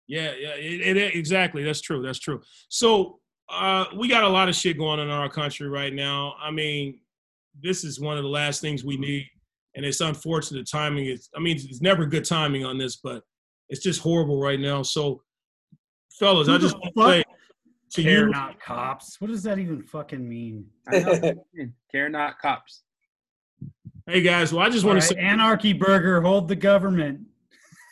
Yeah, 0.07 0.31
yeah, 0.39 0.49
it, 0.55 0.97
it, 0.97 1.15
exactly. 1.15 1.63
That's 1.63 1.81
true. 1.81 2.01
That's 2.01 2.19
true. 2.19 2.41
So 2.69 3.19
uh, 3.51 3.85
we 3.95 4.07
got 4.07 4.23
a 4.23 4.29
lot 4.29 4.49
of 4.49 4.55
shit 4.55 4.77
going 4.77 4.99
on 4.99 5.07
in 5.07 5.11
our 5.11 5.29
country 5.29 5.67
right 5.67 5.93
now. 5.93 6.35
I 6.41 6.51
mean, 6.51 6.99
this 7.61 7.83
is 7.83 7.99
one 7.99 8.17
of 8.17 8.23
the 8.23 8.29
last 8.29 8.61
things 8.61 8.83
we 8.83 8.97
need, 8.97 9.27
and 9.75 9.85
it's 9.85 10.01
unfortunate. 10.01 10.59
The 10.59 10.65
timing 10.65 11.07
is. 11.07 11.29
I 11.35 11.39
mean, 11.39 11.57
it's 11.57 11.81
never 11.81 12.05
good 12.05 12.25
timing 12.25 12.65
on 12.65 12.77
this, 12.77 12.97
but 12.97 13.23
it's 13.69 13.81
just 13.81 14.01
horrible 14.01 14.39
right 14.39 14.59
now. 14.59 14.83
So, 14.83 15.21
fellas, 16.11 16.49
I 16.49 16.57
just 16.57 16.77
want 16.77 16.95
to 16.95 17.03
say 17.03 17.23
to 17.91 18.03
Care 18.03 18.25
you, 18.25 18.29
not 18.29 18.59
cops. 18.59 19.19
What 19.19 19.29
does 19.29 19.43
that 19.43 19.57
even 19.57 19.81
fucking 19.81 20.27
mean? 20.27 20.65
I 20.87 20.99
know. 20.99 21.45
Care 21.91 22.09
not 22.09 22.39
cops. 22.39 22.83
hey 24.05 24.21
guys. 24.21 24.53
Well, 24.53 24.65
I 24.65 24.69
just 24.69 24.83
All 24.83 24.89
want 24.89 25.01
right, 25.01 25.09
to 25.09 25.15
say, 25.15 25.19
Anarchy 25.19 25.73
Burger, 25.73 26.21
hold 26.21 26.47
the 26.47 26.55
government. 26.55 27.21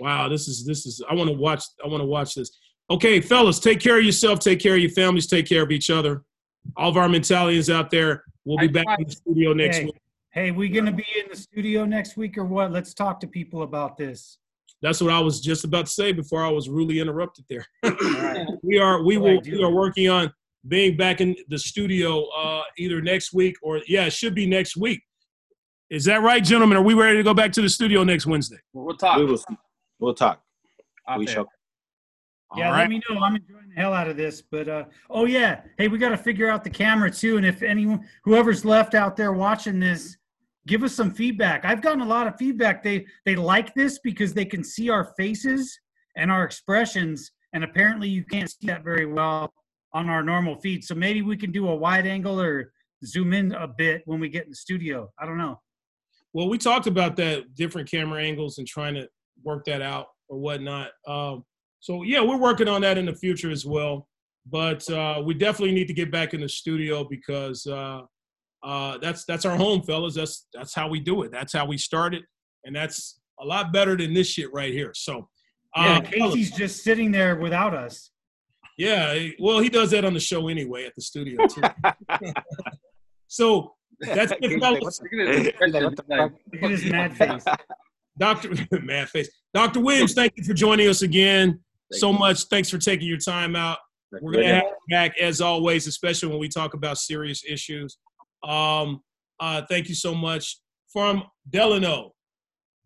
wow, 0.00 0.28
this 0.28 0.48
is 0.48 0.64
this 0.66 0.86
is. 0.86 1.02
I 1.08 1.14
want 1.14 1.30
to 1.30 1.36
watch. 1.36 1.64
I 1.84 1.88
want 1.88 2.00
to 2.00 2.06
watch 2.06 2.34
this. 2.34 2.50
Okay, 2.90 3.20
fellas, 3.20 3.58
take 3.58 3.80
care 3.80 3.98
of 3.98 4.04
yourself. 4.04 4.40
Take 4.40 4.60
care 4.60 4.74
of 4.74 4.80
your 4.80 4.90
families. 4.90 5.26
Take 5.26 5.46
care 5.46 5.62
of 5.62 5.70
each 5.70 5.90
other. 5.90 6.22
All 6.76 6.90
of 6.90 6.96
our 6.96 7.08
mentalians 7.08 7.72
out 7.72 7.90
there. 7.90 8.24
We'll 8.44 8.58
be 8.58 8.64
I 8.64 8.68
back 8.68 8.86
in 8.98 9.06
the 9.06 9.12
studio 9.12 9.52
next 9.54 9.78
Hey, 9.78 9.84
week. 9.86 9.94
hey, 10.32 10.50
we 10.50 10.68
gonna 10.68 10.92
be 10.92 11.06
in 11.18 11.26
the 11.30 11.36
studio 11.36 11.86
next 11.86 12.16
week 12.16 12.36
or 12.36 12.44
what? 12.44 12.72
Let's 12.72 12.92
talk 12.92 13.20
to 13.20 13.26
people 13.26 13.62
about 13.62 13.96
this. 13.96 14.38
That's 14.82 15.00
what 15.00 15.10
I 15.12 15.18
was 15.20 15.40
just 15.40 15.64
about 15.64 15.86
to 15.86 15.92
say 15.92 16.12
before 16.12 16.44
I 16.44 16.50
was 16.50 16.68
rudely 16.68 17.00
interrupted 17.00 17.46
there. 17.48 17.64
All 17.84 17.90
right. 17.92 18.46
we 18.62 18.78
are 18.78 19.02
we 19.02 19.16
All 19.16 19.22
will 19.22 19.40
we 19.40 19.62
are 19.62 19.70
working 19.70 20.10
on 20.10 20.30
being 20.68 20.96
back 20.96 21.20
in 21.22 21.34
the 21.48 21.58
studio 21.58 22.24
uh 22.36 22.62
either 22.76 23.00
next 23.00 23.32
week 23.32 23.56
or 23.62 23.80
yeah, 23.86 24.04
it 24.06 24.12
should 24.12 24.34
be 24.34 24.46
next 24.46 24.76
week. 24.76 25.00
Is 25.88 26.04
that 26.04 26.20
right, 26.22 26.44
gentlemen? 26.44 26.76
Are 26.76 26.82
we 26.82 26.92
ready 26.94 27.16
to 27.16 27.22
go 27.22 27.32
back 27.34 27.52
to 27.52 27.62
the 27.62 27.68
studio 27.68 28.04
next 28.04 28.26
Wednesday? 28.26 28.58
We'll, 28.74 28.84
we'll 28.86 28.96
talk. 28.96 29.16
We 29.18 29.24
will. 29.24 29.42
We'll 30.00 30.14
talk. 30.14 30.42
off 31.08 31.18
We 31.18 31.28
air. 31.28 31.34
shall. 31.34 31.48
Yeah, 32.56 32.70
All 32.70 32.78
let 32.78 32.88
me 32.88 33.00
know. 33.08 33.20
I'm 33.20 33.36
enjoying 33.36 33.68
the 33.68 33.80
hell 33.80 33.92
out 33.92 34.08
of 34.08 34.16
this. 34.16 34.42
But 34.42 34.68
uh 34.68 34.84
oh 35.10 35.26
yeah, 35.26 35.62
hey, 35.78 35.88
we 35.88 35.98
got 35.98 36.10
to 36.10 36.16
figure 36.16 36.48
out 36.48 36.64
the 36.64 36.70
camera 36.70 37.10
too. 37.10 37.36
And 37.36 37.46
if 37.46 37.62
anyone, 37.62 38.06
whoever's 38.24 38.64
left 38.64 38.94
out 38.94 39.16
there 39.16 39.32
watching 39.32 39.80
this, 39.80 40.16
give 40.66 40.82
us 40.82 40.94
some 40.94 41.10
feedback. 41.10 41.64
I've 41.64 41.82
gotten 41.82 42.00
a 42.00 42.06
lot 42.06 42.26
of 42.26 42.36
feedback. 42.36 42.82
They 42.82 43.06
they 43.24 43.36
like 43.36 43.74
this 43.74 43.98
because 43.98 44.34
they 44.34 44.44
can 44.44 44.64
see 44.64 44.90
our 44.90 45.12
faces 45.16 45.78
and 46.16 46.30
our 46.30 46.44
expressions, 46.44 47.32
and 47.52 47.64
apparently 47.64 48.08
you 48.08 48.24
can't 48.24 48.50
see 48.50 48.66
that 48.66 48.84
very 48.84 49.06
well 49.06 49.52
on 49.92 50.08
our 50.08 50.22
normal 50.22 50.56
feed. 50.56 50.84
So 50.84 50.94
maybe 50.94 51.22
we 51.22 51.36
can 51.36 51.52
do 51.52 51.68
a 51.68 51.74
wide 51.74 52.06
angle 52.06 52.40
or 52.40 52.72
zoom 53.04 53.32
in 53.32 53.52
a 53.52 53.68
bit 53.68 54.02
when 54.06 54.20
we 54.20 54.28
get 54.28 54.44
in 54.44 54.50
the 54.50 54.56
studio. 54.56 55.10
I 55.18 55.26
don't 55.26 55.38
know. 55.38 55.60
Well, 56.32 56.48
we 56.48 56.58
talked 56.58 56.88
about 56.88 57.14
that 57.16 57.54
different 57.54 57.88
camera 57.88 58.20
angles 58.22 58.58
and 58.58 58.66
trying 58.66 58.94
to 58.94 59.08
work 59.44 59.64
that 59.66 59.82
out 59.82 60.08
or 60.28 60.38
whatnot. 60.38 60.90
Um, 61.06 61.44
so 61.84 62.02
yeah, 62.02 62.22
we're 62.22 62.38
working 62.38 62.66
on 62.66 62.80
that 62.80 62.96
in 62.96 63.04
the 63.04 63.14
future 63.14 63.50
as 63.50 63.66
well. 63.66 64.08
But 64.46 64.88
uh, 64.90 65.20
we 65.22 65.34
definitely 65.34 65.74
need 65.74 65.86
to 65.88 65.92
get 65.92 66.10
back 66.10 66.32
in 66.32 66.40
the 66.40 66.48
studio 66.48 67.04
because 67.04 67.66
uh, 67.66 68.00
uh, 68.62 68.96
that's 69.02 69.26
that's 69.26 69.44
our 69.44 69.54
home, 69.54 69.82
fellas. 69.82 70.14
That's 70.14 70.46
that's 70.54 70.74
how 70.74 70.88
we 70.88 70.98
do 70.98 71.24
it. 71.24 71.30
That's 71.30 71.52
how 71.52 71.66
we 71.66 71.76
started, 71.76 72.22
and 72.64 72.74
that's 72.74 73.20
a 73.38 73.44
lot 73.44 73.70
better 73.70 73.98
than 73.98 74.14
this 74.14 74.28
shit 74.28 74.50
right 74.50 74.72
here. 74.72 74.92
So, 74.94 75.28
Yeah, 75.76 75.98
uh, 75.98 76.00
Casey's 76.00 76.52
just 76.52 76.82
sitting 76.82 77.10
there 77.10 77.36
without 77.36 77.74
us. 77.74 78.12
yeah, 78.78 79.18
well, 79.38 79.58
he 79.60 79.68
does 79.68 79.90
that 79.90 80.06
on 80.06 80.14
the 80.14 80.20
show 80.20 80.48
anyway 80.48 80.86
at 80.86 80.94
the 80.94 81.02
studio 81.02 81.46
too. 81.46 81.60
so 83.28 83.74
that's 84.00 84.32
it, 84.40 84.40
He's 84.40 84.58
fellas. 84.58 85.00
like, 85.02 85.12
what 85.12 85.12
Look 85.12 85.28
at 85.28 85.34
his 85.36 85.46
He's 85.60 85.74
like, 85.74 85.84
what 85.84 85.96
the 85.96 86.02
expression. 86.02 86.30
fuck? 86.30 86.32
Look 86.50 86.62
at 86.62 86.70
his 86.70 86.84
mad 86.86 87.16
face. 87.18 87.44
Dr. 88.18 88.50
Mad 88.82 89.08
face. 89.10 89.28
Dr. 89.52 89.80
Williams, 89.86 90.14
thank 90.14 90.32
you 90.36 90.44
for 90.44 90.54
joining 90.54 90.88
us 90.88 91.02
again 91.02 91.60
Thank 91.94 92.00
so 92.00 92.12
you. 92.12 92.18
much. 92.18 92.44
Thanks 92.44 92.70
for 92.70 92.78
taking 92.78 93.08
your 93.08 93.18
time 93.18 93.56
out. 93.56 93.78
We're 94.20 94.32
going 94.32 94.46
to 94.46 94.54
have 94.54 94.64
you 94.64 94.96
back 94.96 95.18
as 95.18 95.40
always, 95.40 95.86
especially 95.86 96.28
when 96.28 96.38
we 96.38 96.48
talk 96.48 96.74
about 96.74 96.98
serious 96.98 97.42
issues. 97.48 97.98
Um, 98.42 99.00
uh, 99.40 99.62
thank 99.68 99.88
you 99.88 99.94
so 99.94 100.14
much. 100.14 100.58
From 100.92 101.24
Delano, 101.50 102.12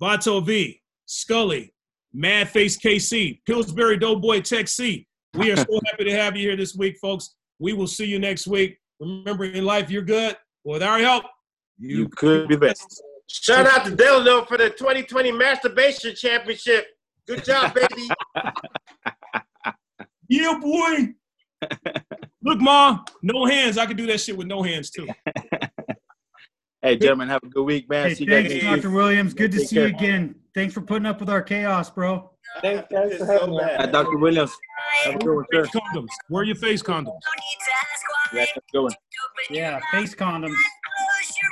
Vato 0.01 0.45
V, 0.45 0.81
Scully, 1.07 1.75
Mad 2.15 2.49
Face 2.49 2.79
KC, 2.79 3.41
Pillsbury 3.47 3.99
Doughboy 3.99 4.41
Tech 4.41 4.69
C. 4.69 5.07
We 5.35 5.53
are 5.53 5.57
so 5.57 5.81
happy 5.91 6.05
to 6.05 6.13
have 6.13 6.37
you 6.37 6.49
here 6.49 6.57
this 6.57 6.75
week, 6.75 6.97
folks. 7.03 7.35
We 7.59 7.75
will 7.75 7.87
see 7.87 8.07
you 8.07 8.19
next 8.19 8.47
week. 8.47 8.79
Remember, 9.01 9.45
in 9.45 9.65
life, 9.65 9.91
you're 9.91 10.03
good. 10.03 10.37
With 10.65 10.83
our 10.83 10.99
help, 10.99 11.25
You 11.79 12.09
could 12.09 12.49
be 12.49 12.57
best. 12.57 13.03
Shout 13.29 13.67
out 13.67 13.85
to 13.85 13.95
Delano 13.95 14.45
for 14.47 14.57
the 14.57 14.71
2020 14.71 15.33
Masturbation 15.33 16.15
Championship. 16.15 16.87
Good 17.27 17.45
job, 17.45 17.75
baby. 17.75 18.09
Yeah, 20.39 20.57
boy. 20.61 21.15
Look, 22.43 22.61
Ma, 22.61 23.01
no 23.23 23.45
hands. 23.45 23.77
I 23.77 23.87
can 23.87 23.97
do 23.97 24.07
that 24.07 24.21
shit 24.21 24.37
with 24.37 24.47
no 24.47 24.63
hands 24.63 24.91
too. 24.91 25.09
Hey, 26.81 26.97
gentlemen, 26.97 27.27
have 27.29 27.43
a 27.43 27.49
good 27.49 27.65
week, 27.65 27.91
man. 27.91 28.07
Hey, 28.09 28.15
See 28.15 28.23
you 28.25 28.31
guys 28.31 28.47
thanks. 28.47 28.65
Dr. 28.65 28.91
Williams. 28.91 29.35
Good 29.35 29.51
to 29.51 29.59
Take 29.59 29.67
see 29.67 29.77
you 29.81 29.87
again. 29.87 30.37
Thanks 30.55 30.73
for 30.73 30.81
putting 30.81 31.07
up 31.07 31.19
with 31.19 31.29
our 31.29 31.43
chaos, 31.43 31.91
bro. 31.91 32.31
Thanks, 32.63 32.87
guys, 32.89 33.17
for 33.17 33.27
having 33.27 33.51
me. 33.51 33.59
bad. 33.59 33.81
Uh, 33.81 33.87
Dr. 33.87 34.17
Williams, 34.17 34.53
have 35.03 35.17
a 35.17 35.19
good 35.19 35.35
one, 35.35 35.45
sir. 35.53 35.65
Face 35.65 35.73
condoms. 35.75 36.07
Wear 36.31 36.45
your 36.45 36.55
face 36.55 36.81
condoms. 36.81 37.19
Yeah, 38.33 38.41
have 38.43 38.49
a 38.59 38.61
good 38.73 38.83
one. 38.83 38.93
Yeah, 39.51 39.81
face 39.91 40.15
condoms. 40.15 40.55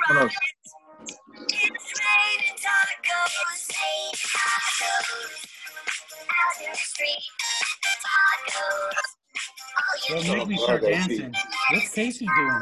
Hold 0.07 0.19
on. 0.21 0.29
Don't 10.09 10.27
make 10.27 10.47
me 10.47 10.57
start 10.57 10.81
dancing. 10.83 11.33
What's 11.71 11.93
Casey 11.93 12.25
doing? 12.25 12.61